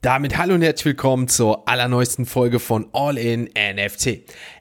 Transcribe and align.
Damit 0.00 0.38
hallo 0.38 0.54
und 0.54 0.62
herzlich 0.62 0.84
willkommen 0.84 1.26
zur 1.26 1.68
allerneuesten 1.68 2.24
Folge 2.24 2.60
von 2.60 2.88
All 2.92 3.18
in 3.18 3.50
NFT. 3.56 4.20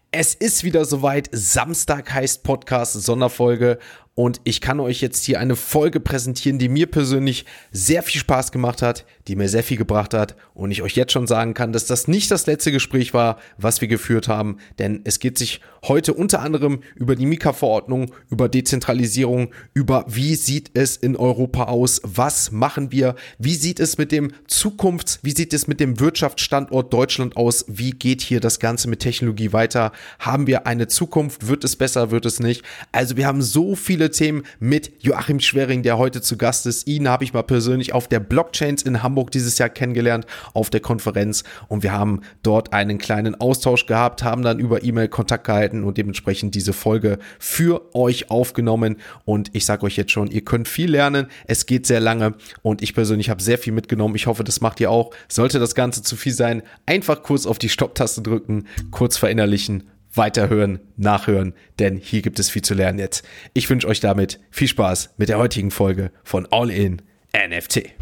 Es 0.09 0.33
ist 0.33 0.63
wieder 0.63 0.83
soweit. 0.83 1.29
Samstag 1.31 2.11
heißt 2.11 2.41
Podcast 2.41 2.93
Sonderfolge 2.93 3.77
und 4.17 4.41
ich 4.45 4.61
kann 4.61 4.79
euch 4.79 4.99
jetzt 5.01 5.25
hier 5.25 5.39
eine 5.39 5.55
Folge 5.55 5.99
präsentieren, 5.99 6.57
die 6.57 6.69
mir 6.69 6.87
persönlich 6.87 7.45
sehr 7.71 8.01
viel 8.01 8.19
Spaß 8.19 8.51
gemacht 8.51 8.81
hat, 8.81 9.05
die 9.27 9.35
mir 9.35 9.47
sehr 9.47 9.61
viel 9.61 9.77
gebracht 9.77 10.15
hat 10.15 10.35
und 10.55 10.71
ich 10.71 10.81
euch 10.81 10.95
jetzt 10.95 11.11
schon 11.11 11.27
sagen 11.27 11.53
kann, 11.53 11.71
dass 11.71 11.85
das 11.85 12.07
nicht 12.07 12.31
das 12.31 12.47
letzte 12.47 12.71
Gespräch 12.71 13.13
war, 13.13 13.37
was 13.59 13.79
wir 13.79 13.87
geführt 13.87 14.27
haben, 14.27 14.57
denn 14.79 15.01
es 15.03 15.19
geht 15.19 15.37
sich 15.37 15.61
heute 15.87 16.15
unter 16.15 16.41
anderem 16.41 16.79
über 16.95 17.15
die 17.15 17.27
Mika-Verordnung, 17.27 18.11
über 18.31 18.49
Dezentralisierung, 18.49 19.51
über 19.75 20.03
wie 20.07 20.33
sieht 20.33 20.71
es 20.73 20.97
in 20.97 21.15
Europa 21.15 21.65
aus, 21.65 22.01
was 22.03 22.51
machen 22.51 22.91
wir, 22.91 23.13
wie 23.37 23.53
sieht 23.53 23.79
es 23.79 23.99
mit 23.99 24.11
dem 24.11 24.31
Zukunfts-, 24.47 25.19
wie 25.21 25.35
sieht 25.35 25.53
es 25.53 25.67
mit 25.67 25.79
dem 25.79 25.99
Wirtschaftsstandort 25.99 26.91
Deutschland 26.91 27.37
aus, 27.37 27.65
wie 27.67 27.91
geht 27.91 28.21
hier 28.21 28.39
das 28.39 28.59
Ganze 28.59 28.89
mit 28.89 29.01
Technologie 29.01 29.53
weiter, 29.53 29.91
haben 30.17 30.47
wir 30.47 30.65
eine 30.65 30.87
Zukunft, 30.87 31.47
wird 31.47 31.63
es 31.63 31.75
besser, 31.75 32.09
wird 32.09 32.25
es 32.25 32.39
nicht. 32.39 32.63
Also 32.91 33.15
wir 33.15 33.27
haben 33.27 33.43
so 33.43 33.75
viele 33.75 34.06
viele 34.07 34.11
Themen 34.11 34.43
mit 34.59 35.03
Joachim 35.03 35.39
Schwering, 35.39 35.83
der 35.83 35.97
heute 35.97 36.21
zu 36.21 36.37
Gast 36.37 36.65
ist. 36.65 36.87
Ihn 36.87 37.09
habe 37.09 37.23
ich 37.23 37.33
mal 37.33 37.43
persönlich 37.43 37.93
auf 37.93 38.07
der 38.07 38.19
Blockchains 38.19 38.81
in 38.81 39.03
Hamburg 39.03 39.31
dieses 39.31 39.57
Jahr 39.57 39.69
kennengelernt, 39.69 40.25
auf 40.53 40.69
der 40.69 40.79
Konferenz. 40.79 41.43
Und 41.67 41.83
wir 41.83 41.91
haben 41.91 42.21
dort 42.43 42.73
einen 42.73 42.97
kleinen 42.97 43.35
Austausch 43.35 43.85
gehabt, 43.85 44.23
haben 44.23 44.43
dann 44.43 44.59
über 44.59 44.83
E-Mail 44.83 45.09
Kontakt 45.09 45.45
gehalten 45.45 45.83
und 45.83 45.97
dementsprechend 45.97 46.55
diese 46.55 46.73
Folge 46.73 47.19
für 47.39 47.93
euch 47.95 48.31
aufgenommen. 48.31 48.97
Und 49.25 49.49
ich 49.53 49.65
sage 49.65 49.85
euch 49.85 49.97
jetzt 49.97 50.11
schon, 50.11 50.31
ihr 50.31 50.41
könnt 50.41 50.67
viel 50.67 50.91
lernen. 50.91 51.27
Es 51.45 51.65
geht 51.65 51.85
sehr 51.85 51.99
lange 51.99 52.35
und 52.61 52.81
ich 52.81 52.93
persönlich 52.93 53.29
habe 53.29 53.41
sehr 53.41 53.57
viel 53.57 53.73
mitgenommen. 53.73 54.15
Ich 54.15 54.27
hoffe, 54.27 54.43
das 54.43 54.61
macht 54.61 54.79
ihr 54.79 54.89
auch. 54.89 55.11
Sollte 55.27 55.59
das 55.59 55.75
Ganze 55.75 56.01
zu 56.01 56.15
viel 56.15 56.33
sein, 56.33 56.63
einfach 56.85 57.23
kurz 57.23 57.45
auf 57.45 57.59
die 57.59 57.69
Stopptaste 57.69 58.21
drücken, 58.21 58.67
kurz 58.91 59.17
verinnerlichen 59.17 59.83
weiterhören, 60.17 60.79
nachhören, 60.97 61.53
denn 61.79 61.97
hier 61.97 62.21
gibt 62.21 62.39
es 62.39 62.49
viel 62.49 62.61
zu 62.61 62.73
lernen 62.73 62.99
jetzt. 62.99 63.25
Ich 63.53 63.69
wünsche 63.69 63.87
euch 63.87 63.99
damit 63.99 64.39
viel 64.51 64.67
Spaß 64.67 65.13
mit 65.17 65.29
der 65.29 65.37
heutigen 65.37 65.71
Folge 65.71 66.11
von 66.23 66.47
All 66.51 66.69
In 66.69 67.01
NFT. 67.33 67.93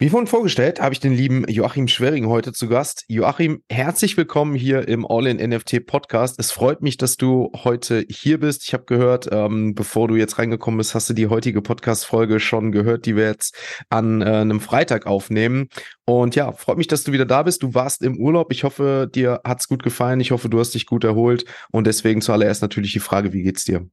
Wie 0.00 0.10
vorhin 0.10 0.28
vorgestellt, 0.28 0.80
habe 0.80 0.92
ich 0.92 1.00
den 1.00 1.12
lieben 1.12 1.44
Joachim 1.48 1.88
Schwering 1.88 2.28
heute 2.28 2.52
zu 2.52 2.68
Gast. 2.68 3.04
Joachim, 3.08 3.64
herzlich 3.68 4.16
willkommen 4.16 4.54
hier 4.54 4.86
im 4.86 5.04
All-in-NFT 5.04 5.86
Podcast. 5.86 6.38
Es 6.38 6.52
freut 6.52 6.82
mich, 6.82 6.98
dass 6.98 7.16
du 7.16 7.50
heute 7.64 8.04
hier 8.08 8.38
bist. 8.38 8.62
Ich 8.62 8.74
habe 8.74 8.84
gehört, 8.84 9.28
ähm, 9.32 9.74
bevor 9.74 10.06
du 10.06 10.14
jetzt 10.14 10.38
reingekommen 10.38 10.78
bist, 10.78 10.94
hast 10.94 11.10
du 11.10 11.14
die 11.14 11.26
heutige 11.26 11.62
Podcast-Folge 11.62 12.38
schon 12.38 12.70
gehört, 12.70 13.06
die 13.06 13.16
wir 13.16 13.24
jetzt 13.24 13.56
an 13.90 14.22
äh, 14.22 14.26
einem 14.26 14.60
Freitag 14.60 15.08
aufnehmen. 15.08 15.66
Und 16.04 16.36
ja, 16.36 16.52
freut 16.52 16.78
mich, 16.78 16.86
dass 16.86 17.02
du 17.02 17.10
wieder 17.10 17.26
da 17.26 17.42
bist. 17.42 17.64
Du 17.64 17.74
warst 17.74 18.02
im 18.02 18.20
Urlaub. 18.20 18.52
Ich 18.52 18.62
hoffe, 18.62 19.10
dir 19.12 19.40
hat's 19.44 19.66
gut 19.66 19.82
gefallen. 19.82 20.20
Ich 20.20 20.30
hoffe, 20.30 20.48
du 20.48 20.60
hast 20.60 20.76
dich 20.76 20.86
gut 20.86 21.02
erholt. 21.02 21.44
Und 21.72 21.88
deswegen 21.88 22.20
zuallererst 22.20 22.62
natürlich 22.62 22.92
die 22.92 23.00
Frage, 23.00 23.32
wie 23.32 23.42
geht's 23.42 23.64
dir? 23.64 23.84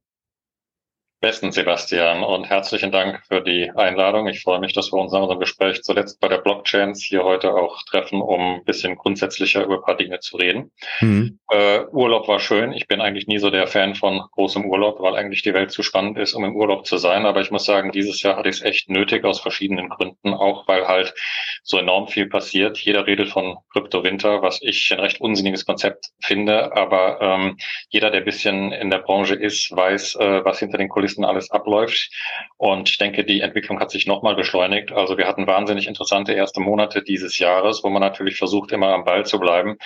Besten 1.20 1.50
Sebastian 1.50 2.22
und 2.22 2.44
herzlichen 2.44 2.92
Dank 2.92 3.22
für 3.26 3.40
die 3.40 3.70
Einladung. 3.74 4.28
Ich 4.28 4.42
freue 4.42 4.60
mich, 4.60 4.74
dass 4.74 4.92
wir 4.92 5.00
uns 5.00 5.12
nach 5.12 5.22
unserem 5.22 5.40
Gespräch 5.40 5.82
zuletzt 5.82 6.20
bei 6.20 6.28
der 6.28 6.38
Blockchains 6.38 7.02
hier 7.02 7.24
heute 7.24 7.54
auch 7.54 7.82
treffen, 7.84 8.20
um 8.20 8.56
ein 8.56 8.64
bisschen 8.64 8.96
grundsätzlicher 8.96 9.64
über 9.64 9.76
ein 9.76 9.82
paar 9.82 9.96
Dinge 9.96 10.20
zu 10.20 10.36
reden. 10.36 10.72
Mhm. 11.00 11.38
Äh, 11.50 11.86
Urlaub 11.90 12.28
war 12.28 12.38
schön. 12.38 12.74
Ich 12.74 12.86
bin 12.86 13.00
eigentlich 13.00 13.26
nie 13.28 13.38
so 13.38 13.48
der 13.48 13.66
Fan 13.66 13.94
von 13.94 14.20
großem 14.32 14.66
Urlaub, 14.66 15.00
weil 15.00 15.16
eigentlich 15.16 15.40
die 15.40 15.54
Welt 15.54 15.70
zu 15.70 15.82
spannend 15.82 16.18
ist, 16.18 16.34
um 16.34 16.44
im 16.44 16.54
Urlaub 16.54 16.84
zu 16.86 16.98
sein. 16.98 17.24
Aber 17.24 17.40
ich 17.40 17.50
muss 17.50 17.64
sagen, 17.64 17.92
dieses 17.92 18.20
Jahr 18.20 18.36
hatte 18.36 18.50
ich 18.50 18.56
es 18.56 18.62
echt 18.62 18.90
nötig 18.90 19.24
aus 19.24 19.40
verschiedenen 19.40 19.88
Gründen, 19.88 20.34
auch 20.34 20.68
weil 20.68 20.86
halt 20.86 21.14
so 21.62 21.78
enorm 21.78 22.08
viel 22.08 22.28
passiert. 22.28 22.76
Jeder 22.76 23.06
redet 23.06 23.30
von 23.30 23.56
Kryptowinter, 23.72 24.42
was 24.42 24.60
ich 24.60 24.92
ein 24.92 25.00
recht 25.00 25.22
unsinniges 25.22 25.64
Konzept 25.64 26.10
finde. 26.20 26.76
Aber 26.76 27.22
ähm, 27.22 27.56
jeder, 27.88 28.10
der 28.10 28.20
ein 28.20 28.26
bisschen 28.26 28.70
in 28.72 28.90
der 28.90 28.98
Branche 28.98 29.34
ist, 29.34 29.74
weiß, 29.74 30.16
äh, 30.16 30.44
was 30.44 30.58
hinter 30.58 30.76
den 30.76 30.90
Kulissen 30.90 31.05
Kulissen 31.06 31.24
alles 31.24 31.50
abläuft. 31.50 32.10
Und 32.56 32.90
ich 32.90 32.98
denke, 32.98 33.24
die 33.24 33.40
Entwicklung 33.40 33.80
hat 33.80 33.90
sich 33.90 34.06
nochmal 34.06 34.34
beschleunigt. 34.34 34.92
Also 34.92 35.16
wir 35.16 35.28
hatten 35.28 35.46
wahnsinnig 35.46 35.86
interessante 35.86 36.32
erste 36.32 36.60
Monate 36.60 37.02
dieses 37.02 37.38
Jahres, 37.38 37.84
wo 37.84 37.90
man 37.90 38.02
natürlich 38.02 38.36
versucht, 38.36 38.72
immer 38.72 38.88
am 38.88 39.04
Ball 39.04 39.24
zu 39.24 39.38
bleiben. 39.38 39.76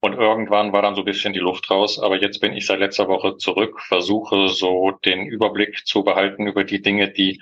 Und 0.00 0.14
irgendwann 0.14 0.72
war 0.72 0.82
dann 0.82 0.94
so 0.94 1.00
ein 1.00 1.06
bisschen 1.06 1.32
die 1.32 1.38
Luft 1.38 1.70
raus. 1.70 1.98
Aber 1.98 2.20
jetzt 2.20 2.40
bin 2.40 2.52
ich 2.52 2.66
seit 2.66 2.78
letzter 2.78 3.08
Woche 3.08 3.38
zurück, 3.38 3.80
versuche 3.80 4.48
so 4.48 4.92
den 5.04 5.26
Überblick 5.26 5.86
zu 5.86 6.04
behalten 6.04 6.46
über 6.46 6.64
die 6.64 6.82
Dinge, 6.82 7.08
die 7.08 7.40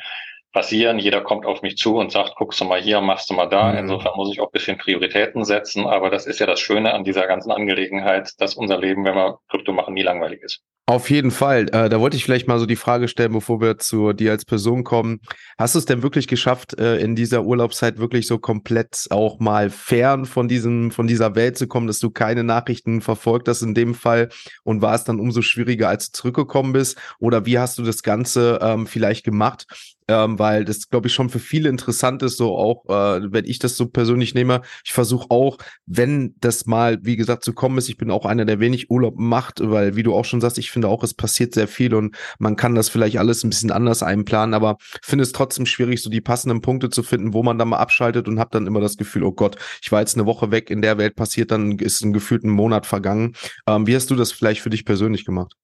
passieren. 0.52 1.00
Jeder 1.00 1.20
kommt 1.20 1.44
auf 1.44 1.62
mich 1.62 1.76
zu 1.76 1.96
und 1.96 2.12
sagt, 2.12 2.36
guckst 2.36 2.60
du 2.60 2.64
mal 2.64 2.80
hier, 2.80 3.00
machst 3.00 3.28
du 3.30 3.34
mal 3.34 3.46
da. 3.46 3.72
Mhm. 3.72 3.78
Insofern 3.78 4.12
muss 4.14 4.32
ich 4.32 4.40
auch 4.40 4.46
ein 4.46 4.52
bisschen 4.52 4.78
Prioritäten 4.78 5.44
setzen. 5.44 5.86
Aber 5.86 6.10
das 6.10 6.26
ist 6.26 6.38
ja 6.38 6.46
das 6.46 6.60
Schöne 6.60 6.94
an 6.94 7.02
dieser 7.02 7.26
ganzen 7.26 7.50
Angelegenheit, 7.50 8.30
dass 8.38 8.54
unser 8.54 8.78
Leben, 8.78 9.04
wenn 9.04 9.16
wir 9.16 9.40
Krypto 9.48 9.72
machen, 9.72 9.94
nie 9.94 10.02
langweilig 10.02 10.42
ist. 10.42 10.62
Auf 10.86 11.08
jeden 11.08 11.30
Fall. 11.30 11.62
Äh, 11.72 11.88
da 11.88 11.98
wollte 11.98 12.18
ich 12.18 12.24
vielleicht 12.24 12.46
mal 12.46 12.58
so 12.58 12.66
die 12.66 12.76
Frage 12.76 13.08
stellen, 13.08 13.32
bevor 13.32 13.58
wir 13.62 13.78
zu 13.78 14.12
dir 14.12 14.32
als 14.32 14.44
Person 14.44 14.84
kommen. 14.84 15.20
Hast 15.56 15.74
du 15.74 15.78
es 15.78 15.86
denn 15.86 16.02
wirklich 16.02 16.28
geschafft, 16.28 16.78
äh, 16.78 16.98
in 16.98 17.16
dieser 17.16 17.44
Urlaubszeit 17.44 17.96
wirklich 17.96 18.26
so 18.26 18.38
komplett 18.38 19.06
auch 19.08 19.40
mal 19.40 19.70
fern 19.70 20.26
von 20.26 20.46
diesem, 20.46 20.90
von 20.90 21.06
dieser 21.06 21.36
Welt 21.36 21.56
zu 21.56 21.68
kommen, 21.68 21.86
dass 21.86 22.00
du 22.00 22.10
keine 22.10 22.44
Nachrichten 22.44 23.00
verfolgt 23.00 23.48
hast 23.48 23.62
in 23.62 23.72
dem 23.72 23.94
Fall 23.94 24.28
und 24.62 24.82
war 24.82 24.94
es 24.94 25.04
dann 25.04 25.20
umso 25.20 25.40
schwieriger, 25.40 25.88
als 25.88 26.10
du 26.10 26.18
zurückgekommen 26.18 26.74
bist? 26.74 26.98
Oder 27.18 27.46
wie 27.46 27.58
hast 27.58 27.78
du 27.78 27.82
das 27.82 28.02
Ganze 28.02 28.58
ähm, 28.60 28.86
vielleicht 28.86 29.24
gemacht? 29.24 29.66
ähm, 30.08 30.38
weil 30.38 30.64
das, 30.64 30.88
glaube 30.88 31.08
ich, 31.08 31.14
schon 31.14 31.30
für 31.30 31.38
viele 31.38 31.68
interessant 31.68 32.22
ist, 32.22 32.36
so 32.36 32.56
auch, 32.56 32.84
äh, 32.86 33.32
wenn 33.32 33.44
ich 33.46 33.58
das 33.58 33.76
so 33.76 33.86
persönlich 33.86 34.34
nehme. 34.34 34.60
Ich 34.84 34.92
versuche 34.92 35.30
auch, 35.30 35.58
wenn 35.86 36.34
das 36.40 36.66
mal, 36.66 36.98
wie 37.02 37.16
gesagt, 37.16 37.44
zu 37.44 37.54
kommen 37.54 37.78
ist, 37.78 37.88
ich 37.88 37.96
bin 37.96 38.10
auch 38.10 38.26
einer, 38.26 38.44
der 38.44 38.60
wenig 38.60 38.90
Urlaub 38.90 39.18
macht, 39.18 39.60
weil, 39.62 39.96
wie 39.96 40.02
du 40.02 40.14
auch 40.14 40.24
schon 40.24 40.40
sagst, 40.40 40.58
ich 40.58 40.70
finde 40.74 40.88
auch, 40.88 41.02
es 41.02 41.14
passiert 41.14 41.54
sehr 41.54 41.68
viel 41.68 41.94
und 41.94 42.14
man 42.38 42.56
kann 42.56 42.74
das 42.74 42.90
vielleicht 42.90 43.18
alles 43.18 43.42
ein 43.42 43.50
bisschen 43.50 43.72
anders 43.72 44.02
einplanen, 44.02 44.52
aber 44.54 44.76
finde 45.02 45.22
es 45.22 45.32
trotzdem 45.32 45.64
schwierig, 45.64 46.02
so 46.02 46.10
die 46.10 46.20
passenden 46.20 46.60
Punkte 46.60 46.90
zu 46.90 47.02
finden, 47.02 47.32
wo 47.32 47.42
man 47.42 47.58
dann 47.58 47.68
mal 47.68 47.78
abschaltet 47.78 48.28
und 48.28 48.38
habe 48.38 48.50
dann 48.52 48.66
immer 48.66 48.80
das 48.80 48.98
Gefühl, 48.98 49.24
oh 49.24 49.32
Gott, 49.32 49.56
ich 49.82 49.90
war 49.90 50.00
jetzt 50.00 50.16
eine 50.16 50.26
Woche 50.26 50.50
weg, 50.50 50.68
in 50.68 50.82
der 50.82 50.98
Welt 50.98 51.16
passiert, 51.16 51.50
dann 51.50 51.78
ist 51.78 52.02
ein 52.02 52.12
gefühlten 52.12 52.50
Monat 52.50 52.84
vergangen. 52.84 53.34
Ähm, 53.66 53.86
wie 53.86 53.96
hast 53.96 54.10
du 54.10 54.16
das 54.16 54.32
vielleicht 54.32 54.60
für 54.60 54.70
dich 54.70 54.84
persönlich 54.84 55.24
gemacht? 55.24 55.54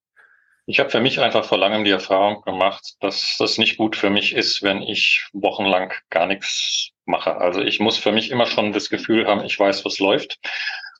Ich 0.67 0.79
habe 0.79 0.91
für 0.91 1.01
mich 1.01 1.21
einfach 1.21 1.45
vor 1.45 1.59
langem 1.59 1.85
die 1.85 1.91
Erfahrung 1.91 2.43
gemacht, 2.43 2.95
dass 3.01 3.37
das 3.39 3.59
nicht 3.59 3.77
gut 3.77 3.97
für 3.97 4.09
mich 4.09 4.35
ist, 4.35 4.63
wenn 4.63 4.83
ich 4.83 5.27
wochenlang 5.33 5.93
gar 6.11 6.27
nichts 6.27 6.91
mache. 7.07 7.37
Also 7.37 7.61
ich 7.61 7.81
muss 7.81 7.99
für 7.99 8.13
mich 8.13 8.31
immer 8.31 8.47
schon 8.47 8.73
das 8.73 8.89
Gefühl 8.89 9.27
haben, 9.27 9.45
ich 9.45 9.59
weiß, 9.59 9.85
was 9.85 9.99
läuft. 9.99 10.39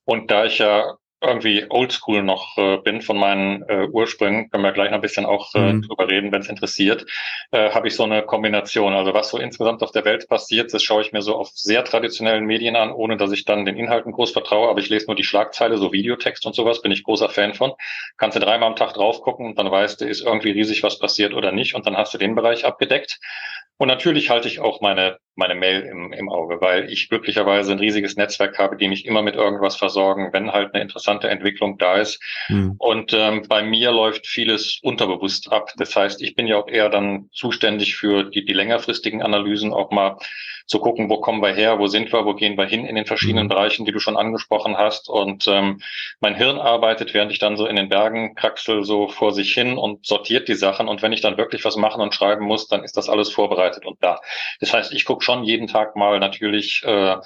Und 0.05 0.31
da 0.31 0.45
ich 0.45 0.59
ja 0.59 0.97
irgendwie 1.23 1.67
oldschool 1.69 2.23
noch 2.23 2.57
äh, 2.57 2.79
bin 2.79 3.03
von 3.03 3.19
meinen 3.19 3.63
äh, 3.69 3.89
Ursprüngen, 3.91 4.51
können 4.51 4.65
wir 4.65 4.73
gleich 4.73 4.91
noch 4.91 4.97
ein 4.99 5.03
bisschen 5.03 5.27
auch 5.27 5.55
äh, 5.55 5.75
mhm. 5.75 5.83
drüber 5.83 6.09
reden, 6.09 6.33
wenn 6.33 6.41
es 6.41 6.49
interessiert, 6.49 7.07
äh, 7.51 7.71
habe 7.71 7.89
ich 7.89 7.95
so 7.95 8.05
eine 8.05 8.23
Kombination. 8.23 8.95
Also 8.95 9.13
was 9.13 9.31
so 9.31 9.39
insgesamt 9.39 9.83
auf 9.83 9.91
der 9.91 10.05
Welt 10.05 10.29
passiert, 10.29 10.73
das 10.73 10.83
schaue 10.83 11.03
ich 11.03 11.13
mir 11.13 11.23
so 11.23 11.37
auf 11.37 11.51
sehr 11.55 11.85
traditionellen 11.85 12.47
Medien 12.47 12.77
an, 12.77 12.91
ohne 12.91 13.17
dass 13.17 13.33
ich 13.33 13.45
dann 13.45 13.65
den 13.65 13.77
Inhalten 13.77 14.13
groß 14.13 14.31
vertraue, 14.31 14.69
aber 14.69 14.81
ich 14.81 14.89
lese 14.89 15.07
nur 15.07 15.17
die 15.17 15.25
Schlagzeile, 15.25 15.77
so 15.77 15.93
Videotext 15.93 16.47
und 16.47 16.55
sowas, 16.55 16.81
bin 16.81 16.93
ich 16.93 17.05
großer 17.05 17.29
Fan 17.29 17.55
von. 17.55 17.73
Kannst 18.17 18.37
du 18.37 18.41
dreimal 18.41 18.69
am 18.69 18.77
Tag 18.77 18.95
drauf 18.95 19.21
gucken 19.21 19.47
und 19.47 19.59
dann 19.59 19.71
weißt 19.71 20.01
du, 20.01 20.07
ist 20.07 20.23
irgendwie 20.23 20.51
riesig 20.51 20.83
was 20.83 20.99
passiert 20.99 21.35
oder 21.35 21.53
nicht 21.53 21.75
und 21.75 21.87
dann 21.87 21.97
hast 21.97 22.15
du 22.15 22.19
den 22.19 22.35
Bereich 22.35 22.65
abgedeckt. 22.65 23.19
Und 23.81 23.89
natürlich 23.89 24.29
halte 24.29 24.47
ich 24.47 24.61
auch 24.61 24.83
meine, 24.83 25.19
meine 25.35 25.55
Mail 25.55 25.83
im, 25.83 26.13
im 26.13 26.29
Auge, 26.29 26.61
weil 26.61 26.91
ich 26.91 27.09
glücklicherweise 27.09 27.73
ein 27.73 27.79
riesiges 27.79 28.17
Netzwerk 28.17 28.59
habe, 28.59 28.77
die 28.77 28.89
mich 28.89 29.07
immer 29.07 29.23
mit 29.23 29.37
irgendwas 29.37 29.77
versorgen, 29.77 30.31
wenn 30.33 30.53
halt 30.53 30.75
eine 30.75 30.83
interessante 30.83 31.29
Entwicklung 31.29 31.79
da 31.79 31.97
ist. 31.97 32.23
Mhm. 32.49 32.75
Und 32.79 33.13
ähm, 33.15 33.47
bei 33.49 33.63
mir 33.63 33.93
läuft 33.93 34.27
vieles 34.27 34.79
unterbewusst 34.83 35.51
ab. 35.53 35.73
Das 35.77 35.95
heißt, 35.97 36.23
ich 36.23 36.35
bin 36.35 36.47
ja 36.47 36.57
auch 36.57 36.69
eher 36.69 36.89
dann 36.89 37.31
zuständig 37.33 37.97
für 37.97 38.25
die, 38.25 38.45
die 38.45 38.53
längerfristigen 38.53 39.23
Analysen, 39.23 39.73
auch 39.73 39.91
mal 39.91 40.17
zu 40.71 40.79
gucken, 40.79 41.11
wo 41.11 41.19
kommen 41.19 41.43
wir 41.43 41.53
her, 41.53 41.81
wo 41.81 41.89
sind 41.89 42.13
wir, 42.13 42.25
wo 42.25 42.35
gehen 42.35 42.57
wir 42.57 42.65
hin 42.65 42.87
in 42.87 42.95
den 42.95 43.05
verschiedenen 43.05 43.47
mhm. 43.47 43.49
Bereichen, 43.49 43.85
die 43.87 43.91
du 43.91 43.99
schon 43.99 44.17
angesprochen 44.17 44.77
hast. 44.79 45.09
Und 45.09 45.49
ähm, 45.49 45.81
mein 46.21 46.37
Hirn 46.37 46.61
arbeitet, 46.61 47.13
während 47.13 47.33
ich 47.33 47.41
dann 47.41 47.57
so 47.57 47.67
in 47.67 47.75
den 47.75 47.89
Bergen 47.89 48.37
kraxel, 48.37 48.85
so 48.85 49.09
vor 49.09 49.33
sich 49.33 49.53
hin 49.53 49.77
und 49.77 50.07
sortiert 50.07 50.47
die 50.47 50.55
Sachen. 50.55 50.87
Und 50.87 51.03
wenn 51.03 51.13
ich 51.13 51.23
dann 51.23 51.37
wirklich 51.37 51.65
was 51.65 51.75
machen 51.75 52.01
und 52.01 52.15
schreiben 52.15 52.45
muss, 52.45 52.69
dann 52.69 52.85
ist 52.85 52.97
das 52.97 53.09
alles 53.09 53.33
vorbereitet 53.33 53.85
und 53.85 53.99
da. 54.01 54.21
Das 54.61 54.73
heißt, 54.73 54.93
ich 54.93 55.05
gucke 55.05 55.25
schon 55.25 55.43
jeden 55.43 55.67
Tag 55.67 55.97
mal 55.97 56.21
natürlich, 56.21 56.85
äh, 56.85 57.17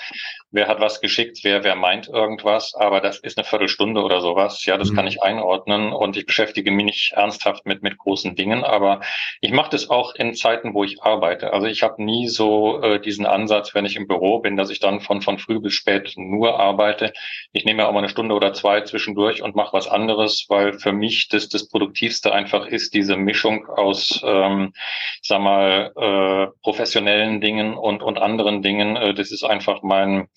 wer 0.50 0.67
hat 0.67 0.81
was 0.81 1.02
geschickt, 1.02 1.41
wer, 1.43 1.64
wer 1.64 1.75
meint 1.75 2.08
irgendwas, 2.08 2.75
aber 2.75 3.02
das 3.02 3.19
ist 3.19 3.37
eine 3.37 3.44
Viertelstunde 3.44 4.02
oder 4.02 4.23
sowas. 4.23 4.64
Ja, 4.64 4.79
das 4.79 4.91
mhm. 4.91 4.96
kann 4.96 5.06
ich 5.06 5.23
einordnen 5.23 5.93
und 5.93 6.17
ich 6.17 6.25
beschäftige 6.25 6.70
mich 6.70 6.85
nicht 6.87 7.12
ernsthaft 7.12 7.67
mit, 7.67 7.82
mit 7.82 7.99
großen 7.99 8.37
Dingen, 8.37 8.64
aber 8.64 9.00
ich 9.43 9.52
mache 9.52 9.70
das 9.70 9.91
auch 9.91 10.14
in 10.14 10.32
Zeiten, 10.35 10.73
wo 10.73 10.82
ich 10.82 11.02
arbeite. 11.02 11.52
Also 11.52 11.67
ich 11.67 11.82
habe 11.82 12.02
nie 12.02 12.29
so 12.29 12.81
äh, 12.81 13.00
diesen 13.00 13.26
Ansatz, 13.35 13.75
wenn 13.75 13.85
ich 13.85 13.97
im 13.97 14.07
Büro 14.07 14.39
bin, 14.39 14.57
dass 14.57 14.71
ich 14.71 14.81
dann 14.81 15.01
von, 15.01 15.21
von 15.21 15.39
früh 15.39 15.61
bis 15.61 15.75
spät 15.75 16.15
nur 16.17 16.59
arbeite. 16.59 17.13
Ich 17.53 17.65
nehme 17.65 17.83
ja 17.83 17.89
auch 17.89 17.93
mal 17.93 17.99
eine 17.99 18.09
Stunde 18.09 18.35
oder 18.35 18.55
zwei 18.55 18.81
zwischendurch 18.83 19.43
und 19.43 19.57
mache 19.57 19.75
was 19.75 19.89
anderes, 19.89 20.47
weil 20.49 20.79
für 20.79 20.93
mich 20.93 21.29
das, 21.29 21.49
das 21.49 21.69
Produktivste 21.69 22.33
einfach 22.33 22.67
ist, 22.67 22.95
diese 22.95 23.17
Mischung 23.17 23.67
aus, 23.67 24.23
ähm, 24.25 24.73
sag 25.23 25.41
mal, 25.41 25.93
äh, 25.97 26.59
professionellen 26.63 27.41
Dingen 27.41 27.75
und, 27.75 28.03
und 28.03 28.19
anderen 28.19 28.63
Dingen. 28.63 28.97
Äh, 28.97 29.15
das 29.15 29.33
ist 29.33 29.45
einfach 29.45 29.83
mein, 29.83 30.29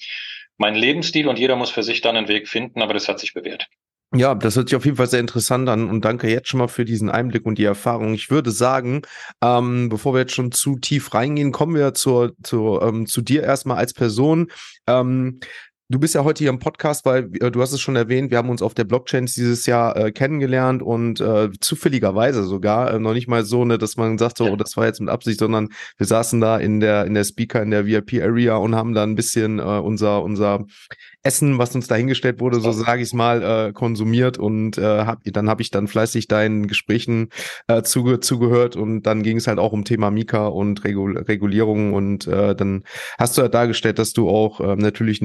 mein 0.57 0.75
Lebensstil 0.75 1.27
und 1.27 1.39
jeder 1.39 1.55
muss 1.55 1.69
für 1.69 1.83
sich 1.83 2.01
dann 2.01 2.17
einen 2.17 2.27
Weg 2.27 2.47
finden, 2.47 2.81
aber 2.81 2.93
das 2.93 3.07
hat 3.07 3.19
sich 3.19 3.33
bewährt. 3.33 3.67
Ja, 4.15 4.35
das 4.35 4.55
hört 4.55 4.69
sich 4.69 4.75
auf 4.77 4.85
jeden 4.85 4.95
Fall 4.95 5.07
sehr 5.09 5.19
interessant 5.19 5.67
an 5.67 5.89
und 5.89 6.05
danke 6.05 6.29
jetzt 6.29 6.47
schon 6.47 6.59
mal 6.59 6.69
für 6.69 6.85
diesen 6.85 7.09
Einblick 7.09 7.45
und 7.45 7.57
die 7.57 7.65
Erfahrung. 7.65 8.13
Ich 8.13 8.29
würde 8.29 8.51
sagen, 8.51 9.01
ähm, 9.41 9.89
bevor 9.89 10.13
wir 10.13 10.21
jetzt 10.21 10.33
schon 10.33 10.53
zu 10.53 10.77
tief 10.77 11.13
reingehen, 11.13 11.51
kommen 11.51 11.75
wir 11.75 11.93
zur, 11.93 12.33
zur, 12.41 12.83
ähm, 12.83 13.05
zu 13.05 13.21
dir 13.21 13.43
erstmal 13.43 13.77
als 13.77 13.93
Person. 13.93 14.47
Ähm, 14.87 15.41
Du 15.89 15.99
bist 15.99 16.15
ja 16.15 16.25
heute 16.25 16.39
hier 16.43 16.49
im 16.49 16.59
Podcast, 16.59 17.05
weil 17.05 17.29
äh, 17.39 17.49
du 17.49 17.61
hast 17.61 17.71
es 17.71 17.79
schon 17.79 17.95
erwähnt, 17.95 18.29
wir 18.29 18.37
haben 18.39 18.49
uns 18.49 18.61
auf 18.61 18.73
der 18.73 18.83
Blockchain 18.83 19.25
dieses 19.25 19.65
Jahr 19.67 19.95
äh, 19.95 20.11
kennengelernt 20.11 20.83
und 20.83 21.21
äh, 21.21 21.49
zufälligerweise 21.61 22.43
sogar, 22.43 22.93
äh, 22.93 22.99
noch 22.99 23.13
nicht 23.13 23.29
mal 23.29 23.45
so, 23.45 23.63
ne, 23.63 23.77
dass 23.77 23.95
man 23.95 24.17
sagt, 24.17 24.37
so, 24.37 24.49
oh, 24.49 24.57
das 24.57 24.75
war 24.75 24.85
jetzt 24.85 24.99
mit 24.99 25.09
Absicht, 25.09 25.39
sondern 25.39 25.69
wir 25.95 26.05
saßen 26.05 26.41
da 26.41 26.57
in 26.57 26.81
der, 26.81 27.05
in 27.05 27.13
der 27.13 27.23
Speaker, 27.23 27.63
in 27.63 27.71
der 27.71 27.85
VIP-Area 27.85 28.57
und 28.57 28.75
haben 28.75 28.93
da 28.93 29.03
ein 29.03 29.15
bisschen 29.15 29.59
äh, 29.59 29.61
unser, 29.61 30.23
unser 30.23 30.65
Essen, 31.23 31.57
was 31.57 31.73
uns 31.73 31.87
dahingestellt 31.87 32.41
wurde, 32.41 32.59
so 32.59 32.73
sage 32.73 33.01
ich 33.01 33.07
es 33.07 33.13
mal, 33.13 33.41
äh, 33.41 33.71
konsumiert 33.71 34.37
und 34.37 34.77
hab, 34.77 35.23
dann 35.23 35.49
habe 35.49 35.61
ich 35.61 35.71
dann 35.71 35.87
fleißig 35.87 36.27
deinen 36.27 36.67
Gesprächen 36.67 37.29
zuge 37.83 38.19
zugehört 38.19 38.75
und 38.75 39.03
dann 39.03 39.23
ging 39.23 39.37
es 39.37 39.47
halt 39.47 39.59
auch 39.59 39.73
um 39.73 39.83
Thema 39.83 40.11
Mika 40.11 40.47
und 40.47 40.83
Regul 40.83 41.17
Regulierung 41.17 41.93
und 41.93 42.27
dann 42.27 42.83
hast 43.17 43.37
du 43.37 43.41
halt 43.41 43.53
dargestellt, 43.53 43.99
dass 43.99 44.13
du 44.13 44.29
auch 44.29 44.61
äh, 44.61 44.75
natürlich 44.75 45.21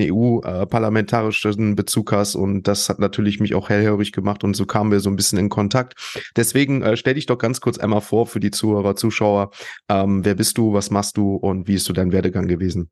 einen 0.53 0.63
EU-parlamentarischen 0.63 1.77
Bezug 1.77 2.13
hast 2.13 2.35
und 2.35 2.69
das 2.69 2.89
hat 2.89 2.99
natürlich 2.99 3.41
mich 3.41 3.55
auch 3.55 3.69
hellhörig 3.69 4.13
gemacht 4.13 4.45
und 4.45 4.55
so 4.55 4.67
kamen 4.67 4.91
wir 4.91 5.01
so 5.01 5.11
ein 5.11 5.17
bisschen 5.17 5.39
in 5.39 5.49
Kontakt. 5.49 5.95
Deswegen 6.37 6.83
äh, 6.83 6.97
stell 6.97 7.15
dich 7.15 7.27
doch 7.27 7.39
ganz 7.39 7.61
kurz 7.61 7.79
einmal 7.79 8.01
vor 8.01 8.27
für 8.27 8.41
die 8.41 8.51
Zuhörer, 8.51 8.97
Zuschauer, 8.97 9.51
ähm, 9.89 10.25
wer 10.25 10.35
bist 10.35 10.59
du, 10.59 10.73
was 10.73 10.91
machst 10.91 11.17
du 11.17 11.37
und 11.37 11.69
wie 11.69 11.75
ist 11.75 11.89
du 11.89 11.93
dein 11.93 12.13
Werdegang 12.13 12.49
gewesen? 12.49 12.91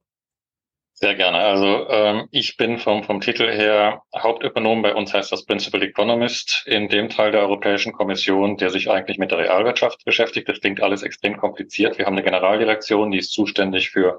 Sehr 1.03 1.15
gerne. 1.15 1.39
Also 1.39 1.89
ähm, 1.89 2.29
ich 2.31 2.59
bin 2.59 2.79
vom, 2.79 3.03
vom 3.05 3.23
Titel 3.23 3.51
her 3.51 4.03
Hauptökonom, 4.15 4.83
bei 4.83 4.95
uns 4.95 5.15
heißt 5.15 5.33
das 5.33 5.47
Principal 5.47 5.83
Economist, 5.83 6.63
in 6.67 6.91
dem 6.91 7.09
Teil 7.09 7.33
der 7.33 7.41
Europäischen 7.41 7.95
Kommission, 7.95 8.59
der 8.59 8.69
sich 8.69 8.91
eigentlich 8.91 9.17
mit 9.17 9.31
der 9.31 9.39
Realwirtschaft 9.39 10.05
beschäftigt. 10.05 10.47
Das 10.51 10.61
klingt 10.61 10.83
alles 10.83 11.03
extrem 11.03 11.39
kompliziert. 11.39 11.97
Wir 11.97 12.05
haben 12.05 12.13
eine 12.13 12.23
Generaldirektion, 12.23 13.13
die 13.13 13.19
ist 13.19 13.33
zuständig 13.33 13.89
für 13.89 14.19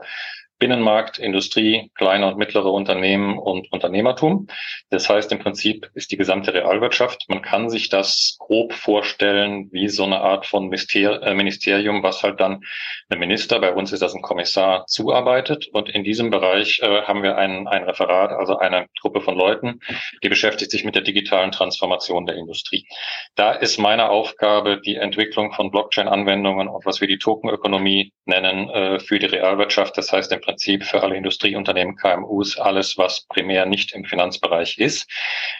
Binnenmarkt, 0.62 1.18
Industrie, 1.18 1.90
kleine 1.96 2.28
und 2.28 2.38
mittlere 2.38 2.72
Unternehmen 2.72 3.40
und 3.40 3.72
Unternehmertum. 3.72 4.46
Das 4.92 5.10
heißt, 5.10 5.31
im 5.31 5.40
Prinzip 5.40 5.90
ist 5.96 6.12
die 6.12 6.18
gesamte 6.18 6.54
Realwirtschaft. 6.54 7.25
Man 7.30 7.42
kann 7.42 7.72
sich 7.72 7.90
das 7.90 8.38
grob 8.38 8.72
vorstellen 8.72 9.69
wie 9.72 9.88
so 9.88 10.04
eine 10.04 10.22
Art 10.22 10.46
von 10.46 10.72
äh, 10.72 11.34
Ministerium, 11.34 12.04
was 12.04 12.22
halt 12.22 12.40
dann 12.40 12.62
ein 13.10 13.18
Minister, 13.18 13.60
bei 13.60 13.74
uns 13.74 13.92
ist 13.92 14.04
das 14.04 14.13
ein 14.13 14.22
Kommissar, 14.22 14.86
zuarbeitet. 14.86 15.68
Und 15.74 15.90
in 15.90 16.04
diesem 16.04 16.30
Bereich 16.30 16.80
äh, 16.84 17.02
haben 17.02 17.24
wir 17.24 17.38
ein, 17.38 17.68
ein 17.68 17.84
Referat, 17.84 18.30
also 18.30 18.57
eine 18.57 18.86
Gruppe 19.02 19.22
von 19.22 19.36
Leuten, 19.36 19.80
die 20.22 20.30
beschäftigt 20.30 20.69
sich 20.69 20.86
mit 20.86 20.94
der 20.94 21.02
digitalen 21.02 21.52
Transformation 21.52 22.28
der 22.28 22.36
Industrie. 22.36 22.86
Da 23.34 23.52
ist 23.52 23.80
meine 23.80 24.12
Aufgabe 24.12 24.80
die 24.80 24.98
Entwicklung 24.98 25.54
von 25.54 25.72
Blockchain-Anwendungen 25.72 26.68
und 26.68 26.86
was 26.86 27.02
wir 27.02 27.07
die 27.07 27.18
Tokenökonomie 27.18 28.14
nennen 28.25 28.69
äh, 28.69 29.00
für 29.00 29.18
die 29.18 29.25
Realwirtschaft. 29.25 29.98
Das 29.98 30.12
heißt 30.12 30.31
im 30.31 30.40
Prinzip 30.40 30.50
für 30.59 31.01
alle 31.03 31.15
Industrieunternehmen, 31.15 31.95
KMUs, 31.95 32.57
alles, 32.57 32.98
was 32.98 33.25
primär 33.27 33.65
nicht 33.65 33.94
im 33.94 34.06
Finanzbereich 34.06 34.77
ist. 34.77 35.09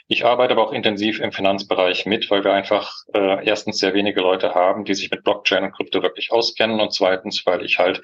Ich 0.08 0.26
arbeite 0.26 0.54
aber 0.54 0.68
auch 0.68 0.74
intensiv 0.74 1.20
im 1.20 1.32
Finanzbereich 1.32 2.06
mit, 2.06 2.30
weil 2.30 2.44
wir 2.44 2.54
einfach 2.54 2.94
äh, 3.14 3.46
erstens 3.46 3.80
sehr 3.80 3.94
wenige 3.94 4.22
Leute 4.22 4.54
haben, 4.54 4.86
die 4.86 4.94
sich 4.94 5.12
mit 5.12 5.24
Blockchain 5.24 5.64
und 5.64 5.74
Krypto 5.74 6.02
wirklich 6.02 6.32
auskennen 6.32 6.80
und 6.80 6.94
zweitens, 6.94 7.46
weil 7.46 7.64
ich 7.64 7.80
halt 7.80 8.02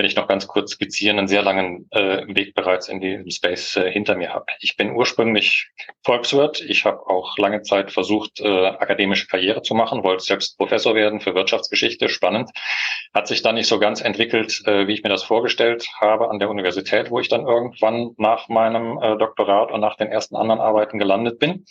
wenn 0.00 0.06
ich 0.06 0.16
noch 0.16 0.28
ganz 0.28 0.46
kurz 0.46 0.70
skizzieren, 0.70 1.18
einen 1.18 1.28
sehr 1.28 1.42
langen 1.42 1.86
äh, 1.90 2.24
Weg 2.26 2.54
bereits 2.54 2.88
in 2.88 3.02
diesem 3.02 3.28
Space 3.28 3.76
äh, 3.76 3.92
hinter 3.92 4.16
mir 4.16 4.32
habe. 4.32 4.46
Ich 4.60 4.78
bin 4.78 4.92
ursprünglich 4.92 5.68
Volkswirt. 6.04 6.62
Ich 6.62 6.86
habe 6.86 7.06
auch 7.06 7.36
lange 7.36 7.60
Zeit 7.60 7.92
versucht, 7.92 8.40
äh, 8.40 8.48
akademische 8.68 9.26
Karriere 9.26 9.60
zu 9.60 9.74
machen, 9.74 10.02
wollte 10.02 10.24
selbst 10.24 10.56
Professor 10.56 10.94
werden 10.94 11.20
für 11.20 11.34
Wirtschaftsgeschichte, 11.34 12.08
spannend. 12.08 12.48
Hat 13.12 13.28
sich 13.28 13.42
dann 13.42 13.56
nicht 13.56 13.66
so 13.66 13.78
ganz 13.78 14.00
entwickelt, 14.00 14.62
äh, 14.64 14.86
wie 14.86 14.94
ich 14.94 15.02
mir 15.02 15.10
das 15.10 15.22
vorgestellt 15.22 15.86
habe 16.00 16.30
an 16.30 16.38
der 16.38 16.48
Universität, 16.48 17.10
wo 17.10 17.20
ich 17.20 17.28
dann 17.28 17.46
irgendwann 17.46 18.12
nach 18.16 18.48
meinem 18.48 18.98
äh, 19.02 19.18
Doktorat 19.18 19.70
und 19.70 19.82
nach 19.82 19.98
den 19.98 20.08
ersten 20.08 20.34
anderen 20.34 20.62
Arbeiten 20.62 20.98
gelandet 20.98 21.38
bin. 21.38 21.66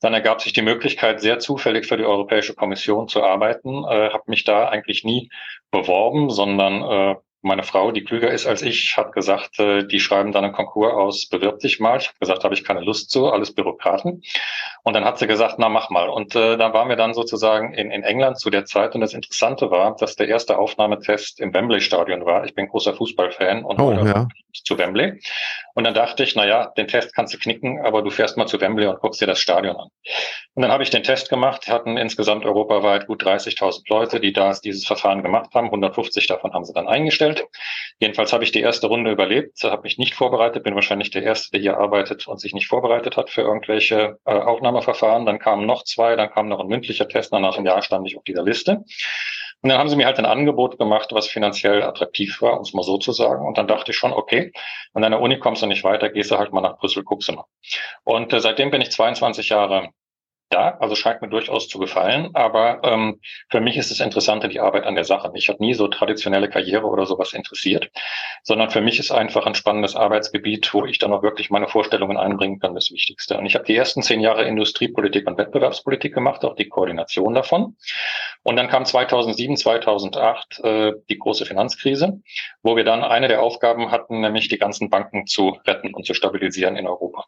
Dann 0.00 0.14
ergab 0.14 0.40
sich 0.40 0.54
die 0.54 0.62
Möglichkeit, 0.62 1.20
sehr 1.20 1.40
zufällig 1.40 1.86
für 1.86 1.98
die 1.98 2.06
Europäische 2.06 2.54
Kommission 2.54 3.06
zu 3.06 3.22
arbeiten. 3.22 3.84
Äh, 3.84 4.08
habe 4.14 4.24
mich 4.28 4.44
da 4.44 4.66
eigentlich 4.66 5.04
nie 5.04 5.28
beworben, 5.70 6.30
sondern 6.30 6.82
äh, 6.82 7.16
meine 7.42 7.62
Frau, 7.62 7.90
die 7.90 8.04
klüger 8.04 8.30
ist 8.30 8.46
als 8.46 8.62
ich, 8.62 8.96
hat 8.96 9.12
gesagt, 9.12 9.58
äh, 9.58 9.86
die 9.86 10.00
schreiben 10.00 10.32
dann 10.32 10.44
einen 10.44 10.52
Konkurs 10.52 10.92
aus, 10.92 11.26
bewirb 11.26 11.60
dich 11.60 11.80
mal. 11.80 11.98
Ich 11.98 12.08
habe 12.08 12.18
gesagt, 12.18 12.44
habe 12.44 12.54
ich 12.54 12.64
keine 12.64 12.80
Lust 12.80 13.10
zu, 13.10 13.30
alles 13.30 13.54
Bürokraten. 13.54 14.22
Und 14.82 14.94
dann 14.94 15.04
hat 15.04 15.18
sie 15.18 15.26
gesagt, 15.26 15.56
na 15.58 15.68
mach 15.68 15.90
mal. 15.90 16.08
Und 16.08 16.34
äh, 16.34 16.56
da 16.56 16.72
waren 16.72 16.88
wir 16.88 16.96
dann 16.96 17.14
sozusagen 17.14 17.72
in, 17.72 17.90
in 17.90 18.02
England 18.02 18.38
zu 18.38 18.50
der 18.50 18.66
Zeit. 18.66 18.94
Und 18.94 19.00
das 19.00 19.14
Interessante 19.14 19.70
war, 19.70 19.96
dass 19.96 20.16
der 20.16 20.28
erste 20.28 20.58
Aufnahmetest 20.58 21.40
im 21.40 21.54
Wembley-Stadion 21.54 22.26
war. 22.26 22.44
Ich 22.44 22.54
bin 22.54 22.68
großer 22.68 22.94
Fußballfan 22.94 23.64
und 23.64 23.80
oh, 23.80 23.92
ja. 23.92 24.28
Zu 24.52 24.78
Wembley. 24.78 25.20
Und 25.74 25.84
dann 25.84 25.94
dachte 25.94 26.22
ich, 26.22 26.34
na 26.36 26.46
ja, 26.46 26.66
den 26.76 26.88
Test 26.88 27.14
kannst 27.14 27.32
du 27.34 27.38
knicken, 27.38 27.84
aber 27.84 28.02
du 28.02 28.10
fährst 28.10 28.36
mal 28.36 28.46
zu 28.46 28.60
Wembley 28.60 28.86
und 28.86 29.00
guckst 29.00 29.20
dir 29.20 29.26
das 29.26 29.40
Stadion 29.40 29.76
an. 29.76 29.88
Und 30.54 30.62
dann 30.62 30.72
habe 30.72 30.82
ich 30.82 30.90
den 30.90 31.02
Test 31.02 31.28
gemacht, 31.28 31.68
hatten 31.68 31.96
insgesamt 31.96 32.44
europaweit 32.44 33.06
gut 33.06 33.24
30.000 33.24 33.82
Leute, 33.88 34.20
die 34.20 34.32
da 34.32 34.52
dieses 34.62 34.86
Verfahren 34.86 35.22
gemacht 35.22 35.54
haben. 35.54 35.66
150 35.66 36.26
davon 36.26 36.52
haben 36.52 36.64
sie 36.64 36.72
dann 36.72 36.88
eingestellt. 36.88 37.44
Jedenfalls 37.98 38.32
habe 38.32 38.44
ich 38.44 38.52
die 38.52 38.60
erste 38.60 38.88
Runde 38.88 39.10
überlebt, 39.10 39.62
habe 39.62 39.82
mich 39.82 39.98
nicht 39.98 40.14
vorbereitet, 40.14 40.64
bin 40.64 40.74
wahrscheinlich 40.74 41.10
der 41.10 41.22
Erste, 41.22 41.50
der 41.52 41.60
hier 41.60 41.78
arbeitet 41.78 42.26
und 42.26 42.40
sich 42.40 42.52
nicht 42.52 42.66
vorbereitet 42.66 43.16
hat 43.16 43.30
für 43.30 43.42
irgendwelche 43.42 44.18
äh, 44.24 44.32
Aufnahmeverfahren. 44.32 45.26
Dann 45.26 45.38
kamen 45.38 45.66
noch 45.66 45.84
zwei, 45.84 46.16
dann 46.16 46.30
kam 46.30 46.48
noch 46.48 46.60
ein 46.60 46.66
mündlicher 46.66 47.08
Test, 47.08 47.32
nach 47.32 47.56
einem 47.56 47.66
Jahr 47.66 47.82
stand 47.82 48.06
ich 48.06 48.16
auf 48.16 48.24
dieser 48.24 48.42
Liste. 48.42 48.84
Und 49.62 49.68
dann 49.68 49.78
haben 49.78 49.88
sie 49.90 49.96
mir 49.96 50.06
halt 50.06 50.18
ein 50.18 50.26
Angebot 50.26 50.78
gemacht, 50.78 51.10
was 51.12 51.26
finanziell 51.28 51.82
attraktiv 51.82 52.40
war, 52.40 52.56
um 52.56 52.62
es 52.62 52.72
mal 52.72 52.82
so 52.82 52.96
zu 52.96 53.12
sagen. 53.12 53.46
Und 53.46 53.58
dann 53.58 53.68
dachte 53.68 53.90
ich 53.90 53.96
schon, 53.96 54.12
okay, 54.12 54.52
an 54.94 55.02
deiner 55.02 55.20
Uni 55.20 55.38
kommst 55.38 55.62
du 55.62 55.66
nicht 55.66 55.84
weiter, 55.84 56.08
gehst 56.08 56.30
du 56.30 56.38
halt 56.38 56.52
mal 56.52 56.62
nach 56.62 56.78
Brüssel, 56.78 57.04
guckst 57.04 57.28
du 57.28 57.32
mal. 57.32 57.44
Und 58.04 58.32
äh, 58.32 58.40
seitdem 58.40 58.70
bin 58.70 58.80
ich 58.80 58.90
22 58.90 59.50
Jahre 59.50 59.90
ja, 60.52 60.76
also 60.80 60.96
scheint 60.96 61.22
mir 61.22 61.28
durchaus 61.28 61.68
zu 61.68 61.78
gefallen. 61.78 62.30
Aber 62.34 62.80
ähm, 62.82 63.20
für 63.50 63.60
mich 63.60 63.76
ist 63.76 63.90
das 63.90 64.00
Interessante 64.00 64.48
die 64.48 64.60
Arbeit 64.60 64.84
an 64.84 64.96
der 64.96 65.04
Sache. 65.04 65.30
Mich 65.30 65.48
hat 65.48 65.60
nie 65.60 65.74
so 65.74 65.86
traditionelle 65.88 66.48
Karriere 66.48 66.86
oder 66.86 67.06
sowas 67.06 67.32
interessiert, 67.32 67.90
sondern 68.42 68.70
für 68.70 68.80
mich 68.80 68.98
ist 68.98 69.12
einfach 69.12 69.46
ein 69.46 69.54
spannendes 69.54 69.94
Arbeitsgebiet, 69.94 70.72
wo 70.74 70.84
ich 70.84 70.98
dann 70.98 71.12
auch 71.12 71.22
wirklich 71.22 71.50
meine 71.50 71.68
Vorstellungen 71.68 72.16
einbringen 72.16 72.58
kann, 72.58 72.74
das 72.74 72.90
Wichtigste. 72.90 73.38
Und 73.38 73.46
ich 73.46 73.54
habe 73.54 73.64
die 73.64 73.76
ersten 73.76 74.02
zehn 74.02 74.20
Jahre 74.20 74.44
Industriepolitik 74.44 75.26
und 75.26 75.38
Wettbewerbspolitik 75.38 76.14
gemacht, 76.14 76.44
auch 76.44 76.56
die 76.56 76.68
Koordination 76.68 77.34
davon. 77.34 77.76
Und 78.42 78.56
dann 78.56 78.68
kam 78.68 78.84
2007, 78.84 79.56
2008 79.56 80.60
äh, 80.64 80.92
die 81.08 81.18
große 81.18 81.44
Finanzkrise, 81.44 82.20
wo 82.62 82.74
wir 82.74 82.84
dann 82.84 83.04
eine 83.04 83.28
der 83.28 83.42
Aufgaben 83.42 83.90
hatten, 83.90 84.20
nämlich 84.20 84.48
die 84.48 84.58
ganzen 84.58 84.90
Banken 84.90 85.26
zu 85.26 85.58
retten 85.66 85.94
und 85.94 86.06
zu 86.06 86.14
stabilisieren 86.14 86.76
in 86.76 86.86
Europa. 86.86 87.26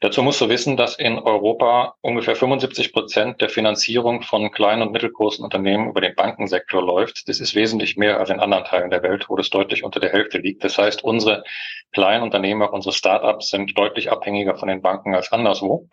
Dazu 0.00 0.22
musst 0.22 0.40
du 0.40 0.48
wissen, 0.48 0.76
dass 0.76 0.96
in 0.96 1.18
Europa 1.18 1.94
ungefähr 2.00 2.34
75 2.58 2.92
Prozent 2.92 3.40
der 3.40 3.48
Finanzierung 3.48 4.22
von 4.22 4.50
kleinen 4.50 4.82
und 4.82 4.92
mittelgroßen 4.92 5.44
Unternehmen 5.44 5.88
über 5.88 6.00
den 6.00 6.14
Bankensektor 6.14 6.82
läuft. 6.82 7.28
Das 7.28 7.40
ist 7.40 7.54
wesentlich 7.54 7.96
mehr 7.96 8.18
als 8.18 8.30
in 8.30 8.40
anderen 8.40 8.64
Teilen 8.64 8.90
der 8.90 9.02
Welt, 9.02 9.28
wo 9.28 9.36
das 9.36 9.50
deutlich 9.50 9.84
unter 9.84 10.00
der 10.00 10.10
Hälfte 10.10 10.38
liegt. 10.38 10.64
Das 10.64 10.76
heißt, 10.76 11.04
unsere 11.04 11.44
kleinen 11.92 12.22
Unternehmer, 12.22 12.72
unsere 12.72 12.92
Startups 12.92 13.50
sind 13.50 13.78
deutlich 13.78 14.10
abhängiger 14.10 14.56
von 14.56 14.68
den 14.68 14.82
Banken 14.82 15.14
als 15.14 15.30
anderswo. 15.32 15.88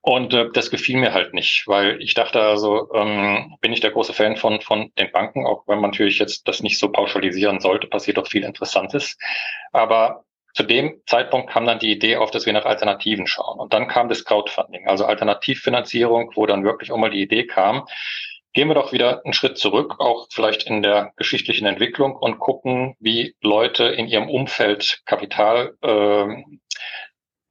Und 0.00 0.32
äh, 0.32 0.48
das 0.52 0.70
gefiel 0.70 0.96
mir 0.96 1.12
halt 1.12 1.34
nicht, 1.34 1.64
weil 1.66 2.00
ich 2.00 2.14
dachte 2.14 2.40
also, 2.40 2.88
ähm, 2.94 3.56
bin 3.60 3.72
ich 3.72 3.80
der 3.80 3.90
große 3.90 4.14
Fan 4.14 4.36
von, 4.36 4.60
von 4.60 4.90
den 4.98 5.12
Banken, 5.12 5.46
auch 5.46 5.64
wenn 5.66 5.80
man 5.80 5.90
natürlich 5.90 6.18
jetzt 6.18 6.48
das 6.48 6.62
nicht 6.62 6.78
so 6.78 6.90
pauschalisieren 6.90 7.60
sollte, 7.60 7.86
passiert 7.88 8.18
auch 8.18 8.26
viel 8.26 8.44
Interessantes. 8.44 9.18
Aber 9.72 10.24
zu 10.58 10.64
dem 10.64 11.00
Zeitpunkt 11.06 11.50
kam 11.50 11.66
dann 11.66 11.78
die 11.78 11.92
Idee 11.92 12.16
auf, 12.16 12.32
dass 12.32 12.44
wir 12.44 12.52
nach 12.52 12.64
Alternativen 12.64 13.28
schauen. 13.28 13.60
Und 13.60 13.72
dann 13.72 13.86
kam 13.86 14.08
das 14.08 14.24
Crowdfunding, 14.24 14.88
also 14.88 15.04
Alternativfinanzierung, 15.04 16.32
wo 16.34 16.46
dann 16.46 16.64
wirklich 16.64 16.90
auch 16.90 16.96
mal 16.96 17.10
die 17.10 17.22
Idee 17.22 17.46
kam, 17.46 17.86
gehen 18.54 18.66
wir 18.66 18.74
doch 18.74 18.92
wieder 18.92 19.24
einen 19.24 19.34
Schritt 19.34 19.56
zurück, 19.56 20.00
auch 20.00 20.26
vielleicht 20.32 20.64
in 20.64 20.82
der 20.82 21.12
geschichtlichen 21.14 21.64
Entwicklung 21.64 22.16
und 22.16 22.40
gucken, 22.40 22.96
wie 22.98 23.36
Leute 23.40 23.84
in 23.84 24.08
ihrem 24.08 24.28
Umfeld 24.28 25.00
Kapital 25.06 25.76
äh, 25.80 26.42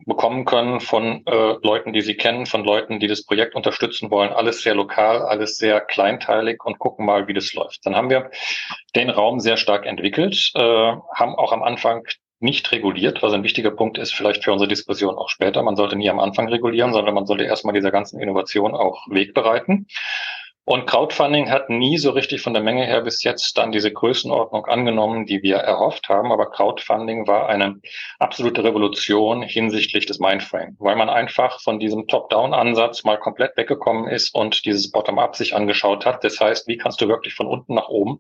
bekommen 0.06 0.44
können 0.44 0.82
von 0.82 1.26
äh, 1.28 1.56
Leuten, 1.64 1.94
die 1.94 2.02
sie 2.02 2.18
kennen, 2.18 2.46
von 2.46 2.66
Leuten, 2.66 3.00
die 3.00 3.08
das 3.08 3.26
Projekt 3.26 3.56
unterstützen 3.56 4.12
wollen. 4.12 4.34
Alles 4.34 4.64
sehr 4.64 4.76
lokal, 4.76 5.22
alles 5.22 5.56
sehr 5.56 5.80
kleinteilig 5.80 6.62
und 6.66 6.78
gucken 6.78 7.06
mal, 7.06 7.30
wie 7.30 7.34
das 7.34 7.54
läuft. 7.54 7.86
Dann 7.86 7.96
haben 7.96 8.10
wir 8.10 8.32
den 8.98 9.10
Raum 9.10 9.40
sehr 9.40 9.56
stark 9.56 9.86
entwickelt, 9.86 10.52
äh, 10.56 10.62
haben 10.62 11.36
auch 11.36 11.54
am 11.54 11.64
Anfang 11.64 12.04
nicht 12.40 12.72
reguliert, 12.72 13.24
was 13.24 13.34
ein 13.34 13.44
wichtiger 13.44 13.72
Punkt 13.72 13.98
ist, 13.98 14.14
vielleicht 14.14 14.44
für 14.44 14.52
unsere 14.52 14.68
Diskussion 14.68 15.16
auch 15.16 15.30
später. 15.30 15.64
Man 15.64 15.76
sollte 15.76 15.96
nie 15.96 16.10
am 16.10 16.20
Anfang 16.20 16.48
regulieren, 16.50 16.94
sondern 16.94 17.16
man 17.16 17.26
sollte 17.26 17.46
erstmal 17.46 17.74
dieser 17.74 17.92
ganzen 17.92 18.20
Innovation 18.20 18.76
auch 18.76 19.08
Weg 19.10 19.34
bereiten. 19.34 19.88
Und 20.70 20.86
Crowdfunding 20.86 21.50
hat 21.50 21.70
nie 21.70 21.98
so 21.98 22.12
richtig 22.12 22.42
von 22.42 22.54
der 22.54 22.62
Menge 22.62 22.86
her 22.86 23.00
bis 23.00 23.24
jetzt 23.24 23.58
dann 23.58 23.72
diese 23.72 23.90
Größenordnung 23.90 24.66
angenommen, 24.66 25.26
die 25.26 25.42
wir 25.42 25.56
erhofft 25.56 26.10
haben. 26.10 26.30
Aber 26.30 26.52
Crowdfunding 26.52 27.26
war 27.26 27.48
eine 27.48 27.80
absolute 28.20 28.66
Revolution 28.66 29.44
hinsichtlich 29.44 30.08
des 30.08 30.20
Mindframe, 30.20 30.76
weil 30.80 30.98
man 30.98 31.10
einfach 31.10 31.62
von 31.62 31.80
diesem 31.80 32.08
Top-Down-Ansatz 32.08 33.06
mal 33.06 33.18
komplett 33.18 33.56
weggekommen 33.56 34.10
ist 34.10 34.36
und 34.36 34.66
dieses 34.66 34.92
Bottom-up 34.92 35.38
sich 35.38 35.56
angeschaut 35.56 36.06
hat. 36.06 36.26
Das 36.26 36.42
heißt, 36.42 36.68
wie 36.68 36.76
kannst 36.76 37.00
du 37.00 37.08
wirklich 37.08 37.34
von 37.34 37.48
unten 37.48 37.74
nach 37.74 37.88
oben 37.88 38.20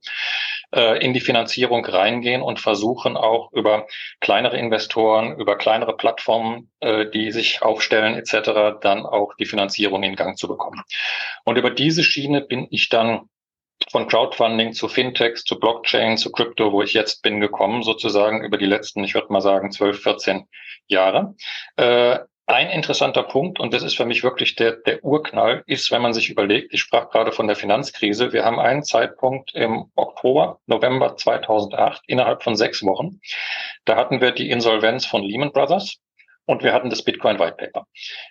äh, 0.73 1.03
in 1.03 1.13
die 1.13 1.19
Finanzierung 1.19 1.85
reingehen 1.85 2.41
und 2.41 2.61
versuchen 2.61 3.17
auch 3.17 3.51
über 3.51 3.87
kleinere 4.21 4.57
Investoren, 4.57 5.37
über 5.37 5.57
kleinere 5.57 5.97
Plattformen, 5.97 6.69
äh, 6.79 7.09
die 7.09 7.31
sich 7.31 7.61
aufstellen 7.61 8.15
etc., 8.15 8.79
dann 8.81 9.05
auch 9.05 9.33
die 9.35 9.45
Finanzierung 9.45 10.03
in 10.03 10.15
Gang 10.15 10.37
zu 10.37 10.47
bekommen. 10.47 10.81
Und 11.43 11.57
über 11.57 11.71
diese 11.71 12.03
Schiene 12.03 12.36
Schiene 12.37 12.41
bin 12.41 12.67
ich 12.69 12.89
dann 12.89 13.29
von 13.91 14.07
Crowdfunding 14.07 14.73
zu 14.73 14.87
Fintechs, 14.87 15.43
zu 15.43 15.59
Blockchain, 15.59 16.17
zu 16.17 16.31
Crypto, 16.31 16.71
wo 16.71 16.81
ich 16.81 16.93
jetzt 16.93 17.21
bin 17.21 17.39
gekommen, 17.39 17.83
sozusagen 17.83 18.43
über 18.43 18.57
die 18.57 18.65
letzten, 18.65 19.03
ich 19.03 19.13
würde 19.13 19.31
mal 19.31 19.41
sagen, 19.41 19.71
12, 19.71 20.01
14 20.01 20.47
Jahre. 20.87 21.35
Äh, 21.75 22.19
ein 22.47 22.69
interessanter 22.69 23.23
Punkt, 23.23 23.59
und 23.59 23.73
das 23.73 23.83
ist 23.83 23.97
für 23.97 24.05
mich 24.05 24.23
wirklich 24.23 24.55
der, 24.55 24.77
der 24.77 25.03
Urknall, 25.03 25.63
ist, 25.67 25.91
wenn 25.91 26.01
man 26.01 26.13
sich 26.13 26.29
überlegt, 26.29 26.73
ich 26.73 26.79
sprach 26.79 27.09
gerade 27.09 27.33
von 27.33 27.47
der 27.47 27.57
Finanzkrise, 27.57 28.31
wir 28.31 28.45
haben 28.45 28.59
einen 28.59 28.83
Zeitpunkt 28.83 29.53
im 29.53 29.91
Oktober, 29.95 30.59
November 30.65 31.17
2008, 31.17 32.03
innerhalb 32.07 32.43
von 32.43 32.55
sechs 32.55 32.83
Wochen, 32.83 33.19
da 33.83 33.97
hatten 33.97 34.21
wir 34.21 34.31
die 34.31 34.49
Insolvenz 34.49 35.05
von 35.05 35.23
Lehman 35.23 35.51
Brothers, 35.51 35.99
und 36.47 36.63
wir 36.63 36.73
hatten 36.73 36.89
das 36.89 37.03
Bitcoin 37.03 37.39
White 37.39 37.57
Paper. 37.57 37.85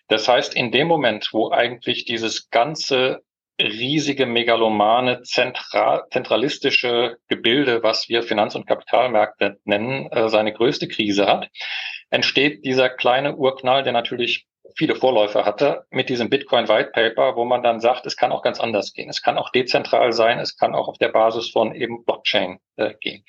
Das 0.08 0.26
heißt, 0.26 0.54
in 0.54 0.72
dem 0.72 0.88
Moment, 0.88 1.28
wo 1.32 1.50
eigentlich 1.50 2.06
dieses 2.06 2.50
ganze 2.50 3.22
riesige, 3.60 4.26
megalomane, 4.26 5.22
zentral, 5.22 6.04
zentralistische 6.10 7.16
Gebilde, 7.28 7.82
was 7.82 8.08
wir 8.08 8.22
Finanz- 8.22 8.54
und 8.54 8.66
Kapitalmärkte 8.66 9.58
nennen, 9.64 10.10
äh, 10.12 10.28
seine 10.28 10.52
größte 10.52 10.88
Krise 10.88 11.26
hat, 11.26 11.48
entsteht 12.10 12.64
dieser 12.64 12.88
kleine 12.88 13.36
Urknall, 13.36 13.82
der 13.82 13.92
natürlich 13.92 14.46
viele 14.74 14.94
Vorläufer 14.94 15.44
hatte, 15.44 15.86
mit 15.90 16.08
diesem 16.08 16.30
Bitcoin 16.30 16.68
White 16.68 16.90
Paper, 16.92 17.36
wo 17.36 17.44
man 17.44 17.62
dann 17.62 17.80
sagt, 17.80 18.06
es 18.06 18.16
kann 18.16 18.32
auch 18.32 18.42
ganz 18.42 18.60
anders 18.60 18.92
gehen. 18.92 19.08
Es 19.08 19.22
kann 19.22 19.38
auch 19.38 19.50
dezentral 19.50 20.12
sein, 20.12 20.38
es 20.38 20.56
kann 20.56 20.74
auch 20.74 20.88
auf 20.88 20.98
der 20.98 21.08
Basis 21.08 21.50
von 21.50 21.74
eben 21.74 22.04
Blockchain 22.04 22.58
äh, 22.76 22.94
gehen. 23.00 23.24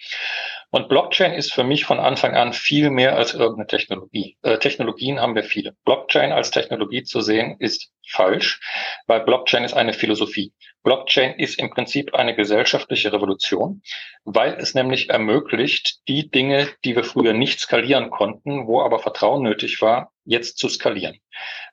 Und 0.70 0.89
Blockchain 0.89 1.34
ist 1.34 1.53
für 1.53 1.63
mich 1.63 1.86
von 1.86 2.00
Anfang 2.00 2.36
an 2.36 2.53
viel 2.53 2.89
mehr 2.89 3.15
als 3.15 3.34
irgendeine 3.34 3.67
Technologie. 3.67 4.38
Äh, 4.41 4.58
Technologien 4.58 5.20
haben 5.20 5.36
wir 5.36 5.44
viele. 5.44 5.75
Blockchain 5.86 6.32
als 6.32 6.51
Technologie 6.51 7.03
zu 7.03 7.22
sehen 7.22 7.56
ist 7.60 7.91
falsch, 8.10 8.60
weil 9.06 9.22
Blockchain 9.22 9.63
ist 9.63 9.74
eine 9.74 9.94
Philosophie. 9.94 10.53
Blockchain 10.84 11.36
ist 11.39 11.60
im 11.60 11.70
Prinzip 11.70 12.13
eine 12.13 12.36
gesellschaftliche 12.36 13.12
Revolution, 13.12 13.82
weil 14.24 14.53
es 14.53 14.74
nämlich 14.74 15.10
ermöglicht, 15.10 16.00
die 16.08 16.29
Dinge, 16.29 16.67
die 16.86 16.96
wir 16.96 17.03
früher 17.03 17.34
nicht 17.34 17.60
skalieren 17.60 18.10
konnten, 18.10 18.67
wo 18.67 18.82
aber 18.82 19.00
Vertrauen 19.00 19.44
nötig 19.44 19.82
war, 19.82 20.12
jetzt 20.27 20.57
zu 20.57 20.67
skalieren. 20.69 21.17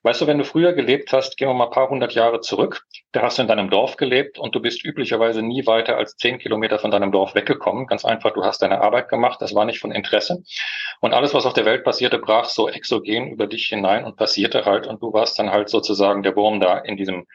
Weißt 0.03 0.21
du, 0.21 0.27
wenn 0.27 0.37
du 0.37 0.45
früher 0.45 0.73
gelebt 0.73 1.11
hast, 1.11 1.37
gehen 1.37 1.49
wir 1.49 1.53
mal 1.53 1.65
ein 1.65 1.71
paar 1.71 1.89
hundert 1.89 2.13
Jahre 2.13 2.39
zurück, 2.39 2.85
da 3.11 3.21
hast 3.21 3.37
du 3.37 3.41
in 3.41 3.47
deinem 3.47 3.69
Dorf 3.69 3.97
gelebt 3.97 4.39
und 4.39 4.55
du 4.55 4.61
bist 4.61 4.83
üblicherweise 4.83 5.41
nie 5.41 5.65
weiter 5.67 5.97
als 5.97 6.15
zehn 6.15 6.39
Kilometer 6.39 6.79
von 6.79 6.89
deinem 6.89 7.11
Dorf 7.11 7.35
weggekommen. 7.35 7.85
Ganz 7.85 8.05
einfach, 8.05 8.31
du 8.31 8.43
hast 8.43 8.61
deine 8.61 8.81
Arbeit 8.81 9.09
gemacht, 9.09 9.41
das 9.41 9.53
war 9.53 9.65
nicht 9.65 9.79
von 9.79 9.91
Interesse. 9.91 10.43
Und 11.01 11.13
alles, 11.13 11.33
was 11.33 11.45
auf 11.45 11.53
der 11.53 11.65
Welt 11.65 11.83
passierte, 11.83 12.17
brach 12.17 12.45
so 12.45 12.69
exogen 12.69 13.29
über 13.29 13.47
dich 13.47 13.67
hinein 13.67 14.05
und 14.05 14.15
passierte 14.15 14.65
halt 14.65 14.87
und 14.87 15.01
du 15.01 15.11
warst 15.11 15.37
dann 15.37 15.51
halt 15.51 15.69
sozusagen 15.69 16.23
der 16.23 16.35
Wurm 16.35 16.59
da 16.59 16.77
in 16.77 16.97
diesem 16.97 17.25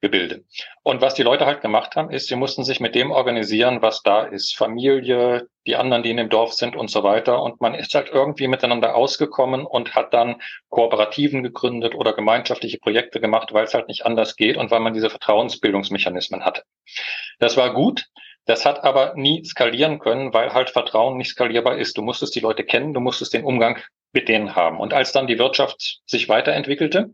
Gebilde. 0.00 0.44
Und 0.84 1.00
was 1.00 1.14
die 1.14 1.24
Leute 1.24 1.44
halt 1.44 1.60
gemacht 1.60 1.96
haben, 1.96 2.10
ist, 2.10 2.28
sie 2.28 2.36
mussten 2.36 2.62
sich 2.62 2.78
mit 2.78 2.94
dem 2.94 3.10
organisieren, 3.10 3.82
was 3.82 4.02
da 4.02 4.22
ist. 4.22 4.56
Familie, 4.56 5.48
die 5.66 5.74
anderen, 5.74 6.02
die 6.02 6.10
in 6.10 6.16
dem 6.16 6.28
Dorf 6.28 6.52
sind 6.52 6.76
und 6.76 6.88
so 6.88 7.02
weiter. 7.02 7.42
Und 7.42 7.60
man 7.60 7.74
ist 7.74 7.94
halt 7.94 8.08
irgendwie 8.12 8.46
miteinander 8.46 8.94
ausgekommen 8.94 9.66
und 9.66 9.94
hat 9.94 10.14
dann 10.14 10.40
Kooperativen 10.68 11.42
gegründet 11.42 11.94
oder 11.94 12.12
gemeinschaftliche 12.12 12.78
Projekte 12.78 13.20
gemacht, 13.20 13.52
weil 13.52 13.64
es 13.64 13.74
halt 13.74 13.88
nicht 13.88 14.06
anders 14.06 14.36
geht 14.36 14.56
und 14.56 14.70
weil 14.70 14.80
man 14.80 14.94
diese 14.94 15.10
Vertrauensbildungsmechanismen 15.10 16.44
hatte. 16.44 16.62
Das 17.40 17.56
war 17.56 17.74
gut. 17.74 18.06
Das 18.46 18.64
hat 18.64 18.82
aber 18.82 19.12
nie 19.14 19.44
skalieren 19.44 19.98
können, 19.98 20.32
weil 20.32 20.54
halt 20.54 20.70
Vertrauen 20.70 21.18
nicht 21.18 21.28
skalierbar 21.28 21.76
ist. 21.76 21.98
Du 21.98 22.02
musstest 22.02 22.34
die 22.34 22.40
Leute 22.40 22.64
kennen, 22.64 22.94
du 22.94 23.00
musstest 23.00 23.34
den 23.34 23.44
Umgang 23.44 23.78
mit 24.12 24.28
denen 24.28 24.56
haben. 24.56 24.80
Und 24.80 24.94
als 24.94 25.12
dann 25.12 25.26
die 25.26 25.38
Wirtschaft 25.38 26.00
sich 26.06 26.30
weiterentwickelte, 26.30 27.12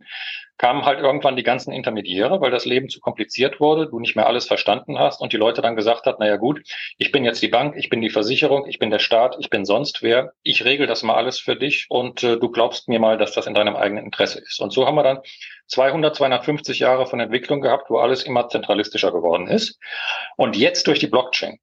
kamen 0.59 0.85
halt 0.85 1.01
irgendwann 1.01 1.37
die 1.37 1.43
ganzen 1.43 1.73
Intermediäre, 1.73 2.41
weil 2.41 2.51
das 2.51 2.65
Leben 2.65 2.89
zu 2.89 3.01
kompliziert 3.01 3.61
wurde, 3.61 3.89
du 3.89 3.99
nicht 3.99 4.17
mehr 4.17 4.27
alles 4.27 4.47
verstanden 4.47 4.99
hast 4.99 5.21
und 5.21 5.33
die 5.33 5.37
Leute 5.37 5.63
dann 5.63 5.77
gesagt 5.77 6.07
hat, 6.07 6.21
naja 6.21 6.37
gut, 6.37 6.63
ich 6.99 7.13
bin 7.13 7.25
jetzt 7.25 7.43
die 7.43 7.49
Bank, 7.49 7.75
ich 7.77 7.89
bin 7.89 8.01
die 8.01 8.11
Versicherung, 8.11 8.67
ich 8.69 8.79
bin 8.79 8.91
der 8.91 8.99
Staat, 8.99 9.37
ich 9.41 9.51
bin 9.51 9.65
sonst 9.65 10.03
wer, 10.03 10.33
ich 10.43 10.65
regel 10.65 10.87
das 10.87 11.03
mal 11.03 11.15
alles 11.15 11.39
für 11.39 11.57
dich 11.57 11.87
und 11.89 12.23
äh, 12.23 12.39
du 12.39 12.51
glaubst 12.51 12.89
mir 12.89 13.01
mal, 13.01 13.19
dass 13.19 13.33
das 13.33 13.47
in 13.47 13.55
deinem 13.55 13.77
eigenen 13.77 14.05
Interesse 14.05 14.41
ist. 14.41 14.61
Und 14.61 14.73
so 14.73 14.87
haben 14.87 14.95
wir 14.95 15.03
dann 15.03 15.21
200, 15.69 16.15
250 16.15 16.79
Jahre 16.79 17.07
von 17.07 17.21
Entwicklung 17.21 17.61
gehabt, 17.61 17.91
wo 17.91 17.99
alles 17.99 18.23
immer 18.23 18.49
zentralistischer 18.49 19.13
geworden 19.13 19.49
ist. 19.49 19.79
Und 20.37 20.57
jetzt 20.57 20.87
durch 20.87 20.99
die 20.99 21.07
Blockchain 21.07 21.59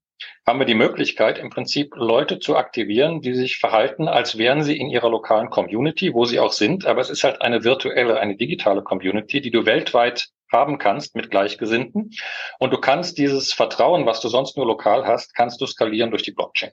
haben 0.46 0.58
wir 0.58 0.66
die 0.66 0.74
Möglichkeit, 0.74 1.38
im 1.38 1.50
Prinzip 1.50 1.94
Leute 1.94 2.40
zu 2.40 2.56
aktivieren, 2.56 3.20
die 3.20 3.34
sich 3.34 3.58
verhalten, 3.58 4.08
als 4.08 4.38
wären 4.38 4.62
sie 4.62 4.76
in 4.76 4.88
ihrer 4.88 5.08
lokalen 5.08 5.50
Community, 5.50 6.14
wo 6.14 6.24
sie 6.24 6.40
auch 6.40 6.52
sind. 6.52 6.86
Aber 6.86 7.00
es 7.00 7.10
ist 7.10 7.22
halt 7.22 7.42
eine 7.42 7.64
virtuelle, 7.64 8.18
eine 8.18 8.36
digitale 8.36 8.81
Community, 8.84 9.40
die 9.40 9.50
du 9.50 9.66
weltweit 9.66 10.28
haben 10.52 10.78
kannst 10.78 11.16
mit 11.16 11.30
Gleichgesinnten. 11.30 12.10
Und 12.58 12.72
du 12.72 12.78
kannst 12.78 13.18
dieses 13.18 13.52
Vertrauen, 13.52 14.06
was 14.06 14.20
du 14.20 14.28
sonst 14.28 14.56
nur 14.56 14.66
lokal 14.66 15.06
hast, 15.06 15.34
kannst 15.34 15.60
du 15.60 15.66
skalieren 15.66 16.10
durch 16.10 16.22
die 16.22 16.32
Blockchain. 16.32 16.70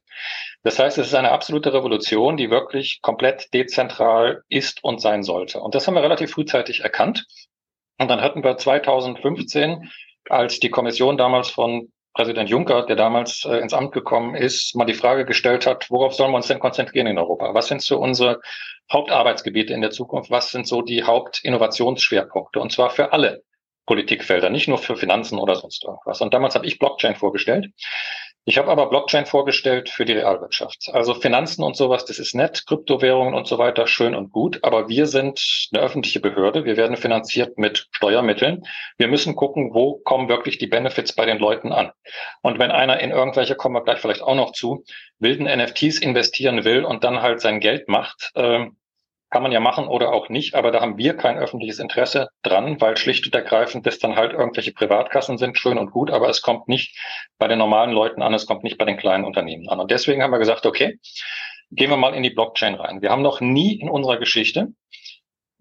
Das 0.63 0.77
heißt, 0.77 0.97
es 0.97 1.07
ist 1.07 1.15
eine 1.15 1.31
absolute 1.31 1.73
Revolution, 1.73 2.37
die 2.37 2.51
wirklich 2.51 2.99
komplett 3.01 3.53
dezentral 3.53 4.43
ist 4.49 4.83
und 4.83 5.01
sein 5.01 5.23
sollte. 5.23 5.61
Und 5.61 5.75
das 5.75 5.87
haben 5.87 5.93
wir 5.93 6.03
relativ 6.03 6.31
frühzeitig 6.31 6.81
erkannt. 6.81 7.25
Und 7.97 8.09
dann 8.09 8.21
hatten 8.21 8.43
wir 8.43 8.57
2015 8.57 9.89
als 10.29 10.59
die 10.59 10.69
Kommission 10.69 11.17
damals 11.17 11.49
von 11.49 11.91
Präsident 12.19 12.49
Juncker, 12.49 12.85
der 12.85 12.97
damals 12.97 13.45
äh, 13.45 13.59
ins 13.59 13.73
Amt 13.73 13.93
gekommen 13.93 14.35
ist, 14.35 14.75
mal 14.75 14.83
die 14.83 14.93
Frage 14.93 15.23
gestellt 15.23 15.65
hat, 15.65 15.89
worauf 15.89 16.13
sollen 16.13 16.31
wir 16.31 16.35
uns 16.35 16.47
denn 16.47 16.59
konzentrieren 16.59 17.07
in 17.07 17.17
Europa? 17.17 17.53
Was 17.53 17.69
sind 17.69 17.81
so 17.81 17.97
unsere 17.97 18.41
Hauptarbeitsgebiete 18.91 19.73
in 19.73 19.79
der 19.79 19.91
Zukunft? 19.91 20.29
Was 20.29 20.51
sind 20.51 20.67
so 20.67 20.81
die 20.81 21.03
Hauptinnovationsschwerpunkte? 21.03 22.59
Und 22.59 22.73
zwar 22.73 22.89
für 22.89 23.13
alle 23.13 23.43
Politikfelder, 23.85 24.49
nicht 24.49 24.67
nur 24.67 24.79
für 24.79 24.97
Finanzen 24.97 25.39
oder 25.39 25.55
sonst 25.55 25.85
irgendwas. 25.85 26.19
Und 26.19 26.33
damals 26.33 26.55
habe 26.55 26.65
ich 26.67 26.77
Blockchain 26.77 27.15
vorgestellt. 27.15 27.67
Ich 28.45 28.57
habe 28.57 28.71
aber 28.71 28.89
Blockchain 28.89 29.25
vorgestellt 29.25 29.89
für 29.89 30.05
die 30.05 30.13
Realwirtschaft. 30.13 30.89
Also 30.91 31.13
Finanzen 31.13 31.61
und 31.61 31.75
sowas, 31.75 32.05
das 32.05 32.19
ist 32.19 32.33
nett, 32.33 32.65
Kryptowährungen 32.65 33.33
und 33.33 33.47
so 33.47 33.57
weiter, 33.57 33.85
schön 33.85 34.15
und 34.15 34.31
gut. 34.31 34.59
Aber 34.63 34.89
wir 34.89 35.05
sind 35.05 35.69
eine 35.71 35.83
öffentliche 35.83 36.19
Behörde. 36.19 36.65
Wir 36.65 36.75
werden 36.75 36.97
finanziert 36.97 37.57
mit 37.57 37.87
Steuermitteln. 37.91 38.63
Wir 38.97 39.07
müssen 39.07 39.35
gucken, 39.35 39.73
wo 39.73 39.97
kommen 39.99 40.29
wirklich 40.29 40.57
die 40.57 40.67
Benefits 40.67 41.13
bei 41.13 41.25
den 41.25 41.37
Leuten 41.37 41.71
an. 41.71 41.91
Und 42.41 42.57
wenn 42.57 42.71
einer 42.71 42.99
in 43.01 43.11
irgendwelche, 43.11 43.55
kommen 43.55 43.75
wir 43.75 43.83
gleich 43.83 43.99
vielleicht 43.99 44.23
auch 44.23 44.35
noch 44.35 44.53
zu, 44.53 44.83
wilden 45.19 45.45
NFTs 45.45 45.99
investieren 45.99 46.63
will 46.63 46.85
und 46.85 47.03
dann 47.03 47.21
halt 47.21 47.41
sein 47.41 47.59
Geld 47.59 47.87
macht, 47.87 48.31
äh, 48.35 48.65
kann 49.29 49.43
man 49.43 49.51
ja 49.51 49.59
machen 49.59 49.87
oder 49.87 50.11
auch 50.11 50.29
nicht, 50.29 50.55
aber 50.55 50.71
da 50.71 50.81
haben 50.81 50.97
wir 50.97 51.15
kein 51.15 51.37
öffentliches 51.37 51.79
Interesse 51.79 52.29
dran, 52.41 52.81
weil 52.81 52.97
schlicht 52.97 53.25
und 53.25 53.35
ergreifend 53.35 53.85
das 53.85 53.99
dann 53.99 54.15
halt 54.15 54.33
irgendwelche 54.33 54.73
Privatkassen 54.73 55.37
sind, 55.37 55.57
schön 55.57 55.77
und 55.77 55.91
gut, 55.91 56.09
aber 56.09 56.29
es 56.29 56.41
kommt 56.41 56.67
nicht 56.67 56.97
bei 57.37 57.47
den 57.47 57.59
normalen 57.59 57.91
Leuten 57.91 58.21
an, 58.21 58.33
es 58.33 58.47
kommt 58.47 58.63
nicht 58.63 58.77
bei 58.77 58.85
den 58.85 58.97
kleinen 58.97 59.25
Unternehmen 59.25 59.69
an. 59.69 59.79
Und 59.79 59.91
deswegen 59.91 60.23
haben 60.23 60.31
wir 60.31 60.39
gesagt, 60.39 60.65
okay, 60.65 60.99
gehen 61.71 61.89
wir 61.89 61.97
mal 61.97 62.15
in 62.15 62.23
die 62.23 62.31
Blockchain 62.31 62.73
rein. 62.75 63.01
Wir 63.01 63.11
haben 63.11 63.21
noch 63.21 63.41
nie 63.41 63.79
in 63.79 63.89
unserer 63.89 64.17
Geschichte 64.17 64.69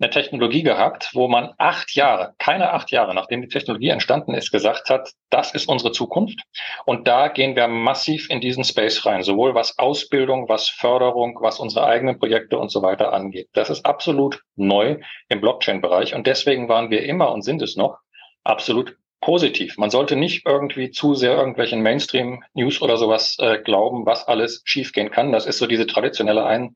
eine 0.01 0.11
Technologie 0.11 0.63
gehabt, 0.63 1.11
wo 1.15 1.29
man 1.29 1.53
acht 1.59 1.95
Jahre, 1.95 2.35
keine 2.39 2.73
acht 2.73 2.91
Jahre, 2.91 3.15
nachdem 3.15 3.43
die 3.43 3.49
Technologie 3.49 3.89
entstanden 3.89 4.35
ist, 4.35 4.53
gesagt 4.53 4.91
hat, 4.91 5.13
das 5.31 5.53
ist 5.53 5.69
unsere 5.69 5.93
Zukunft. 5.93 6.41
Und 6.87 7.09
da 7.09 7.29
gehen 7.29 7.57
wir 7.57 7.67
massiv 7.67 8.31
in 8.31 8.41
diesen 8.41 8.65
Space 8.65 9.05
rein, 9.07 9.23
sowohl 9.23 9.55
was 9.55 9.79
Ausbildung, 9.79 10.49
was 10.49 10.69
Förderung, 10.69 11.39
was 11.41 11.59
unsere 11.59 11.87
eigenen 11.87 12.19
Projekte 12.19 12.59
und 12.59 12.71
so 12.71 12.83
weiter 12.83 13.13
angeht. 13.13 13.49
Das 13.53 13.71
ist 13.71 13.85
absolut 13.85 14.43
neu 14.57 14.99
im 15.29 15.41
Blockchain-Bereich. 15.41 16.15
Und 16.15 16.27
deswegen 16.27 16.69
waren 16.69 16.91
wir 16.91 17.03
immer 17.03 17.33
und 17.33 17.43
sind 17.43 17.61
es 17.63 17.77
noch 17.77 17.99
absolut 18.45 18.97
positiv. 19.21 19.77
Man 19.79 19.91
sollte 19.91 20.17
nicht 20.17 20.47
irgendwie 20.47 20.91
zu 20.91 21.15
sehr 21.15 21.37
irgendwelchen 21.37 21.83
Mainstream-News 21.83 22.81
oder 22.83 22.97
sowas 22.97 23.37
äh, 23.41 23.59
glauben, 23.59 24.07
was 24.07 24.29
alles 24.29 24.63
schiefgehen 24.65 25.11
kann. 25.11 25.33
Das 25.33 25.47
ist 25.47 25.59
so 25.59 25.67
diese 25.67 25.87
traditionelle 25.87 26.45
Ein 26.45 26.75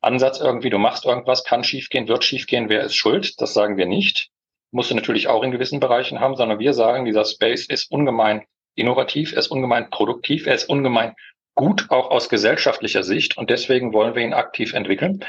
Ansatz 0.00 0.40
irgendwie, 0.40 0.70
du 0.70 0.78
machst 0.78 1.04
irgendwas, 1.04 1.44
kann 1.44 1.64
schiefgehen, 1.64 2.08
wird 2.08 2.24
schiefgehen, 2.24 2.68
wer 2.68 2.82
ist 2.82 2.94
schuld? 2.94 3.40
Das 3.40 3.54
sagen 3.54 3.76
wir 3.76 3.86
nicht. 3.86 4.30
Musst 4.72 4.90
du 4.90 4.94
natürlich 4.94 5.26
auch 5.26 5.42
in 5.42 5.50
gewissen 5.50 5.80
Bereichen 5.80 6.20
haben, 6.20 6.36
sondern 6.36 6.60
wir 6.60 6.74
sagen, 6.74 7.04
dieser 7.04 7.24
Space 7.24 7.66
ist 7.66 7.90
ungemein 7.90 8.44
innovativ, 8.76 9.32
er 9.32 9.38
ist 9.38 9.48
ungemein 9.48 9.90
produktiv, 9.90 10.46
er 10.46 10.54
ist 10.54 10.68
ungemein 10.68 11.14
gut, 11.56 11.90
auch 11.90 12.10
aus 12.10 12.28
gesellschaftlicher 12.28 13.02
Sicht. 13.02 13.36
Und 13.36 13.50
deswegen 13.50 13.92
wollen 13.92 14.14
wir 14.14 14.22
ihn 14.22 14.32
aktiv 14.32 14.72
entwickeln. 14.74 15.24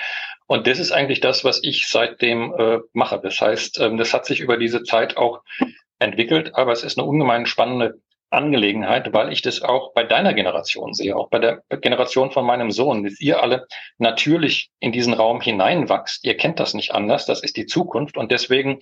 Und 0.48 0.68
das 0.68 0.80
ist 0.80 0.92
eigentlich 0.92 1.22
das, 1.22 1.44
was 1.44 1.60
ich 1.64 1.88
seitdem 1.88 2.54
äh, 2.58 2.80
mache. 2.94 3.20
Das 3.22 3.42
heißt, 3.42 3.80
ähm, 3.80 3.98
das 3.98 4.14
hat 4.14 4.26
sich 4.26 4.40
über 4.40 4.58
diese 4.58 4.84
Zeit 4.84 5.18
auch 5.18 5.42
entwickelt, 6.02 6.56
aber 6.56 6.72
es 6.72 6.84
ist 6.84 6.98
eine 6.98 7.08
ungemein 7.08 7.46
spannende 7.46 8.00
Angelegenheit, 8.32 9.14
weil 9.14 9.32
ich 9.34 9.42
das 9.42 9.62
auch 9.62 9.94
bei 9.94 10.04
deiner 10.04 10.34
Generation 10.34 10.94
sehe, 10.94 11.16
auch 11.16 11.30
bei 11.30 11.40
der 11.40 11.64
Generation 11.82 12.32
von 12.32 12.46
meinem 12.46 12.72
Sohn, 12.72 13.04
dass 13.04 13.20
ihr 13.20 13.44
alle 13.44 13.68
natürlich 13.98 14.72
in 14.80 14.94
diesen 14.94 15.14
Raum 15.14 15.42
hineinwachst. 15.42 16.24
Ihr 16.24 16.38
kennt 16.38 16.60
das 16.60 16.74
nicht 16.74 16.94
anders, 16.94 17.26
das 17.26 17.44
ist 17.44 17.58
die 17.58 17.66
Zukunft 17.66 18.18
und 18.18 18.32
deswegen 18.32 18.80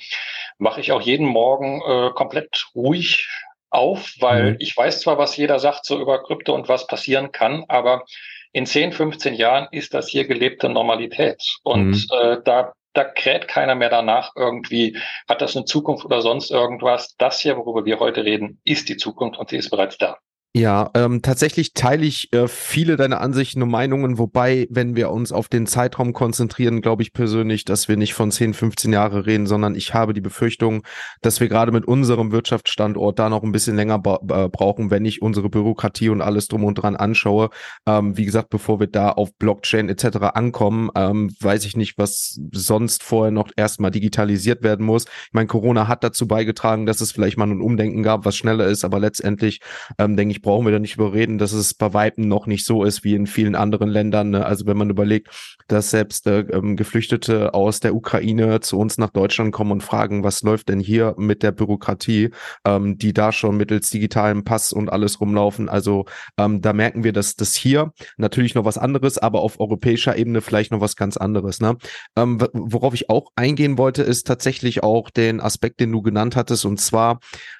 wache 0.59 0.81
ich 0.81 0.91
auch 0.91 1.01
jeden 1.01 1.25
Morgen 1.25 1.81
äh, 1.81 2.11
komplett 2.11 2.67
ruhig 2.75 3.27
auf, 3.71 4.13
weil 4.19 4.51
mhm. 4.51 4.57
ich 4.59 4.75
weiß 4.77 5.01
zwar, 5.01 5.17
was 5.17 5.35
jeder 5.35 5.59
sagt 5.59 5.85
so 5.85 5.99
über 5.99 6.21
Krypto 6.23 6.53
und 6.53 6.69
was 6.69 6.85
passieren 6.85 7.31
kann, 7.31 7.65
aber 7.67 8.05
in 8.51 8.65
10, 8.65 8.93
15 8.93 9.33
Jahren 9.33 9.67
ist 9.71 9.93
das 9.93 10.07
hier 10.07 10.25
gelebte 10.25 10.69
Normalität. 10.69 11.41
Und 11.63 11.91
mhm. 11.91 12.05
äh, 12.19 12.37
da 12.43 12.73
da 12.93 13.03
kräht 13.03 13.47
keiner 13.47 13.75
mehr 13.75 13.89
danach 13.89 14.33
irgendwie, 14.35 14.97
hat 15.27 15.41
das 15.41 15.55
eine 15.55 15.65
Zukunft 15.65 16.05
oder 16.05 16.21
sonst 16.21 16.51
irgendwas. 16.51 17.15
Das 17.17 17.39
hier, 17.39 17.57
worüber 17.57 17.85
wir 17.85 17.99
heute 17.99 18.23
reden, 18.23 18.61
ist 18.63 18.89
die 18.89 18.97
Zukunft 18.97 19.39
und 19.39 19.49
sie 19.49 19.57
ist 19.57 19.69
bereits 19.69 19.97
da. 19.97 20.17
Ja, 20.55 20.89
ähm, 20.95 21.21
tatsächlich 21.21 21.75
teile 21.75 22.07
ich 22.07 22.33
äh, 22.33 22.47
viele 22.47 22.95
deiner 22.95 23.21
Ansichten 23.21 23.61
und 23.61 23.69
Meinungen, 23.69 24.17
wobei, 24.17 24.65
wenn 24.71 24.95
wir 24.95 25.11
uns 25.11 25.31
auf 25.31 25.47
den 25.47 25.67
Zeitraum 25.67 26.11
konzentrieren, 26.11 26.81
glaube 26.81 27.03
ich 27.03 27.13
persönlich, 27.13 27.65
dass 27.65 27.87
wir 27.87 27.97
nicht 27.97 28.15
von 28.15 28.31
10, 28.31 28.55
15 28.55 28.91
Jahre 28.91 29.27
reden, 29.27 29.45
sondern 29.45 29.75
ich 29.75 29.93
habe 29.93 30.11
die 30.11 30.21
Befürchtung, 30.21 30.81
dass 31.21 31.39
wir 31.39 31.49
gerade 31.49 31.71
mit 31.71 31.85
unserem 31.85 32.31
Wirtschaftsstandort 32.31 33.19
da 33.19 33.29
noch 33.29 33.43
ein 33.43 33.51
bisschen 33.51 33.75
länger 33.75 34.01
äh, 34.03 34.49
brauchen, 34.49 34.89
wenn 34.89 35.05
ich 35.05 35.21
unsere 35.21 35.49
Bürokratie 35.49 36.09
und 36.09 36.23
alles 36.23 36.47
drum 36.47 36.63
und 36.63 36.73
dran 36.73 36.95
anschaue. 36.95 37.51
Ähm, 37.85 38.17
wie 38.17 38.25
gesagt, 38.25 38.49
bevor 38.49 38.79
wir 38.79 38.87
da 38.87 39.11
auf 39.11 39.29
Blockchain 39.37 39.87
etc. 39.87 40.17
ankommen, 40.33 40.89
ähm, 40.95 41.29
weiß 41.39 41.63
ich 41.65 41.77
nicht, 41.77 41.99
was 41.99 42.39
sonst 42.53 43.03
vorher 43.03 43.31
noch 43.31 43.51
erstmal 43.55 43.91
digitalisiert 43.91 44.63
werden 44.63 44.83
muss. 44.83 45.05
Ich 45.05 45.33
meine, 45.33 45.45
Corona 45.45 45.87
hat 45.87 46.03
dazu 46.03 46.27
beigetragen, 46.27 46.87
dass 46.87 47.01
es 47.01 47.11
vielleicht 47.11 47.37
mal 47.37 47.45
ein 47.45 47.61
Umdenken 47.61 48.01
gab, 48.01 48.25
was 48.25 48.35
schneller 48.35 48.65
ist, 48.65 48.83
aber 48.83 48.99
letztendlich 48.99 49.59
ähm, 49.99 50.17
denke 50.17 50.31
ich, 50.31 50.38
eigentlich 50.39 50.41
brauchen 50.41 50.65
wir 50.65 50.71
da 50.71 50.79
nicht 50.79 50.95
überreden, 50.95 51.37
dass 51.37 51.51
es 51.51 51.73
bei 51.73 51.93
Weitem 51.93 52.27
noch 52.27 52.47
nicht 52.47 52.65
so 52.65 52.83
ist 52.83 53.03
wie 53.03 53.15
in 53.15 53.27
vielen 53.27 53.55
anderen 53.55 53.89
Ländern. 53.89 54.31
Ne? 54.31 54.45
Also 54.45 54.65
wenn 54.65 54.77
man 54.77 54.89
überlegt, 54.89 55.29
dass 55.67 55.91
selbst 55.91 56.27
äh, 56.27 56.41
ähm, 56.41 56.75
Geflüchtete 56.75 57.53
aus 57.53 57.79
der 57.79 57.95
Ukraine 57.95 58.59
zu 58.61 58.77
uns 58.77 58.97
nach 58.97 59.09
Deutschland 59.09 59.51
kommen 59.51 59.71
und 59.71 59.83
fragen, 59.83 60.23
was 60.23 60.41
läuft 60.41 60.69
denn 60.69 60.79
hier 60.79 61.15
mit 61.17 61.43
der 61.43 61.51
Bürokratie, 61.51 62.31
ähm, 62.65 62.97
die 62.97 63.13
da 63.13 63.31
schon 63.31 63.57
mittels 63.57 63.89
digitalem 63.89 64.43
Pass 64.43 64.73
und 64.73 64.91
alles 64.91 65.19
rumlaufen. 65.21 65.69
Also 65.69 66.05
ähm, 66.37 66.61
da 66.61 66.73
merken 66.73 67.03
wir, 67.03 67.13
dass 67.13 67.35
das 67.35 67.53
hier 67.55 67.91
natürlich 68.17 68.55
noch 68.55 68.65
was 68.65 68.77
anderes, 68.77 69.17
aber 69.17 69.41
auf 69.41 69.59
europäischer 69.59 70.17
Ebene 70.17 70.41
vielleicht 70.41 70.71
noch 70.71 70.81
was 70.81 70.95
ganz 70.95 71.17
anderes. 71.17 71.59
Ne? 71.59 71.77
Ähm, 72.15 72.39
worauf 72.53 72.93
ich 72.93 73.09
auch 73.09 73.31
eingehen 73.35 73.77
wollte, 73.77 74.03
ist 74.03 74.27
tatsächlich 74.27 74.83
auch 74.83 75.09
den 75.09 75.41
Aspekt, 75.41 75.79
den 75.79 75.91
du 75.91 76.01
genannt 76.01 76.35
hattest, 76.35 76.65
und 76.65 76.79
zwar, 76.79 77.19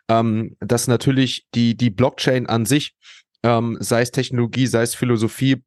ähm, 0.09 0.55
dass 0.59 0.87
natürlich 0.87 1.45
die, 1.53 1.77
die 1.77 1.89
Blockchain 1.89 2.47
an 2.47 2.65
sich, 2.69 2.93
ähm, 3.43 3.77
sei 3.81 4.01
es 4.01 4.11
Technologie, 4.11 4.67
sei 4.67 4.83
es 4.83 4.95
Philosophie, 4.95 5.61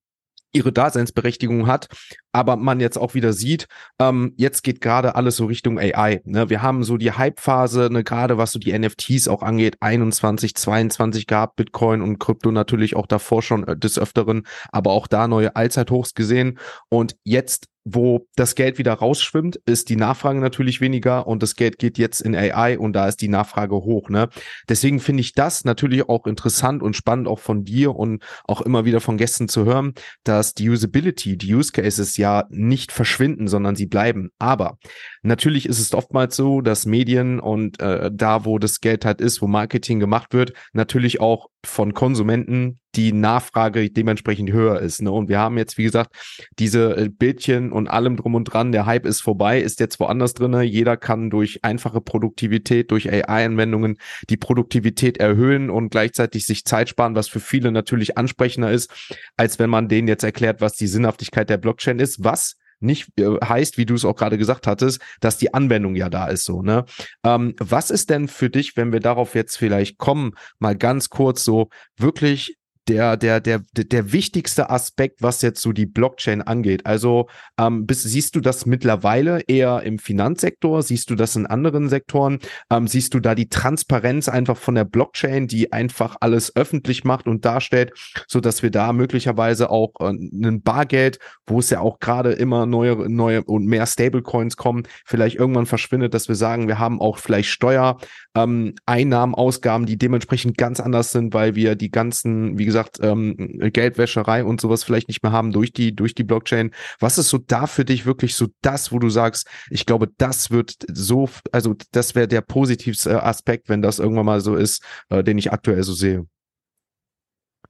ihre 0.52 0.72
Daseinsberechtigung 0.72 1.66
hat, 1.66 1.88
aber 2.32 2.56
man 2.56 2.80
jetzt 2.80 2.98
auch 2.98 3.14
wieder 3.14 3.32
sieht, 3.32 3.66
ähm, 3.98 4.32
jetzt 4.36 4.62
geht 4.62 4.80
gerade 4.80 5.14
alles 5.14 5.36
so 5.36 5.46
Richtung 5.46 5.78
AI. 5.78 6.20
Ne? 6.24 6.50
Wir 6.50 6.62
haben 6.62 6.84
so 6.84 6.96
die 6.96 7.12
Hype-Phase, 7.12 7.88
ne, 7.90 8.02
gerade 8.04 8.38
was 8.38 8.52
so 8.52 8.58
die 8.58 8.76
NFTs 8.76 9.28
auch 9.28 9.42
angeht, 9.42 9.76
21, 9.80 10.54
22 10.54 11.26
gab 11.26 11.56
Bitcoin 11.56 12.02
und 12.02 12.18
Krypto 12.18 12.50
natürlich 12.50 12.96
auch 12.96 13.06
davor 13.06 13.42
schon 13.42 13.66
äh, 13.66 13.76
des 13.76 13.98
Öfteren, 13.98 14.46
aber 14.70 14.92
auch 14.92 15.06
da 15.06 15.28
neue 15.28 15.54
Allzeithochs 15.56 16.14
gesehen 16.14 16.58
und 16.88 17.16
jetzt 17.24 17.68
wo 17.84 18.28
das 18.36 18.54
Geld 18.54 18.78
wieder 18.78 18.92
rausschwimmt, 18.92 19.56
ist 19.66 19.88
die 19.88 19.96
Nachfrage 19.96 20.40
natürlich 20.40 20.80
weniger 20.80 21.26
und 21.26 21.42
das 21.42 21.56
Geld 21.56 21.78
geht 21.78 21.98
jetzt 21.98 22.20
in 22.20 22.36
AI 22.36 22.78
und 22.78 22.92
da 22.92 23.08
ist 23.08 23.20
die 23.20 23.28
Nachfrage 23.28 23.74
hoch. 23.74 24.08
Ne? 24.08 24.28
Deswegen 24.68 25.00
finde 25.00 25.22
ich 25.22 25.32
das 25.34 25.64
natürlich 25.64 26.08
auch 26.08 26.26
interessant 26.26 26.82
und 26.82 26.94
spannend 26.94 27.26
auch 27.26 27.40
von 27.40 27.64
dir 27.64 27.96
und 27.96 28.22
auch 28.44 28.60
immer 28.60 28.84
wieder 28.84 29.00
von 29.00 29.16
Gästen 29.16 29.48
zu 29.48 29.64
hören, 29.64 29.94
dass 30.22 30.54
die 30.54 30.70
Usability, 30.70 31.36
die 31.36 31.54
Use 31.54 31.72
Cases 31.72 32.16
ja 32.22 32.44
nicht 32.50 32.92
verschwinden, 32.92 33.48
sondern 33.48 33.76
sie 33.76 33.86
bleiben. 33.86 34.30
Aber 34.38 34.78
natürlich 35.22 35.66
ist 35.66 35.80
es 35.80 35.92
oftmals 35.92 36.36
so, 36.36 36.60
dass 36.60 36.86
Medien 36.86 37.40
und 37.40 37.80
äh, 37.80 38.10
da, 38.12 38.44
wo 38.44 38.58
das 38.58 38.80
Geld 38.80 39.04
halt 39.04 39.20
ist, 39.20 39.42
wo 39.42 39.46
Marketing 39.48 40.00
gemacht 40.00 40.32
wird, 40.32 40.52
natürlich 40.72 41.20
auch 41.20 41.48
von 41.64 41.94
Konsumenten 41.94 42.78
die 42.94 43.12
Nachfrage 43.12 43.90
dementsprechend 43.90 44.52
höher 44.52 44.80
ist. 44.80 45.00
Ne? 45.00 45.10
Und 45.10 45.28
wir 45.28 45.38
haben 45.38 45.56
jetzt, 45.56 45.78
wie 45.78 45.84
gesagt, 45.84 46.14
diese 46.58 46.96
äh, 46.96 47.08
Bildchen 47.08 47.72
und 47.72 47.88
allem 47.88 48.16
drum 48.16 48.34
und 48.34 48.44
dran. 48.44 48.72
Der 48.72 48.84
Hype 48.84 49.06
ist 49.06 49.22
vorbei, 49.22 49.60
ist 49.60 49.80
jetzt 49.80 49.98
woanders 49.98 50.34
drinne. 50.34 50.62
Jeder 50.62 50.96
kann 50.96 51.30
durch 51.30 51.64
einfache 51.64 52.00
Produktivität, 52.00 52.90
durch 52.90 53.10
AI-Anwendungen 53.10 53.96
die 54.28 54.36
Produktivität 54.36 55.18
erhöhen 55.18 55.70
und 55.70 55.90
gleichzeitig 55.90 56.46
sich 56.46 56.64
Zeit 56.64 56.88
sparen, 56.88 57.14
was 57.14 57.28
für 57.28 57.40
viele 57.40 57.72
natürlich 57.72 58.18
ansprechender 58.18 58.70
ist, 58.70 58.90
als 59.36 59.58
wenn 59.58 59.70
man 59.70 59.88
denen 59.88 60.08
jetzt 60.08 60.24
erklärt, 60.24 60.60
was 60.60 60.74
die 60.74 60.86
Sinnhaftigkeit 60.86 61.48
der 61.48 61.58
Blockchain 61.58 61.98
ist, 61.98 62.22
was 62.22 62.56
nicht 62.82 63.08
äh, 63.18 63.36
heißt, 63.44 63.78
wie 63.78 63.86
du 63.86 63.94
es 63.94 64.04
auch 64.04 64.16
gerade 64.16 64.38
gesagt 64.38 64.66
hattest, 64.66 65.00
dass 65.20 65.38
die 65.38 65.54
Anwendung 65.54 65.94
ja 65.94 66.08
da 66.08 66.26
ist 66.26 66.44
so, 66.44 66.62
ne? 66.62 66.84
Ähm, 67.24 67.54
was 67.58 67.90
ist 67.90 68.10
denn 68.10 68.28
für 68.28 68.50
dich, 68.50 68.76
wenn 68.76 68.92
wir 68.92 69.00
darauf 69.00 69.34
jetzt 69.34 69.56
vielleicht 69.56 69.98
kommen, 69.98 70.32
mal 70.58 70.76
ganz 70.76 71.08
kurz 71.10 71.44
so 71.44 71.68
wirklich 71.96 72.56
der, 72.88 73.16
der, 73.16 73.40
der, 73.40 73.62
der 73.72 74.12
wichtigste 74.12 74.70
Aspekt, 74.70 75.22
was 75.22 75.40
jetzt 75.42 75.62
so 75.62 75.72
die 75.72 75.86
Blockchain 75.86 76.42
angeht. 76.42 76.84
Also 76.84 77.28
ähm, 77.58 77.86
bist, 77.86 78.02
siehst 78.02 78.34
du 78.34 78.40
das 78.40 78.66
mittlerweile 78.66 79.40
eher 79.46 79.82
im 79.82 79.98
Finanzsektor? 79.98 80.82
Siehst 80.82 81.08
du 81.10 81.14
das 81.14 81.36
in 81.36 81.46
anderen 81.46 81.88
Sektoren? 81.88 82.40
Ähm, 82.70 82.88
siehst 82.88 83.14
du 83.14 83.20
da 83.20 83.34
die 83.34 83.48
Transparenz 83.48 84.28
einfach 84.28 84.56
von 84.56 84.74
der 84.74 84.84
Blockchain, 84.84 85.46
die 85.46 85.72
einfach 85.72 86.16
alles 86.20 86.56
öffentlich 86.56 87.04
macht 87.04 87.28
und 87.28 87.44
darstellt, 87.44 87.92
so 88.26 88.40
dass 88.40 88.62
wir 88.62 88.70
da 88.70 88.92
möglicherweise 88.92 89.70
auch 89.70 89.92
äh, 90.00 90.10
ein 90.10 90.62
Bargeld, 90.62 91.18
wo 91.46 91.60
es 91.60 91.70
ja 91.70 91.80
auch 91.80 92.00
gerade 92.00 92.32
immer 92.32 92.66
neue, 92.66 93.08
neue 93.08 93.44
und 93.44 93.66
mehr 93.66 93.86
Stablecoins 93.86 94.56
kommen, 94.56 94.82
vielleicht 95.04 95.36
irgendwann 95.36 95.66
verschwindet, 95.66 96.14
dass 96.14 96.28
wir 96.28 96.34
sagen, 96.34 96.66
wir 96.66 96.80
haben 96.80 97.00
auch 97.00 97.18
vielleicht 97.18 97.50
Steuer, 97.50 97.98
ähm, 98.34 98.74
Einnahmen, 98.86 99.34
Ausgaben, 99.34 99.86
die 99.86 99.98
dementsprechend 99.98 100.58
ganz 100.58 100.80
anders 100.80 101.12
sind, 101.12 101.32
weil 101.34 101.54
wir 101.54 101.76
die 101.76 101.90
ganzen, 101.90 102.58
wie 102.58 102.64
gesagt, 102.64 102.71
ähm, 103.00 103.36
Geldwäscherei 103.72 104.44
und 104.44 104.60
sowas 104.60 104.84
vielleicht 104.84 105.08
nicht 105.08 105.22
mehr 105.22 105.32
haben 105.32 105.52
durch 105.52 105.72
die, 105.72 105.94
durch 105.94 106.14
die 106.14 106.24
Blockchain. 106.24 106.72
Was 107.00 107.18
ist 107.18 107.28
so 107.28 107.38
da 107.38 107.66
für 107.66 107.84
dich 107.84 108.06
wirklich 108.06 108.34
so 108.34 108.48
das, 108.62 108.92
wo 108.92 108.98
du 108.98 109.10
sagst, 109.10 109.48
ich 109.70 109.86
glaube, 109.86 110.08
das 110.18 110.50
wird 110.50 110.74
so, 110.92 111.28
also 111.52 111.74
das 111.92 112.14
wäre 112.14 112.28
der 112.28 112.40
positivste 112.40 113.22
Aspekt, 113.22 113.68
wenn 113.68 113.82
das 113.82 113.98
irgendwann 113.98 114.26
mal 114.26 114.40
so 114.40 114.56
ist, 114.56 114.82
äh, 115.10 115.22
den 115.22 115.38
ich 115.38 115.52
aktuell 115.52 115.82
so 115.82 115.92
sehe? 115.92 116.26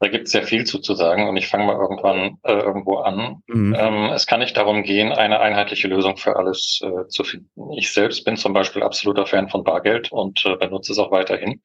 Da 0.03 0.09
gibt 0.09 0.27
es 0.27 0.33
sehr 0.33 0.43
viel 0.43 0.65
zu, 0.65 0.81
zu 0.81 0.95
sagen 0.95 1.29
und 1.29 1.37
ich 1.37 1.47
fange 1.47 1.65
mal 1.65 1.77
irgendwann 1.77 2.37
äh, 2.43 2.55
irgendwo 2.55 2.97
an. 2.97 3.41
Mhm. 3.47 3.77
Ähm, 3.79 4.11
es 4.12 4.27
kann 4.27 4.41
nicht 4.41 4.57
darum 4.57 4.83
gehen, 4.83 5.12
eine 5.12 5.38
einheitliche 5.38 5.87
Lösung 5.87 6.17
für 6.17 6.35
alles 6.35 6.81
äh, 6.83 7.07
zu 7.07 7.23
finden. 7.23 7.73
Ich 7.79 7.93
selbst 7.93 8.25
bin 8.25 8.37
zum 8.37 8.53
Beispiel 8.53 8.83
absoluter 8.83 9.27
Fan 9.27 9.49
von 9.49 9.62
Bargeld 9.62 10.11
und 10.11 10.45
äh, 10.45 10.57
benutze 10.57 10.91
es 10.91 10.99
auch 10.99 11.12
weiterhin. 11.12 11.62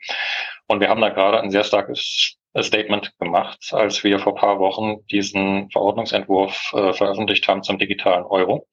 Und 0.67 0.81
wir 0.81 0.89
haben 0.89 1.01
da 1.01 1.09
gerade 1.09 1.41
ein 1.41 1.49
sehr 1.49 1.63
starkes 1.63 2.36
Statement 2.63 3.17
gemacht, 3.19 3.69
als 3.71 4.03
wir 4.03 4.19
vor 4.19 4.35
paar 4.35 4.59
Wochen 4.59 5.05
diesen 5.07 5.69
Verordnungsentwurf 5.71 6.73
äh, 6.73 6.93
veröffentlicht 6.93 7.47
haben 7.47 7.63
zum 7.63 7.77
digitalen 7.79 8.25
Euro 8.25 8.67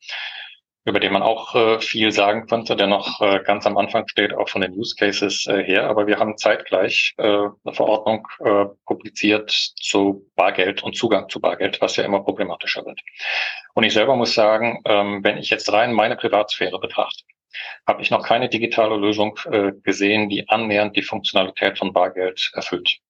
über 0.86 1.00
den 1.00 1.12
man 1.12 1.22
auch 1.22 1.54
äh, 1.54 1.80
viel 1.80 2.12
sagen 2.12 2.46
könnte, 2.46 2.76
der 2.76 2.86
noch 2.86 3.20
äh, 3.20 3.40
ganz 3.42 3.66
am 3.66 3.78
Anfang 3.78 4.06
steht, 4.06 4.34
auch 4.34 4.48
von 4.50 4.60
den 4.60 4.72
Use 4.72 4.94
Cases 4.96 5.46
äh, 5.46 5.64
her. 5.64 5.88
Aber 5.88 6.06
wir 6.06 6.18
haben 6.18 6.36
zeitgleich 6.36 7.14
äh, 7.16 7.24
eine 7.24 7.72
Verordnung 7.72 8.28
äh, 8.40 8.66
publiziert 8.84 9.50
zu 9.50 10.30
Bargeld 10.36 10.82
und 10.82 10.94
Zugang 10.94 11.28
zu 11.30 11.40
Bargeld, 11.40 11.80
was 11.80 11.96
ja 11.96 12.04
immer 12.04 12.20
problematischer 12.20 12.84
wird. 12.84 13.00
Und 13.74 13.84
ich 13.84 13.94
selber 13.94 14.14
muss 14.14 14.34
sagen, 14.34 14.82
ähm, 14.84 15.24
wenn 15.24 15.38
ich 15.38 15.48
jetzt 15.48 15.72
rein 15.72 15.92
meine 15.92 16.16
Privatsphäre 16.16 16.78
betrachte, 16.78 17.24
habe 17.86 18.02
ich 18.02 18.10
noch 18.10 18.26
keine 18.26 18.48
digitale 18.48 18.96
Lösung 18.96 19.38
äh, 19.50 19.72
gesehen, 19.82 20.28
die 20.28 20.48
annähernd 20.48 20.96
die 20.96 21.02
Funktionalität 21.02 21.78
von 21.78 21.92
Bargeld 21.92 22.50
erfüllt. 22.54 23.00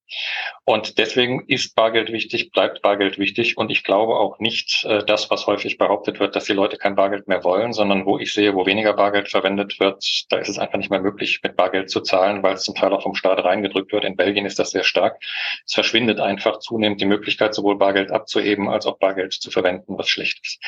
Und 0.65 0.99
deswegen 0.99 1.45
ist 1.47 1.75
Bargeld 1.75 2.13
wichtig, 2.13 2.51
bleibt 2.53 2.83
Bargeld 2.83 3.19
wichtig. 3.19 3.57
Und 3.57 3.71
ich 3.71 3.85
glaube 3.85 4.15
auch 4.17 4.39
nicht 4.39 4.85
äh, 4.85 5.05
das, 5.05 5.31
was 5.31 5.47
häufig 5.47 5.79
behauptet 5.79 6.21
wird, 6.21 6.37
dass 6.37 6.45
die 6.45 6.53
Leute 6.53 6.77
kein 6.77 6.95
Bargeld 6.95 7.29
mehr 7.29 7.45
wollen, 7.45 7.73
sondern 7.73 8.07
wo 8.07 8.19
ich 8.19 8.33
sehe, 8.33 8.55
wo 8.55 8.67
weniger 8.67 8.93
Bargeld 8.95 9.29
verwendet 9.29 9.81
wird, 9.81 10.05
da 10.31 10.39
ist 10.39 10.49
es 10.49 10.59
einfach 10.59 10.79
nicht 10.79 10.91
mehr 10.91 11.01
möglich, 11.01 11.41
mit 11.43 11.57
Bargeld 11.57 11.91
zu 11.91 12.01
zahlen, 12.01 12.43
weil 12.43 12.55
es 12.55 12.65
zum 12.65 12.75
Teil 12.75 12.93
auch 12.93 13.03
vom 13.03 13.15
Staat 13.15 13.43
reingedrückt 13.45 13.93
wird. 13.93 14.05
In 14.05 14.17
Belgien 14.17 14.47
ist 14.47 14.59
das 14.59 14.71
sehr 14.71 14.85
stark. 14.85 15.23
Es 15.67 15.75
verschwindet 15.75 16.21
einfach 16.21 16.59
zunehmend 16.59 17.01
die 17.01 17.07
Möglichkeit, 17.07 17.55
sowohl 17.55 17.77
Bargeld 17.77 18.11
abzuheben 18.11 18.69
als 18.69 18.87
auch 18.87 18.99
Bargeld 18.99 19.33
zu 19.33 19.51
verwenden, 19.51 19.99
was 19.99 20.09
schlecht 20.09 20.41
ist. 20.45 20.61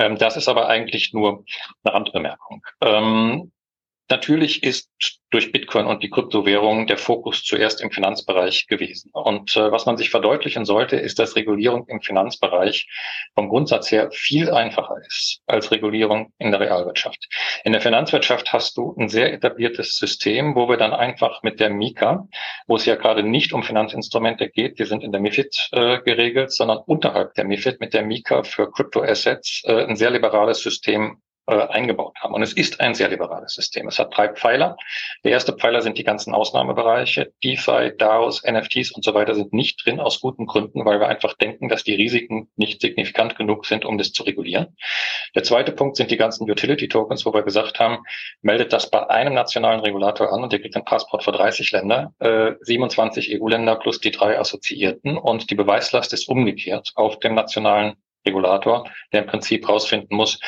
Ähm, 0.00 0.16
das 0.16 0.36
ist 0.36 0.48
aber 0.48 0.68
eigentlich 0.68 1.12
nur 1.12 1.44
eine 1.84 1.94
Randbemerkung. 1.94 2.62
Natürlich 4.10 4.64
ist 4.64 4.90
durch 5.30 5.52
Bitcoin 5.52 5.86
und 5.86 6.02
die 6.02 6.10
Kryptowährungen 6.10 6.88
der 6.88 6.98
Fokus 6.98 7.44
zuerst 7.44 7.80
im 7.80 7.92
Finanzbereich 7.92 8.66
gewesen. 8.66 9.10
Und 9.12 9.54
äh, 9.56 9.70
was 9.70 9.86
man 9.86 9.96
sich 9.96 10.10
verdeutlichen 10.10 10.64
sollte, 10.64 10.96
ist, 10.96 11.20
dass 11.20 11.36
Regulierung 11.36 11.86
im 11.86 12.00
Finanzbereich 12.00 12.88
vom 13.36 13.48
Grundsatz 13.48 13.92
her 13.92 14.10
viel 14.10 14.50
einfacher 14.50 14.96
ist 15.06 15.42
als 15.46 15.70
Regulierung 15.70 16.32
in 16.38 16.50
der 16.50 16.58
Realwirtschaft. 16.58 17.28
In 17.62 17.70
der 17.70 17.80
Finanzwirtschaft 17.80 18.52
hast 18.52 18.76
du 18.76 18.96
ein 18.98 19.08
sehr 19.08 19.32
etabliertes 19.32 19.96
System, 19.96 20.56
wo 20.56 20.68
wir 20.68 20.76
dann 20.76 20.92
einfach 20.92 21.44
mit 21.44 21.60
der 21.60 21.70
Mika, 21.70 22.26
wo 22.66 22.74
es 22.74 22.86
ja 22.86 22.96
gerade 22.96 23.22
nicht 23.22 23.52
um 23.52 23.62
Finanzinstrumente 23.62 24.48
geht, 24.48 24.80
die 24.80 24.84
sind 24.86 25.04
in 25.04 25.12
der 25.12 25.20
MIFID 25.20 25.68
äh, 25.70 26.00
geregelt, 26.00 26.50
sondern 26.50 26.78
unterhalb 26.78 27.34
der 27.34 27.44
MIFID 27.44 27.78
mit 27.78 27.94
der 27.94 28.02
Mika 28.02 28.42
für 28.42 28.68
Crypto-Assets 28.68 29.62
äh, 29.66 29.84
ein 29.84 29.94
sehr 29.94 30.10
liberales 30.10 30.60
System 30.60 31.22
äh, 31.50 31.66
eingebaut 31.68 32.14
haben. 32.20 32.34
Und 32.34 32.42
es 32.42 32.52
ist 32.52 32.80
ein 32.80 32.94
sehr 32.94 33.08
liberales 33.08 33.54
System. 33.54 33.88
Es 33.88 33.98
hat 33.98 34.16
drei 34.16 34.28
Pfeiler. 34.28 34.76
Der 35.24 35.32
erste 35.32 35.52
Pfeiler 35.52 35.82
sind 35.82 35.98
die 35.98 36.04
ganzen 36.04 36.34
Ausnahmebereiche. 36.34 37.32
DeFi, 37.42 37.92
DAOs, 37.98 38.42
NFTs 38.44 38.92
und 38.92 39.04
so 39.04 39.14
weiter 39.14 39.34
sind 39.34 39.52
nicht 39.52 39.84
drin 39.84 40.00
aus 40.00 40.20
guten 40.20 40.46
Gründen, 40.46 40.84
weil 40.84 41.00
wir 41.00 41.08
einfach 41.08 41.34
denken, 41.34 41.68
dass 41.68 41.84
die 41.84 41.94
Risiken 41.94 42.48
nicht 42.56 42.80
signifikant 42.80 43.36
genug 43.36 43.66
sind, 43.66 43.84
um 43.84 43.98
das 43.98 44.12
zu 44.12 44.22
regulieren. 44.22 44.76
Der 45.34 45.42
zweite 45.42 45.72
Punkt 45.72 45.96
sind 45.96 46.10
die 46.10 46.16
ganzen 46.16 46.50
Utility 46.50 46.88
Tokens, 46.88 47.26
wo 47.26 47.32
wir 47.32 47.42
gesagt 47.42 47.80
haben, 47.80 47.98
meldet 48.42 48.72
das 48.72 48.90
bei 48.90 49.08
einem 49.08 49.34
nationalen 49.34 49.80
Regulator 49.80 50.32
an 50.32 50.42
und 50.42 50.52
der 50.52 50.60
kriegt 50.60 50.76
ein 50.76 50.84
Passport 50.84 51.24
für 51.24 51.32
30 51.32 51.72
Länder, 51.72 52.14
äh, 52.18 52.52
27 52.60 53.40
EU-Länder 53.40 53.76
plus 53.76 54.00
die 54.00 54.10
drei 54.10 54.38
Assoziierten 54.38 55.16
und 55.16 55.50
die 55.50 55.54
Beweislast 55.54 56.12
ist 56.12 56.28
umgekehrt 56.28 56.92
auf 56.94 57.18
dem 57.18 57.34
nationalen 57.34 57.96
Regulator, 58.26 58.88
der 59.12 59.22
im 59.22 59.26
Prinzip 59.26 59.66
herausfinden 59.66 60.14
muss, 60.14 60.38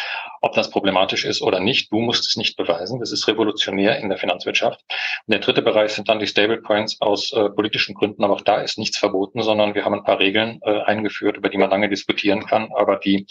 ob 0.42 0.54
das 0.54 0.70
problematisch 0.70 1.24
ist 1.24 1.40
oder 1.40 1.60
nicht. 1.60 1.92
Du 1.92 1.98
musst 1.98 2.28
es 2.28 2.36
nicht 2.36 2.56
beweisen. 2.56 2.98
Das 2.98 3.12
ist 3.12 3.26
revolutionär 3.28 3.98
in 3.98 4.08
der 4.08 4.18
Finanzwirtschaft. 4.18 4.80
Und 5.26 5.32
der 5.32 5.38
dritte 5.38 5.62
Bereich 5.62 5.92
sind 5.92 6.08
dann 6.08 6.18
die 6.18 6.26
Stablecoins 6.26 7.00
aus 7.00 7.32
äh, 7.32 7.48
politischen 7.50 7.94
Gründen. 7.94 8.24
Aber 8.24 8.34
auch 8.34 8.40
da 8.40 8.60
ist 8.60 8.76
nichts 8.76 8.98
verboten, 8.98 9.42
sondern 9.42 9.74
wir 9.74 9.84
haben 9.84 9.94
ein 9.94 10.04
paar 10.04 10.18
Regeln 10.18 10.60
äh, 10.64 10.80
eingeführt, 10.80 11.36
über 11.36 11.48
die 11.48 11.58
man 11.58 11.70
lange 11.70 11.88
diskutieren 11.88 12.44
kann, 12.44 12.70
aber 12.74 12.96
die 12.96 13.26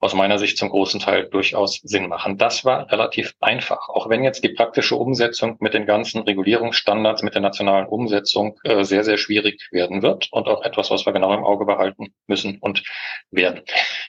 aus 0.00 0.14
meiner 0.14 0.38
Sicht 0.38 0.58
zum 0.58 0.68
großen 0.68 1.00
Teil 1.00 1.28
durchaus 1.30 1.80
Sinn 1.82 2.08
machen. 2.08 2.36
Das 2.36 2.64
war 2.64 2.90
relativ 2.92 3.34
einfach. 3.40 3.88
Auch 3.88 4.08
wenn 4.08 4.22
jetzt 4.22 4.44
die 4.44 4.50
praktische 4.50 4.96
Umsetzung 4.96 5.56
mit 5.60 5.72
den 5.72 5.86
ganzen 5.86 6.22
Regulierungsstandards, 6.22 7.22
mit 7.22 7.34
der 7.34 7.42
nationalen 7.42 7.86
Umsetzung 7.86 8.58
äh, 8.64 8.84
sehr, 8.84 9.04
sehr 9.04 9.16
schwierig 9.16 9.68
werden 9.70 10.02
wird 10.02 10.28
und 10.30 10.46
auch 10.46 10.62
etwas, 10.62 10.90
was 10.90 11.06
wir 11.06 11.12
genau 11.12 11.32
im 11.32 11.44
Auge 11.44 11.64
behalten 11.64 12.12
müssen 12.26 12.58
und 12.60 12.82
werden. 13.30 13.62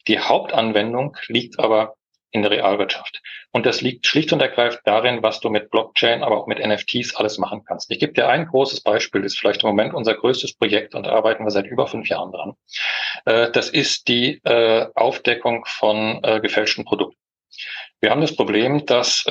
Die 0.07 0.19
Hauptanwendung 0.19 1.17
liegt 1.27 1.59
aber 1.59 1.95
in 2.31 2.41
der 2.41 2.51
Realwirtschaft. 2.51 3.21
Und 3.51 3.65
das 3.65 3.81
liegt 3.81 4.07
schlicht 4.07 4.31
und 4.31 4.41
ergreifend 4.41 4.81
darin, 4.85 5.21
was 5.21 5.41
du 5.41 5.49
mit 5.49 5.69
Blockchain, 5.69 6.23
aber 6.23 6.37
auch 6.37 6.47
mit 6.47 6.65
NFTs 6.65 7.15
alles 7.15 7.37
machen 7.37 7.63
kannst. 7.65 7.91
Ich 7.91 7.99
gebe 7.99 8.13
dir 8.13 8.29
ein 8.29 8.45
großes 8.45 8.81
Beispiel, 8.81 9.21
das 9.21 9.33
ist 9.33 9.39
vielleicht 9.39 9.63
im 9.63 9.69
Moment 9.69 9.93
unser 9.93 10.15
größtes 10.15 10.55
Projekt 10.55 10.95
und 10.95 11.05
da 11.05 11.11
arbeiten 11.11 11.43
wir 11.43 11.51
seit 11.51 11.65
über 11.67 11.87
fünf 11.87 12.07
Jahren 12.07 12.31
dran. 12.31 12.53
Äh, 13.25 13.51
das 13.51 13.69
ist 13.69 14.07
die 14.07 14.41
äh, 14.45 14.87
Aufdeckung 14.95 15.65
von 15.67 16.21
äh, 16.23 16.39
gefälschten 16.39 16.85
Produkten. 16.85 17.17
Wir 17.99 18.09
haben 18.09 18.21
das 18.21 18.35
Problem, 18.35 18.85
dass 18.85 19.25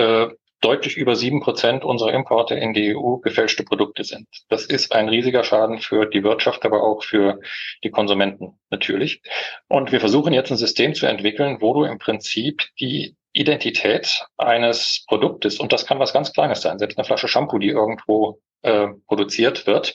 deutlich 0.60 0.96
über 0.96 1.16
sieben 1.16 1.40
Prozent 1.40 1.84
unserer 1.84 2.12
Importe 2.12 2.54
in 2.54 2.74
die 2.74 2.96
EU 2.96 3.16
gefälschte 3.16 3.64
Produkte 3.64 4.04
sind. 4.04 4.28
Das 4.48 4.66
ist 4.66 4.92
ein 4.92 5.08
riesiger 5.08 5.44
Schaden 5.44 5.78
für 5.78 6.06
die 6.06 6.22
Wirtschaft, 6.22 6.64
aber 6.64 6.82
auch 6.82 7.02
für 7.02 7.40
die 7.82 7.90
Konsumenten 7.90 8.58
natürlich. 8.70 9.22
Und 9.68 9.92
wir 9.92 10.00
versuchen 10.00 10.32
jetzt 10.32 10.50
ein 10.50 10.56
System 10.56 10.94
zu 10.94 11.06
entwickeln, 11.06 11.58
wo 11.60 11.74
du 11.74 11.84
im 11.84 11.98
Prinzip 11.98 12.68
die 12.78 13.16
Identität 13.32 14.24
eines 14.36 15.04
Produktes, 15.06 15.58
und 15.58 15.72
das 15.72 15.86
kann 15.86 15.98
was 15.98 16.12
ganz 16.12 16.32
Kleines 16.32 16.62
sein, 16.62 16.78
selbst 16.78 16.98
eine 16.98 17.04
Flasche 17.04 17.28
Shampoo, 17.28 17.58
die 17.58 17.68
irgendwo 17.68 18.40
äh, 18.62 18.88
produziert 19.06 19.66
wird, 19.66 19.94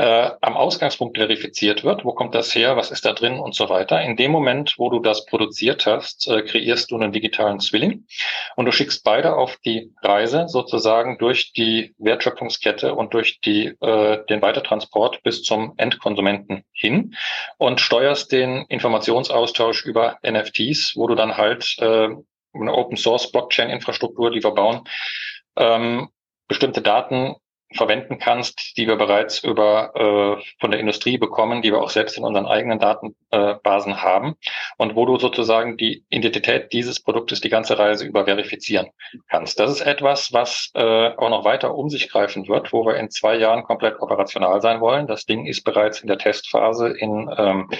äh, 0.00 0.30
am 0.40 0.56
Ausgangspunkt 0.56 1.18
verifiziert 1.18 1.84
wird. 1.84 2.06
Wo 2.06 2.12
kommt 2.12 2.34
das 2.34 2.54
her? 2.54 2.74
Was 2.74 2.90
ist 2.90 3.04
da 3.04 3.12
drin 3.12 3.38
und 3.38 3.54
so 3.54 3.68
weiter? 3.68 4.00
In 4.00 4.16
dem 4.16 4.30
Moment, 4.30 4.76
wo 4.78 4.88
du 4.88 4.98
das 4.98 5.26
produziert 5.26 5.84
hast, 5.84 6.26
äh, 6.26 6.40
kreierst 6.40 6.90
du 6.90 6.96
einen 6.96 7.12
digitalen 7.12 7.60
Zwilling 7.60 8.06
und 8.56 8.64
du 8.64 8.72
schickst 8.72 9.04
beide 9.04 9.36
auf 9.36 9.58
die 9.58 9.92
Reise 10.00 10.48
sozusagen 10.48 11.18
durch 11.18 11.52
die 11.52 11.94
Wertschöpfungskette 11.98 12.94
und 12.94 13.12
durch 13.12 13.40
die, 13.42 13.74
äh, 13.82 14.24
den 14.24 14.40
Weitertransport 14.40 15.22
bis 15.22 15.42
zum 15.42 15.74
Endkonsumenten 15.76 16.64
hin 16.72 17.14
und 17.58 17.82
steuerst 17.82 18.32
den 18.32 18.64
Informationsaustausch 18.70 19.84
über 19.84 20.16
NFTs, 20.22 20.94
wo 20.96 21.08
du 21.08 21.14
dann 21.14 21.36
halt 21.36 21.76
äh, 21.78 22.08
eine 22.54 22.72
Open 22.72 22.96
Source 22.96 23.30
Blockchain 23.30 23.68
Infrastruktur, 23.68 24.30
die 24.30 24.42
wir 24.42 24.52
bauen, 24.52 24.80
ähm, 25.56 26.08
bestimmte 26.48 26.80
Daten 26.80 27.36
verwenden 27.72 28.18
kannst, 28.18 28.76
die 28.76 28.88
wir 28.88 28.96
bereits 28.96 29.44
über 29.44 29.92
äh, 29.94 30.44
von 30.58 30.70
der 30.70 30.80
Industrie 30.80 31.18
bekommen, 31.18 31.62
die 31.62 31.70
wir 31.70 31.80
auch 31.80 31.90
selbst 31.90 32.18
in 32.18 32.24
unseren 32.24 32.46
eigenen 32.46 32.80
Datenbasen 32.80 33.92
äh, 33.92 33.96
haben 33.96 34.34
und 34.76 34.96
wo 34.96 35.06
du 35.06 35.18
sozusagen 35.18 35.76
die 35.76 36.04
Identität 36.08 36.72
dieses 36.72 37.00
Produktes 37.00 37.40
die 37.40 37.48
ganze 37.48 37.78
Reise 37.78 38.04
über 38.04 38.24
verifizieren 38.24 38.88
kannst. 39.28 39.60
Das 39.60 39.70
ist 39.70 39.82
etwas, 39.82 40.32
was 40.32 40.70
äh, 40.74 41.08
auch 41.16 41.30
noch 41.30 41.44
weiter 41.44 41.74
um 41.74 41.88
sich 41.88 42.08
greifen 42.08 42.48
wird, 42.48 42.72
wo 42.72 42.84
wir 42.84 42.96
in 42.96 43.10
zwei 43.10 43.36
Jahren 43.36 43.62
komplett 43.62 44.00
operational 44.00 44.60
sein 44.60 44.80
wollen. 44.80 45.06
Das 45.06 45.26
Ding 45.26 45.46
ist 45.46 45.62
bereits 45.62 46.00
in 46.00 46.08
der 46.08 46.18
Testphase 46.18 46.88
in 46.88 47.30
ähm, 47.36 47.70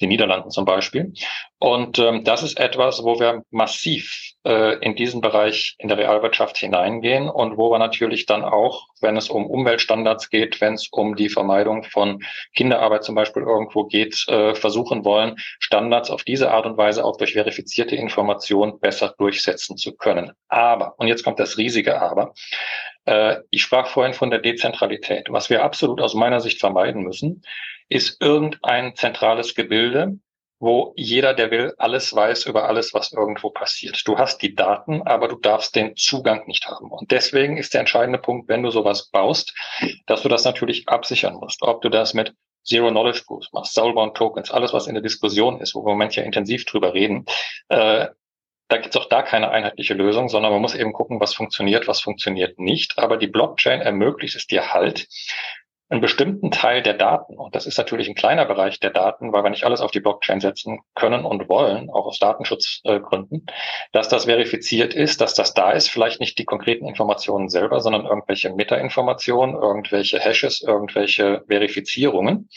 den 0.00 0.08
Niederlanden 0.08 0.50
zum 0.50 0.64
Beispiel. 0.64 1.12
Und 1.60 1.98
ähm, 1.98 2.22
das 2.22 2.44
ist 2.44 2.60
etwas, 2.60 3.02
wo 3.02 3.18
wir 3.18 3.42
massiv 3.50 4.32
äh, 4.44 4.78
in 4.78 4.94
diesen 4.94 5.20
Bereich 5.20 5.74
in 5.78 5.88
der 5.88 5.98
Realwirtschaft 5.98 6.56
hineingehen 6.56 7.28
und 7.28 7.56
wo 7.56 7.70
wir 7.72 7.80
natürlich 7.80 8.26
dann 8.26 8.44
auch, 8.44 8.86
wenn 9.00 9.16
es 9.16 9.28
um 9.28 9.44
Umweltstandards 9.44 10.30
geht, 10.30 10.60
wenn 10.60 10.74
es 10.74 10.88
um 10.92 11.16
die 11.16 11.28
Vermeidung 11.28 11.82
von 11.82 12.22
Kinderarbeit 12.54 13.02
zum 13.02 13.16
Beispiel 13.16 13.42
irgendwo 13.42 13.84
geht, 13.84 14.24
äh, 14.28 14.54
versuchen 14.54 15.04
wollen, 15.04 15.34
Standards 15.58 16.10
auf 16.10 16.22
diese 16.22 16.52
Art 16.52 16.64
und 16.64 16.76
Weise 16.76 17.04
auch 17.04 17.16
durch 17.16 17.32
verifizierte 17.32 17.96
Information 17.96 18.78
besser 18.78 19.14
durchsetzen 19.18 19.76
zu 19.76 19.96
können. 19.96 20.30
Aber, 20.46 20.94
und 20.98 21.08
jetzt 21.08 21.24
kommt 21.24 21.40
das 21.40 21.58
riesige 21.58 22.00
Aber, 22.00 22.34
äh, 23.04 23.38
ich 23.50 23.62
sprach 23.62 23.88
vorhin 23.88 24.14
von 24.14 24.30
der 24.30 24.38
Dezentralität. 24.38 25.26
Was 25.30 25.50
wir 25.50 25.64
absolut 25.64 26.00
aus 26.00 26.14
meiner 26.14 26.40
Sicht 26.40 26.60
vermeiden 26.60 27.02
müssen, 27.02 27.42
ist 27.88 28.22
irgendein 28.22 28.94
zentrales 28.94 29.56
Gebilde, 29.56 30.18
wo 30.60 30.92
jeder, 30.96 31.34
der 31.34 31.50
will, 31.50 31.74
alles 31.78 32.14
weiß 32.14 32.46
über 32.46 32.68
alles, 32.68 32.92
was 32.92 33.12
irgendwo 33.12 33.50
passiert. 33.50 34.06
Du 34.06 34.18
hast 34.18 34.42
die 34.42 34.54
Daten, 34.54 35.02
aber 35.02 35.28
du 35.28 35.36
darfst 35.36 35.76
den 35.76 35.94
Zugang 35.96 36.46
nicht 36.46 36.66
haben. 36.66 36.90
Und 36.90 37.10
deswegen 37.10 37.56
ist 37.56 37.74
der 37.74 37.80
entscheidende 37.80 38.18
Punkt, 38.18 38.48
wenn 38.48 38.62
du 38.62 38.70
sowas 38.70 39.08
baust, 39.10 39.54
dass 40.06 40.22
du 40.22 40.28
das 40.28 40.44
natürlich 40.44 40.88
absichern 40.88 41.34
musst. 41.34 41.62
Ob 41.62 41.82
du 41.82 41.88
das 41.88 42.14
mit 42.14 42.34
Zero 42.64 42.90
Knowledge 42.90 43.22
Proofs 43.26 43.52
machst, 43.52 43.74
Soulbound 43.74 44.16
Tokens, 44.16 44.50
alles, 44.50 44.72
was 44.72 44.88
in 44.88 44.94
der 44.94 45.02
Diskussion 45.02 45.60
ist, 45.60 45.74
wo 45.74 45.80
wir 45.80 45.92
im 45.92 45.98
Moment 45.98 46.16
ja 46.16 46.24
intensiv 46.24 46.64
drüber 46.64 46.92
reden, 46.92 47.24
äh, 47.68 48.08
da 48.70 48.76
gibt 48.76 48.94
es 48.94 49.00
auch 49.00 49.08
da 49.08 49.22
keine 49.22 49.50
einheitliche 49.50 49.94
Lösung, 49.94 50.28
sondern 50.28 50.52
man 50.52 50.60
muss 50.60 50.74
eben 50.74 50.92
gucken, 50.92 51.20
was 51.20 51.34
funktioniert, 51.34 51.88
was 51.88 52.02
funktioniert 52.02 52.58
nicht. 52.58 52.98
Aber 52.98 53.16
die 53.16 53.26
Blockchain 53.26 53.80
ermöglicht 53.80 54.36
es 54.36 54.46
dir 54.46 54.74
halt, 54.74 55.08
einen 55.90 56.00
bestimmten 56.00 56.50
Teil 56.50 56.82
der 56.82 56.94
Daten, 56.94 57.36
und 57.36 57.54
das 57.54 57.66
ist 57.66 57.78
natürlich 57.78 58.08
ein 58.08 58.14
kleiner 58.14 58.44
Bereich 58.44 58.78
der 58.78 58.90
Daten, 58.90 59.32
weil 59.32 59.42
wir 59.42 59.50
nicht 59.50 59.64
alles 59.64 59.80
auf 59.80 59.90
die 59.90 60.00
Blockchain 60.00 60.40
setzen 60.40 60.80
können 60.94 61.24
und 61.24 61.48
wollen, 61.48 61.88
auch 61.88 62.06
aus 62.06 62.18
Datenschutzgründen, 62.18 63.46
dass 63.92 64.08
das 64.08 64.26
verifiziert 64.26 64.92
ist, 64.92 65.20
dass 65.20 65.32
das 65.34 65.54
da 65.54 65.72
ist, 65.72 65.88
vielleicht 65.88 66.20
nicht 66.20 66.38
die 66.38 66.44
konkreten 66.44 66.86
Informationen 66.86 67.48
selber, 67.48 67.80
sondern 67.80 68.04
irgendwelche 68.04 68.50
Meta-Informationen, 68.50 69.54
irgendwelche 69.54 70.18
Hashes, 70.18 70.60
irgendwelche 70.60 71.42
Verifizierungen. 71.48 72.50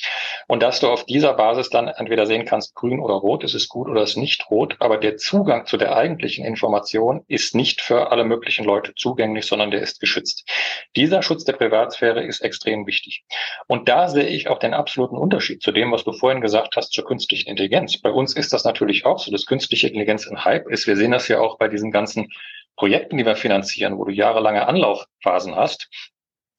Und 0.47 0.61
dass 0.61 0.81
du 0.81 0.89
auf 0.89 1.05
dieser 1.05 1.33
Basis 1.33 1.69
dann 1.69 1.87
entweder 1.87 2.25
sehen 2.25 2.45
kannst, 2.45 2.75
grün 2.75 2.99
oder 2.99 3.13
rot, 3.13 3.45
ist 3.45 3.53
es 3.53 3.69
gut 3.69 3.87
oder 3.87 4.03
ist 4.03 4.17
nicht 4.17 4.49
rot, 4.51 4.75
aber 4.79 4.97
der 4.97 5.15
Zugang 5.15 5.65
zu 5.65 5.77
der 5.77 5.95
eigentlichen 5.95 6.43
Information 6.43 7.23
ist 7.27 7.55
nicht 7.55 7.81
für 7.81 8.11
alle 8.11 8.25
möglichen 8.25 8.65
Leute 8.65 8.93
zugänglich, 8.95 9.45
sondern 9.45 9.71
der 9.71 9.81
ist 9.81 10.01
geschützt. 10.01 10.49
Dieser 10.97 11.21
Schutz 11.21 11.45
der 11.45 11.53
Privatsphäre 11.53 12.23
ist 12.23 12.41
extrem 12.41 12.85
wichtig. 12.87 13.20
Und 13.67 13.87
da 13.87 14.07
sehe 14.09 14.27
ich 14.27 14.49
auch 14.49 14.59
den 14.59 14.73
absoluten 14.73 15.17
Unterschied 15.17 15.61
zu 15.61 15.71
dem, 15.71 15.91
was 15.91 16.03
du 16.03 16.11
vorhin 16.11 16.41
gesagt 16.41 16.75
hast 16.75 16.91
zur 16.91 17.05
künstlichen 17.05 17.49
Intelligenz. 17.49 17.97
Bei 18.01 18.11
uns 18.11 18.35
ist 18.35 18.53
das 18.53 18.63
natürlich 18.65 19.05
auch 19.05 19.19
so, 19.19 19.31
dass 19.31 19.45
künstliche 19.45 19.87
Intelligenz 19.87 20.27
ein 20.27 20.43
Hype 20.43 20.67
ist. 20.69 20.87
Wir 20.87 20.97
sehen 20.97 21.11
das 21.11 21.27
ja 21.27 21.39
auch 21.39 21.57
bei 21.57 21.67
diesen 21.67 21.91
ganzen 21.91 22.27
Projekten, 22.75 23.17
die 23.17 23.25
wir 23.25 23.35
finanzieren, 23.35 23.97
wo 23.97 24.05
du 24.05 24.11
jahrelange 24.11 24.67
Anlaufphasen 24.67 25.55
hast, 25.55 25.89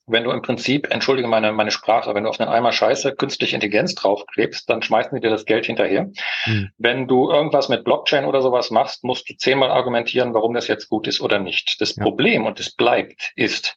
wenn 0.05 0.25
du 0.25 0.31
im 0.31 0.41
Prinzip, 0.41 0.91
entschuldige 0.91 1.27
meine, 1.27 1.53
meine 1.53 1.71
Sprache, 1.71 2.13
wenn 2.13 2.25
du 2.25 2.29
auf 2.29 2.39
einen 2.39 2.49
Eimer 2.49 2.73
Scheiße 2.73 3.15
künstliche 3.15 3.55
Intelligenz 3.55 3.95
draufklebst, 3.95 4.69
dann 4.69 4.81
schmeißen 4.81 5.15
die 5.15 5.21
dir 5.21 5.29
das 5.29 5.45
Geld 5.45 5.65
hinterher. 5.65 6.11
Hm. 6.43 6.71
Wenn 6.77 7.07
du 7.07 7.31
irgendwas 7.31 7.69
mit 7.69 7.85
Blockchain 7.85 8.25
oder 8.25 8.41
sowas 8.41 8.69
machst, 8.69 9.03
musst 9.05 9.29
du 9.29 9.35
zehnmal 9.35 9.71
argumentieren, 9.71 10.33
warum 10.33 10.53
das 10.53 10.67
jetzt 10.67 10.89
gut 10.89 11.07
ist 11.07 11.21
oder 11.21 11.39
nicht. 11.39 11.79
Das 11.79 11.95
ja. 11.95 12.03
Problem, 12.03 12.45
und 12.45 12.59
es 12.59 12.75
bleibt, 12.75 13.31
ist, 13.35 13.75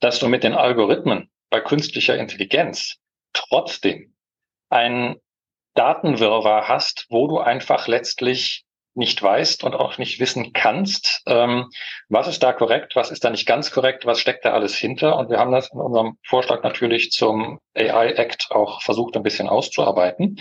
dass 0.00 0.18
du 0.18 0.26
mit 0.28 0.42
den 0.42 0.54
Algorithmen 0.54 1.30
bei 1.50 1.60
künstlicher 1.60 2.16
Intelligenz 2.16 2.96
trotzdem 3.32 4.14
ein 4.70 5.16
Datenwirrwarr 5.74 6.68
hast, 6.68 7.06
wo 7.08 7.28
du 7.28 7.38
einfach 7.38 7.86
letztlich 7.86 8.64
nicht 8.98 9.22
weißt 9.22 9.62
und 9.62 9.74
auch 9.74 9.96
nicht 9.96 10.18
wissen 10.18 10.52
kannst, 10.52 11.22
ähm, 11.26 11.70
was 12.08 12.26
ist 12.26 12.42
da 12.42 12.52
korrekt, 12.52 12.96
was 12.96 13.12
ist 13.12 13.24
da 13.24 13.30
nicht 13.30 13.46
ganz 13.46 13.70
korrekt, 13.70 14.04
was 14.04 14.20
steckt 14.20 14.44
da 14.44 14.52
alles 14.52 14.76
hinter. 14.76 15.16
Und 15.16 15.30
wir 15.30 15.38
haben 15.38 15.52
das 15.52 15.70
in 15.72 15.78
unserem 15.78 16.18
Vorschlag 16.26 16.64
natürlich 16.64 17.12
zum 17.12 17.60
AI 17.74 18.08
Act 18.14 18.48
auch 18.50 18.82
versucht, 18.82 19.16
ein 19.16 19.22
bisschen 19.22 19.48
auszuarbeiten. 19.48 20.40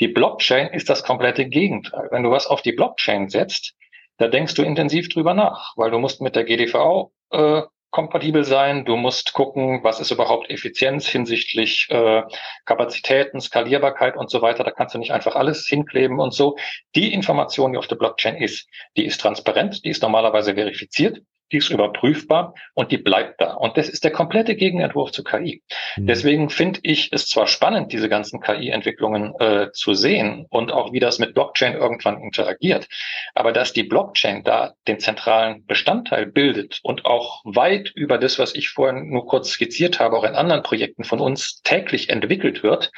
Die 0.00 0.08
Blockchain 0.08 0.68
ist 0.68 0.90
das 0.90 1.02
komplette 1.02 1.46
Gegenteil. 1.46 2.08
Wenn 2.10 2.22
du 2.22 2.30
was 2.30 2.46
auf 2.46 2.60
die 2.60 2.72
Blockchain 2.72 3.30
setzt, 3.30 3.74
da 4.18 4.28
denkst 4.28 4.54
du 4.54 4.62
intensiv 4.62 5.08
drüber 5.08 5.32
nach, 5.32 5.72
weil 5.76 5.90
du 5.90 5.98
musst 5.98 6.20
mit 6.20 6.36
der 6.36 6.44
GDVO 6.44 7.12
äh, 7.30 7.62
kompatibel 7.94 8.42
sein. 8.42 8.84
Du 8.84 8.96
musst 8.96 9.34
gucken, 9.34 9.84
was 9.84 10.00
ist 10.00 10.10
überhaupt 10.10 10.50
Effizienz 10.50 11.06
hinsichtlich 11.06 11.86
äh, 11.90 12.22
Kapazitäten, 12.64 13.40
Skalierbarkeit 13.40 14.16
und 14.16 14.30
so 14.30 14.42
weiter. 14.42 14.64
Da 14.64 14.72
kannst 14.72 14.96
du 14.96 14.98
nicht 14.98 15.12
einfach 15.12 15.36
alles 15.36 15.68
hinkleben 15.68 16.18
und 16.18 16.34
so. 16.34 16.56
Die 16.96 17.14
Information, 17.14 17.72
die 17.72 17.78
auf 17.78 17.86
der 17.86 17.94
Blockchain 17.94 18.34
ist, 18.34 18.68
die 18.96 19.04
ist 19.04 19.20
transparent, 19.20 19.84
die 19.84 19.90
ist 19.90 20.02
normalerweise 20.02 20.54
verifiziert 20.54 21.22
die 21.52 21.58
ist 21.58 21.70
überprüfbar 21.70 22.54
und 22.74 22.90
die 22.92 22.98
bleibt 22.98 23.40
da. 23.40 23.54
Und 23.54 23.76
das 23.76 23.88
ist 23.88 24.04
der 24.04 24.10
komplette 24.10 24.56
Gegenentwurf 24.56 25.12
zu 25.12 25.22
KI. 25.22 25.62
Mhm. 25.96 26.06
Deswegen 26.06 26.50
finde 26.50 26.80
ich 26.82 27.10
es 27.12 27.28
zwar 27.28 27.46
spannend, 27.46 27.92
diese 27.92 28.08
ganzen 28.08 28.40
KI-Entwicklungen 28.40 29.34
äh, 29.38 29.70
zu 29.72 29.94
sehen 29.94 30.46
und 30.50 30.72
auch 30.72 30.92
wie 30.92 31.00
das 31.00 31.18
mit 31.18 31.34
Blockchain 31.34 31.74
irgendwann 31.74 32.20
interagiert, 32.20 32.88
aber 33.34 33.52
dass 33.52 33.72
die 33.72 33.84
Blockchain 33.84 34.42
da 34.42 34.74
den 34.88 34.98
zentralen 34.98 35.64
Bestandteil 35.66 36.26
bildet 36.26 36.80
und 36.82 37.04
auch 37.04 37.42
weit 37.44 37.92
über 37.94 38.18
das, 38.18 38.38
was 38.38 38.54
ich 38.54 38.70
vorhin 38.70 39.10
nur 39.10 39.26
kurz 39.26 39.50
skizziert 39.50 40.00
habe, 40.00 40.16
auch 40.16 40.24
in 40.24 40.34
anderen 40.34 40.62
Projekten 40.62 41.04
von 41.04 41.20
uns 41.20 41.60
täglich 41.62 42.08
entwickelt 42.08 42.62
wird, 42.62 42.90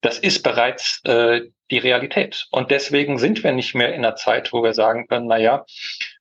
das 0.00 0.18
ist 0.18 0.42
bereits 0.42 1.02
äh, 1.04 1.42
die 1.70 1.78
Realität. 1.78 2.46
Und 2.50 2.70
deswegen 2.70 3.18
sind 3.18 3.44
wir 3.44 3.52
nicht 3.52 3.74
mehr 3.74 3.94
in 3.94 4.04
einer 4.04 4.16
Zeit, 4.16 4.52
wo 4.52 4.62
wir 4.62 4.72
sagen 4.72 5.06
können, 5.06 5.26
na 5.26 5.38
ja, 5.38 5.64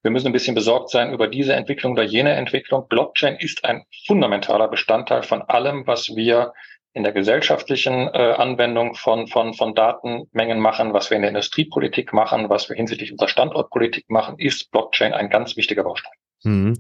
wir 0.02 0.12
müssen 0.12 0.28
ein 0.28 0.34
bisschen 0.34 0.56
besorgt 0.56 0.90
sein 0.90 1.14
über 1.14 1.28
diese 1.28 1.54
Entwicklung 1.54 1.94
oder 1.94 2.04
jene 2.04 2.34
Entwicklung. 2.34 2.88
Blockchain 2.88 3.36
ist 3.36 3.66
ein 3.66 3.84
fundamentaler 4.08 4.68
Bestandteil 4.68 5.24
von 5.24 5.42
allem, 5.42 5.86
was 5.88 6.16
wir 6.16 6.54
in 6.94 7.04
der 7.04 7.12
gesellschaftlichen 7.12 8.08
äh, 8.08 8.34
Anwendung 8.38 8.96
von, 8.96 9.28
von, 9.28 9.54
von 9.54 9.76
Datenmengen 9.76 10.60
machen, 10.60 10.94
was 10.94 11.10
wir 11.10 11.18
in 11.18 11.22
der 11.22 11.30
Industriepolitik 11.30 12.14
machen, 12.14 12.50
was 12.50 12.70
wir 12.70 12.76
hinsichtlich 12.76 13.12
unserer 13.12 13.30
Standortpolitik 13.30 14.10
machen, 14.10 14.40
ist 14.40 14.72
Blockchain 14.72 15.14
ein 15.14 15.30
ganz 15.30 15.56
wichtiger 15.56 15.84
Baustein. 15.84 16.14
Mhm. 16.44 16.76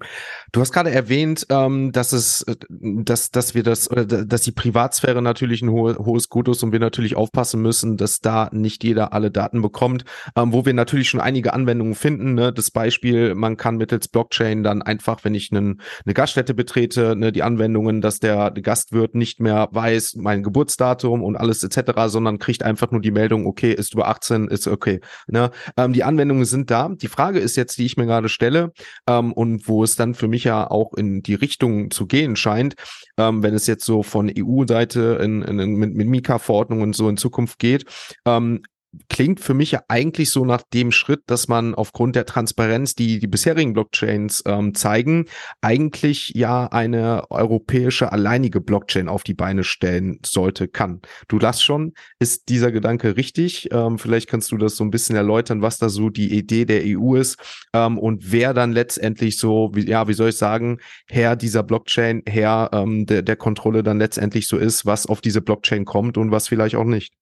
Du 0.51 0.61
hast 0.61 0.71
gerade 0.71 0.91
erwähnt, 0.91 1.45
ähm, 1.49 1.91
dass 1.91 2.13
es, 2.13 2.43
äh, 2.43 2.55
dass, 2.69 3.31
dass 3.31 3.55
wir 3.55 3.63
das, 3.63 3.91
oder 3.91 4.05
dass 4.05 4.41
die 4.41 4.51
Privatsphäre 4.51 5.21
natürlich 5.21 5.61
ein 5.61 5.69
hohe, 5.69 5.97
hohes 5.97 6.29
Gut 6.29 6.47
ist 6.47 6.63
und 6.63 6.71
wir 6.71 6.79
natürlich 6.79 7.15
aufpassen 7.15 7.61
müssen, 7.61 7.97
dass 7.97 8.21
da 8.21 8.49
nicht 8.53 8.83
jeder 8.83 9.11
alle 9.11 9.31
Daten 9.31 9.61
bekommt, 9.61 10.05
ähm, 10.35 10.53
wo 10.53 10.65
wir 10.65 10.73
natürlich 10.73 11.09
schon 11.09 11.19
einige 11.19 11.53
Anwendungen 11.53 11.95
finden. 11.95 12.35
Ne? 12.35 12.53
Das 12.53 12.71
Beispiel, 12.71 13.35
man 13.35 13.57
kann 13.57 13.75
mittels 13.75 14.07
Blockchain 14.07 14.63
dann 14.63 14.81
einfach, 14.81 15.23
wenn 15.23 15.35
ich 15.35 15.51
einen, 15.51 15.81
eine 16.05 16.13
Gaststätte 16.13 16.53
betrete, 16.53 17.15
ne, 17.17 17.31
die 17.31 17.43
Anwendungen, 17.43 17.99
dass 18.01 18.19
der 18.19 18.51
Gastwirt 18.51 19.15
nicht 19.15 19.41
mehr 19.41 19.67
weiß, 19.71 20.15
mein 20.15 20.43
Geburtsdatum 20.43 21.21
und 21.21 21.35
alles 21.35 21.63
etc., 21.63 21.91
sondern 22.07 22.39
kriegt 22.39 22.63
einfach 22.63 22.91
nur 22.91 23.01
die 23.01 23.11
Meldung, 23.11 23.45
okay, 23.45 23.73
ist 23.73 23.93
über 23.93 24.07
18, 24.07 24.47
ist 24.47 24.67
okay. 24.67 25.01
Ne? 25.27 25.51
Ähm, 25.75 25.91
die 25.93 26.03
Anwendungen 26.03 26.45
sind 26.45 26.71
da. 26.71 26.89
Die 26.89 27.07
Frage 27.07 27.39
ist 27.39 27.57
jetzt, 27.57 27.77
die 27.77 27.85
ich 27.85 27.97
mir 27.97 28.05
gerade 28.05 28.29
stelle, 28.29 28.71
ähm, 29.07 29.33
und 29.33 29.48
und 29.49 29.67
wo 29.67 29.83
es 29.83 29.95
dann 29.95 30.13
für 30.13 30.27
mich 30.27 30.43
ja 30.43 30.69
auch 30.69 30.93
in 30.93 31.21
die 31.23 31.35
Richtung 31.35 31.91
zu 31.91 32.05
gehen 32.05 32.35
scheint, 32.35 32.75
ähm, 33.17 33.43
wenn 33.43 33.53
es 33.53 33.67
jetzt 33.67 33.85
so 33.85 34.03
von 34.03 34.31
EU-Seite 34.35 35.19
in, 35.21 35.41
in, 35.41 35.75
mit, 35.75 35.95
mit 35.95 36.07
Mika-Verordnungen 36.07 36.83
und 36.83 36.95
so 36.95 37.09
in 37.09 37.17
Zukunft 37.17 37.59
geht, 37.59 37.85
ähm, 38.25 38.63
klingt 39.07 39.39
für 39.39 39.53
mich 39.53 39.71
ja 39.71 39.83
eigentlich 39.87 40.31
so 40.31 40.45
nach 40.45 40.63
dem 40.73 40.91
Schritt, 40.91 41.21
dass 41.27 41.47
man 41.47 41.75
aufgrund 41.75 42.15
der 42.15 42.25
Transparenz, 42.25 42.95
die 42.95 43.19
die 43.19 43.27
bisherigen 43.27 43.73
Blockchains 43.73 44.43
ähm, 44.45 44.73
zeigen, 44.73 45.25
eigentlich 45.61 46.31
ja 46.35 46.65
eine 46.67 47.29
europäische 47.29 48.11
alleinige 48.11 48.61
Blockchain 48.61 49.07
auf 49.07 49.23
die 49.23 49.35
Beine 49.35 49.63
stellen 49.63 50.19
sollte, 50.25 50.67
kann. 50.67 51.01
Du 51.27 51.37
lass 51.37 51.61
schon, 51.61 51.93
ist 52.19 52.49
dieser 52.49 52.71
Gedanke 52.71 53.15
richtig? 53.15 53.69
Ähm, 53.71 53.99
vielleicht 53.99 54.27
kannst 54.27 54.51
du 54.51 54.57
das 54.57 54.75
so 54.75 54.83
ein 54.83 54.91
bisschen 54.91 55.15
erläutern, 55.15 55.61
was 55.61 55.77
da 55.77 55.89
so 55.89 56.09
die 56.09 56.35
Idee 56.35 56.65
der 56.65 56.81
EU 56.85 57.15
ist 57.15 57.37
ähm, 57.73 57.99
und 57.99 58.31
wer 58.31 58.53
dann 58.53 58.71
letztendlich 58.71 59.37
so, 59.37 59.69
wie, 59.73 59.87
ja, 59.87 60.07
wie 60.07 60.13
soll 60.13 60.29
ich 60.29 60.37
sagen, 60.37 60.79
Herr 61.07 61.35
dieser 61.35 61.63
Blockchain, 61.63 62.23
Herr 62.25 62.69
ähm, 62.73 63.05
der, 63.05 63.21
der 63.21 63.35
Kontrolle 63.35 63.83
dann 63.83 63.99
letztendlich 63.99 64.47
so 64.47 64.57
ist, 64.57 64.85
was 64.85 65.05
auf 65.05 65.21
diese 65.21 65.41
Blockchain 65.41 65.85
kommt 65.85 66.17
und 66.17 66.31
was 66.31 66.47
vielleicht 66.47 66.75
auch 66.75 66.85
nicht. 66.85 67.13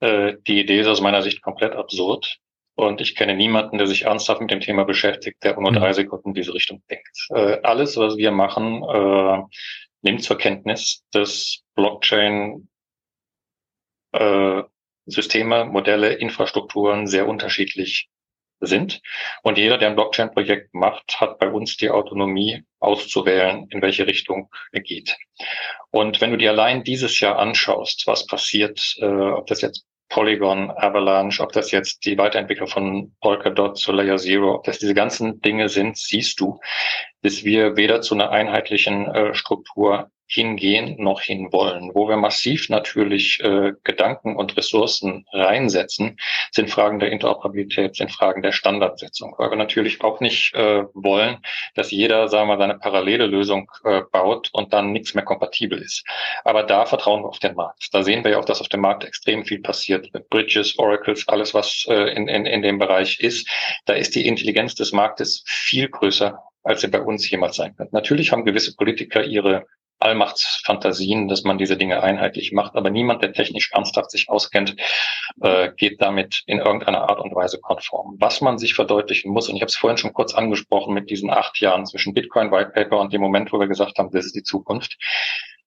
Äh, 0.00 0.34
die 0.46 0.60
Idee 0.60 0.80
ist 0.80 0.86
aus 0.86 1.00
meiner 1.00 1.22
Sicht 1.22 1.42
komplett 1.42 1.72
absurd. 1.72 2.38
Und 2.74 3.00
ich 3.00 3.14
kenne 3.16 3.34
niemanden, 3.34 3.78
der 3.78 3.86
sich 3.86 4.02
ernsthaft 4.02 4.42
mit 4.42 4.50
dem 4.50 4.60
Thema 4.60 4.84
beschäftigt, 4.84 5.42
der 5.42 5.58
nur 5.58 5.70
mhm. 5.70 5.76
drei 5.76 5.92
Sekunden 5.94 6.28
in 6.30 6.34
diese 6.34 6.52
Richtung 6.52 6.82
denkt. 6.90 7.26
Äh, 7.30 7.60
alles, 7.62 7.96
was 7.96 8.18
wir 8.18 8.30
machen, 8.30 8.82
äh, 8.82 9.42
nimmt 10.02 10.22
zur 10.22 10.36
Kenntnis, 10.36 11.02
dass 11.10 11.62
Blockchain 11.74 12.68
äh, 14.12 14.62
Systeme, 15.06 15.64
Modelle, 15.64 16.14
Infrastrukturen 16.14 17.06
sehr 17.06 17.26
unterschiedlich 17.26 18.08
sind. 18.60 19.00
Und 19.42 19.58
jeder, 19.58 19.78
der 19.78 19.88
ein 19.88 19.96
Blockchain-Projekt 19.96 20.74
macht, 20.74 21.20
hat 21.20 21.38
bei 21.38 21.48
uns 21.50 21.76
die 21.76 21.90
Autonomie 21.90 22.64
auszuwählen, 22.80 23.66
in 23.70 23.82
welche 23.82 24.06
Richtung 24.06 24.50
er 24.72 24.80
geht. 24.80 25.16
Und 25.90 26.20
wenn 26.20 26.30
du 26.30 26.36
dir 26.36 26.50
allein 26.50 26.84
dieses 26.84 27.20
Jahr 27.20 27.38
anschaust, 27.38 28.06
was 28.06 28.26
passiert, 28.26 28.96
äh, 29.00 29.06
ob 29.06 29.46
das 29.46 29.60
jetzt 29.60 29.86
Polygon, 30.08 30.70
Avalanche, 30.70 31.42
ob 31.42 31.52
das 31.52 31.72
jetzt 31.72 32.04
die 32.04 32.16
Weiterentwicklung 32.16 32.68
von 32.68 33.16
Polkadot 33.20 33.76
zu 33.76 33.92
Layer 33.92 34.18
Zero, 34.18 34.54
ob 34.54 34.64
das 34.64 34.78
diese 34.78 34.94
ganzen 34.94 35.40
Dinge 35.40 35.68
sind, 35.68 35.96
siehst 35.96 36.40
du, 36.40 36.60
dass 37.22 37.44
wir 37.44 37.76
weder 37.76 38.02
zu 38.02 38.14
einer 38.14 38.30
einheitlichen 38.30 39.06
äh, 39.06 39.34
Struktur 39.34 40.10
hingehen 40.26 40.96
noch 40.98 41.20
hinwollen. 41.20 41.90
Wo 41.94 42.08
wir 42.08 42.16
massiv 42.16 42.68
natürlich 42.68 43.40
äh, 43.42 43.72
Gedanken 43.84 44.36
und 44.36 44.56
Ressourcen 44.56 45.24
reinsetzen, 45.32 46.18
sind 46.50 46.70
Fragen 46.70 46.98
der 46.98 47.10
Interoperabilität, 47.10 47.96
sind 47.96 48.10
Fragen 48.10 48.42
der 48.42 48.52
Standardsetzung, 48.52 49.34
weil 49.38 49.50
wir 49.50 49.56
natürlich 49.56 50.02
auch 50.02 50.20
nicht 50.20 50.54
äh, 50.54 50.84
wollen, 50.94 51.38
dass 51.74 51.90
jeder, 51.90 52.28
sagen 52.28 52.48
wir, 52.48 52.58
seine 52.58 52.78
parallele 52.78 53.26
Lösung 53.26 53.70
äh, 53.84 54.02
baut 54.10 54.50
und 54.52 54.72
dann 54.72 54.92
nichts 54.92 55.14
mehr 55.14 55.24
kompatibel 55.24 55.80
ist. 55.80 56.04
Aber 56.44 56.64
da 56.64 56.86
vertrauen 56.86 57.22
wir 57.22 57.28
auf 57.28 57.38
den 57.38 57.54
Markt. 57.54 57.88
Da 57.92 58.02
sehen 58.02 58.24
wir 58.24 58.32
ja 58.32 58.38
auch, 58.38 58.44
dass 58.44 58.60
auf 58.60 58.68
dem 58.68 58.80
Markt 58.80 59.04
extrem 59.04 59.44
viel 59.44 59.60
passiert 59.60 60.12
mit 60.12 60.28
Bridges, 60.28 60.78
Oracles, 60.78 61.26
alles, 61.28 61.54
was 61.54 61.86
äh, 61.88 62.14
in, 62.14 62.26
in, 62.28 62.46
in 62.46 62.62
dem 62.62 62.78
Bereich 62.78 63.20
ist. 63.20 63.48
Da 63.84 63.94
ist 63.94 64.14
die 64.14 64.26
Intelligenz 64.26 64.74
des 64.74 64.92
Marktes 64.92 65.44
viel 65.46 65.88
größer 65.88 66.42
als 66.66 66.80
sie 66.80 66.88
bei 66.88 67.00
uns 67.00 67.30
jemals 67.30 67.54
sein 67.54 67.78
wird. 67.78 67.92
Natürlich 67.92 68.32
haben 68.32 68.44
gewisse 68.44 68.74
Politiker 68.74 69.22
ihre 69.22 69.66
Allmachtsfantasien, 69.98 71.28
dass 71.28 71.44
man 71.44 71.58
diese 71.58 71.76
Dinge 71.76 72.02
einheitlich 72.02 72.52
macht. 72.52 72.74
Aber 72.74 72.90
niemand, 72.90 73.22
der 73.22 73.32
technisch 73.32 73.70
ernsthaft 73.72 74.10
sich 74.10 74.28
auskennt, 74.28 74.76
äh, 75.40 75.70
geht 75.76 76.00
damit 76.00 76.42
in 76.46 76.58
irgendeiner 76.58 77.08
Art 77.08 77.20
und 77.20 77.34
Weise 77.34 77.58
konform. 77.60 78.16
Was 78.18 78.40
man 78.40 78.58
sich 78.58 78.74
verdeutlichen 78.74 79.32
muss, 79.32 79.48
und 79.48 79.56
ich 79.56 79.62
habe 79.62 79.70
es 79.70 79.76
vorhin 79.76 79.98
schon 79.98 80.12
kurz 80.12 80.34
angesprochen 80.34 80.94
mit 80.94 81.10
diesen 81.10 81.30
acht 81.30 81.60
Jahren 81.60 81.86
zwischen 81.86 82.14
Bitcoin 82.14 82.50
White 82.50 82.70
Paper 82.70 82.98
und 82.98 83.12
dem 83.12 83.20
Moment, 83.20 83.52
wo 83.52 83.60
wir 83.60 83.68
gesagt 83.68 83.98
haben, 83.98 84.10
das 84.10 84.26
ist 84.26 84.36
die 84.36 84.42
Zukunft. 84.42 84.98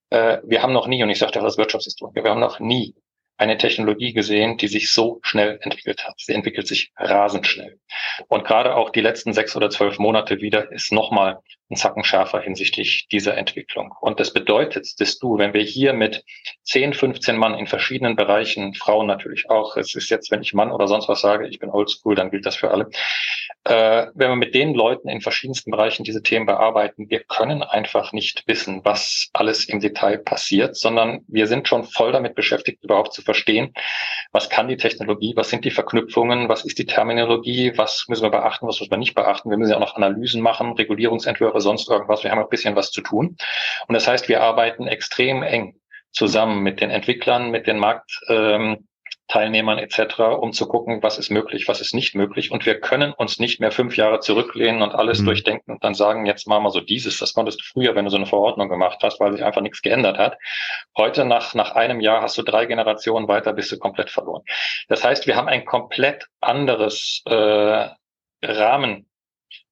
Äh, 0.10 0.40
wir 0.44 0.62
haben 0.62 0.74
noch 0.74 0.88
nie, 0.88 1.02
und 1.04 1.10
ich 1.10 1.20
sagte 1.20 1.40
das 1.40 1.58
Wirtschaftshistoriker, 1.58 2.24
wir 2.24 2.32
haben 2.32 2.40
noch 2.40 2.60
nie 2.60 2.96
eine 3.40 3.58
Technologie 3.58 4.12
gesehen, 4.12 4.58
die 4.58 4.68
sich 4.68 4.92
so 4.92 5.20
schnell 5.22 5.60
entwickelt 5.62 6.06
hat. 6.06 6.16
Sie 6.18 6.34
entwickelt 6.34 6.68
sich 6.68 6.92
rasend 6.98 7.48
schnell. 7.48 7.80
Und 8.28 8.44
gerade 8.44 8.76
auch 8.76 8.90
die 8.90 9.00
letzten 9.00 9.32
sechs 9.34 9.56
oder 9.56 9.70
zwölf 9.70 9.98
Monate 9.98 10.42
wieder 10.42 10.72
ist 10.74 10.92
nochmal 10.92 11.40
einen 11.70 11.78
Zacken 11.78 12.04
schärfer 12.04 12.40
hinsichtlich 12.42 13.08
dieser 13.12 13.38
Entwicklung. 13.38 13.94
Und 14.02 14.20
das 14.20 14.34
bedeutet, 14.34 15.00
dass 15.00 15.20
du, 15.20 15.38
wenn 15.38 15.54
wir 15.54 15.62
hier 15.62 15.94
mit 15.94 16.24
10, 16.64 16.94
15 16.94 17.38
Mann 17.38 17.54
in 17.56 17.68
verschiedenen 17.68 18.16
Bereichen, 18.16 18.74
Frauen 18.74 19.08
natürlich 19.08 19.50
auch, 19.50 19.78
es 19.78 19.94
ist 19.96 20.10
jetzt, 20.10 20.32
wenn 20.32 20.42
ich 20.42 20.54
Mann 20.54 20.72
oder 20.72 20.88
sonst 20.88 21.08
was 21.08 21.22
sage, 21.22 21.48
ich 21.48 21.60
bin 21.60 21.70
oldschool, 21.70 22.16
dann 22.16 22.32
gilt 22.32 22.46
das 22.46 22.56
für 22.56 22.72
alle, 22.72 22.90
äh, 23.66 24.08
wenn 24.16 24.30
wir 24.30 24.36
mit 24.36 24.56
den 24.56 24.74
Leuten 24.74 25.10
in 25.10 25.22
verschiedensten 25.22 25.72
Bereichen 25.72 26.04
diese 26.04 26.24
Themen 26.24 26.46
bearbeiten, 26.46 27.10
wir 27.10 27.20
können 27.20 27.62
einfach 27.62 28.14
nicht 28.14 28.44
wissen, 28.48 28.82
was 28.84 29.30
alles 29.34 29.66
im 29.66 29.80
Detail 29.80 30.18
passiert, 30.18 30.76
sondern 30.76 31.22
wir 31.28 31.46
sind 31.46 31.68
schon 31.68 31.84
voll 31.84 32.12
damit 32.12 32.36
beschäftigt, 32.36 32.84
überhaupt 32.84 33.14
zu 33.14 33.22
verstehen, 33.22 33.74
was 34.32 34.50
kann 34.50 34.68
die 34.68 34.78
Technologie, 34.78 35.34
was 35.36 35.50
sind 35.50 35.66
die 35.66 35.72
Verknüpfungen, 35.72 36.50
was 36.50 36.66
ist 36.66 36.80
die 36.80 36.86
Terminologie, 36.86 37.74
was 37.76 38.06
müssen 38.08 38.24
wir 38.24 38.32
beachten, 38.32 38.68
was 38.68 38.80
müssen 38.80 38.92
wir 38.92 38.98
nicht 38.98 39.16
beachten. 39.16 39.50
Wir 39.50 39.58
müssen 39.58 39.72
ja 39.72 39.78
auch 39.78 39.82
noch 39.82 39.96
Analysen 39.96 40.42
machen, 40.42 40.74
Regulierungsentwürfe, 40.74 41.59
sonst 41.62 41.90
irgendwas. 41.90 42.24
Wir 42.24 42.32
haben 42.32 42.40
ein 42.40 42.50
bisschen 42.50 42.76
was 42.76 42.92
zu 42.92 43.02
tun. 43.02 43.38
Und 43.88 43.94
das 43.94 44.08
heißt, 44.08 44.30
wir 44.30 44.42
arbeiten 44.42 44.88
extrem 44.88 45.44
eng 45.44 45.76
zusammen 46.12 46.62
mit 46.62 46.82
den 46.82 46.90
Entwicklern, 46.90 47.52
mit 47.52 47.68
den 47.68 47.78
Markt, 47.78 48.20
ähm, 48.28 48.88
etc., 49.32 50.20
um 50.40 50.54
zu 50.54 50.68
gucken, 50.68 51.04
was 51.04 51.20
ist 51.20 51.30
möglich, 51.30 51.68
was 51.68 51.82
ist 51.82 51.94
nicht 51.94 52.16
möglich. 52.16 52.52
Und 52.52 52.66
wir 52.66 52.80
können 52.80 53.14
uns 53.14 53.40
nicht 53.40 53.60
mehr 53.60 53.72
fünf 53.72 53.96
Jahre 53.96 54.20
zurücklehnen 54.22 54.82
und 54.82 54.96
alles 54.96 55.22
mhm. 55.22 55.26
durchdenken 55.26 55.72
und 55.74 55.84
dann 55.84 55.94
sagen, 55.94 56.26
jetzt 56.26 56.48
machen 56.48 56.64
wir 56.64 56.72
so 56.72 56.80
dieses. 56.80 57.20
Das 57.20 57.34
konntest 57.34 57.60
du 57.62 57.64
früher, 57.64 57.96
wenn 57.96 58.06
du 58.06 58.12
so 58.12 58.18
eine 58.18 58.26
Verordnung 58.26 58.70
gemacht 58.70 59.00
hast, 59.04 59.20
weil 59.20 59.32
sich 59.34 59.44
einfach 59.44 59.62
nichts 59.62 59.82
geändert 59.82 60.18
hat. 60.18 60.38
Heute 60.98 61.26
nach, 61.26 61.54
nach 61.54 61.76
einem 61.76 62.00
Jahr 62.00 62.22
hast 62.22 62.38
du 62.38 62.42
drei 62.42 62.66
Generationen 62.66 63.28
weiter, 63.28 63.54
bist 63.54 63.72
du 63.72 63.78
komplett 63.78 64.10
verloren. 64.10 64.44
Das 64.88 65.04
heißt, 65.04 65.28
wir 65.28 65.36
haben 65.36 65.48
ein 65.48 65.66
komplett 65.66 66.28
anderes 66.42 67.22
äh, 67.26 67.90
Rahmen 68.42 69.09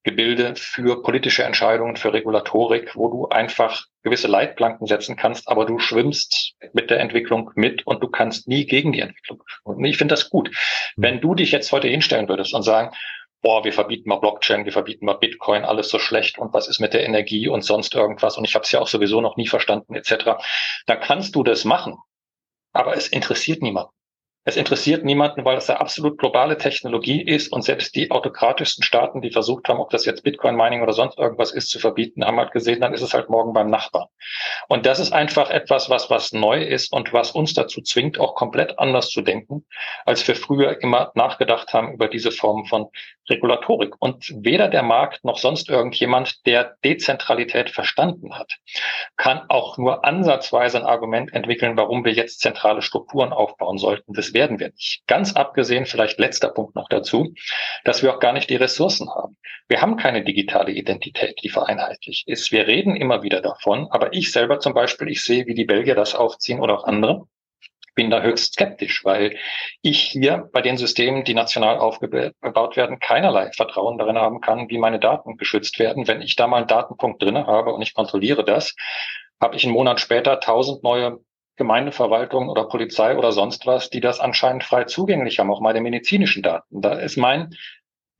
Gebilde 0.08 0.56
für 0.56 1.02
politische 1.04 1.44
Entscheidungen, 1.44 1.98
für 1.98 2.14
Regulatorik, 2.14 2.96
wo 2.96 3.10
du 3.10 3.28
einfach 3.28 3.88
gewisse 4.04 4.30
Leitplanken 4.30 4.88
setzen 4.88 5.18
kannst, 5.18 5.50
aber 5.50 5.66
du 5.66 5.80
schwimmst 5.80 6.54
mit 6.72 6.90
der 6.90 7.02
Entwicklung 7.02 7.52
mit 7.56 7.86
und 7.86 8.02
du 8.02 8.08
kannst 8.08 8.48
nie 8.48 8.66
gegen 8.66 8.94
die 8.94 9.02
Entwicklung. 9.02 9.44
Und 9.66 9.84
ich 9.84 9.98
finde 9.98 10.14
das 10.14 10.30
gut. 10.30 10.50
Wenn 10.96 11.20
du 11.20 11.36
dich 11.36 11.52
jetzt 11.52 11.74
heute 11.74 11.90
hinstellen 11.90 12.30
würdest 12.30 12.54
und 12.54 12.64
sagen, 12.64 12.96
boah, 13.42 13.66
wir 13.66 13.74
verbieten 13.74 14.08
mal 14.08 14.16
Blockchain, 14.16 14.64
wir 14.64 14.72
verbieten 14.72 15.06
mal 15.06 15.16
Bitcoin, 15.16 15.66
alles 15.66 15.90
so 15.90 16.00
schlecht 16.00 16.40
und 16.40 16.54
was 16.54 16.70
ist 16.70 16.80
mit 16.80 16.94
der 16.94 17.04
Energie 17.04 17.50
und 17.50 17.64
sonst 17.64 17.94
irgendwas 17.94 18.38
und 18.38 18.46
ich 18.46 18.56
habe 18.56 18.64
es 18.64 18.72
ja 18.72 18.80
auch 18.80 18.88
sowieso 18.88 19.20
noch 19.20 19.36
nie 19.36 19.48
verstanden 19.48 19.94
etc., 19.94 20.42
dann 20.86 21.02
kannst 21.02 21.36
du 21.36 21.44
das 21.44 21.66
machen. 21.66 21.98
Aber 22.72 22.96
es 22.96 23.10
interessiert 23.10 23.62
niemanden. 23.62 23.92
Es 24.48 24.56
interessiert 24.56 25.04
niemanden, 25.04 25.44
weil 25.44 25.58
es 25.58 25.70
eine 25.70 25.82
absolut 25.82 26.18
globale 26.18 26.58
Technologie 26.58 27.22
ist 27.22 27.52
und 27.52 27.64
selbst 27.64 27.94
die 27.98 28.12
autokratischsten 28.12 28.82
Staaten, 28.82 29.20
die 29.20 29.30
versucht 29.30 29.68
haben, 29.68 29.82
ob 29.82 29.90
das 29.90 30.06
jetzt 30.06 30.24
Bitcoin-Mining 30.24 30.82
oder 30.82 30.94
sonst 30.94 31.18
irgendwas 31.18 31.52
ist, 31.52 31.70
zu 31.70 31.80
verbieten, 31.80 32.24
haben 32.24 32.40
halt 32.40 32.54
gesehen, 32.54 32.80
dann 32.80 32.94
ist 32.94 33.02
es 33.02 33.14
halt 33.14 33.30
morgen 33.30 33.52
beim 33.52 33.70
Nachbarn. 33.70 34.08
Und 34.70 34.86
das 34.86 35.00
ist 35.00 35.12
einfach 35.12 35.50
etwas, 35.50 35.90
was, 35.90 36.10
was 36.10 36.32
neu 36.32 36.64
ist 36.64 36.94
und 36.94 37.12
was 37.12 37.32
uns 37.32 37.56
dazu 37.56 37.82
zwingt, 37.82 38.22
auch 38.22 38.36
komplett 38.36 38.80
anders 38.80 39.10
zu 39.10 39.22
denken, 39.22 39.66
als 40.06 40.26
wir 40.26 40.38
früher 40.38 40.82
immer 40.82 41.12
nachgedacht 41.14 41.74
haben 41.74 41.92
über 41.92 42.08
diese 42.08 42.32
Form 42.32 42.64
von 42.68 42.88
Regulatorik. 43.30 43.96
Und 44.00 44.34
weder 44.36 44.68
der 44.68 44.84
Markt 44.84 45.24
noch 45.24 45.38
sonst 45.38 45.70
irgendjemand, 45.70 46.46
der 46.46 46.76
Dezentralität 46.84 47.70
verstanden 47.70 48.38
hat, 48.38 48.54
kann 49.16 49.42
auch 49.50 49.78
nur 49.78 50.06
ansatzweise 50.06 50.78
ein 50.78 50.86
Argument 50.86 51.34
entwickeln, 51.34 51.78
warum 51.78 52.06
wir 52.06 52.14
jetzt 52.14 52.40
zentrale 52.40 52.82
Strukturen 52.82 53.34
aufbauen 53.34 53.78
sollten. 53.78 54.14
Das 54.14 54.34
werden 54.34 54.60
wir 54.60 54.70
nicht. 54.70 55.04
Ganz 55.08 55.34
abgesehen, 55.34 55.86
vielleicht 55.86 56.20
letzter 56.20 56.50
Punkt 56.50 56.76
noch 56.76 56.90
dazu, 56.90 57.34
dass 57.84 58.04
wir 58.04 58.14
auch 58.14 58.20
gar 58.20 58.34
nicht 58.34 58.50
die 58.50 58.56
Ressourcen 58.56 59.10
haben. 59.10 59.38
Wir 59.68 59.82
haben 59.82 59.98
keine 59.98 60.24
digitale 60.24 60.72
Identität, 60.72 61.40
die 61.44 61.50
vereinheitlicht 61.50 62.28
ist. 62.28 62.52
Wir 62.52 62.68
reden 62.68 62.96
immer 62.96 63.24
wieder 63.24 63.42
davon, 63.42 63.88
aber 63.92 64.14
ich 64.14 64.32
selber 64.32 64.60
zum 64.60 64.74
Beispiel, 64.74 65.10
ich 65.10 65.24
sehe, 65.24 65.46
wie 65.46 65.56
die 65.56 65.66
Belgier 65.66 65.96
das 65.96 66.16
aufziehen 66.16 66.60
oder 66.60 66.78
auch 66.78 66.84
andere 66.86 67.28
bin 67.98 68.12
da 68.12 68.22
höchst 68.22 68.54
skeptisch, 68.54 69.04
weil 69.04 69.36
ich 69.82 70.00
hier 70.00 70.50
bei 70.54 70.62
den 70.62 70.78
Systemen, 70.78 71.26
die 71.26 71.34
national 71.34 71.80
aufgebaut 71.80 72.78
werden, 72.78 73.00
keinerlei 73.00 73.52
Vertrauen 73.52 73.98
darin 73.98 74.18
haben 74.18 74.40
kann, 74.40 74.70
wie 74.70 74.78
meine 74.78 75.00
Daten 75.00 75.36
geschützt 75.36 75.80
werden. 75.80 76.08
Wenn 76.08 76.22
ich 76.22 76.36
da 76.36 76.48
mal 76.48 76.58
einen 76.58 76.68
Datenpunkt 76.68 77.22
drinne 77.22 77.48
habe 77.48 77.74
und 77.74 77.82
ich 77.82 77.96
kontrolliere 77.96 78.46
das, 78.46 78.76
habe 79.42 79.56
ich 79.56 79.66
einen 79.66 79.74
Monat 79.74 80.00
später 80.00 80.40
tausend 80.40 80.84
neue 80.84 81.20
Gemeindeverwaltung 81.58 82.50
oder 82.50 82.66
Polizei 82.66 83.18
oder 83.18 83.32
sonst 83.32 83.66
was, 83.66 83.90
die 83.90 84.00
das 84.00 84.20
anscheinend 84.20 84.64
frei 84.64 84.84
zugänglich 84.84 85.40
haben, 85.40 85.52
auch 85.52 85.60
meine 85.60 85.82
medizinischen 85.82 86.44
Daten. 86.44 86.82
Da 86.82 86.94
ist 86.94 87.18
mein 87.18 87.56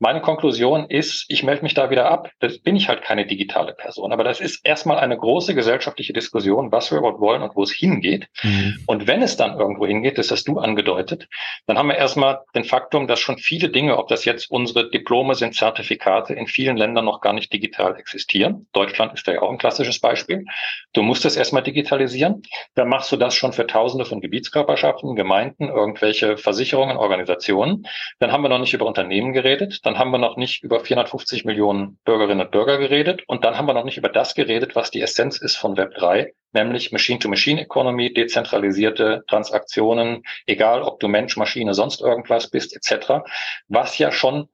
meine 0.00 0.20
Konklusion 0.20 0.88
ist, 0.88 1.24
ich 1.28 1.42
melde 1.42 1.62
mich 1.62 1.74
da 1.74 1.90
wieder 1.90 2.10
ab. 2.10 2.30
Das 2.38 2.58
bin 2.58 2.76
ich 2.76 2.88
halt 2.88 3.02
keine 3.02 3.26
digitale 3.26 3.72
Person. 3.72 4.12
Aber 4.12 4.22
das 4.22 4.40
ist 4.40 4.64
erstmal 4.64 4.98
eine 4.98 5.16
große 5.16 5.54
gesellschaftliche 5.54 6.12
Diskussion, 6.12 6.70
was 6.70 6.90
wir 6.92 6.98
überhaupt 6.98 7.20
wollen 7.20 7.42
und 7.42 7.56
wo 7.56 7.64
es 7.64 7.72
hingeht. 7.72 8.28
Mhm. 8.42 8.78
Und 8.86 9.06
wenn 9.08 9.22
es 9.22 9.36
dann 9.36 9.58
irgendwo 9.58 9.86
hingeht, 9.86 10.18
das 10.18 10.30
hast 10.30 10.46
du 10.46 10.58
angedeutet, 10.58 11.28
dann 11.66 11.78
haben 11.78 11.88
wir 11.88 11.96
erstmal 11.96 12.40
den 12.54 12.64
Faktum, 12.64 13.08
dass 13.08 13.18
schon 13.18 13.38
viele 13.38 13.70
Dinge, 13.70 13.98
ob 13.98 14.06
das 14.08 14.24
jetzt 14.24 14.50
unsere 14.50 14.88
Diplome 14.88 15.34
sind, 15.34 15.56
Zertifikate, 15.56 16.32
in 16.34 16.46
vielen 16.46 16.76
Ländern 16.76 17.04
noch 17.04 17.20
gar 17.20 17.32
nicht 17.32 17.52
digital 17.52 17.96
existieren. 17.96 18.68
Deutschland 18.72 19.14
ist 19.14 19.26
da 19.26 19.32
ja 19.32 19.42
auch 19.42 19.50
ein 19.50 19.58
klassisches 19.58 19.98
Beispiel. 19.98 20.44
Du 20.92 21.02
musst 21.02 21.24
es 21.24 21.36
erstmal 21.36 21.64
digitalisieren. 21.64 22.42
Dann 22.74 22.88
machst 22.88 23.10
du 23.10 23.16
das 23.16 23.34
schon 23.34 23.52
für 23.52 23.66
Tausende 23.66 24.04
von 24.04 24.20
Gebietskörperschaften, 24.20 25.16
Gemeinden, 25.16 25.68
irgendwelche 25.68 26.36
Versicherungen, 26.36 26.96
Organisationen. 26.96 27.86
Dann 28.20 28.30
haben 28.30 28.42
wir 28.42 28.48
noch 28.48 28.60
nicht 28.60 28.74
über 28.74 28.86
Unternehmen 28.86 29.32
geredet 29.32 29.80
dann 29.88 29.98
haben 29.98 30.10
wir 30.10 30.18
noch 30.18 30.36
nicht 30.36 30.62
über 30.62 30.80
450 30.80 31.46
Millionen 31.46 31.98
Bürgerinnen 32.04 32.42
und 32.42 32.50
Bürger 32.50 32.76
geredet 32.76 33.22
und 33.26 33.42
dann 33.46 33.56
haben 33.56 33.66
wir 33.66 33.72
noch 33.72 33.86
nicht 33.86 33.96
über 33.96 34.10
das 34.10 34.34
geredet, 34.34 34.76
was 34.76 34.90
die 34.90 35.00
Essenz 35.00 35.38
ist 35.38 35.56
von 35.56 35.78
Web 35.78 35.94
3, 35.94 36.34
nämlich 36.52 36.92
Machine-to-Machine-Economy, 36.92 38.12
dezentralisierte 38.12 39.24
Transaktionen, 39.28 40.24
egal 40.46 40.82
ob 40.82 41.00
du 41.00 41.08
Mensch, 41.08 41.38
Maschine, 41.38 41.72
sonst 41.72 42.02
irgendwas 42.02 42.50
bist, 42.50 42.76
etc., 42.76 43.22
was 43.68 43.96
ja 43.96 44.12
schon 44.12 44.50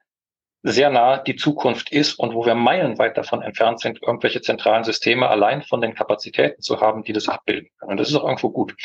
sehr 0.62 0.88
nah 0.88 1.18
die 1.18 1.34
Zukunft 1.34 1.90
ist 1.90 2.14
und 2.14 2.32
wo 2.32 2.46
wir 2.46 2.54
meilenweit 2.54 3.18
davon 3.18 3.42
entfernt 3.42 3.80
sind, 3.80 4.00
irgendwelche 4.02 4.40
zentralen 4.40 4.84
Systeme 4.84 5.28
allein 5.28 5.62
von 5.62 5.80
den 5.80 5.96
Kapazitäten 5.96 6.62
zu 6.62 6.80
haben, 6.80 7.02
die 7.02 7.12
das 7.12 7.28
abbilden 7.28 7.70
können. 7.80 7.90
Und 7.90 7.96
das 7.98 8.08
ist 8.08 8.14
auch 8.14 8.24
irgendwo 8.24 8.50
gut. 8.50 8.76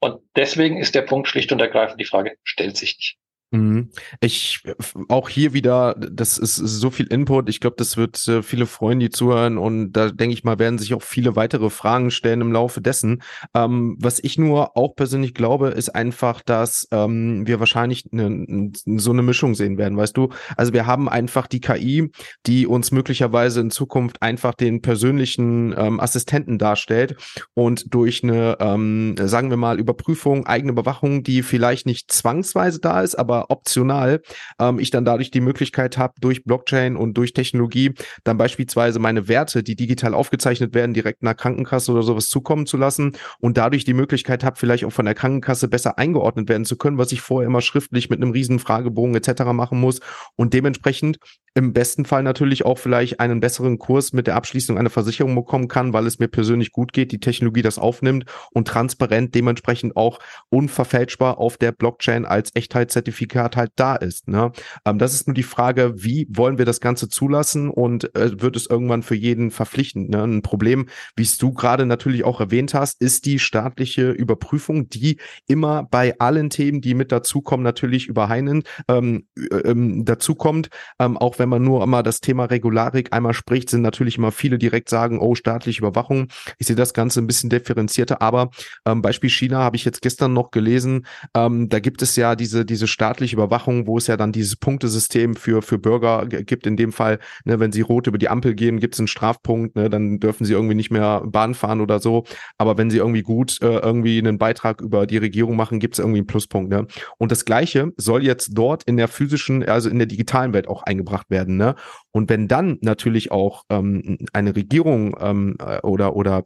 Und 0.00 0.20
deswegen 0.34 0.78
ist 0.78 0.96
der 0.96 1.02
Punkt 1.02 1.28
schlicht 1.28 1.52
und 1.52 1.60
ergreifend 1.60 2.00
die 2.00 2.06
Frage, 2.06 2.36
stellt 2.42 2.76
sich 2.76 2.96
nicht. 2.96 3.21
Mhm. 3.52 3.90
Ich 4.20 4.62
auch 5.08 5.28
hier 5.28 5.52
wieder, 5.52 5.94
das 5.94 6.38
ist 6.38 6.56
so 6.56 6.90
viel 6.90 7.06
Input. 7.06 7.50
Ich 7.50 7.60
glaube, 7.60 7.76
das 7.76 7.98
wird 7.98 8.26
äh, 8.26 8.42
viele 8.42 8.64
freuen, 8.64 8.98
die 8.98 9.10
zuhören 9.10 9.58
und 9.58 9.92
da 9.92 10.10
denke 10.10 10.32
ich 10.32 10.42
mal, 10.42 10.58
werden 10.58 10.78
sich 10.78 10.94
auch 10.94 11.02
viele 11.02 11.36
weitere 11.36 11.68
Fragen 11.68 12.10
stellen 12.10 12.40
im 12.40 12.50
Laufe 12.50 12.80
dessen. 12.80 13.22
Ähm, 13.54 13.98
was 14.00 14.20
ich 14.24 14.38
nur 14.38 14.74
auch 14.78 14.96
persönlich 14.96 15.34
glaube, 15.34 15.68
ist 15.68 15.94
einfach, 15.94 16.40
dass 16.40 16.88
ähm, 16.92 17.46
wir 17.46 17.60
wahrscheinlich 17.60 18.10
ne, 18.10 18.72
so 18.86 19.10
eine 19.10 19.22
Mischung 19.22 19.54
sehen 19.54 19.76
werden, 19.76 19.98
weißt 19.98 20.16
du? 20.16 20.30
Also 20.56 20.72
wir 20.72 20.86
haben 20.86 21.10
einfach 21.10 21.46
die 21.46 21.60
KI, 21.60 22.10
die 22.46 22.66
uns 22.66 22.90
möglicherweise 22.90 23.60
in 23.60 23.70
Zukunft 23.70 24.22
einfach 24.22 24.54
den 24.54 24.80
persönlichen 24.80 25.74
ähm, 25.76 26.00
Assistenten 26.00 26.56
darstellt 26.56 27.16
und 27.52 27.92
durch 27.92 28.24
eine, 28.24 28.56
ähm, 28.60 29.14
sagen 29.20 29.50
wir 29.50 29.58
mal, 29.58 29.78
Überprüfung, 29.78 30.46
eigene 30.46 30.72
Überwachung, 30.72 31.22
die 31.22 31.42
vielleicht 31.42 31.84
nicht 31.84 32.10
zwangsweise 32.10 32.80
da 32.80 33.02
ist, 33.02 33.14
aber 33.14 33.41
optional 33.50 34.22
ähm, 34.58 34.78
ich 34.78 34.90
dann 34.90 35.04
dadurch 35.04 35.30
die 35.30 35.40
Möglichkeit 35.40 35.98
habe, 35.98 36.14
durch 36.20 36.44
Blockchain 36.44 36.96
und 36.96 37.14
durch 37.14 37.32
Technologie 37.32 37.94
dann 38.24 38.36
beispielsweise 38.36 38.98
meine 38.98 39.28
Werte, 39.28 39.62
die 39.62 39.76
digital 39.76 40.14
aufgezeichnet 40.14 40.74
werden, 40.74 40.94
direkt 40.94 41.22
einer 41.22 41.34
Krankenkasse 41.34 41.92
oder 41.92 42.02
sowas 42.02 42.28
zukommen 42.28 42.66
zu 42.66 42.76
lassen 42.76 43.16
und 43.40 43.56
dadurch 43.56 43.84
die 43.84 43.94
Möglichkeit 43.94 44.44
habe, 44.44 44.56
vielleicht 44.58 44.84
auch 44.84 44.92
von 44.92 45.04
der 45.04 45.14
Krankenkasse 45.14 45.68
besser 45.68 45.98
eingeordnet 45.98 46.48
werden 46.48 46.64
zu 46.64 46.76
können, 46.76 46.98
was 46.98 47.12
ich 47.12 47.20
vorher 47.20 47.46
immer 47.46 47.60
schriftlich 47.60 48.10
mit 48.10 48.20
einem 48.20 48.32
riesen 48.32 48.58
Fragebogen 48.58 49.14
etc. 49.14 49.44
machen 49.52 49.80
muss 49.80 50.00
und 50.36 50.54
dementsprechend 50.54 51.18
im 51.54 51.72
besten 51.72 52.04
Fall 52.04 52.22
natürlich 52.22 52.64
auch 52.64 52.78
vielleicht 52.78 53.20
einen 53.20 53.40
besseren 53.40 53.78
Kurs 53.78 54.12
mit 54.12 54.26
der 54.26 54.36
Abschließung 54.36 54.78
einer 54.78 54.90
Versicherung 54.90 55.34
bekommen 55.34 55.68
kann, 55.68 55.92
weil 55.92 56.06
es 56.06 56.18
mir 56.18 56.28
persönlich 56.28 56.72
gut 56.72 56.92
geht, 56.92 57.12
die 57.12 57.20
Technologie 57.20 57.60
das 57.60 57.78
aufnimmt 57.78 58.24
und 58.52 58.68
transparent 58.68 59.34
dementsprechend 59.34 59.96
auch 59.96 60.18
unverfälschbar 60.48 61.38
auf 61.38 61.58
der 61.58 61.72
Blockchain 61.72 62.24
als 62.24 62.54
Echtheitszertifikat 62.54 63.31
halt 63.34 63.72
da 63.76 63.96
ist. 63.96 64.28
Ne? 64.28 64.52
Ähm, 64.84 64.98
das 64.98 65.14
ist 65.14 65.26
nur 65.26 65.34
die 65.34 65.42
Frage, 65.42 65.94
wie 65.96 66.26
wollen 66.30 66.58
wir 66.58 66.64
das 66.64 66.80
Ganze 66.80 67.08
zulassen 67.08 67.70
und 67.70 68.14
äh, 68.16 68.40
wird 68.40 68.56
es 68.56 68.66
irgendwann 68.66 69.02
für 69.02 69.14
jeden 69.14 69.50
verpflichtend? 69.50 70.10
Ne? 70.10 70.22
Ein 70.22 70.42
Problem, 70.42 70.86
wie 71.16 71.22
es 71.22 71.38
du 71.38 71.52
gerade 71.52 71.86
natürlich 71.86 72.24
auch 72.24 72.40
erwähnt 72.40 72.74
hast, 72.74 73.00
ist 73.00 73.26
die 73.26 73.38
staatliche 73.38 74.10
Überprüfung, 74.10 74.88
die 74.88 75.18
immer 75.46 75.84
bei 75.84 76.18
allen 76.18 76.50
Themen, 76.50 76.80
die 76.80 76.94
mit 76.94 77.12
dazukommen, 77.12 77.64
natürlich 77.64 78.06
überheinend 78.06 78.68
ähm, 78.88 79.26
äh, 79.36 79.56
ähm, 79.56 80.04
dazukommt, 80.04 80.68
ähm, 80.98 81.16
auch 81.16 81.38
wenn 81.38 81.48
man 81.48 81.62
nur 81.62 81.82
immer 81.82 82.02
das 82.02 82.20
Thema 82.20 82.44
Regularik 82.44 83.12
einmal 83.12 83.34
spricht, 83.34 83.70
sind 83.70 83.82
natürlich 83.82 84.18
immer 84.18 84.32
viele 84.32 84.58
direkt 84.58 84.88
sagen, 84.88 85.18
oh, 85.18 85.34
staatliche 85.34 85.80
Überwachung. 85.80 86.28
Ich 86.58 86.66
sehe 86.66 86.76
das 86.76 86.94
Ganze 86.94 87.20
ein 87.20 87.26
bisschen 87.26 87.50
differenzierter, 87.50 88.20
aber 88.22 88.50
ähm, 88.86 89.02
Beispiel 89.02 89.30
China 89.30 89.58
habe 89.58 89.76
ich 89.76 89.84
jetzt 89.84 90.02
gestern 90.02 90.32
noch 90.32 90.50
gelesen, 90.50 91.06
ähm, 91.34 91.68
da 91.68 91.80
gibt 91.80 92.02
es 92.02 92.16
ja 92.16 92.36
diese, 92.36 92.64
diese 92.64 92.86
staatliche 92.86 93.21
örtliche 93.22 93.36
Überwachung, 93.36 93.86
wo 93.86 93.98
es 93.98 94.08
ja 94.08 94.16
dann 94.16 94.32
dieses 94.32 94.56
Punktesystem 94.56 95.36
für, 95.36 95.62
für 95.62 95.78
Bürger 95.78 96.26
gibt. 96.26 96.66
In 96.66 96.76
dem 96.76 96.92
Fall, 96.92 97.20
ne, 97.44 97.60
wenn 97.60 97.70
sie 97.70 97.80
rot 97.80 98.08
über 98.08 98.18
die 98.18 98.28
Ampel 98.28 98.54
gehen, 98.54 98.80
gibt 98.80 98.94
es 98.94 99.00
einen 99.00 99.06
Strafpunkt, 99.06 99.76
ne, 99.76 99.88
dann 99.88 100.18
dürfen 100.18 100.44
sie 100.44 100.52
irgendwie 100.52 100.74
nicht 100.74 100.90
mehr 100.90 101.22
Bahn 101.24 101.54
fahren 101.54 101.80
oder 101.80 102.00
so. 102.00 102.24
Aber 102.58 102.76
wenn 102.78 102.90
sie 102.90 102.98
irgendwie 102.98 103.22
gut 103.22 103.58
äh, 103.62 103.78
irgendwie 103.78 104.18
einen 104.18 104.38
Beitrag 104.38 104.80
über 104.80 105.06
die 105.06 105.18
Regierung 105.18 105.54
machen, 105.54 105.78
gibt 105.78 105.94
es 105.94 105.98
irgendwie 106.00 106.18
einen 106.18 106.26
Pluspunkt. 106.26 106.70
Ne? 106.70 106.86
Und 107.18 107.30
das 107.30 107.44
Gleiche 107.44 107.92
soll 107.96 108.24
jetzt 108.24 108.50
dort 108.54 108.82
in 108.84 108.96
der 108.96 109.06
physischen, 109.06 109.62
also 109.62 109.88
in 109.88 109.98
der 109.98 110.06
digitalen 110.06 110.52
Welt 110.52 110.66
auch 110.66 110.82
eingebracht 110.82 111.30
werden. 111.30 111.56
Ne? 111.56 111.76
Und 112.10 112.28
wenn 112.28 112.48
dann 112.48 112.78
natürlich 112.80 113.30
auch 113.30 113.62
ähm, 113.70 114.18
eine 114.32 114.56
Regierung 114.56 115.16
ähm, 115.20 115.56
äh, 115.60 115.78
oder, 115.82 116.16
oder 116.16 116.44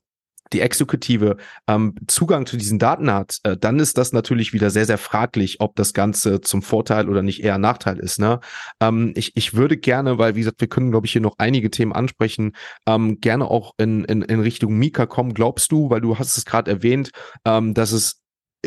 die 0.52 0.61
Exekutive 0.61 1.37
ähm, 1.66 1.94
Zugang 2.06 2.46
zu 2.46 2.56
diesen 2.56 2.78
Daten 2.78 3.11
hat, 3.12 3.38
äh, 3.42 3.56
dann 3.56 3.78
ist 3.78 3.98
das 3.98 4.12
natürlich 4.12 4.52
wieder 4.52 4.70
sehr, 4.70 4.87
sehr 4.87 4.98
fraglich, 4.98 5.61
ob 5.61 5.76
das 5.76 5.92
Ganze 5.92 6.40
zum 6.40 6.62
Vorteil 6.62 7.09
oder 7.09 7.22
nicht 7.22 7.42
eher 7.42 7.59
Nachteil 7.59 7.99
ist. 7.99 8.18
Ne? 8.18 8.40
Ähm, 8.80 9.12
ich, 9.16 9.32
ich 9.36 9.55
würde 9.55 9.76
gerne, 9.76 10.18
weil 10.18 10.34
wie 10.34 10.40
gesagt, 10.40 10.61
wir 10.61 10.68
können, 10.68 10.90
glaube 10.90 11.07
ich, 11.07 11.12
hier 11.12 11.20
noch 11.20 11.36
einige 11.38 11.70
Themen 11.70 11.92
ansprechen, 11.92 12.53
ähm, 12.86 13.20
gerne 13.20 13.51
auch 13.51 13.72
in, 13.78 14.05
in, 14.05 14.22
in 14.22 14.40
Richtung 14.40 14.76
Mika 14.76 15.07
kommen. 15.07 15.34
Glaubst 15.34 15.72
du, 15.72 15.90
weil 15.90 16.01
du 16.01 16.18
hast 16.18 16.36
es 16.36 16.44
gerade 16.44 16.70
erwähnt, 16.70 17.11
ähm, 17.44 17.74
dass 17.74 17.92
es 17.92 18.20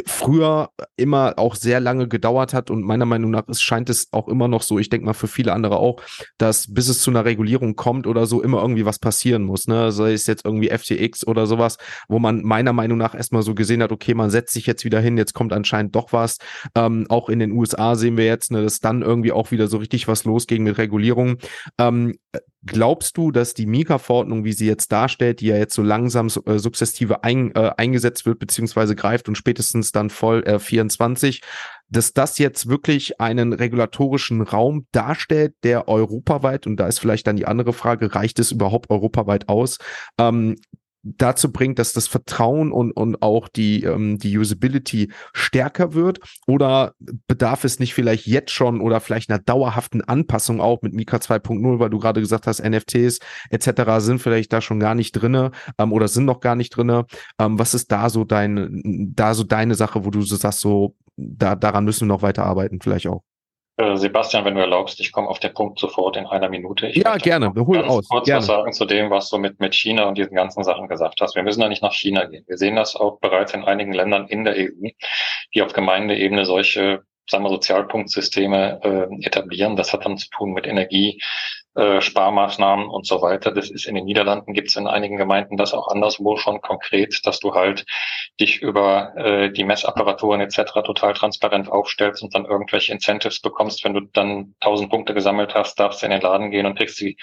früher 0.05 0.69
immer 0.97 1.33
auch 1.37 1.55
sehr 1.55 1.79
lange 1.79 2.07
gedauert 2.07 2.53
hat 2.53 2.69
und 2.69 2.83
meiner 2.83 3.05
Meinung 3.05 3.31
nach 3.31 3.47
ist, 3.47 3.61
scheint 3.61 3.89
es 3.89 4.07
auch 4.11 4.27
immer 4.27 4.47
noch 4.47 4.61
so, 4.61 4.79
ich 4.79 4.89
denke 4.89 5.05
mal 5.05 5.13
für 5.13 5.27
viele 5.27 5.53
andere 5.53 5.77
auch, 5.77 6.01
dass 6.37 6.73
bis 6.73 6.89
es 6.89 7.01
zu 7.01 7.11
einer 7.11 7.25
Regulierung 7.25 7.75
kommt 7.75 8.07
oder 8.07 8.25
so 8.25 8.41
immer 8.41 8.61
irgendwie 8.61 8.85
was 8.85 8.99
passieren 8.99 9.43
muss, 9.43 9.67
ne? 9.67 9.91
Sei 9.91 10.13
es 10.13 10.27
jetzt 10.27 10.45
irgendwie 10.45 10.69
FTX 10.69 11.25
oder 11.27 11.45
sowas, 11.47 11.77
wo 12.07 12.19
man 12.19 12.43
meiner 12.43 12.73
Meinung 12.73 12.97
nach 12.97 13.15
erstmal 13.15 13.43
so 13.43 13.55
gesehen 13.55 13.83
hat, 13.83 13.91
okay, 13.91 14.13
man 14.13 14.29
setzt 14.29 14.53
sich 14.53 14.65
jetzt 14.65 14.85
wieder 14.85 14.99
hin, 14.99 15.17
jetzt 15.17 15.33
kommt 15.33 15.53
anscheinend 15.53 15.95
doch 15.95 16.13
was. 16.13 16.37
Ähm, 16.75 17.05
auch 17.09 17.29
in 17.29 17.39
den 17.39 17.51
USA 17.51 17.95
sehen 17.95 18.17
wir 18.17 18.25
jetzt, 18.25 18.51
ne, 18.51 18.61
dass 18.61 18.79
dann 18.79 19.01
irgendwie 19.01 19.31
auch 19.31 19.51
wieder 19.51 19.67
so 19.67 19.77
richtig 19.77 20.07
was 20.07 20.25
losging 20.25 20.63
mit 20.63 20.77
Regulierung. 20.77 21.37
Ähm, 21.77 22.15
Glaubst 22.65 23.15
du, 23.15 23.31
dass 23.31 23.53
die 23.53 23.65
Mika-Verordnung, 23.65 24.43
wie 24.43 24.51
sie 24.51 24.67
jetzt 24.67 24.91
darstellt, 24.91 25.39
die 25.39 25.47
ja 25.47 25.55
jetzt 25.55 25.73
so 25.73 25.81
langsam 25.81 26.27
äh, 26.45 26.59
sukzessive 26.59 27.23
ein, 27.23 27.55
äh, 27.55 27.71
eingesetzt 27.77 28.25
wird, 28.25 28.39
beziehungsweise 28.39 28.95
greift 28.95 29.29
und 29.29 29.35
spätestens 29.35 29.93
dann 29.93 30.09
voll 30.09 30.43
äh, 30.43 30.59
24, 30.59 31.41
dass 31.87 32.11
das 32.11 32.37
jetzt 32.37 32.67
wirklich 32.67 33.21
einen 33.21 33.53
regulatorischen 33.53 34.41
Raum 34.41 34.87
darstellt, 34.91 35.55
der 35.63 35.87
europaweit, 35.87 36.67
und 36.67 36.77
da 36.77 36.87
ist 36.87 36.99
vielleicht 36.99 37.27
dann 37.27 37.37
die 37.37 37.47
andere 37.47 37.71
Frage, 37.71 38.13
reicht 38.13 38.39
es 38.39 38.51
überhaupt 38.51 38.89
europaweit 38.89 39.47
aus, 39.47 39.77
ähm, 40.17 40.57
dazu 41.03 41.51
bringt, 41.51 41.79
dass 41.79 41.93
das 41.93 42.07
Vertrauen 42.07 42.71
und, 42.71 42.91
und 42.91 43.21
auch 43.21 43.47
die, 43.47 43.83
ähm, 43.83 44.17
die 44.17 44.37
Usability 44.37 45.11
stärker 45.33 45.93
wird? 45.93 46.19
Oder 46.47 46.93
bedarf 47.27 47.63
es 47.63 47.79
nicht 47.79 47.93
vielleicht 47.93 48.27
jetzt 48.27 48.51
schon 48.51 48.81
oder 48.81 48.99
vielleicht 48.99 49.29
einer 49.29 49.39
dauerhaften 49.39 50.01
Anpassung 50.01 50.61
auch 50.61 50.81
mit 50.81 50.93
Mika 50.93 51.17
2.0, 51.17 51.79
weil 51.79 51.89
du 51.89 51.99
gerade 51.99 52.21
gesagt 52.21 52.47
hast, 52.47 52.63
NFTs 52.63 53.19
etc. 53.49 53.99
sind 53.99 54.19
vielleicht 54.19 54.51
da 54.53 54.61
schon 54.61 54.79
gar 54.79 54.95
nicht 54.95 55.13
drinne 55.13 55.51
ähm, 55.77 55.93
oder 55.93 56.07
sind 56.07 56.25
noch 56.25 56.39
gar 56.39 56.55
nicht 56.55 56.75
drinne. 56.75 57.05
Ähm, 57.39 57.59
was 57.59 57.73
ist 57.73 57.91
da 57.91 58.09
so 58.09 58.23
dein, 58.23 59.11
da 59.15 59.33
so 59.33 59.43
deine 59.43 59.75
Sache, 59.75 60.05
wo 60.05 60.11
du 60.11 60.21
so 60.21 60.35
sagst, 60.35 60.59
so, 60.59 60.95
da, 61.15 61.55
daran 61.55 61.85
müssen 61.85 62.07
wir 62.07 62.13
noch 62.13 62.21
weiter 62.21 62.45
arbeiten, 62.45 62.79
vielleicht 62.81 63.07
auch? 63.07 63.23
Äh, 63.79 63.95
Sebastian, 63.95 64.43
wenn 64.43 64.55
du 64.55 64.59
erlaubst, 64.59 64.99
ich 64.99 65.13
komme 65.13 65.29
auf 65.29 65.39
den 65.39 65.53
Punkt 65.53 65.79
sofort 65.79 66.17
in 66.17 66.25
einer 66.25 66.49
Minute. 66.49 66.87
Ich 66.87 66.97
ja, 66.97 67.15
gerne. 67.15 67.55
Wir 67.55 67.65
holen 67.65 67.85
aus. 67.85 68.09
kurz 68.09 68.25
gerne. 68.25 68.39
was 68.39 68.47
sagen 68.47 68.73
zu 68.73 68.83
dem, 68.83 69.09
was 69.09 69.29
du 69.29 69.37
mit, 69.37 69.61
mit 69.61 69.73
China 69.73 70.03
und 70.03 70.17
diesen 70.17 70.35
ganzen 70.35 70.65
Sachen 70.65 70.89
gesagt 70.89 71.21
hast. 71.21 71.35
Wir 71.35 71.43
müssen 71.43 71.61
da 71.61 71.69
nicht 71.69 71.81
nach 71.81 71.93
China 71.93 72.25
gehen. 72.25 72.43
Wir 72.47 72.57
sehen 72.57 72.75
das 72.75 72.97
auch 72.97 73.21
bereits 73.21 73.53
in 73.53 73.63
einigen 73.63 73.93
Ländern 73.93 74.27
in 74.27 74.43
der 74.43 74.55
EU, 74.57 74.89
die 75.53 75.61
auf 75.61 75.71
Gemeindeebene 75.71 76.43
solche 76.43 77.03
sagen 77.29 77.43
wir, 77.45 77.49
Sozialpunktsysteme 77.51 78.81
äh, 78.83 79.25
etablieren. 79.25 79.77
Das 79.77 79.93
hat 79.93 80.03
dann 80.03 80.17
zu 80.17 80.27
tun 80.29 80.51
mit 80.51 80.67
Energie, 80.67 81.21
äh, 81.79 82.01
Sparmaßnahmen 82.01 82.89
und 82.89 83.07
so 83.07 83.21
weiter. 83.21 83.51
Das 83.51 83.69
ist 83.69 83.85
in 83.85 83.95
den 83.95 84.05
Niederlanden, 84.05 84.53
gibt 84.53 84.69
es 84.69 84.75
in 84.75 84.87
einigen 84.87 85.17
Gemeinden 85.17 85.57
das 85.57 85.73
auch 85.73 85.87
anderswo 85.87 86.37
schon 86.37 86.61
konkret, 86.61 87.25
dass 87.25 87.39
du 87.39 87.53
halt 87.53 87.85
dich 88.39 88.61
über 88.61 89.15
äh, 89.15 89.51
die 89.51 89.63
Messapparaturen 89.63 90.41
etc. 90.41 90.73
total 90.85 91.13
transparent 91.13 91.71
aufstellst 91.71 92.21
und 92.21 92.35
dann 92.35 92.45
irgendwelche 92.45 92.91
Incentives 92.91 93.39
bekommst. 93.41 93.83
Wenn 93.83 93.93
du 93.93 94.01
dann 94.01 94.55
1000 94.61 94.89
Punkte 94.89 95.13
gesammelt 95.13 95.55
hast, 95.55 95.79
darfst 95.79 96.01
du 96.01 96.05
in 96.05 96.11
den 96.11 96.21
Laden 96.21 96.51
gehen 96.51 96.65
und 96.65 96.77
kriegst 96.77 96.99
die, 96.99 97.17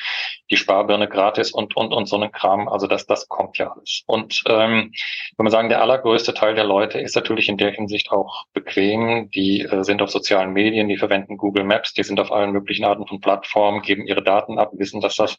die 0.51 0.57
Sparbirne 0.57 1.09
gratis 1.09 1.53
und, 1.53 1.77
und, 1.77 1.93
und 1.93 2.07
so 2.07 2.17
einen 2.17 2.33
Kram. 2.33 2.69
Also 2.69 2.87
das, 2.87 3.07
das 3.07 3.29
kommt 3.29 3.59
ja 3.59 3.73
alles. 3.73 4.03
Und 4.07 4.43
ähm, 4.49 4.93
wenn 5.37 5.45
man 5.45 5.53
sagen, 5.53 5.69
der 5.69 5.83
allergrößte 5.83 6.35
Teil 6.35 6.55
der 6.55 6.65
Leute 6.65 7.01
ist 7.01 7.15
natürlich 7.15 7.49
in 7.49 7.57
der 7.57 7.71
Hinsicht 7.73 8.11
auch 8.11 8.47
bequem. 8.53 9.31
Die 9.31 9.63
äh, 9.63 9.85
sind 9.85 10.03
auf 10.03 10.11
sozialen 10.11 10.53
Medien, 10.53 10.89
die 10.89 10.97
verwenden 10.97 11.37
Google 11.37 11.65
Maps, 11.65 11.95
die 11.95 12.03
sind 12.03 12.19
auf 12.21 12.33
allen 12.33 12.53
möglichen 12.53 12.85
Arten 12.85 13.07
von 13.07 13.21
Plattformen, 13.21 13.83
geben 13.83 14.07
ihre 14.07 14.23
Daten 14.23 14.46
Daten 14.47 14.59
ab, 14.59 14.71
wissen, 14.75 15.01
dass 15.01 15.17
das 15.17 15.37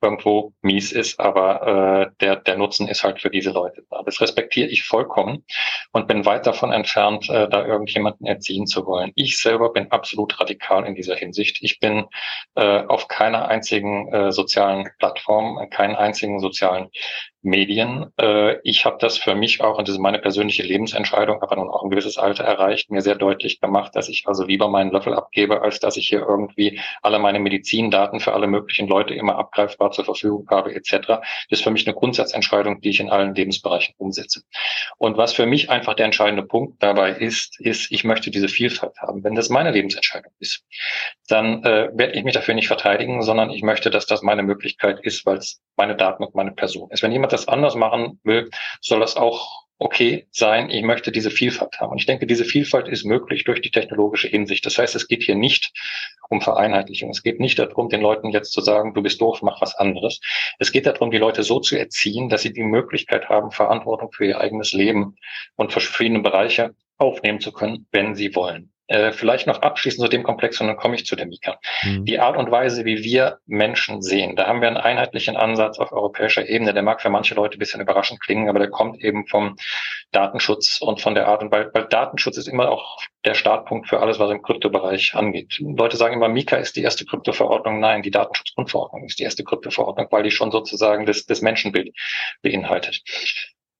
irgendwo 0.00 0.52
mies 0.62 0.92
ist, 0.92 1.20
aber 1.20 2.10
äh, 2.10 2.24
der, 2.24 2.36
der 2.36 2.56
Nutzen 2.56 2.88
ist 2.88 3.04
halt 3.04 3.20
für 3.20 3.30
diese 3.30 3.50
Leute 3.50 3.84
da. 3.90 4.02
Das 4.02 4.20
respektiere 4.20 4.68
ich 4.68 4.84
vollkommen 4.84 5.44
und 5.92 6.08
bin 6.08 6.24
weit 6.24 6.46
davon 6.46 6.72
entfernt, 6.72 7.28
äh, 7.28 7.48
da 7.48 7.64
irgendjemanden 7.64 8.26
erziehen 8.26 8.66
zu 8.66 8.86
wollen. 8.86 9.12
Ich 9.14 9.38
selber 9.38 9.72
bin 9.72 9.90
absolut 9.90 10.38
radikal 10.40 10.84
in 10.86 10.94
dieser 10.94 11.16
Hinsicht. 11.16 11.58
Ich 11.60 11.80
bin 11.80 12.06
äh, 12.54 12.84
auf 12.86 13.08
keiner 13.08 13.48
einzigen 13.48 14.12
äh, 14.12 14.32
sozialen 14.32 14.88
Plattform, 14.98 15.68
keinen 15.70 15.96
einzigen 15.96 16.40
sozialen 16.40 16.88
Medien. 17.42 18.06
Äh, 18.20 18.58
ich 18.62 18.84
habe 18.84 18.96
das 19.00 19.18
für 19.18 19.34
mich 19.34 19.60
auch, 19.60 19.78
und 19.78 19.88
das 19.88 19.94
ist 19.94 20.00
meine 20.00 20.18
persönliche 20.18 20.62
Lebensentscheidung, 20.62 21.42
aber 21.42 21.56
nun 21.56 21.68
auch 21.68 21.82
ein 21.82 21.90
gewisses 21.90 22.18
Alter 22.18 22.44
erreicht, 22.44 22.90
mir 22.90 23.02
sehr 23.02 23.14
deutlich 23.14 23.60
gemacht, 23.60 23.94
dass 23.94 24.08
ich 24.08 24.24
also 24.26 24.44
lieber 24.44 24.68
meinen 24.68 24.90
Löffel 24.90 25.14
abgebe, 25.14 25.62
als 25.62 25.78
dass 25.80 25.96
ich 25.96 26.08
hier 26.08 26.20
irgendwie 26.20 26.80
alle 27.02 27.18
meine 27.18 27.38
Medizindaten 27.38 28.20
für 28.20 28.32
alle 28.32 28.46
möglichen 28.46 28.88
Leute 28.88 29.14
immer 29.14 29.36
abgreifbar 29.36 29.92
zur 29.92 30.04
Verfügung 30.04 30.46
habe, 30.50 30.74
etc. 30.74 31.06
Das 31.06 31.22
ist 31.50 31.62
für 31.62 31.70
mich 31.70 31.86
eine 31.86 31.94
Grundsatzentscheidung, 31.94 32.80
die 32.80 32.90
ich 32.90 33.00
in 33.00 33.10
allen 33.10 33.34
Lebensbereichen 33.34 33.94
umsetze. 33.98 34.42
Und 34.98 35.16
was 35.16 35.32
für 35.32 35.46
mich 35.46 35.70
einfach 35.70 35.94
der 35.94 36.06
entscheidende 36.06 36.42
Punkt 36.42 36.82
dabei 36.82 37.12
ist, 37.12 37.60
ist, 37.60 37.90
ich 37.92 38.04
möchte 38.04 38.30
diese 38.30 38.48
Vielfalt 38.48 38.96
haben. 38.98 39.22
Wenn 39.22 39.34
das 39.34 39.48
meine 39.48 39.70
Lebensentscheidung 39.70 40.32
ist, 40.40 40.64
dann 41.28 41.62
äh, 41.64 41.90
werde 41.92 42.14
ich 42.14 42.24
mich 42.24 42.34
dafür 42.34 42.54
nicht 42.54 42.68
verteidigen, 42.68 43.22
sondern 43.22 43.50
ich 43.50 43.62
möchte, 43.62 43.90
dass 43.90 44.06
das 44.06 44.22
meine 44.22 44.42
Möglichkeit 44.42 45.00
ist, 45.00 45.26
weil 45.26 45.38
es 45.38 45.60
meine 45.76 45.96
Daten 45.96 46.24
und 46.24 46.34
meine 46.34 46.52
Person 46.52 46.90
ist. 46.90 47.02
Wenn 47.02 47.12
jemand 47.12 47.32
das 47.36 47.48
anders 47.48 47.74
machen 47.74 48.20
will, 48.24 48.50
soll 48.80 49.00
das 49.00 49.16
auch 49.16 49.66
okay 49.78 50.26
sein. 50.30 50.70
Ich 50.70 50.82
möchte 50.82 51.12
diese 51.12 51.30
Vielfalt 51.30 51.78
haben. 51.80 51.92
Und 51.92 51.98
ich 51.98 52.06
denke, 52.06 52.26
diese 52.26 52.44
Vielfalt 52.44 52.88
ist 52.88 53.04
möglich 53.04 53.44
durch 53.44 53.60
die 53.60 53.70
technologische 53.70 54.28
Hinsicht. 54.28 54.64
Das 54.64 54.78
heißt, 54.78 54.94
es 54.94 55.06
geht 55.06 55.22
hier 55.22 55.34
nicht 55.34 55.72
um 56.30 56.40
Vereinheitlichung. 56.40 57.10
Es 57.10 57.22
geht 57.22 57.40
nicht 57.40 57.58
darum, 57.58 57.88
den 57.88 58.00
Leuten 58.00 58.30
jetzt 58.30 58.52
zu 58.52 58.60
sagen, 58.60 58.94
du 58.94 59.02
bist 59.02 59.20
doof, 59.20 59.42
mach 59.42 59.60
was 59.60 59.74
anderes. 59.74 60.20
Es 60.58 60.72
geht 60.72 60.86
darum, 60.86 61.10
die 61.10 61.18
Leute 61.18 61.42
so 61.42 61.60
zu 61.60 61.78
erziehen, 61.78 62.28
dass 62.28 62.42
sie 62.42 62.52
die 62.52 62.62
Möglichkeit 62.62 63.28
haben, 63.28 63.50
Verantwortung 63.50 64.12
für 64.12 64.26
ihr 64.26 64.40
eigenes 64.40 64.72
Leben 64.72 65.16
und 65.56 65.72
verschiedene 65.72 66.20
Bereiche 66.20 66.74
aufnehmen 66.96 67.40
zu 67.40 67.52
können, 67.52 67.86
wenn 67.92 68.14
sie 68.14 68.34
wollen. 68.34 68.72
Äh, 68.88 69.10
vielleicht 69.10 69.48
noch 69.48 69.62
abschließend 69.62 70.04
zu 70.04 70.08
dem 70.08 70.22
Komplex 70.22 70.60
und 70.60 70.68
dann 70.68 70.76
komme 70.76 70.94
ich 70.94 71.06
zu 71.06 71.16
der 71.16 71.26
Mika. 71.26 71.58
Mhm. 71.82 72.04
Die 72.04 72.20
Art 72.20 72.36
und 72.36 72.52
Weise, 72.52 72.84
wie 72.84 73.02
wir 73.02 73.38
Menschen 73.44 74.00
sehen, 74.00 74.36
da 74.36 74.46
haben 74.46 74.60
wir 74.60 74.68
einen 74.68 74.76
einheitlichen 74.76 75.36
Ansatz 75.36 75.80
auf 75.80 75.90
europäischer 75.90 76.48
Ebene. 76.48 76.72
Der 76.72 76.84
mag 76.84 77.02
für 77.02 77.10
manche 77.10 77.34
Leute 77.34 77.56
ein 77.56 77.58
bisschen 77.58 77.80
überraschend 77.80 78.20
klingen, 78.20 78.48
aber 78.48 78.60
der 78.60 78.70
kommt 78.70 79.02
eben 79.02 79.26
vom 79.26 79.56
Datenschutz 80.12 80.80
und 80.80 81.00
von 81.00 81.16
der 81.16 81.26
Art 81.26 81.42
und 81.42 81.50
Weise, 81.50 81.70
weil 81.74 81.86
Datenschutz 81.86 82.36
ist 82.36 82.46
immer 82.46 82.70
auch 82.70 83.00
der 83.24 83.34
Startpunkt 83.34 83.88
für 83.88 83.98
alles, 83.98 84.20
was 84.20 84.30
im 84.30 84.42
Kryptobereich 84.42 85.16
angeht. 85.16 85.58
Leute 85.58 85.96
sagen 85.96 86.14
immer, 86.14 86.28
Mika 86.28 86.56
ist 86.56 86.76
die 86.76 86.82
erste 86.82 87.04
Kryptoverordnung. 87.04 87.80
Nein, 87.80 88.02
die 88.02 88.12
Datenschutzgrundverordnung 88.12 89.04
ist 89.06 89.18
die 89.18 89.24
erste 89.24 89.42
Kryptoverordnung, 89.42 90.06
weil 90.12 90.22
die 90.22 90.30
schon 90.30 90.52
sozusagen 90.52 91.06
das, 91.06 91.26
das 91.26 91.42
Menschenbild 91.42 91.92
beinhaltet. 92.40 93.02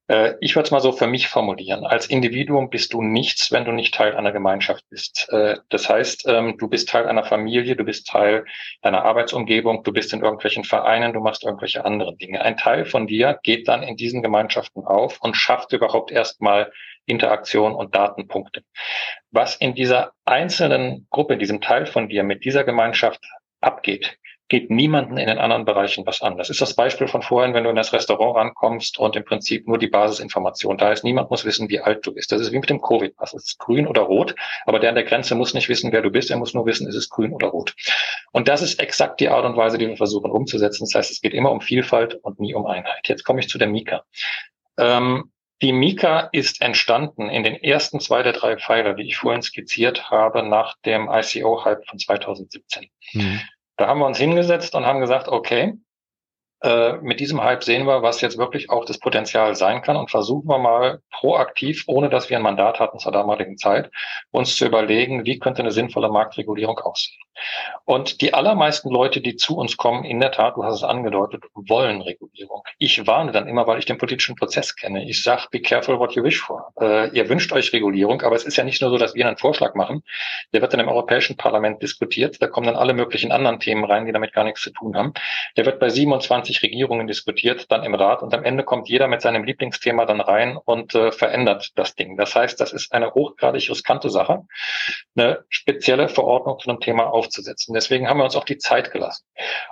Äh, 0.07 0.35
ich 0.39 0.55
würde 0.55 0.65
es 0.65 0.71
mal 0.71 0.79
so 0.79 0.91
für 0.91 1.07
mich 1.07 1.27
formulieren. 1.27 1.85
Als 1.85 2.07
Individuum 2.07 2.69
bist 2.69 2.93
du 2.93 3.01
nichts, 3.01 3.51
wenn 3.51 3.65
du 3.65 3.71
nicht 3.71 3.93
Teil 3.93 4.15
einer 4.15 4.31
Gemeinschaft 4.31 4.83
bist. 4.89 5.27
Äh, 5.31 5.57
das 5.69 5.89
heißt, 5.89 6.27
ähm, 6.27 6.57
du 6.57 6.67
bist 6.67 6.89
Teil 6.89 7.07
einer 7.07 7.23
Familie, 7.23 7.75
du 7.75 7.83
bist 7.83 8.07
Teil 8.07 8.45
deiner 8.81 9.03
Arbeitsumgebung, 9.03 9.83
du 9.83 9.91
bist 9.91 10.13
in 10.13 10.21
irgendwelchen 10.21 10.63
Vereinen, 10.63 11.13
du 11.13 11.19
machst 11.19 11.43
irgendwelche 11.43 11.85
anderen 11.85 12.17
Dinge. 12.17 12.41
Ein 12.41 12.57
Teil 12.57 12.85
von 12.85 13.07
dir 13.07 13.39
geht 13.43 13.67
dann 13.67 13.83
in 13.83 13.97
diesen 13.97 14.21
Gemeinschaften 14.21 14.85
auf 14.85 15.19
und 15.21 15.35
schafft 15.35 15.73
überhaupt 15.73 16.11
erstmal 16.11 16.71
Interaktion 17.05 17.73
und 17.73 17.95
Datenpunkte. 17.95 18.63
Was 19.31 19.55
in 19.55 19.75
dieser 19.75 20.11
einzelnen 20.25 21.07
Gruppe, 21.09 21.37
diesem 21.37 21.61
Teil 21.61 21.85
von 21.85 22.09
dir 22.09 22.23
mit 22.23 22.43
dieser 22.43 22.63
Gemeinschaft 22.63 23.21
abgeht, 23.61 24.17
geht 24.49 24.69
niemanden 24.69 25.17
in 25.17 25.27
den 25.27 25.39
anderen 25.39 25.65
Bereichen 25.65 26.05
was 26.05 26.21
an. 26.21 26.37
Das 26.37 26.49
ist 26.49 26.61
das 26.61 26.75
Beispiel 26.75 27.07
von 27.07 27.21
vorhin, 27.21 27.53
wenn 27.53 27.63
du 27.63 27.69
in 27.69 27.75
das 27.75 27.93
Restaurant 27.93 28.37
rankommst 28.37 28.97
und 28.97 29.15
im 29.15 29.25
Prinzip 29.25 29.67
nur 29.67 29.77
die 29.77 29.87
Basisinformation 29.87 30.77
da 30.77 30.91
ist. 30.91 31.03
Niemand 31.03 31.29
muss 31.29 31.43
wissen, 31.45 31.69
wie 31.69 31.79
alt 31.79 32.05
du 32.05 32.13
bist. 32.13 32.31
Das 32.31 32.41
ist 32.41 32.51
wie 32.51 32.59
mit 32.59 32.69
dem 32.69 32.81
Covid-Pass. 32.81 33.33
Es 33.33 33.45
ist 33.45 33.59
grün 33.59 33.87
oder 33.87 34.03
rot, 34.03 34.35
aber 34.65 34.79
der 34.79 34.89
an 34.89 34.95
der 34.95 35.03
Grenze 35.03 35.35
muss 35.35 35.53
nicht 35.53 35.69
wissen, 35.69 35.91
wer 35.91 36.01
du 36.01 36.09
bist. 36.09 36.31
Er 36.31 36.37
muss 36.37 36.53
nur 36.53 36.65
wissen, 36.65 36.87
ist 36.87 36.95
es 36.95 37.09
grün 37.09 37.33
oder 37.33 37.47
rot. 37.47 37.75
Und 38.31 38.47
das 38.47 38.61
ist 38.61 38.79
exakt 38.79 39.19
die 39.19 39.29
Art 39.29 39.45
und 39.45 39.57
Weise, 39.57 39.77
die 39.77 39.87
wir 39.87 39.97
versuchen 39.97 40.31
umzusetzen. 40.31 40.85
Das 40.85 40.95
heißt, 40.95 41.11
es 41.11 41.21
geht 41.21 41.33
immer 41.33 41.51
um 41.51 41.61
Vielfalt 41.61 42.15
und 42.15 42.39
nie 42.39 42.53
um 42.53 42.65
Einheit. 42.65 43.07
Jetzt 43.07 43.23
komme 43.23 43.39
ich 43.39 43.49
zu 43.49 43.57
der 43.57 43.67
Mika. 43.67 44.03
Ähm, 44.77 45.31
Die 45.61 45.73
Mika 45.73 46.29
ist 46.31 46.61
entstanden 46.61 47.29
in 47.29 47.43
den 47.43 47.55
ersten 47.55 47.99
zwei 47.99 48.21
der 48.21 48.33
drei 48.33 48.57
Pfeiler, 48.57 48.93
die 48.93 49.07
ich 49.07 49.17
vorhin 49.17 49.41
skizziert 49.41 50.11
habe, 50.11 50.43
nach 50.43 50.75
dem 50.85 51.09
ICO-Hype 51.11 51.83
von 51.87 51.97
2017. 51.97 52.89
Mhm. 53.13 53.41
Da 53.77 53.87
haben 53.87 53.99
wir 53.99 54.07
uns 54.07 54.17
hingesetzt 54.17 54.75
und 54.75 54.85
haben 54.85 54.99
gesagt, 54.99 55.27
okay, 55.27 55.77
äh, 56.61 56.93
mit 56.97 57.19
diesem 57.19 57.43
Hype 57.43 57.63
sehen 57.63 57.85
wir, 57.85 58.01
was 58.01 58.21
jetzt 58.21 58.37
wirklich 58.37 58.69
auch 58.69 58.85
das 58.85 58.99
Potenzial 58.99 59.55
sein 59.55 59.81
kann 59.81 59.95
und 59.95 60.09
versuchen 60.09 60.47
wir 60.47 60.57
mal 60.57 61.01
proaktiv, 61.11 61.83
ohne 61.87 62.09
dass 62.09 62.29
wir 62.29 62.37
ein 62.37 62.43
Mandat 62.43 62.79
hatten 62.79 62.99
zur 62.99 63.11
damaligen 63.11 63.57
Zeit, 63.57 63.91
uns 64.31 64.55
zu 64.55 64.65
überlegen, 64.65 65.25
wie 65.25 65.39
könnte 65.39 65.61
eine 65.61 65.71
sinnvolle 65.71 66.09
Marktregulierung 66.09 66.79
aussehen. 66.79 67.19
Und 67.85 68.21
die 68.21 68.33
allermeisten 68.33 68.89
Leute, 68.89 69.21
die 69.21 69.35
zu 69.35 69.55
uns 69.57 69.77
kommen, 69.77 70.03
in 70.03 70.19
der 70.19 70.31
Tat, 70.31 70.55
du 70.55 70.63
hast 70.63 70.75
es 70.75 70.83
angedeutet, 70.83 71.43
wollen 71.53 72.01
Regulierung. 72.01 72.63
Ich 72.79 73.05
warne 73.05 73.31
dann 73.31 73.47
immer, 73.47 73.67
weil 73.67 73.79
ich 73.79 73.85
den 73.85 73.97
politischen 73.97 74.35
Prozess 74.35 74.75
kenne. 74.75 75.07
Ich 75.07 75.21
sage, 75.21 75.45
be 75.51 75.61
careful 75.61 75.99
what 75.99 76.13
you 76.13 76.23
wish 76.23 76.41
for. 76.41 76.73
Äh, 76.81 77.09
ihr 77.15 77.29
wünscht 77.29 77.51
euch 77.53 77.71
Regulierung, 77.73 78.21
aber 78.23 78.35
es 78.35 78.43
ist 78.43 78.57
ja 78.57 78.63
nicht 78.63 78.81
nur 78.81 78.89
so, 78.89 78.97
dass 78.97 79.13
wir 79.13 79.27
einen 79.27 79.37
Vorschlag 79.37 79.75
machen. 79.75 80.03
Der 80.53 80.61
wird 80.61 80.73
dann 80.73 80.79
im 80.79 80.87
Europäischen 80.87 81.37
Parlament 81.37 81.81
diskutiert. 81.81 82.41
Da 82.41 82.47
kommen 82.47 82.67
dann 82.67 82.75
alle 82.75 82.93
möglichen 82.93 83.31
anderen 83.31 83.59
Themen 83.59 83.85
rein, 83.85 84.05
die 84.05 84.11
damit 84.11 84.33
gar 84.33 84.43
nichts 84.43 84.61
zu 84.61 84.71
tun 84.71 84.97
haben. 84.97 85.13
Der 85.55 85.65
wird 85.65 85.79
bei 85.79 85.89
27 85.89 86.46
20 86.47 86.63
Regierungen 86.63 87.07
diskutiert, 87.07 87.71
dann 87.71 87.83
im 87.83 87.93
Rat 87.93 88.21
und 88.21 88.33
am 88.33 88.43
Ende 88.43 88.63
kommt 88.63 88.87
jeder 88.87 89.07
mit 89.07 89.21
seinem 89.21 89.43
Lieblingsthema 89.43 90.05
dann 90.05 90.21
rein 90.21 90.57
und 90.57 90.95
äh, 90.95 91.11
verändert 91.11 91.71
das 91.75 91.95
Ding. 91.95 92.17
Das 92.17 92.35
heißt, 92.35 92.59
das 92.59 92.73
ist 92.73 92.93
eine 92.93 93.13
hochgradig 93.13 93.69
riskante 93.69 94.09
Sache, 94.09 94.43
eine 95.15 95.43
spezielle 95.49 96.07
Verordnung 96.07 96.59
zu 96.59 96.69
einem 96.69 96.79
Thema 96.79 97.07
aufzusetzen. 97.07 97.73
Deswegen 97.73 98.07
haben 98.07 98.17
wir 98.17 98.23
uns 98.23 98.35
auch 98.35 98.45
die 98.45 98.57
Zeit 98.57 98.91
gelassen. 98.91 99.25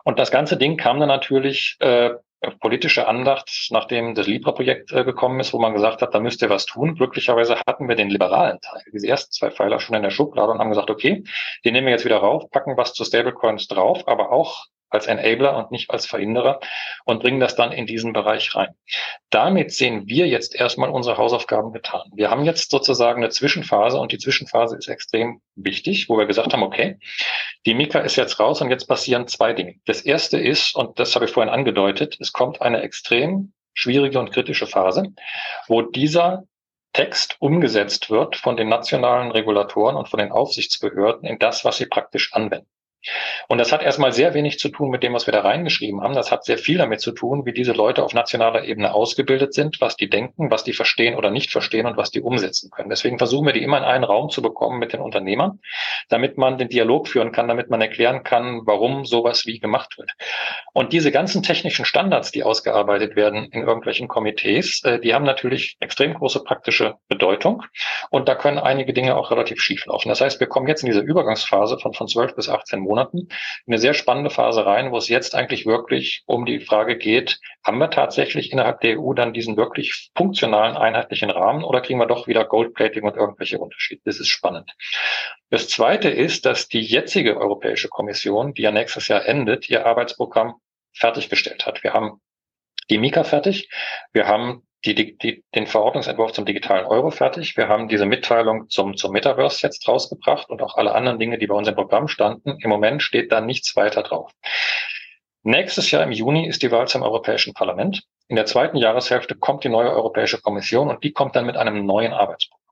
Und 0.04 0.20
das 0.20 0.32
ganze 0.32 0.58
Ding 0.58 0.78
kam 0.78 1.00
dann 1.00 1.08
natürlich 1.08 1.78
äh, 1.80 2.12
politische 2.60 3.08
Andacht, 3.08 3.50
nachdem 3.72 4.14
das 4.14 4.28
Libra-Projekt 4.28 4.92
äh, 4.92 5.04
gekommen 5.04 5.40
ist, 5.40 5.54
wo 5.54 5.60
man 5.60 5.74
gesagt 5.74 6.02
hat, 6.02 6.14
da 6.14 6.20
müsst 6.20 6.42
ihr 6.42 6.50
was 6.50 6.66
tun. 6.66 6.96
Glücklicherweise 6.96 7.58
hatten 7.66 7.88
wir 7.88 7.96
den 7.96 8.10
liberalen 8.10 8.60
Teil, 8.62 8.82
diese 8.94 9.08
ersten 9.08 9.32
zwei 9.32 9.50
Pfeiler 9.50 9.80
schon 9.80 9.96
in 9.96 10.04
der 10.04 10.12
Schublade 10.12 10.52
und 10.52 10.60
haben 10.60 10.70
gesagt, 10.70 10.90
okay, 10.90 11.24
den 11.64 11.74
nehmen 11.74 11.88
wir 11.88 11.94
jetzt 11.94 12.06
wieder 12.06 12.18
rauf, 12.18 12.50
packen 12.52 12.78
was 12.78 12.94
zu 12.94 13.04
Stablecoins 13.06 13.68
drauf, 13.68 14.08
aber 14.08 14.32
auch 14.32 14.68
als 14.96 15.06
Enabler 15.08 15.56
und 15.56 15.72
nicht 15.72 15.92
als 15.92 16.06
Verhinderer 16.06 16.60
und 17.06 17.22
bringen 17.22 17.40
das 17.40 17.56
dann 17.56 17.72
in 17.72 17.86
diesen 17.86 18.14
Bereich 18.14 18.56
rein. 18.56 18.70
Damit 19.30 19.72
sehen 19.72 20.08
wir 20.08 20.28
jetzt 20.28 20.56
erstmal 20.56 20.90
unsere 20.90 21.18
Hausaufgaben 21.18 21.72
getan. 21.72 22.10
Wir 22.16 22.32
haben 22.32 22.46
jetzt 22.46 22.72
sozusagen 22.72 23.22
eine 23.22 23.30
Zwischenphase 23.30 24.00
und 24.00 24.12
die 24.12 24.18
Zwischenphase 24.18 24.78
ist 24.78 24.88
extrem 24.88 25.42
wichtig, 25.56 26.10
wo 26.10 26.18
wir 26.18 26.26
gesagt 26.26 26.54
haben, 26.54 26.64
okay, 26.64 26.98
die 27.66 27.74
Mika 27.74 28.00
ist 28.00 28.16
jetzt 28.16 28.40
raus 28.40 28.62
und 28.62 28.72
jetzt 28.72 28.88
passieren 28.88 29.28
zwei 29.28 29.54
Dinge. 29.54 29.76
Das 29.86 30.02
erste 30.02 30.38
ist, 30.38 30.76
und 30.76 31.00
das 31.00 31.16
habe 31.16 31.26
ich 31.26 31.32
vorhin 31.32 31.54
angedeutet, 31.54 32.18
es 32.20 32.32
kommt 32.32 32.62
eine 32.62 32.82
extrem 32.82 33.54
schwierige 33.74 34.20
und 34.20 34.32
kritische 34.32 34.68
Phase, 34.68 35.14
wo 35.68 35.82
dieser 35.82 36.46
Text 36.94 37.36
umgesetzt 37.40 38.10
wird 38.10 38.38
von 38.38 38.56
den 38.56 38.70
nationalen 38.70 39.30
Regulatoren 39.30 39.98
und 39.98 40.08
von 40.08 40.18
den 40.18 40.32
Aufsichtsbehörden 40.32 41.28
in 41.28 41.40
das, 41.40 41.66
was 41.66 41.76
sie 41.76 41.88
praktisch 41.88 42.32
anwenden. 42.34 42.70
Und 43.48 43.58
das 43.58 43.72
hat 43.72 43.84
erstmal 43.84 44.12
sehr 44.12 44.34
wenig 44.34 44.60
zu 44.60 44.70
tun 44.70 44.90
mit 44.90 45.04
dem, 45.04 45.14
was 45.14 45.28
wir 45.28 45.32
da 45.32 45.42
reingeschrieben 45.42 46.02
haben. 46.02 46.14
Das 46.14 46.32
hat 46.32 46.46
sehr 46.46 46.58
viel 46.58 46.78
damit 46.78 47.02
zu 47.02 47.12
tun, 47.12 47.46
wie 47.46 47.54
diese 47.54 47.74
Leute 47.74 48.04
auf 48.04 48.14
nationaler 48.14 48.64
Ebene 48.64 48.94
ausgebildet 48.94 49.54
sind, 49.54 49.80
was 49.82 49.96
die 49.96 50.10
denken, 50.10 50.52
was 50.52 50.64
die 50.64 50.74
verstehen 50.74 51.16
oder 51.16 51.30
nicht 51.30 51.52
verstehen 51.52 51.86
und 51.86 51.98
was 51.98 52.12
die 52.12 52.22
umsetzen 52.22 52.72
können. 52.72 52.90
Deswegen 52.90 53.18
versuchen 53.18 53.46
wir 53.46 53.54
die 53.54 53.64
immer 53.64 53.78
in 53.78 53.84
einen 53.84 54.04
Raum 54.04 54.30
zu 54.30 54.42
bekommen 54.42 54.80
mit 54.80 54.94
den 54.94 55.02
Unternehmern, 55.02 55.60
damit 56.10 56.38
man 56.38 56.58
den 56.58 56.70
Dialog 56.70 57.08
führen 57.08 57.32
kann, 57.32 57.48
damit 57.48 57.70
man 57.70 57.82
erklären 57.82 58.24
kann, 58.24 58.62
warum 58.66 59.06
sowas 59.06 59.46
wie 59.46 59.60
gemacht 59.60 59.98
wird. 59.98 60.12
Und 60.74 60.94
diese 60.94 61.12
ganzen 61.12 61.44
technischen 61.44 61.86
Standards, 61.86 62.32
die 62.32 62.44
ausgearbeitet 62.44 63.16
werden 63.16 63.46
in 63.52 63.64
irgendwelchen 63.64 64.08
Komitees, 64.08 64.84
äh, 64.84 65.00
die 65.00 65.14
haben 65.14 65.26
natürlich 65.26 65.78
extrem 65.80 66.14
große 66.14 66.44
praktische 66.44 66.96
Bedeutung. 67.08 67.64
Und 68.10 68.28
da 68.28 68.36
können 68.36 68.58
einige 68.58 68.94
Dinge 68.94 69.16
auch 69.16 69.32
relativ 69.32 69.62
schief 69.62 69.86
laufen. 69.86 70.10
Das 70.10 70.22
heißt, 70.22 70.40
wir 70.40 70.48
kommen 70.48 70.68
jetzt 70.68 70.84
in 70.84 70.88
diese 70.88 71.02
Übergangsphase 71.02 71.78
von, 71.80 71.94
von 71.94 72.08
12 72.08 72.36
bis 72.36 72.50
18 72.50 72.80
Monaten 72.80 72.95
Monaten 72.96 73.28
eine 73.68 73.78
sehr 73.78 73.94
spannende 73.94 74.30
Phase 74.30 74.66
rein, 74.66 74.92
wo 74.92 74.98
es 74.98 75.10
jetzt 75.10 75.36
eigentlich 75.36 75.66
wirklich 75.66 76.24
um 76.26 76.46
die 76.46 76.62
Frage 76.62 76.98
geht, 76.98 77.40
haben 77.64 77.78
wir 77.78 77.90
tatsächlich 77.90 78.52
innerhalb 78.52 78.80
der 78.82 79.00
EU 79.00 79.14
dann 79.14 79.34
diesen 79.34 79.58
wirklich 79.58 80.12
funktionalen, 80.16 80.78
einheitlichen 80.78 81.30
Rahmen 81.30 81.64
oder 81.64 81.82
kriegen 81.82 82.00
wir 82.00 82.06
doch 82.06 82.28
wieder 82.28 82.46
Goldplating 82.46 83.04
und 83.04 83.18
irgendwelche 83.18 83.60
Unterschiede? 83.60 84.02
Das 84.06 84.20
ist 84.20 84.30
spannend. 84.30 84.72
Das 85.50 85.68
Zweite 85.68 86.10
ist, 86.10 86.46
dass 86.46 86.70
die 86.70 86.82
jetzige 86.82 87.38
Europäische 87.38 87.90
Kommission, 87.90 88.54
die 88.54 88.62
ja 88.62 88.72
nächstes 88.72 89.08
Jahr 89.10 89.26
endet, 89.26 89.70
ihr 89.70 89.86
Arbeitsprogramm 89.86 90.56
fertiggestellt 90.94 91.66
hat. 91.66 91.84
Wir 91.84 91.94
haben 91.94 92.22
die 92.90 92.98
Mika 92.98 93.24
fertig. 93.24 93.70
Wir 94.14 94.28
haben 94.28 94.66
die, 94.94 95.18
die, 95.18 95.44
den 95.56 95.68
Verordnungsentwurf 95.68 96.34
zum 96.34 96.46
digitalen 96.46 96.86
Euro 96.86 97.10
fertig. 97.10 97.58
Wir 97.58 97.68
haben 97.68 97.88
diese 97.88 98.06
Mitteilung 98.06 98.70
zum, 98.70 98.96
zum 98.96 99.12
Metaverse 99.12 99.66
jetzt 99.66 99.88
rausgebracht 99.88 100.50
und 100.50 100.62
auch 100.62 100.76
alle 100.76 100.94
anderen 100.94 101.20
Dinge, 101.20 101.38
die 101.38 101.48
bei 101.48 101.56
uns 101.56 101.68
im 101.68 101.76
Programm 101.76 102.08
standen. 102.08 102.58
Im 102.60 102.70
Moment 102.70 103.02
steht 103.02 103.32
da 103.32 103.42
nichts 103.42 103.76
weiter 103.76 104.04
drauf. 104.04 104.32
Nächstes 105.44 105.92
Jahr 105.92 106.04
im 106.04 106.12
Juni 106.12 106.48
ist 106.48 106.64
die 106.64 106.72
Wahl 106.72 106.88
zum 106.88 107.04
Europäischen 107.04 107.54
Parlament. 107.54 108.04
In 108.28 108.36
der 108.36 108.46
zweiten 108.46 108.78
Jahreshälfte 108.78 109.36
kommt 109.36 109.64
die 109.64 109.70
neue 109.70 109.92
Europäische 109.92 110.42
Kommission 110.42 110.90
und 110.90 111.04
die 111.04 111.12
kommt 111.12 111.36
dann 111.36 111.46
mit 111.46 111.58
einem 111.58 111.86
neuen 111.86 112.14
Arbeitsprogramm. 112.14 112.66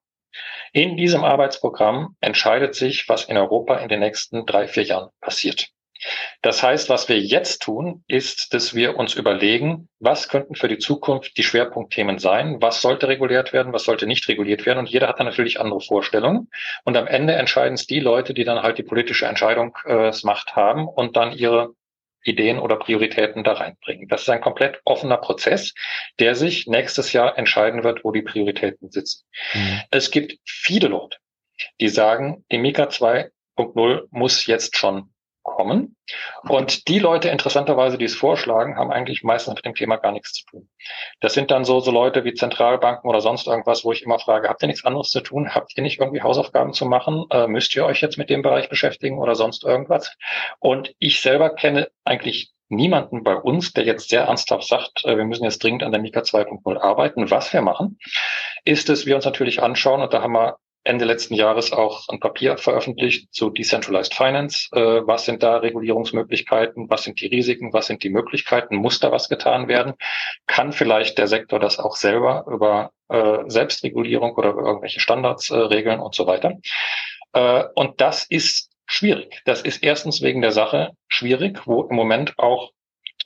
In 0.71 0.97
diesem 0.97 1.23
Arbeitsprogramm 1.23 2.15
entscheidet 2.19 2.73
sich, 2.73 3.07
was 3.07 3.25
in 3.25 3.37
Europa 3.37 3.77
in 3.77 3.89
den 3.89 3.99
nächsten 3.99 4.47
drei, 4.47 4.67
vier 4.67 4.83
Jahren 4.83 5.09
passiert. 5.21 5.67
Das 6.41 6.61
heißt, 6.61 6.89
was 6.89 7.09
wir 7.09 7.19
jetzt 7.19 7.61
tun, 7.61 8.03
ist, 8.07 8.53
dass 8.53 8.75
wir 8.75 8.97
uns 8.97 9.13
überlegen, 9.13 9.89
was 9.99 10.27
könnten 10.27 10.55
für 10.55 10.67
die 10.67 10.77
Zukunft 10.77 11.37
die 11.37 11.43
Schwerpunktthemen 11.43 12.19
sein, 12.19 12.61
was 12.61 12.81
sollte 12.81 13.07
reguliert 13.07 13.53
werden, 13.53 13.73
was 13.73 13.83
sollte 13.83 14.07
nicht 14.07 14.27
reguliert 14.27 14.65
werden. 14.65 14.79
Und 14.79 14.89
jeder 14.89 15.07
hat 15.07 15.19
da 15.19 15.23
natürlich 15.23 15.59
andere 15.59 15.81
Vorstellungen. 15.81 16.49
Und 16.83 16.97
am 16.97 17.07
Ende 17.07 17.33
entscheiden 17.33 17.75
es 17.75 17.87
die 17.87 17.99
Leute, 17.99 18.33
die 18.33 18.43
dann 18.43 18.61
halt 18.61 18.77
die 18.77 18.83
politische 18.83 19.25
Entscheidungsmacht 19.25 20.49
äh, 20.49 20.53
haben 20.53 20.87
und 20.87 21.15
dann 21.15 21.31
ihre 21.31 21.73
Ideen 22.23 22.59
oder 22.59 22.77
Prioritäten 22.77 23.43
da 23.43 23.53
reinbringen. 23.53 24.07
Das 24.07 24.21
ist 24.21 24.29
ein 24.29 24.41
komplett 24.41 24.81
offener 24.85 25.17
Prozess, 25.17 25.73
der 26.19 26.35
sich 26.35 26.67
nächstes 26.67 27.13
Jahr 27.13 27.37
entscheiden 27.37 27.83
wird, 27.83 28.03
wo 28.03 28.11
die 28.11 28.21
Prioritäten 28.21 28.91
sitzen. 28.91 29.25
Mhm. 29.53 29.81
Es 29.91 30.11
gibt 30.11 30.37
viele 30.45 30.87
Leute, 30.87 31.17
die 31.79 31.89
sagen, 31.89 32.45
die 32.51 32.57
Mika 32.57 32.85
2.0 32.85 34.07
muss 34.09 34.45
jetzt 34.45 34.77
schon 34.77 35.12
kommen. 35.55 35.95
Und 36.47 36.87
die 36.87 36.99
Leute, 36.99 37.29
interessanterweise, 37.29 37.97
die 37.97 38.05
es 38.05 38.15
vorschlagen, 38.15 38.77
haben 38.77 38.91
eigentlich 38.91 39.23
meistens 39.23 39.55
mit 39.55 39.65
dem 39.65 39.75
Thema 39.75 39.97
gar 39.97 40.11
nichts 40.11 40.33
zu 40.33 40.45
tun. 40.45 40.69
Das 41.21 41.33
sind 41.33 41.51
dann 41.51 41.63
so, 41.63 41.79
so 41.79 41.91
Leute 41.91 42.23
wie 42.23 42.33
Zentralbanken 42.33 43.09
oder 43.09 43.21
sonst 43.21 43.47
irgendwas, 43.47 43.85
wo 43.85 43.91
ich 43.91 44.03
immer 44.03 44.19
frage, 44.19 44.49
habt 44.49 44.61
ihr 44.61 44.67
nichts 44.67 44.85
anderes 44.85 45.09
zu 45.09 45.21
tun? 45.21 45.53
Habt 45.53 45.77
ihr 45.77 45.83
nicht 45.83 45.99
irgendwie 45.99 46.21
Hausaufgaben 46.21 46.73
zu 46.73 46.85
machen? 46.85 47.25
Äh, 47.29 47.47
müsst 47.47 47.75
ihr 47.75 47.85
euch 47.85 48.01
jetzt 48.01 48.17
mit 48.17 48.29
dem 48.29 48.41
Bereich 48.41 48.69
beschäftigen 48.69 49.19
oder 49.19 49.35
sonst 49.35 49.63
irgendwas? 49.63 50.15
Und 50.59 50.93
ich 50.99 51.21
selber 51.21 51.49
kenne 51.51 51.89
eigentlich 52.03 52.53
niemanden 52.69 53.23
bei 53.23 53.35
uns, 53.35 53.73
der 53.73 53.85
jetzt 53.85 54.09
sehr 54.09 54.23
ernsthaft 54.23 54.67
sagt, 54.67 55.05
äh, 55.05 55.17
wir 55.17 55.25
müssen 55.25 55.43
jetzt 55.43 55.63
dringend 55.63 55.83
an 55.83 55.91
der 55.91 56.01
Mika 56.01 56.21
2.0 56.21 56.77
arbeiten. 56.77 57.29
Was 57.29 57.53
wir 57.53 57.61
machen, 57.61 57.99
ist, 58.65 58.89
dass 58.89 59.05
wir 59.05 59.15
uns 59.15 59.25
natürlich 59.25 59.61
anschauen, 59.61 60.01
und 60.01 60.13
da 60.13 60.21
haben 60.21 60.33
wir 60.33 60.57
Ende 60.85 61.05
letzten 61.05 61.33
Jahres 61.35 61.71
auch 61.71 62.07
ein 62.09 62.19
Papier 62.19 62.57
veröffentlicht 62.57 63.33
zu 63.33 63.49
Decentralized 63.49 64.13
Finance. 64.13 64.67
Äh, 64.73 65.07
was 65.07 65.25
sind 65.25 65.41
da 65.41 65.57
Regulierungsmöglichkeiten? 65.57 66.89
Was 66.89 67.03
sind 67.03 67.21
die 67.21 67.27
Risiken? 67.27 67.71
Was 67.71 67.87
sind 67.87 68.03
die 68.03 68.09
Möglichkeiten? 68.09 68.75
Muss 68.75 68.99
da 68.99 69.11
was 69.11 69.29
getan 69.29 69.67
werden? 69.67 69.93
Kann 70.45 70.73
vielleicht 70.73 71.17
der 71.17 71.27
Sektor 71.27 71.59
das 71.59 71.79
auch 71.79 71.95
selber 71.95 72.45
über 72.51 72.91
äh, 73.09 73.49
Selbstregulierung 73.49 74.35
oder 74.35 74.51
über 74.51 74.63
irgendwelche 74.63 74.99
Standards 74.99 75.49
äh, 75.51 75.55
regeln 75.55 76.01
und 76.01 76.15
so 76.15 76.27
weiter? 76.27 76.59
Äh, 77.31 77.63
und 77.75 78.01
das 78.01 78.25
ist 78.25 78.69
schwierig. 78.85 79.41
Das 79.45 79.61
ist 79.61 79.83
erstens 79.83 80.21
wegen 80.21 80.41
der 80.41 80.51
Sache 80.51 80.91
schwierig, 81.07 81.65
wo 81.65 81.83
im 81.83 81.95
Moment 81.95 82.37
auch 82.37 82.71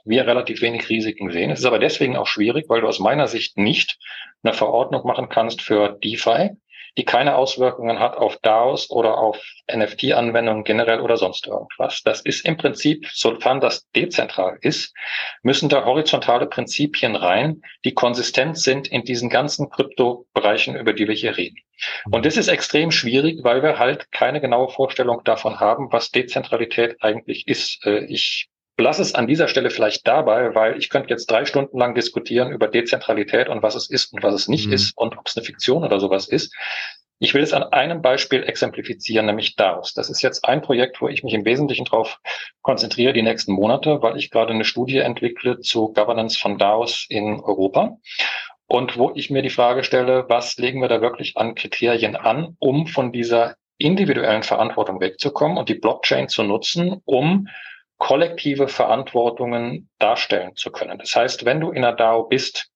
wir 0.06 0.26
relativ 0.26 0.62
wenig 0.62 0.90
Risiken 0.90 1.32
sehen. 1.32 1.52
Es 1.52 1.60
ist 1.60 1.66
aber 1.66 1.80
deswegen 1.80 2.16
auch 2.16 2.28
schwierig, 2.28 2.66
weil 2.70 2.82
du 2.82 2.88
aus 2.88 3.00
meiner 3.00 3.28
Sicht 3.28 3.58
nicht 3.58 3.98
eine 4.44 4.54
Verordnung 4.54 5.06
machen 5.06 5.28
kannst 5.30 5.62
für 5.62 5.98
DeFi, 6.04 6.52
die 6.98 7.06
keine 7.06 7.36
Auswirkungen 7.36 8.00
hat 8.00 8.18
auf 8.18 8.38
DAOs 8.38 8.90
oder 8.90 9.20
auf 9.20 9.40
NFT-Anwendungen 9.72 10.64
generell 10.64 11.00
oder 11.00 11.16
sonst 11.16 11.46
irgendwas. 11.46 12.02
Das 12.04 12.22
ist 12.22 12.46
im 12.46 12.58
Prinzip, 12.58 13.08
sofern 13.14 13.62
das 13.62 13.88
dezentral 13.92 14.58
ist, 14.62 14.96
müssen 15.44 15.70
da 15.70 15.86
horizontale 15.86 16.48
Prinzipien 16.48 17.16
rein, 17.16 17.62
die 17.86 17.94
konsistent 17.94 18.58
sind 18.58 18.88
in 18.88 19.04
diesen 19.04 19.30
ganzen 19.30 19.70
Kryptobereichen, 19.70 20.76
über 20.76 20.94
die 20.94 21.08
wir 21.08 21.16
hier 21.16 21.38
reden. 21.38 21.58
Und 22.10 22.26
das 22.26 22.38
ist 22.38 22.48
extrem 22.48 22.90
schwierig, 22.90 23.44
weil 23.44 23.62
wir 23.62 23.78
halt 23.78 24.12
keine 24.12 24.42
genaue 24.42 24.70
Vorstellung 24.70 25.24
davon 25.24 25.60
haben, 25.60 25.92
was 25.92 26.10
Dezentralität 26.10 26.98
eigentlich 27.02 27.48
ist. 27.48 27.86
Äh, 27.86 28.06
ich 28.06 28.50
lass 28.78 29.00
es 29.00 29.16
an 29.16 29.28
dieser 29.28 29.48
Stelle 29.48 29.70
vielleicht 29.70 30.08
dabei, 30.08 30.54
weil 30.56 30.78
ich 30.78 30.90
könnte 30.90 31.10
jetzt 31.10 31.30
drei 31.30 31.46
Stunden 31.46 31.78
lang 31.78 31.96
diskutieren 31.96 32.52
über 32.52 32.68
Dezentralität 32.68 33.50
und 33.50 33.64
was 33.64 33.76
es 33.76 33.90
ist 33.90 34.14
und 34.14 34.24
was 34.24 34.34
es 34.34 34.48
nicht 34.48 34.68
mhm. 34.68 34.74
ist 34.74 34.98
und 34.98 35.18
ob 35.18 35.28
es 35.28 35.36
eine 35.36 35.46
Fiktion 35.46 35.84
oder 35.84 36.00
sowas 36.00 36.28
ist. 36.28 36.54
Ich 37.20 37.34
will 37.34 37.42
es 37.42 37.54
an 37.54 37.64
einem 37.64 38.04
Beispiel 38.04 38.44
exemplifizieren, 38.44 39.26
nämlich 39.26 39.56
DAOs. 39.56 39.96
Das 39.96 40.12
ist 40.12 40.22
jetzt 40.22 40.46
ein 40.46 40.62
Projekt, 40.62 41.02
wo 41.02 41.08
ich 41.08 41.24
mich 41.24 41.34
im 41.34 41.46
Wesentlichen 41.46 41.86
darauf 41.86 42.20
konzentriere 42.62 43.14
die 43.14 43.24
nächsten 43.24 43.54
Monate, 43.54 44.04
weil 44.04 44.18
ich 44.18 44.30
gerade 44.30 44.54
eine 44.54 44.66
Studie 44.66 45.00
entwickle 45.00 45.60
zu 45.60 45.92
Governance 45.94 46.38
von 46.38 46.60
DAOs 46.60 47.08
in 47.10 47.40
Europa. 47.40 47.98
und 48.70 48.98
wo 48.98 49.14
ich 49.16 49.30
mir 49.30 49.42
die 49.42 49.50
Frage 49.50 49.84
stelle, 49.84 50.26
was 50.28 50.58
legen 50.58 50.82
wir 50.82 50.90
da 50.90 51.02
wirklich 51.02 51.38
an 51.38 51.56
Kriterien 51.56 52.18
an, 52.18 52.58
um 52.60 52.86
von 52.86 53.14
dieser 53.14 53.56
individuellen 53.78 54.44
Verantwortung 54.44 55.00
wegzukommen 55.00 55.58
und 55.58 55.70
die 55.70 55.76
Blockchain 55.76 56.28
zu 56.28 56.44
nutzen, 56.44 57.02
um 57.06 57.48
kollektive 57.98 58.68
Verantwortungen 58.68 59.90
darstellen 60.00 60.56
zu 60.56 60.72
können. 60.72 60.98
Das 60.98 61.16
heißt, 61.16 61.46
wenn 61.46 61.60
du 61.60 61.72
in 61.72 61.84
einer 61.84 61.96
DAO 61.96 62.24
bist 62.24 62.70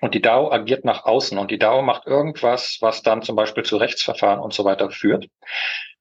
und 0.00 0.14
die 0.14 0.22
DAO 0.22 0.50
agiert 0.50 0.84
nach 0.84 1.04
außen 1.04 1.36
und 1.38 1.50
die 1.50 1.58
DAO 1.58 1.82
macht 1.82 2.06
irgendwas, 2.06 2.78
was 2.80 3.02
dann 3.02 3.22
zum 3.22 3.36
Beispiel 3.36 3.64
zu 3.64 3.76
Rechtsverfahren 3.76 4.40
und 4.40 4.54
so 4.54 4.64
weiter 4.64 4.90
führt, 4.90 5.26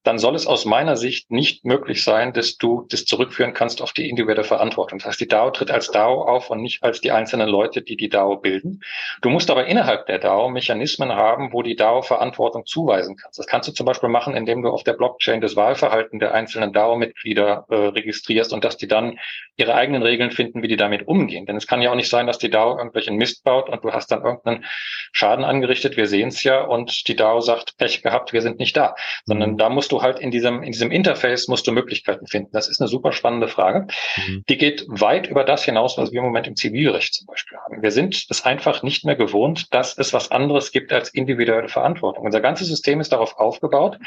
dann 0.03 0.17
soll 0.17 0.35
es 0.35 0.47
aus 0.47 0.65
meiner 0.65 0.95
Sicht 0.95 1.29
nicht 1.29 1.65
möglich 1.65 2.03
sein, 2.03 2.31
dass 2.31 2.57
du 2.57 2.85
das 2.89 3.05
zurückführen 3.05 3.53
kannst 3.53 3.81
auf 3.81 3.91
die 3.91 4.09
individuelle 4.09 4.45
Verantwortung. 4.45 4.99
Das 4.99 5.07
heißt, 5.07 5.19
die 5.19 5.27
DAO 5.27 5.51
tritt 5.51 5.71
als 5.71 5.91
DAO 5.91 6.23
auf 6.23 6.49
und 6.49 6.61
nicht 6.61 6.83
als 6.83 7.01
die 7.01 7.11
einzelnen 7.11 7.49
Leute, 7.49 7.81
die 7.81 7.97
die 7.97 8.07
DAO 8.07 8.37
bilden. 8.37 8.81
Du 9.21 9.29
musst 9.29 9.51
aber 9.51 9.67
innerhalb 9.67 10.05
der 10.05 10.19
DAO 10.19 10.49
Mechanismen 10.49 11.13
haben, 11.13 11.51
wo 11.51 11.63
die 11.63 11.75
DAO 11.75 12.01
Verantwortung 12.01 12.65
zuweisen 12.65 13.17
kannst. 13.17 13.39
Das 13.39 13.47
kannst 13.47 13.67
du 13.67 13.73
zum 13.73 13.85
Beispiel 13.85 14.09
machen, 14.09 14.35
indem 14.35 14.61
du 14.61 14.69
auf 14.69 14.83
der 14.83 14.93
Blockchain 14.93 15.41
das 15.41 15.55
Wahlverhalten 15.55 16.19
der 16.19 16.33
einzelnen 16.33 16.71
DAO-Mitglieder 16.71 17.65
äh, 17.69 17.75
registrierst 17.75 18.53
und 18.53 18.63
dass 18.63 18.77
die 18.77 18.87
dann 18.87 19.19
ihre 19.57 19.75
eigenen 19.75 20.01
Regeln 20.01 20.31
finden, 20.31 20.63
wie 20.63 20.69
die 20.69 20.77
damit 20.77 21.07
umgehen. 21.07 21.45
Denn 21.45 21.57
es 21.57 21.67
kann 21.67 21.81
ja 21.81 21.91
auch 21.91 21.95
nicht 21.95 22.09
sein, 22.09 22.25
dass 22.25 22.37
die 22.37 22.49
DAO 22.49 22.77
irgendwelchen 22.77 23.17
Mist 23.17 23.43
baut 23.43 23.67
und 23.67 23.83
du 23.83 23.91
hast 23.91 24.09
dann 24.11 24.23
irgendeinen 24.23 24.63
Schaden 25.11 25.43
angerichtet. 25.43 25.97
Wir 25.97 26.07
sehen 26.07 26.29
es 26.29 26.43
ja 26.43 26.61
und 26.61 27.07
die 27.09 27.15
DAO 27.17 27.41
sagt, 27.41 27.77
Pech 27.77 28.01
gehabt, 28.01 28.31
wir 28.31 28.41
sind 28.41 28.59
nicht 28.59 28.77
da. 28.77 28.95
Sondern 29.25 29.57
da 29.57 29.69
musst 29.89 29.91
du 29.91 30.01
halt 30.03 30.19
in 30.19 30.29
diesem, 30.29 30.61
in 30.61 30.71
diesem 30.71 30.91
Interface 30.91 31.47
musst 31.47 31.65
du 31.65 31.71
Möglichkeiten 31.71 32.27
finden. 32.27 32.51
Das 32.51 32.69
ist 32.69 32.79
eine 32.79 32.87
super 32.87 33.11
spannende 33.11 33.47
Frage. 33.47 33.87
Mhm. 34.17 34.43
Die 34.47 34.57
geht 34.57 34.85
weit 34.87 35.27
über 35.27 35.43
das 35.43 35.63
hinaus, 35.63 35.97
was 35.97 36.11
wir 36.11 36.19
im 36.19 36.25
Moment 36.25 36.47
im 36.47 36.55
Zivilrecht 36.55 37.15
zum 37.15 37.25
Beispiel 37.25 37.57
haben. 37.57 37.81
Wir 37.81 37.91
sind 37.91 38.27
es 38.29 38.45
einfach 38.45 38.83
nicht 38.83 39.03
mehr 39.03 39.15
gewohnt, 39.15 39.73
dass 39.73 39.97
es 39.97 40.13
was 40.13 40.29
anderes 40.29 40.71
gibt 40.71 40.93
als 40.93 41.09
individuelle 41.09 41.69
Verantwortung. 41.69 42.23
Unser 42.25 42.41
ganzes 42.41 42.67
System 42.67 42.99
ist 42.99 43.11
darauf 43.11 43.37
aufgebaut, 43.39 43.97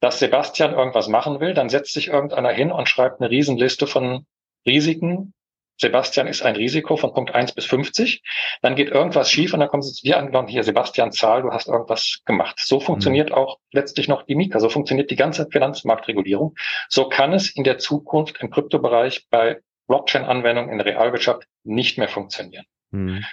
dass 0.00 0.18
Sebastian 0.18 0.72
irgendwas 0.72 1.06
machen 1.06 1.38
will, 1.38 1.54
dann 1.54 1.68
setzt 1.68 1.92
sich 1.92 2.08
irgendeiner 2.08 2.50
hin 2.50 2.72
und 2.72 2.88
schreibt 2.88 3.20
eine 3.20 3.30
Riesenliste 3.30 3.86
von 3.86 4.26
Risiken, 4.66 5.32
Sebastian 5.80 6.26
ist 6.26 6.42
ein 6.42 6.56
Risiko 6.56 6.96
von 6.96 7.14
Punkt 7.14 7.34
1 7.34 7.52
bis 7.52 7.64
50. 7.64 8.22
Dann 8.60 8.76
geht 8.76 8.90
irgendwas 8.90 9.30
schief 9.30 9.54
und 9.54 9.60
dann 9.60 9.68
kommen 9.70 9.82
sie 9.82 9.92
zu 9.92 10.02
dir 10.02 10.18
an 10.18 10.46
hier, 10.46 10.62
Sebastian, 10.62 11.10
Zahl, 11.10 11.42
du 11.42 11.50
hast 11.50 11.68
irgendwas 11.68 12.20
gemacht. 12.26 12.60
So 12.62 12.80
funktioniert 12.80 13.30
mhm. 13.30 13.36
auch 13.36 13.58
letztlich 13.72 14.06
noch 14.06 14.22
die 14.22 14.34
Mika. 14.34 14.60
So 14.60 14.68
funktioniert 14.68 15.10
die 15.10 15.16
ganze 15.16 15.48
Finanzmarktregulierung. 15.50 16.54
So 16.88 17.08
kann 17.08 17.32
es 17.32 17.50
in 17.50 17.64
der 17.64 17.78
Zukunft 17.78 18.40
im 18.40 18.50
Kryptobereich 18.50 19.26
bei 19.30 19.60
Blockchain-Anwendungen 19.88 20.70
in 20.70 20.78
der 20.78 20.86
Realwirtschaft 20.86 21.44
nicht 21.64 21.96
mehr 21.96 22.08
funktionieren. 22.08 22.66
Mhm. 22.90 23.24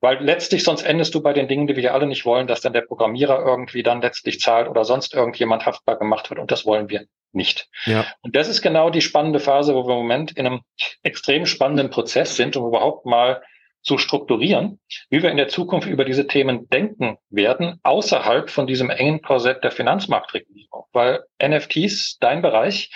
Weil 0.00 0.22
letztlich 0.22 0.62
sonst 0.62 0.82
endest 0.82 1.14
du 1.14 1.22
bei 1.22 1.32
den 1.32 1.48
Dingen, 1.48 1.66
die 1.66 1.76
wir 1.76 1.82
ja 1.82 1.92
alle 1.94 2.06
nicht 2.06 2.26
wollen, 2.26 2.46
dass 2.46 2.60
dann 2.60 2.74
der 2.74 2.82
Programmierer 2.82 3.42
irgendwie 3.42 3.82
dann 3.82 4.02
letztlich 4.02 4.38
zahlt 4.40 4.68
oder 4.68 4.84
sonst 4.84 5.14
irgendjemand 5.14 5.64
haftbar 5.64 5.98
gemacht 5.98 6.28
wird. 6.28 6.38
Und 6.38 6.50
das 6.50 6.66
wollen 6.66 6.90
wir 6.90 7.06
nicht. 7.34 7.68
Ja. 7.84 8.06
Und 8.22 8.36
das 8.36 8.48
ist 8.48 8.62
genau 8.62 8.90
die 8.90 9.00
spannende 9.00 9.40
Phase, 9.40 9.74
wo 9.74 9.86
wir 9.86 9.94
im 9.94 10.00
Moment 10.00 10.32
in 10.32 10.46
einem 10.46 10.60
extrem 11.02 11.46
spannenden 11.46 11.90
Prozess 11.90 12.36
sind, 12.36 12.56
um 12.56 12.66
überhaupt 12.66 13.06
mal 13.06 13.42
zu 13.84 13.98
strukturieren, 13.98 14.80
wie 15.10 15.22
wir 15.22 15.30
in 15.30 15.36
der 15.36 15.48
Zukunft 15.48 15.86
über 15.86 16.06
diese 16.06 16.26
Themen 16.26 16.68
denken 16.70 17.18
werden, 17.28 17.78
außerhalb 17.82 18.48
von 18.48 18.66
diesem 18.66 18.88
engen 18.88 19.20
Korsett 19.20 19.62
der 19.62 19.70
Finanzmarktregulierung. 19.70 20.86
Weil 20.92 21.24
NFTs, 21.42 22.16
dein 22.18 22.40
Bereich, 22.40 22.90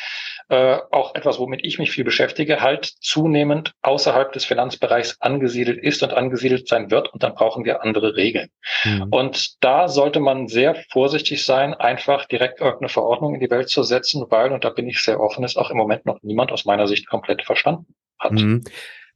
äh, 0.49 0.79
auch 0.91 1.15
etwas, 1.15 1.39
womit 1.39 1.65
ich 1.65 1.79
mich 1.79 1.91
viel 1.91 2.05
beschäftige, 2.05 2.61
halt 2.61 2.87
zunehmend 2.87 3.73
außerhalb 3.83 4.33
des 4.33 4.45
Finanzbereichs 4.45 5.21
angesiedelt 5.21 5.79
ist 5.83 6.03
und 6.03 6.15
angesiedelt 6.15 6.69
sein 6.69 6.91
wird. 6.91 7.13
Und 7.13 7.23
dann 7.23 7.35
brauchen 7.35 7.65
wir 7.65 7.83
andere 7.83 8.17
Regeln. 8.17 8.49
Mhm. 8.85 9.09
Und 9.11 9.63
da 9.63 9.89
sollte 9.89 10.21
man 10.21 10.49
sehr 10.49 10.75
vorsichtig 10.91 11.45
sein, 11.45 11.75
einfach 11.75 12.25
direkt 12.27 12.61
irgendeine 12.61 12.89
Verordnung 12.89 13.35
in 13.35 13.41
die 13.41 13.51
Welt 13.51 13.69
zu 13.69 13.83
setzen, 13.83 14.25
weil, 14.31 14.53
und 14.53 14.65
da 14.65 14.71
bin 14.71 14.89
ich 14.89 15.03
sehr 15.03 15.21
offen, 15.21 15.45
ist 15.45 15.57
auch 15.57 15.71
im 15.71 15.77
Moment 15.77 16.07
noch 16.07 16.23
niemand 16.23 16.53
aus 16.53 16.65
meiner 16.65 16.87
Sicht 16.87 17.07
komplett 17.07 17.43
verstanden 17.43 17.95
hat. 18.19 18.33
Mhm. 18.33 18.65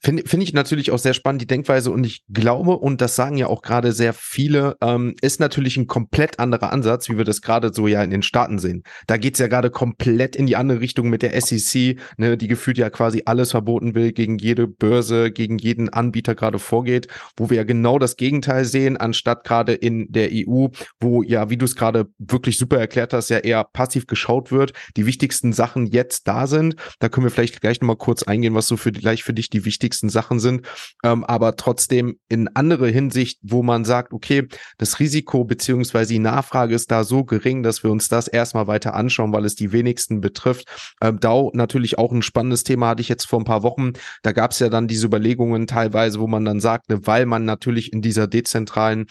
Finde 0.05 0.25
find 0.27 0.43
ich 0.43 0.53
natürlich 0.53 0.91
auch 0.91 0.99
sehr 0.99 1.15
spannend, 1.15 1.43
die 1.43 1.47
Denkweise. 1.47 1.93
Und 1.93 2.03
ich 2.03 2.25
glaube, 2.29 2.77
und 2.77 3.01
das 3.01 3.15
sagen 3.15 3.37
ja 3.37 3.47
auch 3.47 3.63
gerade 3.63 3.93
sehr 3.93 4.13
viele, 4.13 4.77
ähm, 4.83 5.15
ist 5.23 5.39
natürlich 5.39 5.77
ein 5.77 5.87
komplett 5.87 6.41
anderer 6.41 6.73
Ansatz, 6.73 7.09
wie 7.09 7.17
wir 7.17 7.25
das 7.25 7.41
gerade 7.41 7.73
so 7.73 7.87
ja 7.87 8.03
in 8.03 8.11
den 8.11 8.23
Staaten 8.23 8.59
sehen. 8.59 8.83
Da 9.07 9.17
geht's 9.17 9.39
ja 9.39 9.47
gerade 9.47 9.71
komplett 9.71 10.35
in 10.35 10.47
die 10.47 10.57
andere 10.57 10.81
Richtung 10.81 11.09
mit 11.09 11.23
der 11.23 11.41
SEC, 11.41 12.01
ne, 12.17 12.37
die 12.37 12.49
gefühlt 12.49 12.79
ja 12.79 12.91
quasi 12.91 13.23
alles 13.27 13.53
verboten 13.53 13.95
will, 13.95 14.11
gegen 14.11 14.39
jede 14.39 14.67
Börse, 14.67 15.31
gegen 15.31 15.59
jeden 15.59 15.89
Anbieter 15.89 16.35
gerade 16.35 16.59
vorgeht, 16.59 17.07
wo 17.37 17.49
wir 17.49 17.59
ja 17.59 17.65
genau 17.65 18.01
das 18.01 18.17
Gegenteil 18.17 18.65
sehen, 18.65 18.97
anstatt 18.97 19.45
gerade 19.45 19.73
in 19.73 20.11
der 20.11 20.31
EU, 20.33 20.67
wo 20.99 21.23
ja, 21.23 21.49
wie 21.49 21.57
du 21.57 21.65
es 21.65 21.77
gerade 21.77 22.09
wirklich 22.19 22.59
super 22.59 22.79
erklärt 22.79 23.13
hast, 23.13 23.31
ja 23.31 23.39
eher 23.39 23.63
passiv 23.63 24.09
geschaut 24.09 24.51
wird, 24.51 24.73
die 24.97 25.07
wichtigsten 25.07 25.53
Sachen 25.53 25.87
jetzt 25.87 26.27
da 26.27 26.49
sind. 26.49 26.75
Da 26.99 27.09
können 27.09 27.25
wir 27.25 27.31
vielleicht 27.31 27.61
gleich 27.61 27.81
nochmal 27.81 27.97
kurz 27.97 28.25
eingehen, 28.25 28.55
was 28.55 28.67
so 28.67 28.77
für 28.77 28.91
gleich 28.91 29.23
für 29.23 29.33
dich 29.33 29.49
die 29.49 29.65
wichtigsten 29.65 29.92
wichtigsten 29.93 30.09
Sachen 30.09 30.41
sind, 30.41 30.67
ähm, 31.05 31.25
aber 31.25 31.57
trotzdem 31.57 32.19
in 32.29 32.49
andere 32.55 32.89
Hinsicht, 32.89 33.39
wo 33.43 33.63
man 33.63 33.85
sagt, 33.85 34.13
okay, 34.13 34.49
das 34.79 35.01
Risiko 35.01 35.45
beziehungsweise 35.45 36.15
die 36.15 36.19
Nachfrage 36.19 36.75
ist 36.75 36.91
da 36.91 37.05
so 37.05 37.25
gering, 37.25 37.63
dass 37.63 37.83
wir 37.83 37.91
uns 37.91 38.09
das 38.09 38.27
erstmal 38.27 38.67
weiter 38.67 38.95
anschauen, 38.95 39.33
weil 39.33 39.45
es 39.45 39.55
die 39.55 39.73
wenigsten 39.73 40.21
betrifft. 40.21 40.67
Ähm, 41.03 41.21
DAO 41.21 41.51
natürlich 41.55 41.99
auch 41.99 42.11
ein 42.11 42.23
spannendes 42.23 42.65
Thema, 42.65 42.89
hatte 42.89 43.03
ich 43.03 43.09
jetzt 43.09 43.27
vor 43.27 43.41
ein 43.41 43.45
paar 43.45 43.63
Wochen. 43.63 43.93
Da 44.23 44.33
gab 44.33 44.53
es 44.53 44.61
ja 44.61 44.71
dann 44.71 44.89
diese 44.89 45.07
Überlegungen 45.07 45.67
teilweise, 45.67 46.21
wo 46.21 46.27
man 46.27 46.45
dann 46.45 46.61
sagte, 46.61 47.07
weil 47.07 47.27
man 47.27 47.45
natürlich 47.45 47.93
in 47.93 48.01
dieser 48.01 48.27
dezentralen 48.27 49.07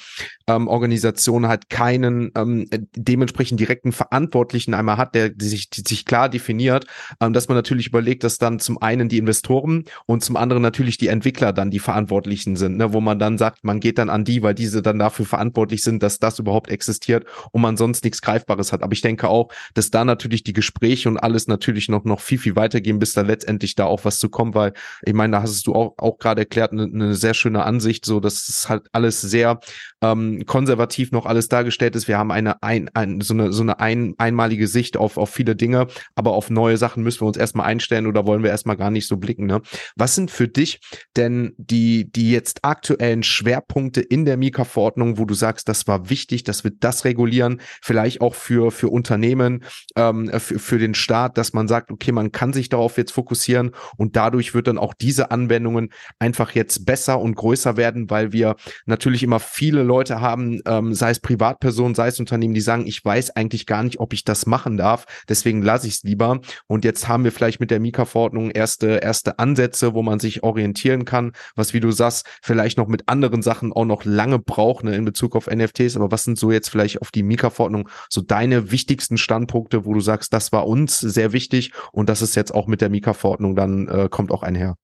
ähm, 0.47 0.67
Organisation 0.67 1.47
halt 1.47 1.69
keinen 1.69 2.31
ähm, 2.35 2.67
dementsprechend 2.95 3.59
direkten 3.59 3.91
Verantwortlichen 3.91 4.73
einmal 4.73 4.97
hat, 4.97 5.13
der 5.13 5.31
sich, 5.39 5.69
sich 5.71 6.05
klar 6.05 6.27
definiert, 6.27 6.87
ähm, 7.19 7.33
dass 7.33 7.47
man 7.47 7.57
natürlich 7.57 7.87
überlegt, 7.87 8.23
dass 8.23 8.39
dann 8.39 8.59
zum 8.59 8.81
einen 8.81 9.09
die 9.09 9.19
Investoren 9.19 9.85
und 10.07 10.23
zum 10.23 10.37
anderen 10.37 10.63
natürlich 10.71 10.97
die 10.97 11.07
Entwickler 11.07 11.51
dann 11.51 11.69
die 11.69 11.79
Verantwortlichen 11.79 12.55
sind, 12.55 12.77
ne, 12.77 12.93
wo 12.93 13.01
man 13.01 13.19
dann 13.19 13.37
sagt, 13.37 13.65
man 13.65 13.81
geht 13.81 13.97
dann 13.97 14.09
an 14.09 14.23
die, 14.23 14.41
weil 14.41 14.55
diese 14.55 14.81
dann 14.81 14.99
dafür 14.99 15.25
verantwortlich 15.25 15.83
sind, 15.83 16.01
dass 16.01 16.17
das 16.17 16.39
überhaupt 16.39 16.71
existiert 16.71 17.25
und 17.51 17.61
man 17.61 17.75
sonst 17.75 18.05
nichts 18.05 18.21
Greifbares 18.21 18.71
hat. 18.71 18.83
Aber 18.83 18.93
ich 18.93 19.01
denke 19.01 19.27
auch, 19.27 19.51
dass 19.73 19.91
da 19.91 20.05
natürlich 20.05 20.43
die 20.43 20.53
Gespräche 20.53 21.09
und 21.09 21.17
alles 21.17 21.47
natürlich 21.47 21.89
noch, 21.89 22.05
noch 22.05 22.21
viel, 22.21 22.37
viel 22.37 22.55
weitergehen, 22.55 22.99
bis 22.99 23.11
da 23.11 23.21
letztendlich 23.21 23.75
da 23.75 23.83
auch 23.83 24.05
was 24.05 24.19
zu 24.19 24.29
kommen, 24.29 24.55
weil 24.55 24.71
ich 25.03 25.13
meine, 25.13 25.33
da 25.33 25.41
hast 25.41 25.67
du 25.67 25.75
auch, 25.75 25.95
auch 25.97 26.17
gerade 26.17 26.41
erklärt, 26.41 26.71
eine, 26.71 26.83
eine 26.83 27.15
sehr 27.15 27.33
schöne 27.33 27.65
Ansicht, 27.65 28.05
so 28.05 28.21
dass 28.21 28.47
es 28.47 28.69
halt 28.69 28.87
alles 28.93 29.19
sehr 29.19 29.59
ähm, 30.01 30.45
konservativ 30.45 31.11
noch 31.11 31.25
alles 31.25 31.49
dargestellt 31.49 31.97
ist. 31.97 32.07
Wir 32.07 32.17
haben 32.17 32.31
eine, 32.31 32.63
ein, 32.63 32.89
ein, 32.93 33.19
so 33.19 33.33
eine, 33.33 33.51
so 33.51 33.61
eine 33.61 33.81
ein, 33.81 34.13
einmalige 34.17 34.69
Sicht 34.69 34.95
auf, 34.95 35.17
auf 35.17 35.31
viele 35.31 35.57
Dinge, 35.57 35.87
aber 36.15 36.31
auf 36.31 36.49
neue 36.49 36.77
Sachen 36.77 37.03
müssen 37.03 37.21
wir 37.21 37.27
uns 37.27 37.37
erstmal 37.37 37.65
einstellen 37.65 38.07
oder 38.07 38.25
wollen 38.25 38.41
wir 38.41 38.51
erstmal 38.51 38.77
gar 38.77 38.89
nicht 38.89 39.07
so 39.07 39.17
blicken. 39.17 39.47
Ne? 39.47 39.61
Was 39.97 40.15
sind 40.15 40.31
für 40.31 40.47
dich 40.47 40.60
dich 40.61 40.79
denn 41.17 41.53
die, 41.57 42.11
die 42.11 42.31
jetzt 42.31 42.63
aktuellen 42.63 43.23
Schwerpunkte 43.23 44.01
in 44.01 44.25
der 44.25 44.37
Mika-Verordnung, 44.37 45.17
wo 45.17 45.25
du 45.25 45.33
sagst, 45.33 45.67
das 45.67 45.87
war 45.87 46.09
wichtig, 46.09 46.43
dass 46.43 46.63
wir 46.63 46.71
das 46.79 47.05
regulieren, 47.05 47.61
vielleicht 47.81 48.21
auch 48.21 48.35
für, 48.35 48.71
für 48.71 48.89
Unternehmen, 48.89 49.63
ähm, 49.95 50.31
für, 50.39 50.59
für 50.59 50.79
den 50.79 50.93
Staat, 50.93 51.37
dass 51.37 51.53
man 51.53 51.67
sagt, 51.67 51.91
okay, 51.91 52.11
man 52.11 52.31
kann 52.31 52.53
sich 52.53 52.69
darauf 52.69 52.97
jetzt 52.97 53.11
fokussieren 53.11 53.71
und 53.97 54.15
dadurch 54.15 54.53
wird 54.53 54.67
dann 54.67 54.77
auch 54.77 54.93
diese 54.93 55.31
Anwendungen 55.31 55.89
einfach 56.19 56.51
jetzt 56.53 56.85
besser 56.85 57.19
und 57.19 57.35
größer 57.35 57.77
werden, 57.77 58.09
weil 58.09 58.31
wir 58.31 58.55
natürlich 58.85 59.23
immer 59.23 59.39
viele 59.39 59.83
Leute 59.83 60.21
haben, 60.21 60.61
ähm, 60.65 60.93
sei 60.93 61.11
es 61.11 61.19
Privatpersonen, 61.19 61.95
sei 61.95 62.07
es 62.07 62.19
Unternehmen, 62.19 62.53
die 62.53 62.61
sagen, 62.61 62.87
ich 62.87 63.03
weiß 63.03 63.31
eigentlich 63.35 63.65
gar 63.65 63.83
nicht, 63.83 63.99
ob 63.99 64.13
ich 64.13 64.23
das 64.23 64.45
machen 64.45 64.77
darf, 64.77 65.05
deswegen 65.27 65.61
lasse 65.61 65.87
ich 65.87 65.95
es 65.95 66.03
lieber. 66.03 66.39
Und 66.67 66.85
jetzt 66.85 67.07
haben 67.07 67.23
wir 67.23 67.31
vielleicht 67.31 67.59
mit 67.59 67.71
der 67.71 67.79
Mika-Verordnung 67.79 68.51
erste, 68.51 68.97
erste 68.97 69.39
Ansätze, 69.39 69.93
wo 69.93 70.03
man 70.03 70.19
sich 70.19 70.40
orientieren 70.43 71.05
kann, 71.05 71.33
was, 71.55 71.73
wie 71.73 71.79
du 71.79 71.91
sagst, 71.91 72.27
vielleicht 72.41 72.77
noch 72.77 72.87
mit 72.87 73.07
anderen 73.07 73.41
Sachen 73.41 73.73
auch 73.73 73.85
noch 73.85 74.05
lange 74.05 74.39
braucht 74.39 74.83
ne, 74.83 74.95
in 74.95 75.05
Bezug 75.05 75.35
auf 75.35 75.47
NFTs. 75.47 75.95
Aber 75.95 76.11
was 76.11 76.23
sind 76.23 76.37
so 76.37 76.51
jetzt 76.51 76.69
vielleicht 76.69 77.01
auf 77.01 77.11
die 77.11 77.23
Mika-Verordnung 77.23 77.89
so 78.09 78.21
deine 78.21 78.71
wichtigsten 78.71 79.17
Standpunkte, 79.17 79.85
wo 79.85 79.93
du 79.93 80.01
sagst, 80.01 80.33
das 80.33 80.51
war 80.51 80.67
uns 80.67 80.99
sehr 80.99 81.33
wichtig 81.33 81.71
und 81.91 82.09
das 82.09 82.21
ist 82.21 82.35
jetzt 82.35 82.53
auch 82.53 82.67
mit 82.67 82.81
der 82.81 82.89
Mika-Verordnung 82.89 83.55
dann 83.55 83.87
äh, 83.87 84.07
kommt 84.09 84.31
auch 84.31 84.43
einher? 84.43 84.75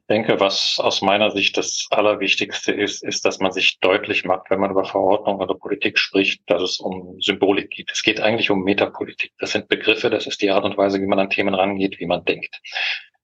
Ich 0.00 0.06
denke, 0.06 0.38
was 0.38 0.78
aus 0.78 1.02
meiner 1.02 1.32
Sicht 1.32 1.56
das 1.56 1.88
Allerwichtigste 1.90 2.72
ist, 2.72 3.02
ist, 3.02 3.24
dass 3.24 3.40
man 3.40 3.50
sich 3.50 3.80
deutlich 3.80 4.24
macht, 4.24 4.48
wenn 4.48 4.60
man 4.60 4.70
über 4.70 4.84
Verordnung 4.84 5.40
oder 5.40 5.54
Politik 5.54 5.98
spricht, 5.98 6.40
dass 6.46 6.62
es 6.62 6.78
um 6.78 7.20
Symbolik 7.20 7.70
geht. 7.70 7.90
Es 7.92 8.02
geht 8.02 8.20
eigentlich 8.20 8.50
um 8.50 8.62
Metapolitik. 8.62 9.32
Das 9.38 9.50
sind 9.50 9.68
Begriffe, 9.68 10.08
das 10.08 10.26
ist 10.26 10.40
die 10.40 10.50
Art 10.50 10.64
und 10.64 10.78
Weise, 10.78 11.00
wie 11.00 11.06
man 11.06 11.18
an 11.18 11.30
Themen 11.30 11.54
rangeht, 11.54 11.98
wie 11.98 12.06
man 12.06 12.24
denkt. 12.24 12.60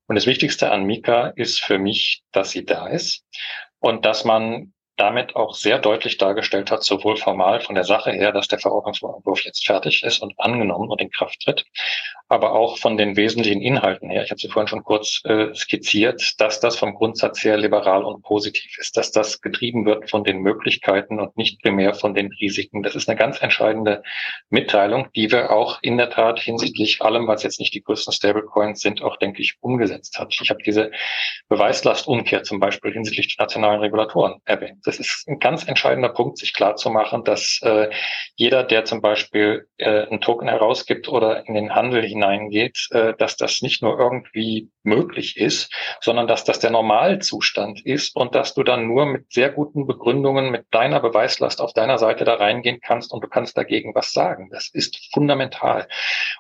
Und 0.07 0.17
das 0.17 0.27
Wichtigste 0.27 0.71
an 0.71 0.85
Mika 0.85 1.29
ist 1.29 1.61
für 1.61 1.79
mich, 1.79 2.23
dass 2.33 2.51
sie 2.51 2.65
da 2.65 2.89
ist 2.89 3.25
und 3.79 4.05
dass 4.05 4.25
man 4.25 4.73
damit 4.97 5.35
auch 5.35 5.55
sehr 5.55 5.79
deutlich 5.79 6.19
dargestellt 6.19 6.71
hat, 6.71 6.85
sowohl 6.85 7.17
formal 7.17 7.61
von 7.61 7.75
der 7.75 7.85
Sache 7.85 8.13
her, 8.13 8.33
dass 8.33 8.49
der 8.49 8.61
Verordnungsentwurf 8.61 9.45
jetzt 9.45 9.67
fertig 9.67 10.05
ist 10.05 10.21
und 10.21 10.39
angenommen 10.39 10.89
und 10.89 11.01
in 11.01 11.11
Kraft 11.11 11.41
tritt, 11.41 11.65
aber 12.35 12.53
auch 12.53 12.78
von 12.78 12.97
den 12.97 13.16
wesentlichen 13.16 13.62
Inhalten 13.62 14.11
her. 14.11 14.24
Ich 14.24 14.30
habe 14.30 14.41
sie 14.41 14.49
vorhin 14.49 14.66
schon 14.66 14.82
kurz 14.82 15.20
äh, 15.24 15.55
skizziert, 15.55 16.35
dass 16.39 16.59
das 16.59 16.76
vom 16.76 16.95
Grundsatz 16.95 17.45
her 17.45 17.57
liberal 17.57 18.05
und 18.05 18.22
positiv 18.22 18.76
ist, 18.78 18.97
dass 18.97 19.12
das 19.12 19.41
getrieben 19.41 19.87
wird 19.87 20.11
von 20.11 20.24
den 20.24 20.39
Möglichkeiten 20.39 21.20
und 21.20 21.37
nicht 21.37 21.62
primär 21.62 21.95
von 21.95 22.12
den 22.12 22.32
Risiken. 22.41 22.82
Das 22.82 22.97
ist 22.97 23.09
eine 23.09 23.16
ganz 23.16 23.41
entscheidende 23.41 24.03
Mitteilung, 24.51 25.07
die 25.14 25.30
wir 25.30 25.53
auch 25.53 25.78
in 25.80 25.97
der 25.97 26.11
Tat 26.11 26.41
hinsichtlich 26.41 27.01
allem, 27.03 27.28
was 27.28 27.45
jetzt 27.45 27.61
nicht 27.61 27.72
die 27.72 27.82
größten 27.82 28.12
Stablecoins 28.12 28.80
sind, 28.80 29.01
auch, 29.01 29.16
denke 29.16 29.41
ich, 29.41 29.55
umgesetzt 29.61 30.18
hat. 30.18 30.35
Ich 30.41 30.51
habe 30.51 30.62
diese 30.64 30.91
Beweislastumkehr 31.49 32.43
zum 32.43 32.59
Beispiel 32.59 32.93
hinsichtlich 32.93 33.37
der 33.37 33.45
nationalen 33.45 33.80
Regulatoren 33.80 34.41
erwähnt. 34.45 34.80
Das 34.85 34.99
ist 34.99 35.28
ein 35.28 35.39
ganz 35.39 35.68
entscheidender 35.68 36.09
Punkt, 36.09 36.39
sich 36.39 36.53
klarzumachen, 36.53 37.22
dass 37.22 37.61
äh, 37.62 37.91
jeder, 38.35 38.64
der 38.64 38.85
zum 38.85 39.01
Beispiel 39.01 39.68
äh, 39.78 40.07
einen 40.07 40.20
Token 40.20 40.49
herausgibt 40.49 41.09
oder 41.09 41.47
in 41.47 41.55
den 41.55 41.76
Handel 41.76 42.03
hineingeht, 42.25 42.89
äh, 42.91 43.14
dass 43.18 43.37
das 43.37 43.62
nicht 43.62 43.83
nur 43.83 43.99
irgendwie 43.99 44.70
möglich 44.83 45.37
ist, 45.37 45.72
sondern 46.01 46.27
dass 46.27 46.45
das 46.45 46.59
der 46.59 46.70
Normalzustand 46.70 47.85
ist 47.85 48.16
und 48.16 48.35
dass 48.35 48.55
du 48.55 48.62
dann 48.62 48.87
nur 48.87 49.07
mit 49.07 49.33
sehr 49.33 49.51
guten 49.51 49.87
Begründungen, 49.87 50.51
mit 50.51 50.66
deiner 50.70 51.01
Beweislast 51.01 51.61
auf 51.61 51.72
deiner 51.72 51.99
Seite 51.99 52.25
da 52.25 52.35
reingehen 52.35 52.81
kannst 52.81 53.12
und 53.12 53.22
du 53.25 53.29
kannst 53.29 53.57
dagegen 53.57 53.95
was 53.95 54.12
sagen. 54.12 54.49
Das 54.51 54.68
ist 54.68 55.11
fundamental. 55.12 55.89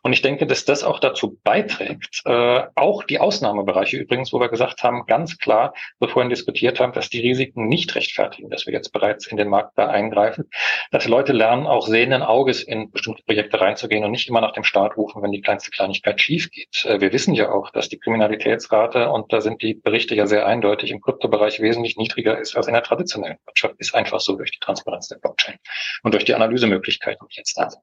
Und 0.02 0.12
ich 0.12 0.22
denke, 0.22 0.46
dass 0.46 0.64
das 0.64 0.84
auch 0.84 1.00
dazu 1.00 1.38
beiträgt, 1.42 2.22
äh, 2.26 2.62
auch 2.74 3.04
die 3.04 3.18
Ausnahmebereiche 3.18 3.96
übrigens, 3.96 4.32
wo 4.32 4.40
wir 4.40 4.48
gesagt 4.48 4.82
haben, 4.82 5.06
ganz 5.06 5.38
klar, 5.38 5.74
wir 5.98 6.08
vorhin 6.08 6.30
diskutiert 6.30 6.80
haben, 6.80 6.92
dass 6.92 7.08
die 7.08 7.20
Risiken 7.20 7.66
nicht 7.66 7.94
rechtfertigen, 7.94 8.50
dass 8.50 8.66
wir 8.66 8.72
jetzt 8.72 8.92
bereits 8.92 9.26
in 9.26 9.36
den 9.36 9.48
Markt 9.48 9.78
da 9.78 9.88
eingreifen, 9.88 10.50
dass 10.90 11.06
Leute 11.06 11.32
lernen, 11.32 11.66
auch 11.66 11.86
sehenden 11.86 12.22
Auges 12.22 12.62
in 12.62 12.90
bestimmte 12.90 13.22
Projekte 13.24 13.60
reinzugehen 13.60 14.04
und 14.04 14.10
nicht 14.10 14.28
immer 14.28 14.40
nach 14.40 14.52
dem 14.52 14.64
Start 14.64 14.96
rufen, 14.96 15.22
wenn 15.22 15.32
die 15.32 15.40
kleinste 15.64 15.70
Kleinigkeit 15.70 16.20
schief 16.20 16.50
geht. 16.50 16.84
Äh, 16.84 17.00
wir 17.00 17.12
wissen 17.12 17.34
ja 17.34 17.50
auch, 17.50 17.70
dass 17.70 17.88
die 17.88 17.98
Kriminalitätsrate, 17.98 19.10
und 19.10 19.32
da 19.32 19.40
sind 19.40 19.62
die 19.62 19.74
Berichte 19.74 20.14
ja 20.14 20.26
sehr 20.26 20.46
eindeutig, 20.46 20.90
im 20.90 21.00
Kryptobereich 21.00 21.60
wesentlich 21.60 21.96
niedriger 21.96 22.38
ist 22.38 22.56
als 22.56 22.66
in 22.66 22.74
der 22.74 22.82
traditionellen 22.82 23.38
Wirtschaft. 23.46 23.74
Ist 23.78 23.94
einfach 23.94 24.20
so 24.20 24.36
durch 24.36 24.50
die 24.50 24.60
Transparenz 24.60 25.08
der 25.08 25.16
Blockchain 25.16 25.58
und 26.02 26.14
durch 26.14 26.24
die 26.24 26.34
Analysemöglichkeiten, 26.34 27.26
die 27.28 27.36
jetzt 27.36 27.56
da 27.58 27.70
sind. 27.70 27.82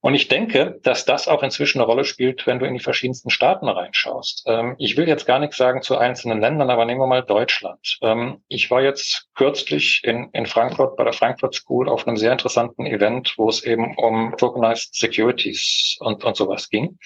Und 0.00 0.14
ich 0.14 0.28
denke, 0.28 0.78
dass 0.82 1.04
das 1.04 1.26
auch 1.26 1.42
inzwischen 1.42 1.78
eine 1.78 1.86
Rolle 1.86 2.04
spielt, 2.04 2.46
wenn 2.46 2.58
du 2.58 2.66
in 2.66 2.74
die 2.74 2.80
verschiedensten 2.80 3.30
Staaten 3.30 3.66
reinschaust. 3.68 4.44
Ähm, 4.46 4.76
ich 4.78 4.96
will 4.96 5.08
jetzt 5.08 5.26
gar 5.26 5.38
nichts 5.38 5.56
sagen 5.56 5.82
zu 5.82 5.98
einzelnen 5.98 6.40
Ländern, 6.40 6.70
aber 6.70 6.84
nehmen 6.84 7.00
wir 7.00 7.06
mal 7.06 7.22
Deutschland. 7.22 7.98
Ähm, 8.02 8.42
ich 8.48 8.70
war 8.70 8.82
jetzt 8.82 9.26
kürzlich 9.34 10.02
in, 10.04 10.30
in 10.32 10.46
Frankfurt 10.46 10.96
bei 10.96 11.04
der 11.04 11.12
Frankfurt 11.12 11.54
School 11.54 11.88
auf 11.88 12.06
einem 12.06 12.16
sehr 12.16 12.32
interessanten 12.32 12.86
Event, 12.86 13.34
wo 13.36 13.48
es 13.48 13.64
eben 13.64 13.96
um 13.96 14.34
Tokenized 14.36 14.94
Securities 14.94 15.96
und, 16.00 16.22
und 16.24 16.36
sowas 16.36 16.68
ging 16.68 16.98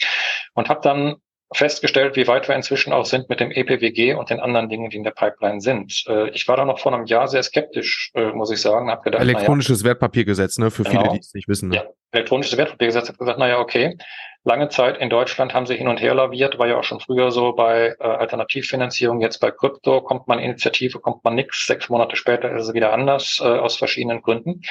und 0.55 0.68
habe 0.68 0.80
dann 0.82 1.16
festgestellt, 1.53 2.16
wie 2.16 2.26
weit 2.28 2.48
wir 2.48 2.55
inzwischen 2.55 2.92
auch 2.92 3.05
sind 3.05 3.28
mit 3.28 3.40
dem 3.40 3.51
EPWG 3.51 4.14
und 4.14 4.30
den 4.30 4.40
anderen 4.40 4.68
Dingen, 4.68 4.90
die 4.90 4.96
in 4.96 5.05
der 5.05 5.11
Pipeline 5.11 5.61
sind. 5.61 6.05
Äh, 6.07 6.30
ich 6.30 6.46
war 6.46 6.57
da 6.57 6.64
noch 6.64 6.78
vor 6.78 6.94
einem 6.94 7.07
Jahr 7.07 7.26
sehr 7.28 7.42
skeptisch, 7.42 8.12
äh, 8.14 8.32
muss 8.32 8.51
ich 8.51 8.61
sagen. 8.61 8.90
Hab 8.90 9.03
gedacht, 9.03 9.22
Elektronisches 9.22 9.82
ja, 9.82 9.88
Wertpapiergesetz, 9.88 10.59
ne, 10.59 10.70
für 10.70 10.84
genau. 10.84 11.01
viele, 11.01 11.12
die 11.14 11.18
es 11.20 11.34
nicht 11.34 11.48
wissen. 11.48 11.70
Ne? 11.70 11.76
Ja, 11.76 11.84
elektronisches 12.12 12.57
Wertpapiergesetz 12.57 13.09
hat 13.09 13.18
gesagt, 13.18 13.38
naja, 13.38 13.59
okay. 13.59 13.96
Lange 14.42 14.70
Zeit 14.70 14.96
in 14.96 15.11
Deutschland 15.11 15.53
haben 15.53 15.66
sie 15.66 15.76
hin 15.76 15.86
und 15.86 16.01
her 16.01 16.14
laviert, 16.14 16.59
war 16.59 16.66
ja 16.66 16.78
auch 16.78 16.84
schon 16.84 17.01
früher 17.01 17.30
so 17.30 17.53
bei 17.53 17.94
äh, 18.01 18.03
Alternativfinanzierung, 18.03 19.20
jetzt 19.20 19.38
bei 19.38 19.51
Krypto 19.51 20.01
kommt 20.01 20.28
man 20.28 20.38
Initiative, 20.38 20.98
kommt 20.98 21.22
man 21.24 21.34
nix. 21.34 21.66
Sechs 21.66 21.90
Monate 21.90 22.16
später 22.16 22.51
ist 22.55 22.68
es 22.68 22.72
wieder 22.72 22.94
anders, 22.94 23.38
äh, 23.42 23.44
aus 23.44 23.76
verschiedenen 23.76 24.22
Gründen. 24.22 24.62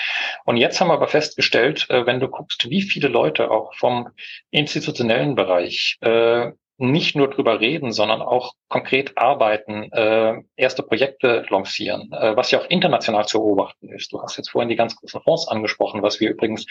Und 0.45 0.57
jetzt 0.57 0.82
haben 0.82 0.88
wir 0.88 0.95
aber 0.95 1.07
festgestellt, 1.07 1.86
äh, 1.89 2.07
wenn 2.07 2.19
du 2.19 2.30
guckst, 2.30 2.67
wie 2.67 2.82
viele 2.82 3.09
Leute 3.09 3.51
auch 3.51 3.75
vom 3.75 4.09
institutionellen 4.49 5.36
Bereich 5.36 5.99
äh, 6.01 6.51
nicht 6.80 7.15
nur 7.15 7.30
drüber 7.30 7.59
reden, 7.59 7.91
sondern 7.91 8.21
auch 8.21 8.53
konkret 8.69 9.17
arbeiten, 9.17 9.91
äh, 9.91 10.36
erste 10.55 10.84
Projekte 10.84 11.45
lancieren, 11.49 12.11
äh, 12.13 12.36
was 12.36 12.51
ja 12.51 12.59
auch 12.59 12.69
international 12.69 13.25
zu 13.25 13.39
beobachten 13.39 13.89
ist. 13.89 14.13
Du 14.13 14.21
hast 14.21 14.38
jetzt 14.38 14.51
vorhin 14.51 14.69
die 14.69 14.75
ganz 14.75 14.95
großen 14.95 15.21
Fonds 15.21 15.47
angesprochen, 15.47 16.01
was 16.01 16.19
wir 16.19 16.30
übrigens 16.30 16.65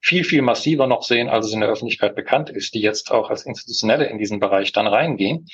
viel, 0.00 0.24
viel 0.24 0.42
massiver 0.42 0.86
noch 0.86 1.02
sehen, 1.02 1.28
als 1.28 1.46
es 1.46 1.52
in 1.52 1.60
der 1.60 1.68
Öffentlichkeit 1.68 2.14
bekannt 2.14 2.50
ist, 2.50 2.74
die 2.74 2.80
jetzt 2.80 3.10
auch 3.10 3.30
als 3.30 3.46
Institutionelle 3.46 4.06
in 4.06 4.18
diesen 4.18 4.40
Bereich 4.40 4.72
dann 4.72 4.86
reingehen. 4.86 5.46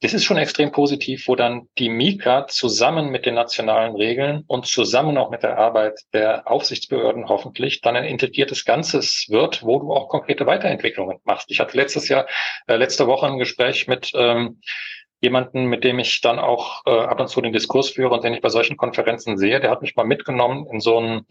Das 0.00 0.14
ist 0.14 0.24
schon 0.24 0.38
extrem 0.38 0.72
positiv, 0.72 1.26
wo 1.26 1.36
dann 1.36 1.68
die 1.78 1.88
Mika 1.88 2.46
zusammen 2.46 3.10
mit 3.10 3.26
den 3.26 3.34
nationalen 3.34 3.94
Regeln 3.94 4.44
und 4.46 4.66
zusammen 4.66 5.18
auch 5.18 5.30
mit 5.30 5.42
der 5.42 5.58
Arbeit 5.58 6.00
der 6.12 6.50
Aufsichtsbehörden 6.50 7.28
hoffentlich 7.28 7.80
dann 7.80 7.96
ein 7.96 8.04
integriertes 8.04 8.64
Ganzes 8.64 9.26
wird, 9.28 9.62
wo 9.62 9.80
du 9.80 9.92
auch 9.92 10.08
konkrete 10.08 10.46
Weiterentwicklungen 10.46 11.18
machst. 11.24 11.50
Ich 11.50 11.60
hatte 11.60 11.76
letztes 11.76 12.08
Jahr, 12.08 12.26
äh, 12.66 12.76
letzte 12.76 13.06
Woche 13.06 13.26
ein 13.26 13.38
Gespräch 13.50 13.88
mit 13.88 14.12
ähm, 14.14 14.60
jemanden, 15.20 15.66
mit 15.66 15.84
dem 15.84 15.98
ich 15.98 16.20
dann 16.20 16.38
auch 16.38 16.82
äh, 16.86 16.90
ab 16.90 17.20
und 17.20 17.28
zu 17.28 17.40
den 17.40 17.52
Diskurs 17.52 17.90
führe 17.90 18.14
und 18.14 18.24
den 18.24 18.34
ich 18.34 18.40
bei 18.40 18.48
solchen 18.48 18.76
Konferenzen 18.76 19.36
sehe, 19.36 19.60
der 19.60 19.70
hat 19.70 19.82
mich 19.82 19.96
mal 19.96 20.06
mitgenommen 20.06 20.66
in 20.72 20.80
so 20.80 20.96
einen 20.96 21.26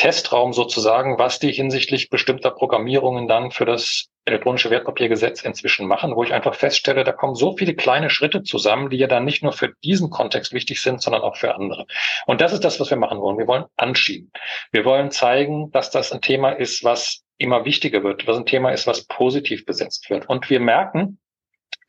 Testraum 0.00 0.54
sozusagen, 0.54 1.18
was 1.18 1.38
die 1.38 1.52
hinsichtlich 1.52 2.08
bestimmter 2.08 2.50
Programmierungen 2.50 3.28
dann 3.28 3.50
für 3.50 3.66
das 3.66 4.06
elektronische 4.24 4.70
Wertpapiergesetz 4.70 5.42
inzwischen 5.42 5.86
machen, 5.86 6.16
wo 6.16 6.24
ich 6.24 6.32
einfach 6.32 6.54
feststelle, 6.54 7.04
da 7.04 7.12
kommen 7.12 7.34
so 7.34 7.54
viele 7.54 7.74
kleine 7.74 8.08
Schritte 8.08 8.42
zusammen, 8.42 8.88
die 8.88 8.96
ja 8.96 9.08
dann 9.08 9.26
nicht 9.26 9.42
nur 9.42 9.52
für 9.52 9.74
diesen 9.84 10.08
Kontext 10.08 10.54
wichtig 10.54 10.80
sind, 10.80 11.02
sondern 11.02 11.20
auch 11.20 11.36
für 11.36 11.54
andere. 11.54 11.84
Und 12.26 12.40
das 12.40 12.54
ist 12.54 12.64
das, 12.64 12.80
was 12.80 12.88
wir 12.88 12.96
machen 12.96 13.20
wollen. 13.20 13.36
Wir 13.36 13.46
wollen 13.46 13.64
anschieben. 13.76 14.32
Wir 14.72 14.86
wollen 14.86 15.10
zeigen, 15.10 15.70
dass 15.72 15.90
das 15.90 16.12
ein 16.12 16.22
Thema 16.22 16.50
ist, 16.50 16.82
was 16.82 17.22
immer 17.36 17.66
wichtiger 17.66 18.02
wird, 18.02 18.26
was 18.26 18.38
ein 18.38 18.46
Thema 18.46 18.70
ist, 18.70 18.86
was 18.86 19.04
positiv 19.04 19.66
besetzt 19.66 20.08
wird. 20.08 20.28
Und 20.30 20.48
wir 20.48 20.60
merken, 20.60 21.18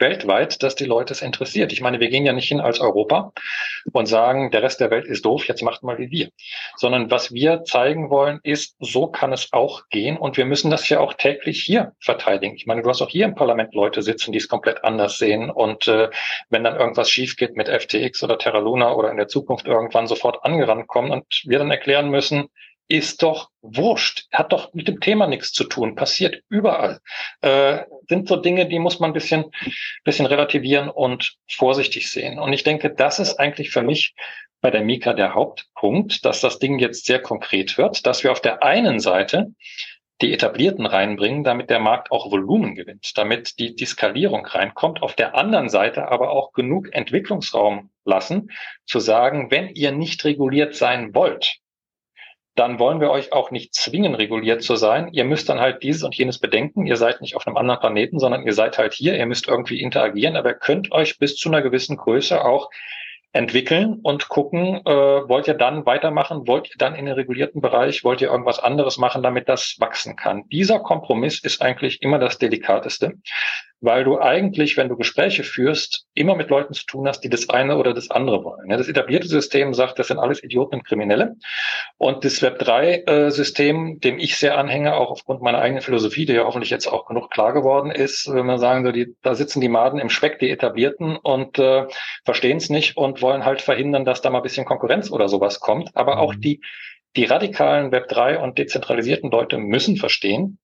weltweit, 0.02 0.62
dass 0.64 0.76
die 0.76 0.86
Leute 0.86 1.14
es 1.14 1.22
interessiert. 1.22 1.72
Ich 1.72 1.82
meine, 1.82 1.99
wir 1.99 2.10
gehen 2.10 2.26
ja 2.26 2.34
nicht 2.34 2.47
hin 2.47 2.60
als 2.60 2.80
Europa 2.80 3.32
und 3.93 4.08
sagen, 4.08 4.52
der 4.52 4.64
Rest 4.64 4.80
der 4.80 4.91
Welt 4.91 5.06
ist 5.06 5.24
doof, 5.24 5.47
jetzt 5.47 5.62
macht 5.62 5.84
mal 5.84 5.97
wie 5.97 6.12
wir. 6.12 6.30
Sondern 6.76 7.10
was 7.10 7.32
wir 7.32 7.64
zeigen 7.64 8.10
wollen, 8.10 8.39
ist, 8.43 8.76
so 8.80 9.08
kann 9.08 9.32
es 9.32 9.54
auch 9.54 9.88
gehen 9.89 10.18
und 10.18 10.36
wir 10.38 10.45
müssen 10.45 10.72
das 10.72 10.89
ja 10.89 10.99
auch 10.99 11.14
täglich 11.14 11.62
hier 11.62 11.93
verteidigen. 11.99 12.56
Ich 12.56 12.66
meine, 12.66 12.82
du 12.82 12.89
hast 12.89 13.02
auch 13.02 13.10
hier 13.10 13.26
im 13.26 13.36
Parlament 13.36 13.74
Leute 13.74 14.02
sitzen, 14.02 14.32
die 14.32 14.39
es 14.39 14.49
komplett 14.49 14.84
anders 14.84 15.18
sehen 15.18 15.49
und 15.49 15.88
äh, 15.88 16.10
wenn 16.49 16.64
dann 16.64 16.76
irgendwas 16.76 17.10
schief 17.10 17.38
geht 17.38 17.56
mit 17.56 17.70
FTX 17.70 18.24
oder 18.24 18.38
Terra 18.38 18.60
Luna 18.60 18.93
oder 18.93 19.12
in 19.12 19.18
der 19.18 19.28
Zukunft 19.28 19.68
irgendwann 19.68 20.08
sofort 20.08 20.43
angerannt 20.43 20.88
kommen 20.88 21.12
und 21.12 21.26
wir 21.45 21.60
dann 21.60 21.72
erklären 21.72 22.10
müssen, 22.10 22.49
ist 22.91 23.23
doch 23.23 23.49
wurscht, 23.61 24.27
hat 24.33 24.51
doch 24.51 24.73
mit 24.73 24.89
dem 24.89 24.99
Thema 24.99 25.25
nichts 25.25 25.53
zu 25.53 25.63
tun, 25.63 25.95
passiert 25.95 26.43
überall. 26.49 26.99
Äh, 27.39 27.85
sind 28.09 28.27
so 28.27 28.35
Dinge, 28.35 28.67
die 28.67 28.79
muss 28.79 28.99
man 28.99 29.11
ein 29.11 29.13
bisschen, 29.13 29.45
bisschen 30.03 30.25
relativieren 30.25 30.89
und 30.89 31.37
vorsichtig 31.49 32.11
sehen. 32.11 32.37
Und 32.37 32.51
ich 32.51 32.63
denke, 32.63 32.93
das 32.93 33.19
ist 33.19 33.35
eigentlich 33.35 33.71
für 33.71 33.81
mich 33.81 34.13
bei 34.59 34.71
der 34.71 34.81
Mika 34.81 35.13
der 35.13 35.33
Hauptpunkt, 35.33 36.25
dass 36.25 36.41
das 36.41 36.59
Ding 36.59 36.79
jetzt 36.79 37.05
sehr 37.05 37.21
konkret 37.21 37.77
wird, 37.77 38.05
dass 38.05 38.25
wir 38.25 38.31
auf 38.31 38.41
der 38.41 38.61
einen 38.61 38.99
Seite 38.99 39.53
die 40.21 40.33
Etablierten 40.33 40.85
reinbringen, 40.85 41.45
damit 41.45 41.69
der 41.69 41.79
Markt 41.79 42.11
auch 42.11 42.29
Volumen 42.29 42.75
gewinnt, 42.75 43.17
damit 43.17 43.57
die, 43.57 43.73
die 43.73 43.85
Skalierung 43.85 44.45
reinkommt. 44.45 45.01
Auf 45.01 45.15
der 45.15 45.35
anderen 45.35 45.69
Seite 45.69 46.09
aber 46.09 46.29
auch 46.31 46.51
genug 46.51 46.93
Entwicklungsraum 46.93 47.89
lassen, 48.03 48.51
zu 48.85 48.99
sagen, 48.99 49.49
wenn 49.49 49.69
ihr 49.69 49.93
nicht 49.93 50.25
reguliert 50.25 50.75
sein 50.75 51.15
wollt, 51.15 51.61
dann 52.56 52.80
wollen 52.80 52.99
wir 52.99 53.12
euch 53.12 53.32
auch 53.32 53.52
nicht 53.52 53.74
zwingen, 53.74 54.14
reguliert 54.14 54.62
zu 54.62 54.76
sein. 54.76 55.10
Ihr 55.14 55.24
müsst 55.24 55.47
dann 55.47 55.60
halt 55.60 55.84
dieses 55.84 56.04
und 56.04 56.16
jenes 56.16 56.39
bedenken. 56.39 56.86
Ihr 56.86 56.97
seid 56.97 57.22
nicht 57.22 57.36
auf 57.36 57.47
einem 57.47 57.58
anderen 57.58 57.80
Planeten, 57.80 58.20
sondern 58.20 58.45
ihr 58.45 58.54
seid 58.54 58.78
halt 58.78 58.93
hier. 58.93 59.18
Ihr 59.18 59.26
müsst 59.26 59.47
irgendwie 59.47 59.80
interagieren, 59.82 60.36
aber 60.36 60.49
ihr 60.49 60.56
könnt 60.56 60.91
euch 60.91 61.18
bis 61.18 61.38
zu 61.38 61.49
einer 61.49 61.62
gewissen 61.62 61.97
Größe 61.97 62.43
auch 62.43 62.70
entwickeln 63.34 63.99
und 64.04 64.28
gucken, 64.28 64.82
äh, 64.86 64.89
wollt 64.91 65.47
ihr 65.47 65.54
dann 65.54 65.86
weitermachen, 65.86 66.47
wollt 66.47 66.70
ihr 66.70 66.78
dann 66.78 66.95
in 66.95 67.06
den 67.06 67.16
regulierten 67.16 67.62
Bereich, 67.62 68.04
wollt 68.04 68.20
ihr 68.20 68.30
irgendwas 68.30 68.60
anderes 68.60 68.97
machen, 68.97 69.24
damit 69.24 69.47
das 69.47 69.78
wachsen 69.80 70.18
kann. 70.18 70.43
Dieser 70.49 70.80
Kompromiss 70.80 71.41
ist 71.41 71.62
eigentlich 71.62 72.02
immer 72.02 72.20
das 72.20 72.38
Delikateste 72.38 73.14
weil 73.82 74.03
du 74.03 74.19
eigentlich, 74.19 74.77
wenn 74.77 74.89
du 74.89 74.95
Gespräche 74.95 75.43
führst, 75.43 76.05
immer 76.13 76.36
mit 76.36 76.49
Leuten 76.49 76.73
zu 76.73 76.86
tun 76.86 77.07
hast, 77.07 77.21
die 77.21 77.29
das 77.29 77.49
eine 77.49 77.77
oder 77.77 77.93
das 77.93 78.11
andere 78.11 78.43
wollen. 78.43 78.69
Das 78.69 78.88
etablierte 78.88 79.27
System 79.27 79.73
sagt, 79.73 79.97
das 79.97 80.07
sind 80.07 80.19
alles 80.19 80.43
Idioten 80.43 80.75
und 80.75 80.88
Kriminelle. 80.88 81.36
Und 81.97 82.23
das 82.23 82.41
Web3-System, 82.41 83.99
dem 83.99 84.19
ich 84.19 84.38
sehr 84.38 84.57
anhänge, 84.57 84.95
auch 84.95 85.09
aufgrund 85.09 85.41
meiner 85.41 85.59
eigenen 85.59 85.82
Philosophie, 85.82 86.25
die 86.25 86.34
ja 86.34 86.45
hoffentlich 86.45 86.69
jetzt 86.69 86.88
auch 86.88 87.07
genug 87.07 87.32
klar 87.32 87.53
geworden 87.53 87.89
ist, 87.89 88.32
wenn 88.32 88.45
man 88.45 88.59
sagen 88.59 88.86
so, 88.86 88.91
die, 88.91 89.15
da 89.23 89.34
sitzen 89.34 89.61
die 89.61 89.69
Maden 89.69 89.99
im 89.99 90.09
Speck, 90.09 90.38
die 90.38 90.51
Etablierten 90.51 91.17
und 91.17 91.57
äh, 91.57 91.88
verstehen 92.23 92.57
es 92.57 92.69
nicht 92.69 92.97
und 92.97 93.23
wollen 93.23 93.45
halt 93.45 93.61
verhindern, 93.61 94.05
dass 94.05 94.21
da 94.21 94.29
mal 94.29 94.39
ein 94.39 94.43
bisschen 94.43 94.65
Konkurrenz 94.65 95.11
oder 95.11 95.27
sowas 95.27 95.59
kommt. 95.59 95.89
Aber 95.95 96.19
auch 96.19 96.36
mhm. 96.36 96.41
die 96.41 96.61
die 97.17 97.25
radikalen 97.25 97.91
Web3 97.91 98.38
und 98.38 98.57
dezentralisierten 98.57 99.32
Leute 99.32 99.57
müssen 99.57 99.97
verstehen, 99.97 100.59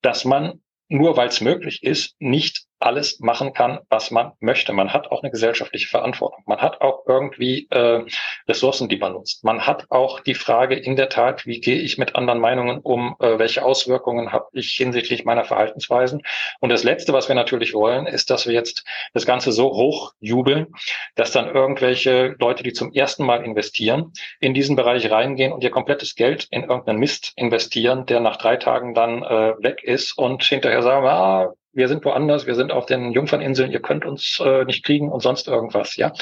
dass 0.00 0.24
man 0.24 0.60
nur 0.92 1.16
weil 1.16 1.28
es 1.28 1.40
möglich 1.40 1.82
ist, 1.82 2.14
nicht 2.18 2.66
alles 2.82 3.20
machen 3.20 3.52
kann, 3.52 3.80
was 3.88 4.10
man 4.10 4.32
möchte. 4.40 4.72
Man 4.72 4.92
hat 4.92 5.10
auch 5.10 5.22
eine 5.22 5.30
gesellschaftliche 5.30 5.88
Verantwortung. 5.88 6.42
Man 6.46 6.58
hat 6.58 6.80
auch 6.80 7.04
irgendwie 7.06 7.68
äh, 7.70 8.04
Ressourcen, 8.48 8.88
die 8.88 8.96
man 8.96 9.12
nutzt. 9.12 9.44
Man 9.44 9.66
hat 9.66 9.86
auch 9.90 10.20
die 10.20 10.34
Frage 10.34 10.74
in 10.74 10.96
der 10.96 11.08
Tat, 11.08 11.46
wie 11.46 11.60
gehe 11.60 11.80
ich 11.80 11.98
mit 11.98 12.16
anderen 12.16 12.40
Meinungen 12.40 12.80
um, 12.80 13.16
äh, 13.20 13.38
welche 13.38 13.64
Auswirkungen 13.64 14.32
habe 14.32 14.46
ich 14.52 14.70
hinsichtlich 14.72 15.24
meiner 15.24 15.44
Verhaltensweisen. 15.44 16.22
Und 16.60 16.70
das 16.70 16.84
Letzte, 16.84 17.12
was 17.12 17.28
wir 17.28 17.34
natürlich 17.34 17.74
wollen, 17.74 18.06
ist, 18.06 18.30
dass 18.30 18.46
wir 18.46 18.54
jetzt 18.54 18.84
das 19.14 19.26
Ganze 19.26 19.52
so 19.52 19.70
hoch 19.70 20.12
jubeln, 20.20 20.68
dass 21.14 21.32
dann 21.32 21.48
irgendwelche 21.52 22.34
Leute, 22.38 22.62
die 22.62 22.72
zum 22.72 22.92
ersten 22.92 23.24
Mal 23.24 23.44
investieren, 23.44 24.12
in 24.40 24.54
diesen 24.54 24.76
Bereich 24.76 25.10
reingehen 25.10 25.52
und 25.52 25.62
ihr 25.64 25.70
komplettes 25.70 26.14
Geld 26.14 26.48
in 26.50 26.62
irgendeinen 26.62 26.98
Mist 26.98 27.32
investieren, 27.36 28.06
der 28.06 28.20
nach 28.20 28.36
drei 28.36 28.56
Tagen 28.56 28.94
dann 28.94 29.22
äh, 29.22 29.54
weg 29.62 29.82
ist 29.82 30.16
und 30.16 30.42
hinterher 30.42 30.82
sagen, 30.82 31.06
ah, 31.06 31.52
wir 31.72 31.88
sind 31.88 32.04
woanders, 32.04 32.46
wir 32.46 32.54
sind 32.54 32.70
auf 32.70 32.86
den 32.86 33.12
Jungferninseln, 33.12 33.72
ihr 33.72 33.80
könnt 33.80 34.04
uns 34.04 34.40
äh, 34.44 34.64
nicht 34.64 34.84
kriegen 34.84 35.10
und 35.10 35.20
sonst 35.20 35.48
irgendwas, 35.48 35.96
ja. 35.96 36.12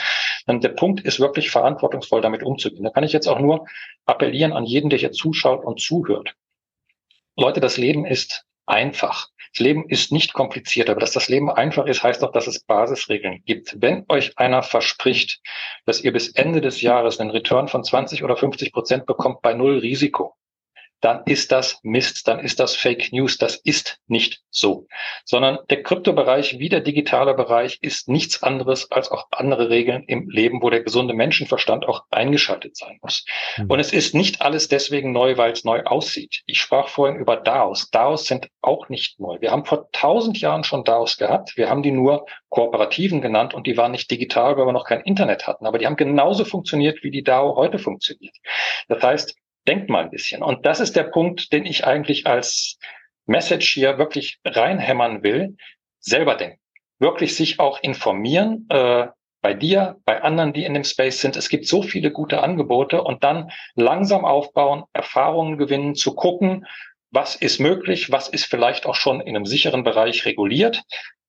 Dann 0.46 0.60
der 0.60 0.70
Punkt 0.70 1.00
ist 1.00 1.20
wirklich 1.20 1.50
verantwortungsvoll 1.50 2.20
damit 2.20 2.42
umzugehen. 2.42 2.84
Da 2.84 2.90
kann 2.90 3.04
ich 3.04 3.12
jetzt 3.12 3.28
auch 3.28 3.40
nur 3.40 3.66
appellieren 4.06 4.52
an 4.52 4.64
jeden, 4.64 4.90
der 4.90 4.98
hier 4.98 5.12
zuschaut 5.12 5.64
und 5.64 5.80
zuhört. 5.80 6.34
Leute, 7.36 7.60
das 7.60 7.76
Leben 7.76 8.04
ist 8.04 8.44
einfach. 8.66 9.28
Das 9.52 9.64
Leben 9.64 9.88
ist 9.88 10.12
nicht 10.12 10.32
kompliziert, 10.32 10.88
aber 10.88 11.00
dass 11.00 11.12
das 11.12 11.28
Leben 11.28 11.50
einfach 11.50 11.86
ist, 11.86 12.04
heißt 12.04 12.22
auch, 12.22 12.30
dass 12.30 12.46
es 12.46 12.62
Basisregeln 12.62 13.42
gibt. 13.44 13.76
Wenn 13.80 14.04
euch 14.08 14.38
einer 14.38 14.62
verspricht, 14.62 15.40
dass 15.86 16.02
ihr 16.02 16.12
bis 16.12 16.28
Ende 16.28 16.60
des 16.60 16.80
Jahres 16.80 17.18
einen 17.18 17.30
Return 17.30 17.66
von 17.66 17.82
20 17.82 18.22
oder 18.22 18.36
50 18.36 18.72
Prozent 18.72 19.06
bekommt 19.06 19.42
bei 19.42 19.54
null 19.54 19.78
Risiko, 19.78 20.36
dann 21.00 21.22
ist 21.24 21.52
das 21.52 21.80
Mist, 21.82 22.28
dann 22.28 22.40
ist 22.40 22.60
das 22.60 22.76
Fake 22.76 23.12
News, 23.12 23.38
das 23.38 23.56
ist 23.56 23.98
nicht 24.06 24.42
so. 24.50 24.86
Sondern 25.24 25.58
der 25.70 25.82
Kryptobereich 25.82 26.58
wie 26.58 26.68
der 26.68 26.80
digitale 26.80 27.34
Bereich 27.34 27.78
ist 27.80 28.08
nichts 28.08 28.42
anderes 28.42 28.90
als 28.90 29.10
auch 29.10 29.26
andere 29.30 29.70
Regeln 29.70 30.04
im 30.06 30.28
Leben, 30.28 30.62
wo 30.62 30.70
der 30.70 30.82
gesunde 30.82 31.14
Menschenverstand 31.14 31.86
auch 31.86 32.04
eingeschaltet 32.10 32.76
sein 32.76 32.98
muss. 33.02 33.24
Mhm. 33.56 33.70
Und 33.70 33.80
es 33.80 33.92
ist 33.92 34.14
nicht 34.14 34.42
alles 34.42 34.68
deswegen 34.68 35.12
neu, 35.12 35.36
weil 35.36 35.52
es 35.52 35.64
neu 35.64 35.82
aussieht. 35.84 36.42
Ich 36.46 36.60
sprach 36.60 36.88
vorhin 36.88 37.16
über 37.16 37.36
DAOs. 37.36 37.90
DAOs 37.90 38.26
sind 38.26 38.48
auch 38.60 38.88
nicht 38.88 39.18
neu. 39.20 39.38
Wir 39.40 39.52
haben 39.52 39.64
vor 39.64 39.90
tausend 39.92 40.40
Jahren 40.40 40.64
schon 40.64 40.84
DAOs 40.84 41.16
gehabt. 41.16 41.56
Wir 41.56 41.70
haben 41.70 41.82
die 41.82 41.92
nur 41.92 42.26
Kooperativen 42.50 43.20
genannt 43.20 43.54
und 43.54 43.66
die 43.66 43.76
waren 43.76 43.92
nicht 43.92 44.10
digital, 44.10 44.56
weil 44.56 44.66
wir 44.66 44.72
noch 44.72 44.84
kein 44.84 45.00
Internet 45.00 45.46
hatten. 45.46 45.66
Aber 45.66 45.78
die 45.78 45.86
haben 45.86 45.96
genauso 45.96 46.44
funktioniert, 46.44 47.02
wie 47.02 47.10
die 47.10 47.22
DAO 47.22 47.56
heute 47.56 47.78
funktioniert. 47.78 48.34
Das 48.88 49.02
heißt, 49.02 49.36
denkt 49.70 49.88
mal 49.88 50.02
ein 50.02 50.10
bisschen. 50.10 50.42
Und 50.42 50.66
das 50.66 50.80
ist 50.80 50.96
der 50.96 51.04
Punkt, 51.04 51.52
den 51.52 51.64
ich 51.64 51.86
eigentlich 51.86 52.26
als 52.26 52.76
Message 53.26 53.72
hier 53.72 53.98
wirklich 53.98 54.40
reinhämmern 54.44 55.22
will. 55.22 55.56
Selber 56.00 56.34
denken. 56.34 56.58
Wirklich 56.98 57.36
sich 57.36 57.60
auch 57.60 57.80
informieren, 57.80 58.66
äh, 58.68 59.06
bei 59.42 59.54
dir, 59.54 59.96
bei 60.04 60.22
anderen, 60.22 60.52
die 60.52 60.64
in 60.64 60.74
dem 60.74 60.82
Space 60.82 61.20
sind. 61.20 61.36
Es 61.36 61.48
gibt 61.48 61.66
so 61.66 61.82
viele 61.82 62.10
gute 62.10 62.42
Angebote 62.42 63.02
und 63.02 63.22
dann 63.22 63.52
langsam 63.74 64.24
aufbauen, 64.24 64.82
Erfahrungen 64.92 65.56
gewinnen, 65.56 65.94
zu 65.94 66.14
gucken, 66.14 66.66
was 67.12 67.36
ist 67.36 67.60
möglich, 67.60 68.10
was 68.10 68.28
ist 68.28 68.46
vielleicht 68.46 68.86
auch 68.86 68.96
schon 68.96 69.20
in 69.20 69.36
einem 69.36 69.46
sicheren 69.46 69.84
Bereich 69.84 70.26
reguliert, 70.26 70.82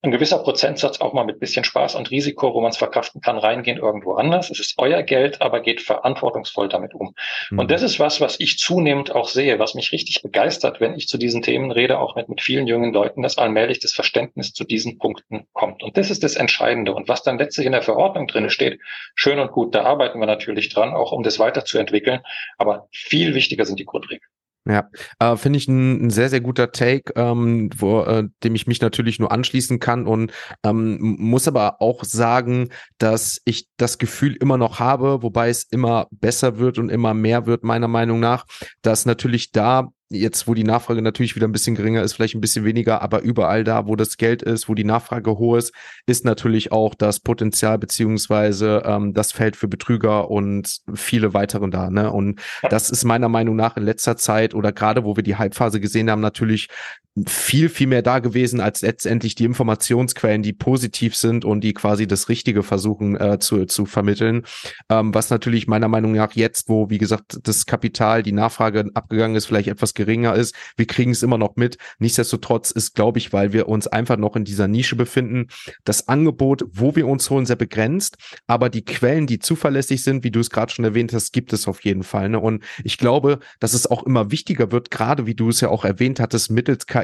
ein 0.04 0.12
gewisser 0.12 0.40
Prozentsatz 0.40 1.00
auch 1.00 1.14
mal 1.14 1.26
mit 1.26 1.40
bisschen 1.40 1.64
Spaß 1.64 1.94
und 1.94 2.10
Risiko, 2.10 2.54
wo 2.56 2.62
man 2.62 2.72
es 2.72 2.78
verkraften 2.78 3.22
kann, 3.22 3.38
reingehen 3.38 3.78
irgendwo 3.78 4.14
anders. 4.14 4.50
Es 4.50 4.60
ist 4.60 4.74
euer 4.78 5.04
Geld, 5.04 5.42
aber 5.42 5.60
geht 5.60 5.82
verantwortungsvoll 5.82 6.70
damit 6.70 6.96
um. 6.96 7.14
Mhm. 7.52 7.60
Und 7.60 7.72
das 7.72 7.84
ist 7.84 8.00
was, 8.00 8.20
was 8.20 8.40
ich 8.40 8.58
zunehmend 8.58 9.14
auch 9.14 9.28
sehe, 9.28 9.60
was 9.60 9.76
mich 9.76 9.92
richtig 9.92 10.24
begeistert, 10.24 10.82
wenn 10.82 10.96
ich 10.96 11.08
zu 11.08 11.20
diesen 11.20 11.44
Themen 11.44 11.72
rede, 11.72 12.00
auch 12.00 12.16
mit, 12.16 12.30
mit 12.30 12.42
vielen 12.42 12.66
jungen 12.66 12.94
Leuten, 12.94 13.22
dass 13.22 13.38
allmählich 13.38 13.80
das 13.80 13.94
Verständnis 13.94 14.54
zu 14.54 14.64
diesen 14.64 14.98
Punkten 14.98 15.46
kommt. 15.54 15.84
Und 15.84 15.98
das 15.98 16.10
ist 16.10 16.24
das 16.24 16.36
Entscheidende. 16.36 16.94
Und 16.94 17.08
was 17.08 17.22
dann 17.22 17.38
letztlich 17.38 17.68
in 17.68 17.74
der 17.74 17.84
Verordnung 17.84 18.26
drin 18.26 18.50
steht, 18.50 18.80
schön 19.14 19.38
und 19.38 19.52
gut, 19.52 19.76
da 19.76 19.84
arbeiten 19.84 20.20
wir 20.20 20.26
natürlich 20.26 20.70
dran, 20.70 20.94
auch 20.94 21.12
um 21.12 21.22
das 21.22 21.38
weiterzuentwickeln. 21.38 22.22
Aber 22.58 22.88
viel 22.92 23.36
wichtiger 23.36 23.66
sind 23.66 23.80
die 23.80 23.86
Grundregeln. 23.86 24.30
Ja, 24.68 24.90
äh, 25.18 25.36
finde 25.38 25.58
ich 25.58 25.68
ein, 25.68 26.06
ein, 26.06 26.10
sehr, 26.12 26.30
sehr 26.30 26.42
guter 26.42 26.72
Take, 26.72 27.14
ähm, 27.16 27.72
wo, 27.76 28.02
äh, 28.02 28.28
dem 28.44 28.54
ich 28.54 28.68
mich 28.68 28.80
natürlich 28.80 29.18
nur 29.18 29.32
anschließen 29.32 29.80
kann 29.80 30.06
und 30.06 30.32
ähm, 30.64 30.98
muss 31.00 31.48
aber 31.48 31.82
auch 31.82 32.04
sagen, 32.04 32.70
dass 33.00 33.42
ich 33.46 33.68
das 33.78 33.98
Gefühl 33.98 34.36
immer 34.36 34.58
noch 34.58 34.80
habe, 34.80 35.24
wobei 35.24 35.50
es 35.50 35.64
immer 35.64 36.08
besser 36.12 36.60
wird 36.60 36.78
und 36.78 36.90
immer 36.90 37.16
mehr 37.16 37.48
wird, 37.48 37.64
meiner 37.64 37.88
Meinung 37.88 38.20
nach, 38.20 38.46
dass 38.84 39.08
natürlich 39.08 39.52
da 39.52 39.90
jetzt, 40.12 40.48
wo 40.48 40.54
die 40.54 40.64
Nachfrage 40.64 41.02
natürlich 41.02 41.36
wieder 41.36 41.48
ein 41.48 41.52
bisschen 41.52 41.76
geringer 41.76 42.04
ist, 42.04 42.14
vielleicht 42.14 42.36
ein 42.36 42.42
bisschen 42.42 42.66
weniger, 42.66 43.02
aber 43.02 43.22
überall 43.22 43.64
da, 43.64 43.88
wo 43.88 43.96
das 43.96 44.18
Geld 44.18 44.42
ist, 44.42 44.68
wo 44.68 44.76
die 44.76 44.84
Nachfrage 44.84 45.32
hoch 45.38 45.56
ist, 45.56 45.74
ist 46.06 46.26
natürlich 46.26 46.72
auch 46.72 46.96
das 46.96 47.20
Potenzial 47.20 47.78
beziehungsweise 47.78 48.84
ähm, 48.86 49.14
das 49.14 49.32
Feld 49.32 49.56
für 49.56 49.68
Betrüger 49.68 50.30
und 50.30 50.80
viele 50.94 51.34
weiteren 51.34 51.72
da. 51.72 51.90
Ne? 51.90 52.12
Und 52.12 52.42
das 52.70 52.90
ist 52.90 53.06
meiner 53.06 53.30
Meinung 53.30 53.56
nach 53.56 53.78
in 53.78 53.84
letzter 53.84 54.18
Zeit 54.18 54.54
oder 54.54 54.72
gerade 54.72 55.04
wo 55.04 55.16
wir 55.16 55.24
die 55.24 55.38
Halbphase 55.38 55.80
gesehen 55.80 56.10
haben, 56.12 56.22
natürlich 56.22 56.68
viel, 57.28 57.68
viel 57.68 57.88
mehr 57.88 58.02
da 58.02 58.20
gewesen 58.20 58.62
als 58.62 58.82
letztendlich 58.82 59.36
die 59.36 59.44
Informationsquellen, 59.44 60.44
die 60.44 60.54
positiv 60.54 61.16
sind 61.16 61.44
und 61.44 61.62
die 61.62 61.74
quasi 61.74 62.08
das 62.08 62.30
Richtige 62.30 62.64
versuchen 62.64 63.20
äh, 63.20 63.38
zu, 63.40 63.66
zu 63.66 63.86
vermitteln. 63.86 64.44
Ähm, 64.90 65.14
was 65.14 65.30
natürlich 65.30 65.68
meiner 65.68 65.90
Meinung 65.90 66.14
nach 66.14 66.32
jetzt, 66.34 66.70
wo, 66.70 66.90
wie 66.90 66.98
gesagt, 66.98 67.40
das 67.44 67.66
Kapital, 67.66 68.24
die 68.24 68.32
Nachfrage 68.32 68.90
abgegangen 68.94 69.36
ist, 69.36 69.46
vielleicht 69.46 69.68
etwas 69.68 69.94
geringer 69.94 70.36
ist, 70.36 70.56
wir 70.78 70.88
kriegen 70.88 71.12
es 71.12 71.22
immer 71.22 71.38
noch 71.38 71.58
mit. 71.58 71.78
Nichtsdestotrotz 72.00 72.72
ist, 72.72 72.96
glaube 72.96 73.20
ich, 73.20 73.34
weil 73.34 73.52
wir 73.52 73.68
uns 73.68 73.88
einfach 73.88 74.18
noch 74.18 74.38
in 74.38 74.46
dieser 74.46 74.70
Nische 74.70 74.96
befinden, 74.96 75.48
das 75.84 76.08
Angebot, 76.08 76.64
wo 76.72 76.96
wir 76.96 77.08
uns 77.08 77.30
holen, 77.30 77.46
sehr 77.46 77.58
begrenzt, 77.58 78.16
aber 78.48 78.70
die 78.70 78.86
Quellen, 78.86 79.28
die 79.28 79.40
zuverlässig 79.40 80.02
sind, 80.02 80.24
wie 80.24 80.32
du 80.32 80.40
es 80.40 80.50
gerade 80.50 80.72
schon 80.72 80.86
erwähnt 80.86 81.12
hast, 81.12 81.34
gibt 81.34 81.52
es 81.52 81.68
auf 81.68 81.84
jeden 81.84 82.04
Fall. 82.04 82.30
Ne? 82.30 82.40
Und 82.40 82.64
ich 82.86 82.98
glaube, 82.98 83.40
dass 83.60 83.74
es 83.74 83.90
auch 83.90 84.04
immer 84.04 84.32
wichtiger 84.32 84.72
wird, 84.72 84.92
gerade 84.92 85.26
wie 85.26 85.36
du 85.36 85.50
es 85.50 85.60
ja 85.60 85.68
auch 85.68 85.84
erwähnt 85.84 86.22
hattest, 86.22 86.52
mittels 86.52 86.88
KI, 86.88 87.01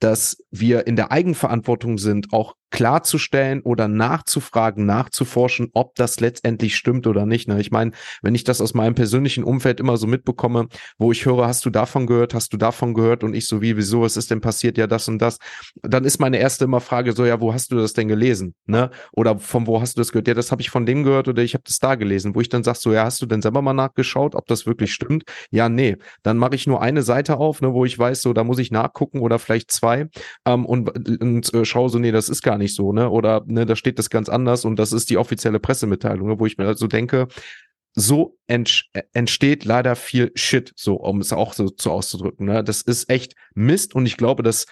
dass 0.00 0.36
wir 0.50 0.86
in 0.86 0.96
der 0.96 1.12
Eigenverantwortung 1.12 1.98
sind, 1.98 2.32
auch 2.32 2.54
klarzustellen 2.72 3.60
oder 3.60 3.86
nachzufragen, 3.86 4.86
nachzuforschen, 4.86 5.68
ob 5.74 5.94
das 5.94 6.18
letztendlich 6.20 6.74
stimmt 6.74 7.06
oder 7.06 7.26
nicht. 7.26 7.46
Ne? 7.46 7.60
Ich 7.60 7.70
meine, 7.70 7.92
wenn 8.22 8.34
ich 8.34 8.44
das 8.44 8.60
aus 8.60 8.72
meinem 8.72 8.94
persönlichen 8.94 9.44
Umfeld 9.44 9.78
immer 9.78 9.98
so 9.98 10.06
mitbekomme, 10.06 10.68
wo 10.98 11.12
ich 11.12 11.26
höre, 11.26 11.46
hast 11.46 11.64
du 11.66 11.70
davon 11.70 12.06
gehört, 12.06 12.34
hast 12.34 12.52
du 12.52 12.56
davon 12.56 12.94
gehört 12.94 13.24
und 13.24 13.34
ich 13.34 13.46
so 13.46 13.60
wie, 13.60 13.76
wieso, 13.76 14.00
was 14.00 14.16
ist 14.16 14.30
denn 14.30 14.40
passiert, 14.40 14.78
ja 14.78 14.86
das 14.86 15.06
und 15.06 15.20
das, 15.20 15.36
dann 15.82 16.04
ist 16.04 16.18
meine 16.18 16.38
erste 16.38 16.64
immer 16.64 16.80
Frage 16.80 17.12
so, 17.12 17.26
ja, 17.26 17.40
wo 17.40 17.52
hast 17.52 17.70
du 17.72 17.76
das 17.76 17.92
denn 17.92 18.08
gelesen? 18.08 18.54
Ne? 18.64 18.90
Oder 19.12 19.38
von 19.38 19.66
wo 19.66 19.80
hast 19.82 19.96
du 19.96 20.00
das 20.00 20.10
gehört? 20.10 20.28
Ja, 20.28 20.34
das 20.34 20.50
habe 20.50 20.62
ich 20.62 20.70
von 20.70 20.86
dem 20.86 21.04
gehört 21.04 21.28
oder 21.28 21.42
ich 21.42 21.52
habe 21.52 21.64
das 21.66 21.78
da 21.78 21.94
gelesen, 21.94 22.34
wo 22.34 22.40
ich 22.40 22.48
dann 22.48 22.64
sag 22.64 22.76
so, 22.76 22.90
ja, 22.92 23.04
hast 23.04 23.20
du 23.20 23.26
denn 23.26 23.42
selber 23.42 23.60
mal 23.60 23.74
nachgeschaut, 23.74 24.34
ob 24.34 24.46
das 24.46 24.64
wirklich 24.64 24.94
stimmt? 24.94 25.24
Ja, 25.50 25.68
nee. 25.68 25.98
Dann 26.22 26.38
mache 26.38 26.54
ich 26.54 26.66
nur 26.66 26.80
eine 26.80 27.02
Seite 27.02 27.36
auf, 27.36 27.60
ne, 27.60 27.74
wo 27.74 27.84
ich 27.84 27.98
weiß, 27.98 28.22
so, 28.22 28.32
da 28.32 28.44
muss 28.44 28.58
ich 28.58 28.70
nachgucken 28.70 29.20
oder 29.20 29.38
vielleicht 29.38 29.70
zwei 29.70 30.08
ähm, 30.46 30.64
und, 30.64 31.20
und 31.20 31.52
äh, 31.52 31.66
schaue 31.66 31.90
so, 31.90 31.98
nee, 31.98 32.12
das 32.12 32.30
ist 32.30 32.40
gar 32.40 32.56
nicht 32.56 32.61
nicht 32.62 32.74
so, 32.74 32.92
ne? 32.92 33.10
Oder 33.10 33.42
ne, 33.46 33.66
da 33.66 33.76
steht 33.76 33.98
das 33.98 34.10
ganz 34.10 34.28
anders 34.28 34.64
und 34.64 34.76
das 34.78 34.92
ist 34.92 35.10
die 35.10 35.18
offizielle 35.18 35.60
Pressemitteilung, 35.60 36.28
ne? 36.28 36.38
wo 36.38 36.46
ich 36.46 36.58
mir 36.58 36.66
also 36.66 36.86
denke, 36.86 37.28
so 37.94 38.38
ent 38.46 38.86
entsteht 39.12 39.64
leider 39.64 39.96
viel 39.96 40.32
Shit, 40.34 40.72
so 40.76 40.94
um 40.94 41.20
es 41.20 41.32
auch 41.32 41.52
so 41.52 41.68
zu 41.68 41.90
auszudrücken. 41.90 42.46
Ne? 42.46 42.64
Das 42.64 42.82
ist 42.82 43.10
echt 43.10 43.34
Mist 43.54 43.94
und 43.94 44.06
ich 44.06 44.16
glaube, 44.16 44.42
das 44.42 44.66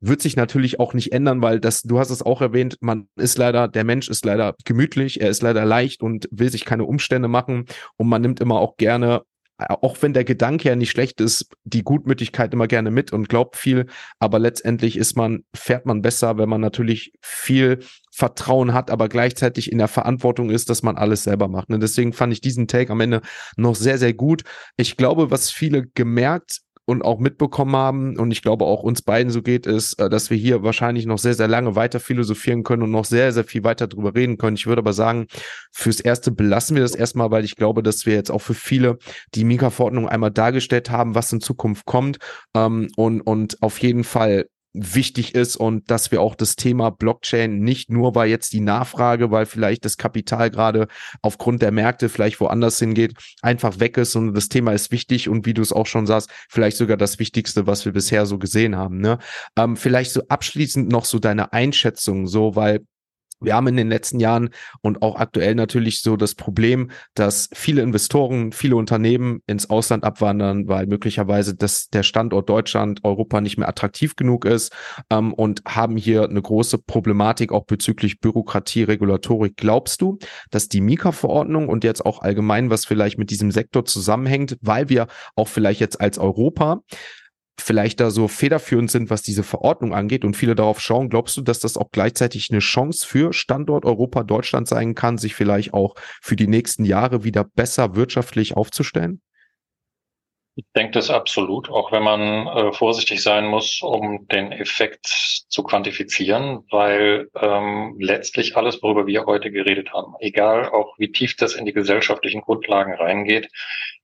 wird 0.00 0.20
sich 0.20 0.36
natürlich 0.36 0.78
auch 0.78 0.92
nicht 0.92 1.12
ändern, 1.12 1.40
weil 1.40 1.58
das, 1.58 1.82
du 1.82 1.98
hast 1.98 2.10
es 2.10 2.22
auch 2.22 2.42
erwähnt, 2.42 2.76
man 2.80 3.08
ist 3.16 3.38
leider, 3.38 3.66
der 3.66 3.84
Mensch 3.84 4.10
ist 4.10 4.26
leider 4.26 4.54
gemütlich, 4.64 5.20
er 5.20 5.30
ist 5.30 5.42
leider 5.42 5.64
leicht 5.64 6.02
und 6.02 6.28
will 6.30 6.50
sich 6.50 6.66
keine 6.66 6.84
Umstände 6.84 7.28
machen 7.28 7.64
und 7.96 8.08
man 8.08 8.20
nimmt 8.20 8.40
immer 8.40 8.60
auch 8.60 8.76
gerne 8.76 9.22
auch 9.58 9.96
wenn 10.02 10.12
der 10.12 10.24
Gedanke 10.24 10.68
ja 10.68 10.76
nicht 10.76 10.90
schlecht 10.90 11.20
ist, 11.20 11.48
die 11.64 11.82
Gutmütigkeit 11.82 12.52
immer 12.52 12.66
gerne 12.66 12.90
mit 12.90 13.12
und 13.12 13.28
glaubt 13.28 13.56
viel, 13.56 13.86
aber 14.18 14.38
letztendlich 14.38 14.96
ist 14.96 15.16
man, 15.16 15.44
fährt 15.54 15.86
man 15.86 16.02
besser, 16.02 16.36
wenn 16.36 16.48
man 16.48 16.60
natürlich 16.60 17.12
viel 17.22 17.78
Vertrauen 18.12 18.74
hat, 18.74 18.90
aber 18.90 19.08
gleichzeitig 19.08 19.72
in 19.72 19.78
der 19.78 19.88
Verantwortung 19.88 20.50
ist, 20.50 20.68
dass 20.68 20.82
man 20.82 20.96
alles 20.96 21.24
selber 21.24 21.48
macht. 21.48 21.70
Und 21.70 21.80
deswegen 21.80 22.12
fand 22.12 22.32
ich 22.32 22.40
diesen 22.40 22.68
Take 22.68 22.92
am 22.92 23.00
Ende 23.00 23.22
noch 23.56 23.74
sehr, 23.74 23.98
sehr 23.98 24.14
gut. 24.14 24.42
Ich 24.76 24.96
glaube, 24.96 25.30
was 25.30 25.50
viele 25.50 25.86
gemerkt 25.86 26.60
und 26.86 27.02
auch 27.02 27.18
mitbekommen 27.18 27.76
haben, 27.76 28.16
und 28.16 28.30
ich 28.30 28.42
glaube 28.42 28.64
auch 28.64 28.82
uns 28.82 29.02
beiden 29.02 29.30
so 29.30 29.42
geht, 29.42 29.66
ist, 29.66 30.00
äh, 30.00 30.08
dass 30.08 30.30
wir 30.30 30.36
hier 30.36 30.62
wahrscheinlich 30.62 31.04
noch 31.04 31.18
sehr, 31.18 31.34
sehr 31.34 31.48
lange 31.48 31.74
weiter 31.74 32.00
philosophieren 32.00 32.62
können 32.62 32.82
und 32.82 32.92
noch 32.92 33.04
sehr, 33.04 33.32
sehr 33.32 33.44
viel 33.44 33.64
weiter 33.64 33.88
drüber 33.88 34.14
reden 34.14 34.38
können. 34.38 34.56
Ich 34.56 34.66
würde 34.66 34.80
aber 34.80 34.92
sagen, 34.92 35.26
fürs 35.72 36.00
Erste 36.00 36.30
belassen 36.30 36.76
wir 36.76 36.82
das 36.82 36.94
erstmal, 36.94 37.30
weil 37.30 37.44
ich 37.44 37.56
glaube, 37.56 37.82
dass 37.82 38.06
wir 38.06 38.14
jetzt 38.14 38.30
auch 38.30 38.40
für 38.40 38.54
viele 38.54 38.98
die 39.34 39.44
Mika-Verordnung 39.44 40.08
einmal 40.08 40.30
dargestellt 40.30 40.90
haben, 40.90 41.14
was 41.14 41.32
in 41.32 41.40
Zukunft 41.40 41.84
kommt 41.86 42.18
ähm, 42.54 42.88
und, 42.96 43.20
und 43.20 43.62
auf 43.62 43.78
jeden 43.78 44.04
Fall 44.04 44.46
wichtig 44.76 45.34
ist 45.34 45.56
und 45.56 45.90
dass 45.90 46.10
wir 46.10 46.20
auch 46.20 46.34
das 46.34 46.56
Thema 46.56 46.90
Blockchain 46.90 47.58
nicht 47.60 47.90
nur, 47.90 48.14
weil 48.14 48.28
jetzt 48.28 48.52
die 48.52 48.60
Nachfrage, 48.60 49.30
weil 49.30 49.46
vielleicht 49.46 49.84
das 49.84 49.96
Kapital 49.96 50.50
gerade 50.50 50.88
aufgrund 51.22 51.62
der 51.62 51.72
Märkte 51.72 52.08
vielleicht 52.08 52.40
woanders 52.40 52.78
hingeht, 52.78 53.14
einfach 53.42 53.80
weg 53.80 53.96
ist, 53.96 54.12
sondern 54.12 54.34
das 54.34 54.48
Thema 54.48 54.72
ist 54.72 54.92
wichtig 54.92 55.28
und 55.28 55.46
wie 55.46 55.54
du 55.54 55.62
es 55.62 55.72
auch 55.72 55.86
schon 55.86 56.06
sagst, 56.06 56.30
vielleicht 56.48 56.76
sogar 56.76 56.96
das 56.96 57.18
Wichtigste, 57.18 57.66
was 57.66 57.84
wir 57.84 57.92
bisher 57.92 58.26
so 58.26 58.38
gesehen 58.38 58.76
haben. 58.76 58.98
Ne? 58.98 59.18
Ähm, 59.56 59.76
vielleicht 59.76 60.12
so 60.12 60.22
abschließend 60.28 60.90
noch 60.90 61.04
so 61.04 61.18
deine 61.18 61.52
Einschätzung, 61.52 62.26
so, 62.26 62.54
weil 62.54 62.80
Wir 63.40 63.54
haben 63.54 63.66
in 63.66 63.76
den 63.76 63.88
letzten 63.88 64.18
Jahren 64.18 64.50
und 64.80 65.02
auch 65.02 65.16
aktuell 65.16 65.54
natürlich 65.54 66.00
so 66.00 66.16
das 66.16 66.34
Problem, 66.34 66.90
dass 67.14 67.50
viele 67.52 67.82
Investoren, 67.82 68.52
viele 68.52 68.76
Unternehmen 68.76 69.40
ins 69.46 69.68
Ausland 69.68 70.04
abwandern, 70.04 70.68
weil 70.68 70.86
möglicherweise 70.86 71.54
das, 71.54 71.88
der 71.88 72.02
Standort 72.02 72.48
Deutschland, 72.48 73.04
Europa 73.04 73.42
nicht 73.42 73.58
mehr 73.58 73.68
attraktiv 73.68 74.16
genug 74.16 74.46
ist 74.46 74.72
ähm, 75.10 75.34
und 75.34 75.62
haben 75.66 75.96
hier 75.96 76.24
eine 76.24 76.40
große 76.40 76.78
Problematik 76.78 77.52
auch 77.52 77.66
bezüglich 77.66 78.20
Bürokratie, 78.20 78.84
Regulatorik. 78.84 79.56
Glaubst 79.56 80.00
du, 80.00 80.18
dass 80.50 80.68
die 80.68 80.80
Mika-Verordnung 80.80 81.68
und 81.68 81.84
jetzt 81.84 82.06
auch 82.06 82.22
allgemein, 82.22 82.70
was 82.70 82.86
vielleicht 82.86 83.18
mit 83.18 83.30
diesem 83.30 83.50
Sektor 83.50 83.84
zusammenhängt, 83.84 84.56
weil 84.62 84.88
wir 84.88 85.08
auch 85.34 85.48
vielleicht 85.48 85.80
jetzt 85.80 86.00
als 86.00 86.18
Europa 86.18 86.80
vielleicht 87.60 88.00
da 88.00 88.10
so 88.10 88.28
federführend 88.28 88.90
sind, 88.90 89.10
was 89.10 89.22
diese 89.22 89.42
Verordnung 89.42 89.94
angeht 89.94 90.24
und 90.24 90.36
viele 90.36 90.54
darauf 90.54 90.80
schauen, 90.80 91.08
glaubst 91.08 91.36
du, 91.36 91.42
dass 91.42 91.60
das 91.60 91.76
auch 91.76 91.90
gleichzeitig 91.90 92.50
eine 92.50 92.60
Chance 92.60 93.06
für 93.06 93.32
Standort 93.32 93.84
Europa 93.84 94.22
Deutschland 94.22 94.68
sein 94.68 94.94
kann, 94.94 95.18
sich 95.18 95.34
vielleicht 95.34 95.74
auch 95.74 95.94
für 96.20 96.36
die 96.36 96.46
nächsten 96.46 96.84
Jahre 96.84 97.24
wieder 97.24 97.44
besser 97.44 97.96
wirtschaftlich 97.96 98.56
aufzustellen? 98.56 99.20
Ich 100.58 100.64
denke 100.74 100.92
das 100.92 101.10
absolut, 101.10 101.68
auch 101.68 101.92
wenn 101.92 102.02
man 102.02 102.46
äh, 102.46 102.72
vorsichtig 102.72 103.22
sein 103.22 103.46
muss, 103.46 103.82
um 103.82 104.26
den 104.28 104.52
Effekt 104.52 105.04
zu 105.04 105.62
quantifizieren, 105.62 106.64
weil 106.70 107.28
ähm, 107.38 107.96
letztlich 107.98 108.56
alles, 108.56 108.82
worüber 108.82 109.06
wir 109.06 109.26
heute 109.26 109.50
geredet 109.50 109.92
haben, 109.92 110.14
egal 110.18 110.70
auch 110.70 110.94
wie 110.98 111.12
tief 111.12 111.36
das 111.36 111.54
in 111.54 111.66
die 111.66 111.74
gesellschaftlichen 111.74 112.40
Grundlagen 112.40 112.94
reingeht, 112.94 113.50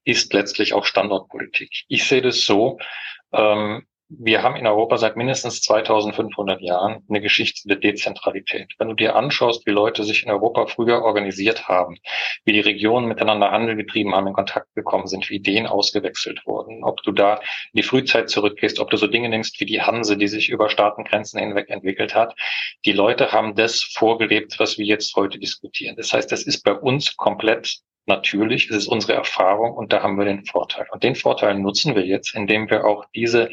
ist 0.03 0.31
letztlich 0.33 0.73
auch 0.73 0.85
Standortpolitik. 0.85 1.85
Ich 1.87 2.03
sehe 2.03 2.21
das 2.21 2.45
so, 2.45 2.77
ähm, 3.33 3.83
wir 4.19 4.43
haben 4.43 4.55
in 4.55 4.67
Europa 4.67 4.97
seit 4.97 5.15
mindestens 5.15 5.61
2500 5.61 6.61
Jahren 6.61 7.03
eine 7.09 7.21
Geschichte 7.21 7.67
der 7.67 7.77
Dezentralität. 7.77 8.73
Wenn 8.77 8.89
du 8.89 8.93
dir 8.93 9.15
anschaust, 9.15 9.65
wie 9.65 9.71
Leute 9.71 10.03
sich 10.03 10.23
in 10.23 10.31
Europa 10.31 10.67
früher 10.67 11.01
organisiert 11.01 11.67
haben, 11.67 11.97
wie 12.45 12.53
die 12.53 12.59
Regionen 12.59 13.07
miteinander 13.07 13.51
Handel 13.51 13.75
getrieben 13.75 14.13
haben, 14.13 14.27
in 14.27 14.33
Kontakt 14.33 14.73
gekommen 14.75 15.07
sind, 15.07 15.29
wie 15.29 15.35
Ideen 15.35 15.65
ausgewechselt 15.65 16.45
wurden, 16.45 16.83
ob 16.83 17.01
du 17.03 17.11
da 17.11 17.35
in 17.35 17.77
die 17.77 17.83
Frühzeit 17.83 18.29
zurückgehst, 18.29 18.79
ob 18.79 18.89
du 18.89 18.97
so 18.97 19.07
Dinge 19.07 19.29
nimmst 19.29 19.59
wie 19.59 19.65
die 19.65 19.81
Hanse, 19.81 20.17
die 20.17 20.27
sich 20.27 20.49
über 20.49 20.69
Staatengrenzen 20.69 21.39
hinweg 21.39 21.69
entwickelt 21.69 22.13
hat. 22.13 22.35
Die 22.85 22.93
Leute 22.93 23.31
haben 23.31 23.55
das 23.55 23.81
vorgelebt, 23.81 24.59
was 24.59 24.77
wir 24.77 24.85
jetzt 24.85 25.15
heute 25.15 25.39
diskutieren. 25.39 25.95
Das 25.95 26.13
heißt, 26.13 26.31
das 26.31 26.43
ist 26.43 26.63
bei 26.63 26.73
uns 26.73 27.15
komplett 27.17 27.79
natürlich, 28.05 28.69
es 28.69 28.75
ist 28.75 28.87
unsere 28.87 29.13
Erfahrung 29.13 29.73
und 29.73 29.93
da 29.93 30.03
haben 30.03 30.17
wir 30.17 30.25
den 30.25 30.45
Vorteil. 30.45 30.85
Und 30.91 31.03
den 31.03 31.15
Vorteil 31.15 31.55
nutzen 31.55 31.95
wir 31.95 32.05
jetzt, 32.05 32.35
indem 32.35 32.69
wir 32.69 32.85
auch 32.85 33.05
diese 33.15 33.49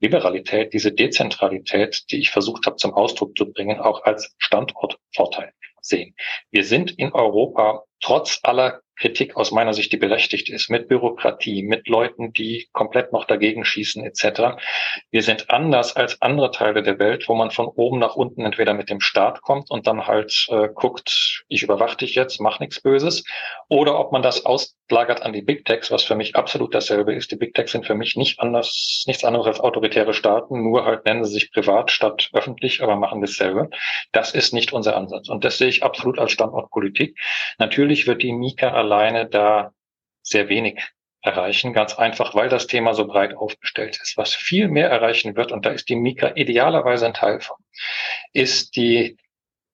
Liberalität, 0.00 0.72
diese 0.72 0.92
Dezentralität, 0.92 2.04
die 2.10 2.20
ich 2.20 2.30
versucht 2.30 2.66
habe 2.66 2.76
zum 2.76 2.94
Ausdruck 2.94 3.36
zu 3.36 3.52
bringen, 3.52 3.80
auch 3.80 4.04
als 4.04 4.34
Standortvorteil 4.38 5.52
sehen. 5.82 6.14
Wir 6.50 6.64
sind 6.64 6.92
in 6.92 7.12
Europa 7.12 7.84
trotz 8.00 8.40
aller 8.42 8.80
Kritik 9.00 9.36
aus 9.36 9.50
meiner 9.50 9.72
Sicht, 9.72 9.92
die 9.92 9.96
berechtigt 9.96 10.50
ist, 10.50 10.68
mit 10.68 10.86
Bürokratie, 10.88 11.62
mit 11.62 11.88
Leuten, 11.88 12.32
die 12.32 12.68
komplett 12.72 13.12
noch 13.12 13.24
dagegen 13.24 13.64
schießen 13.64 14.04
etc. 14.04 14.60
Wir 15.10 15.22
sind 15.22 15.50
anders 15.50 15.96
als 15.96 16.20
andere 16.20 16.50
Teile 16.50 16.82
der 16.82 16.98
Welt, 16.98 17.28
wo 17.28 17.34
man 17.34 17.50
von 17.50 17.66
oben 17.66 17.98
nach 17.98 18.14
unten 18.14 18.44
entweder 18.44 18.74
mit 18.74 18.90
dem 18.90 19.00
Staat 19.00 19.40
kommt 19.40 19.70
und 19.70 19.86
dann 19.86 20.06
halt 20.06 20.46
äh, 20.50 20.68
guckt, 20.72 21.44
ich 21.48 21.62
überwache 21.62 21.96
dich 21.96 22.14
jetzt, 22.14 22.40
mach 22.40 22.60
nichts 22.60 22.80
Böses, 22.80 23.24
oder 23.68 23.98
ob 23.98 24.12
man 24.12 24.22
das 24.22 24.44
auslagert 24.90 25.22
an 25.22 25.32
die 25.32 25.42
Big 25.42 25.64
Techs, 25.64 25.90
was 25.92 26.02
für 26.02 26.16
mich 26.16 26.34
absolut 26.34 26.74
dasselbe 26.74 27.14
ist. 27.14 27.30
Die 27.30 27.36
Big 27.36 27.54
Techs 27.54 27.72
sind 27.72 27.86
für 27.86 27.94
mich 27.94 28.16
nicht 28.16 28.40
anders, 28.40 29.04
nichts 29.06 29.24
anderes 29.24 29.46
als 29.46 29.60
autoritäre 29.60 30.14
Staaten, 30.14 30.62
nur 30.62 30.84
halt 30.84 31.04
nennen 31.04 31.24
sie 31.24 31.32
sich 31.32 31.52
privat 31.52 31.92
statt 31.92 32.28
öffentlich, 32.32 32.82
aber 32.82 32.96
machen 32.96 33.20
dasselbe. 33.20 33.70
Das 34.10 34.34
ist 34.34 34.52
nicht 34.52 34.72
unser 34.72 34.96
Ansatz. 34.96 35.28
Und 35.28 35.44
das 35.44 35.58
sehe 35.58 35.68
ich 35.68 35.84
absolut 35.84 36.18
als 36.18 36.32
Standortpolitik. 36.32 37.16
Natürlich 37.58 38.08
wird 38.08 38.22
die 38.22 38.32
Mika 38.32 38.72
alleine 38.72 39.26
da 39.26 39.72
sehr 40.22 40.48
wenig 40.48 40.80
erreichen, 41.22 41.72
ganz 41.72 41.94
einfach, 41.94 42.34
weil 42.34 42.48
das 42.48 42.66
Thema 42.66 42.94
so 42.94 43.06
breit 43.06 43.36
aufgestellt 43.36 43.96
ist. 44.02 44.16
Was 44.16 44.34
viel 44.34 44.68
mehr 44.68 44.90
erreichen 44.90 45.36
wird, 45.36 45.52
und 45.52 45.66
da 45.66 45.70
ist 45.70 45.88
die 45.88 45.96
Mika 45.96 46.32
idealerweise 46.34 47.06
ein 47.06 47.14
Teil 47.14 47.40
von, 47.40 47.56
ist 48.32 48.74
die 48.74 49.18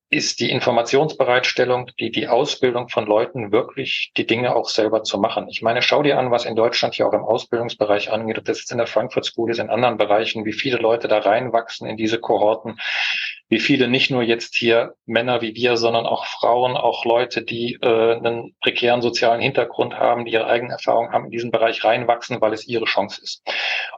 ist 0.09 0.38
die 0.38 0.50
Informationsbereitstellung, 0.50 1.90
die, 1.98 2.11
die 2.11 2.28
Ausbildung 2.28 2.88
von 2.88 3.07
Leuten 3.07 3.50
wirklich 3.50 4.12
die 4.16 4.26
Dinge 4.26 4.54
auch 4.54 4.68
selber 4.68 5.02
zu 5.02 5.18
machen. 5.18 5.48
Ich 5.48 5.62
meine, 5.62 5.82
schau 5.82 6.02
dir 6.02 6.18
an, 6.18 6.30
was 6.30 6.44
in 6.44 6.54
Deutschland 6.54 6.94
hier 6.94 7.09
auch 7.09 7.12
im 7.12 7.24
Ausbildungsbereich 7.24 8.12
angeht, 8.12 8.38
ob 8.38 8.44
das 8.44 8.61
jetzt 8.61 8.70
in 8.70 8.78
der 8.78 8.86
Frankfurt 8.86 9.24
School 9.24 9.50
ist, 9.50 9.59
in 9.59 9.68
anderen 9.68 9.96
Bereichen, 9.96 10.44
wie 10.44 10.52
viele 10.52 10.78
Leute 10.78 11.09
da 11.09 11.18
reinwachsen 11.18 11.88
in 11.88 11.96
diese 11.96 12.20
Kohorten, 12.20 12.78
wie 13.48 13.59
viele 13.59 13.88
nicht 13.88 14.11
nur 14.11 14.22
jetzt 14.22 14.54
hier 14.54 14.94
Männer 15.07 15.40
wie 15.40 15.54
wir, 15.54 15.76
sondern 15.76 16.07
auch 16.07 16.26
Frauen, 16.26 16.76
auch 16.76 17.04
Leute, 17.04 17.42
die 17.42 17.78
äh, 17.82 18.16
einen 18.16 18.54
prekären 18.61 19.02
sozialen 19.02 19.40
Hintergrund 19.40 19.98
haben, 19.98 20.24
die 20.24 20.32
ihre 20.32 20.46
eigene 20.46 20.72
Erfahrung 20.72 21.12
haben, 21.12 21.26
in 21.26 21.30
diesen 21.32 21.50
Bereich 21.50 21.82
reinwachsen, 21.82 22.40
weil 22.40 22.52
es 22.52 22.66
ihre 22.68 22.84
Chance 22.84 23.20
ist. 23.22 23.42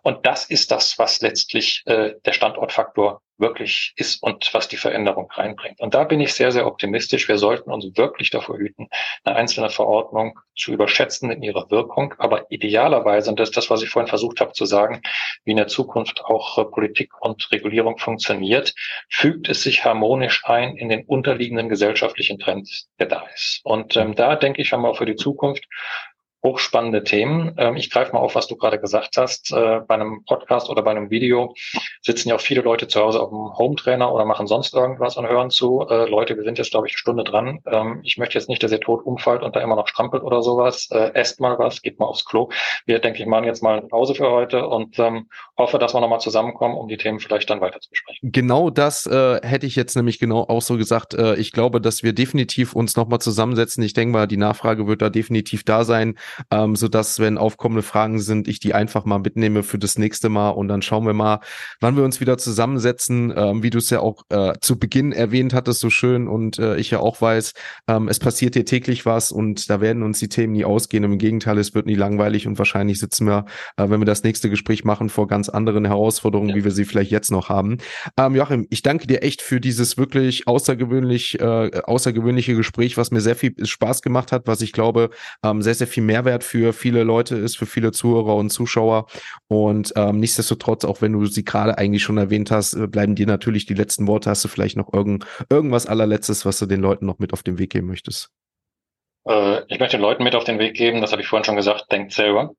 Und 0.02 0.26
das 0.26 0.46
ist 0.46 0.70
das, 0.70 0.98
was 0.98 1.20
letztlich 1.20 1.82
äh, 1.86 2.14
der 2.24 2.32
Standortfaktor 2.32 3.20
wirklich 3.38 3.92
ist 3.96 4.22
und 4.22 4.52
was 4.52 4.68
die 4.68 4.76
Veränderung 4.76 5.30
reinbringt. 5.30 5.80
Und 5.80 5.94
da 5.94 6.04
bin 6.04 6.20
ich 6.20 6.34
sehr, 6.34 6.52
sehr 6.52 6.66
optimistisch. 6.66 7.28
Wir 7.28 7.38
sollten 7.38 7.70
uns 7.70 7.96
wirklich 7.96 8.30
davor 8.30 8.58
hüten, 8.58 8.88
eine 9.24 9.36
einzelne 9.36 9.70
Verordnung 9.70 10.38
zu 10.56 10.72
überschätzen 10.72 11.30
in 11.30 11.42
ihrer 11.42 11.70
Wirkung. 11.70 12.14
Aber 12.18 12.50
idealerweise, 12.50 13.30
und 13.30 13.38
das 13.38 13.50
ist 13.50 13.56
das, 13.56 13.70
was 13.70 13.82
ich 13.82 13.90
vorhin 13.90 14.08
versucht 14.08 14.40
habe 14.40 14.52
zu 14.52 14.64
sagen, 14.64 15.02
wie 15.44 15.52
in 15.52 15.56
der 15.56 15.68
Zukunft 15.68 16.24
auch 16.24 16.58
äh, 16.58 16.64
Politik 16.64 17.12
und 17.20 17.50
Regulierung 17.52 17.98
funktioniert, 17.98 18.74
fügt 19.08 19.48
es 19.48 19.62
sich 19.62 19.84
harmonisch 19.84 20.44
ein 20.44 20.76
in 20.76 20.88
den 20.88 21.04
unterliegenden 21.04 21.68
gesellschaftlichen 21.68 22.38
Trend, 22.38 22.86
der 22.98 23.06
da 23.06 23.24
ist. 23.34 23.60
Und 23.64 23.96
ähm, 23.96 24.14
da 24.14 24.36
denke 24.36 24.60
ich, 24.60 24.72
haben 24.72 24.82
wir 24.82 24.90
auch 24.90 24.98
für 24.98 25.06
die 25.06 25.16
Zukunft 25.16 25.64
hochspannende 26.42 27.02
Themen. 27.02 27.54
Ähm, 27.58 27.76
ich 27.76 27.90
greife 27.90 28.12
mal 28.12 28.20
auf, 28.20 28.34
was 28.34 28.46
du 28.46 28.56
gerade 28.56 28.78
gesagt 28.78 29.16
hast. 29.16 29.52
Äh, 29.52 29.80
bei 29.86 29.94
einem 29.94 30.24
Podcast 30.24 30.70
oder 30.70 30.82
bei 30.82 30.92
einem 30.92 31.10
Video 31.10 31.54
sitzen 32.00 32.28
ja 32.28 32.36
auch 32.36 32.40
viele 32.40 32.60
Leute 32.60 32.86
zu 32.86 33.00
Hause 33.00 33.20
auf 33.20 33.30
dem 33.30 33.58
Home-Trainer 33.58 34.12
oder 34.12 34.24
machen 34.24 34.46
sonst 34.46 34.74
irgendwas 34.74 35.16
und 35.16 35.26
hören 35.26 35.50
zu. 35.50 35.86
Äh, 35.88 36.08
Leute, 36.08 36.36
wir 36.36 36.44
sind 36.44 36.58
jetzt, 36.58 36.70
glaube 36.70 36.86
ich, 36.86 36.92
eine 36.92 36.98
Stunde 36.98 37.24
dran. 37.24 37.60
Ähm, 37.66 38.00
ich 38.04 38.18
möchte 38.18 38.38
jetzt 38.38 38.48
nicht, 38.48 38.62
dass 38.62 38.70
ihr 38.70 38.80
tot 38.80 39.04
umfallt 39.04 39.42
und 39.42 39.56
da 39.56 39.60
immer 39.60 39.74
noch 39.74 39.88
strampelt 39.88 40.22
oder 40.22 40.42
sowas. 40.42 40.88
Äh, 40.92 41.12
esst 41.14 41.40
mal 41.40 41.58
was, 41.58 41.82
geht 41.82 41.98
mal 41.98 42.06
aufs 42.06 42.24
Klo. 42.24 42.50
Wir, 42.86 43.00
denke 43.00 43.20
ich, 43.20 43.26
machen 43.26 43.44
jetzt 43.44 43.62
mal 43.62 43.78
eine 43.78 43.88
Pause 43.88 44.14
für 44.14 44.30
heute 44.30 44.68
und 44.68 44.98
ähm, 44.98 45.28
hoffe, 45.56 45.78
dass 45.78 45.94
wir 45.94 46.00
nochmal 46.00 46.20
zusammenkommen, 46.20 46.76
um 46.76 46.86
die 46.86 46.96
Themen 46.98 47.18
vielleicht 47.18 47.50
dann 47.50 47.60
weiter 47.60 47.80
zu 47.80 47.90
besprechen. 47.90 48.30
Genau 48.30 48.70
das 48.70 49.06
äh, 49.06 49.40
hätte 49.42 49.66
ich 49.66 49.74
jetzt 49.74 49.96
nämlich 49.96 50.20
genau 50.20 50.42
auch 50.42 50.62
so 50.62 50.76
gesagt. 50.76 51.14
Ich 51.38 51.52
glaube, 51.52 51.80
dass 51.80 52.02
wir 52.02 52.12
definitiv 52.12 52.74
uns 52.74 52.96
nochmal 52.96 53.18
zusammensetzen. 53.18 53.82
Ich 53.82 53.92
denke 53.92 54.12
mal, 54.12 54.26
die 54.26 54.36
Nachfrage 54.36 54.86
wird 54.86 55.02
da 55.02 55.10
definitiv 55.10 55.64
da 55.64 55.84
sein 55.84 56.16
ähm, 56.50 56.76
so 56.76 56.88
dass 56.88 57.20
wenn 57.20 57.38
aufkommende 57.38 57.82
Fragen 57.82 58.20
sind, 58.20 58.48
ich 58.48 58.60
die 58.60 58.74
einfach 58.74 59.04
mal 59.04 59.18
mitnehme 59.18 59.62
für 59.62 59.78
das 59.78 59.98
nächste 59.98 60.28
Mal 60.28 60.50
und 60.50 60.68
dann 60.68 60.82
schauen 60.82 61.06
wir 61.06 61.14
mal, 61.14 61.40
wann 61.80 61.96
wir 61.96 62.04
uns 62.04 62.20
wieder 62.20 62.38
zusammensetzen, 62.38 63.32
ähm, 63.36 63.62
wie 63.62 63.70
du 63.70 63.78
es 63.78 63.90
ja 63.90 64.00
auch 64.00 64.22
äh, 64.30 64.52
zu 64.60 64.78
Beginn 64.78 65.12
erwähnt 65.12 65.54
hattest, 65.54 65.80
so 65.80 65.90
schön 65.90 66.28
und 66.28 66.58
äh, 66.58 66.76
ich 66.76 66.90
ja 66.90 67.00
auch 67.00 67.20
weiß, 67.20 67.52
ähm, 67.88 68.08
es 68.08 68.18
passiert 68.18 68.54
hier 68.54 68.64
täglich 68.64 69.06
was 69.06 69.32
und 69.32 69.70
da 69.70 69.80
werden 69.80 70.02
uns 70.02 70.18
die 70.18 70.28
Themen 70.28 70.52
nie 70.52 70.64
ausgehen. 70.64 71.04
Im 71.04 71.18
Gegenteil, 71.18 71.58
es 71.58 71.74
wird 71.74 71.86
nie 71.86 71.94
langweilig 71.94 72.46
und 72.46 72.58
wahrscheinlich 72.58 72.98
sitzen 72.98 73.26
wir, 73.26 73.46
äh, 73.76 73.88
wenn 73.88 74.00
wir 74.00 74.06
das 74.06 74.22
nächste 74.22 74.50
Gespräch 74.50 74.84
machen, 74.84 75.08
vor 75.08 75.26
ganz 75.26 75.48
anderen 75.48 75.84
Herausforderungen, 75.84 76.50
ja. 76.50 76.56
wie 76.56 76.64
wir 76.64 76.70
sie 76.70 76.84
vielleicht 76.84 77.10
jetzt 77.10 77.30
noch 77.30 77.48
haben. 77.48 77.78
Ähm, 78.16 78.34
Joachim, 78.34 78.66
ich 78.70 78.82
danke 78.82 79.06
dir 79.06 79.22
echt 79.22 79.42
für 79.42 79.60
dieses 79.60 79.96
wirklich 79.96 80.46
außergewöhnlich, 80.46 81.40
äh, 81.40 81.70
außergewöhnliche 81.84 82.54
Gespräch, 82.54 82.96
was 82.96 83.10
mir 83.10 83.20
sehr 83.20 83.36
viel 83.36 83.54
Spaß 83.64 84.02
gemacht 84.02 84.32
hat, 84.32 84.46
was 84.46 84.60
ich 84.60 84.72
glaube, 84.72 85.10
ähm, 85.42 85.62
sehr, 85.62 85.74
sehr 85.74 85.86
viel 85.86 86.02
Mehrwert 86.18 86.44
für 86.44 86.72
viele 86.72 87.04
Leute 87.04 87.36
ist, 87.36 87.56
für 87.56 87.66
viele 87.66 87.92
Zuhörer 87.92 88.34
und 88.36 88.50
Zuschauer. 88.50 89.06
Und 89.48 89.92
ähm, 89.96 90.18
nichtsdestotrotz, 90.18 90.84
auch 90.84 91.00
wenn 91.00 91.12
du 91.12 91.24
sie 91.26 91.44
gerade 91.44 91.78
eigentlich 91.78 92.02
schon 92.02 92.18
erwähnt 92.18 92.50
hast, 92.50 92.74
äh, 92.74 92.86
bleiben 92.86 93.14
dir 93.14 93.26
natürlich 93.26 93.66
die 93.66 93.74
letzten 93.74 94.06
Worte. 94.06 94.30
Hast 94.30 94.44
du 94.44 94.48
vielleicht 94.48 94.76
noch 94.76 94.92
irgend, 94.92 95.24
irgendwas 95.50 95.86
allerletztes, 95.86 96.44
was 96.44 96.58
du 96.58 96.66
den 96.66 96.80
Leuten 96.80 97.06
noch 97.06 97.18
mit 97.18 97.32
auf 97.32 97.42
den 97.42 97.58
Weg 97.58 97.70
geben 97.70 97.86
möchtest? 97.86 98.30
Äh, 99.26 99.62
ich 99.68 99.78
möchte 99.78 99.96
den 99.96 100.02
Leuten 100.02 100.24
mit 100.24 100.34
auf 100.34 100.44
den 100.44 100.58
Weg 100.58 100.74
geben, 100.74 101.00
das 101.00 101.12
habe 101.12 101.22
ich 101.22 101.28
vorhin 101.28 101.44
schon 101.44 101.56
gesagt, 101.56 101.90
denkt 101.92 102.12
selber. 102.12 102.52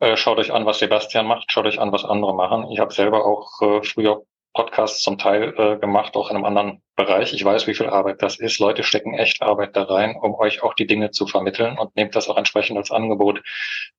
Äh, 0.00 0.16
schaut 0.16 0.38
euch 0.38 0.52
an, 0.52 0.64
was 0.66 0.78
Sebastian 0.78 1.26
macht, 1.26 1.52
schaut 1.52 1.66
euch 1.66 1.78
an, 1.78 1.92
was 1.92 2.04
andere 2.04 2.34
machen. 2.34 2.70
Ich 2.72 2.80
habe 2.80 2.92
selber 2.92 3.24
auch 3.24 3.60
äh, 3.62 3.82
früher 3.82 4.22
Podcasts 4.56 5.02
zum 5.02 5.18
Teil 5.18 5.54
äh, 5.58 5.76
gemacht, 5.76 6.16
auch 6.16 6.30
in 6.30 6.36
einem 6.36 6.46
anderen 6.46 6.82
Bereich. 6.96 7.34
Ich 7.34 7.44
weiß, 7.44 7.66
wie 7.66 7.74
viel 7.74 7.88
Arbeit 7.88 8.22
das 8.22 8.40
ist. 8.40 8.58
Leute 8.58 8.82
stecken 8.82 9.12
echt 9.12 9.42
Arbeit 9.42 9.76
da 9.76 9.82
rein, 9.82 10.16
um 10.16 10.34
euch 10.34 10.62
auch 10.62 10.72
die 10.72 10.86
Dinge 10.86 11.10
zu 11.10 11.26
vermitteln 11.26 11.78
und 11.78 11.94
nehmt 11.94 12.16
das 12.16 12.28
auch 12.28 12.38
entsprechend 12.38 12.78
als 12.78 12.90
Angebot 12.90 13.42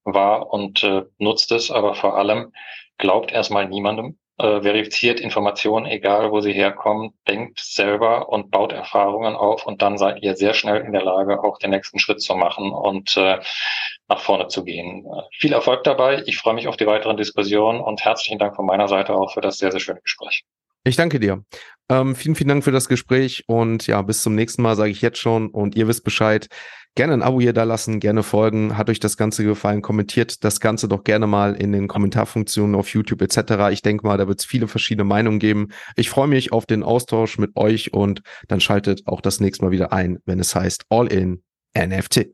wahr 0.03 0.51
und 0.51 0.83
äh, 0.83 1.03
nutzt 1.19 1.51
es. 1.51 1.69
Aber 1.69 1.93
vor 1.93 2.17
allem 2.17 2.53
glaubt 2.97 3.31
erstmal 3.31 3.67
niemandem, 3.67 4.17
äh, 4.37 4.61
verifiziert 4.61 5.19
Informationen, 5.19 5.85
egal 5.85 6.31
wo 6.31 6.41
sie 6.41 6.53
herkommen, 6.53 7.13
denkt 7.27 7.59
selber 7.59 8.29
und 8.29 8.51
baut 8.51 8.71
Erfahrungen 8.71 9.35
auf 9.35 9.65
und 9.65 9.81
dann 9.81 9.97
seid 9.97 10.21
ihr 10.21 10.35
sehr 10.35 10.53
schnell 10.53 10.81
in 10.81 10.91
der 10.91 11.03
Lage, 11.03 11.43
auch 11.43 11.57
den 11.57 11.71
nächsten 11.71 11.99
Schritt 11.99 12.21
zu 12.21 12.35
machen 12.35 12.71
und 12.71 13.17
äh, 13.17 13.39
nach 14.07 14.19
vorne 14.19 14.47
zu 14.47 14.63
gehen. 14.63 15.05
Viel 15.31 15.53
Erfolg 15.53 15.83
dabei. 15.83 16.23
Ich 16.27 16.37
freue 16.37 16.53
mich 16.53 16.67
auf 16.67 16.77
die 16.77 16.85
weiteren 16.85 17.17
Diskussionen 17.17 17.81
und 17.81 18.05
herzlichen 18.05 18.39
Dank 18.39 18.55
von 18.55 18.65
meiner 18.65 18.87
Seite 18.87 19.15
auch 19.15 19.33
für 19.33 19.41
das 19.41 19.57
sehr, 19.57 19.71
sehr 19.71 19.79
schöne 19.79 20.01
Gespräch. 20.01 20.43
Ich 20.83 20.95
danke 20.95 21.19
dir. 21.19 21.43
Ähm, 21.89 22.15
vielen, 22.15 22.35
vielen 22.35 22.49
Dank 22.49 22.63
für 22.63 22.71
das 22.71 22.87
Gespräch 22.87 23.43
und 23.47 23.87
ja, 23.87 24.01
bis 24.01 24.21
zum 24.21 24.35
nächsten 24.35 24.61
Mal 24.61 24.75
sage 24.75 24.91
ich 24.91 25.01
jetzt 25.01 25.19
schon 25.19 25.49
und 25.49 25.75
ihr 25.75 25.87
wisst 25.87 26.03
Bescheid. 26.03 26.47
Gerne 26.97 27.13
ein 27.13 27.21
Abo 27.21 27.39
hier 27.39 27.53
da 27.53 27.61
lassen, 27.61 27.99
gerne 27.99 28.23
folgen. 28.23 28.75
Hat 28.75 28.89
euch 28.89 28.99
das 28.99 29.17
Ganze 29.17 29.43
gefallen? 29.43 29.83
Kommentiert 29.83 30.43
das 30.43 30.59
Ganze 30.59 30.87
doch 30.87 31.03
gerne 31.03 31.27
mal 31.27 31.53
in 31.53 31.71
den 31.71 31.87
Kommentarfunktionen 31.87 32.73
auf 32.73 32.89
YouTube 32.89 33.21
etc. 33.21 33.69
Ich 33.71 33.83
denke 33.83 34.07
mal, 34.07 34.17
da 34.17 34.27
wird 34.27 34.39
es 34.39 34.45
viele 34.45 34.67
verschiedene 34.67 35.03
Meinungen 35.03 35.37
geben. 35.37 35.67
Ich 35.95 36.09
freue 36.09 36.27
mich 36.27 36.51
auf 36.51 36.65
den 36.65 36.81
Austausch 36.81 37.37
mit 37.37 37.55
euch 37.55 37.93
und 37.93 38.23
dann 38.47 38.61
schaltet 38.61 39.03
auch 39.05 39.21
das 39.21 39.39
nächste 39.39 39.63
Mal 39.63 39.69
wieder 39.69 39.93
ein, 39.93 40.17
wenn 40.25 40.39
es 40.39 40.55
heißt 40.55 40.85
All 40.89 41.05
in 41.05 41.43
NFT. 41.77 42.31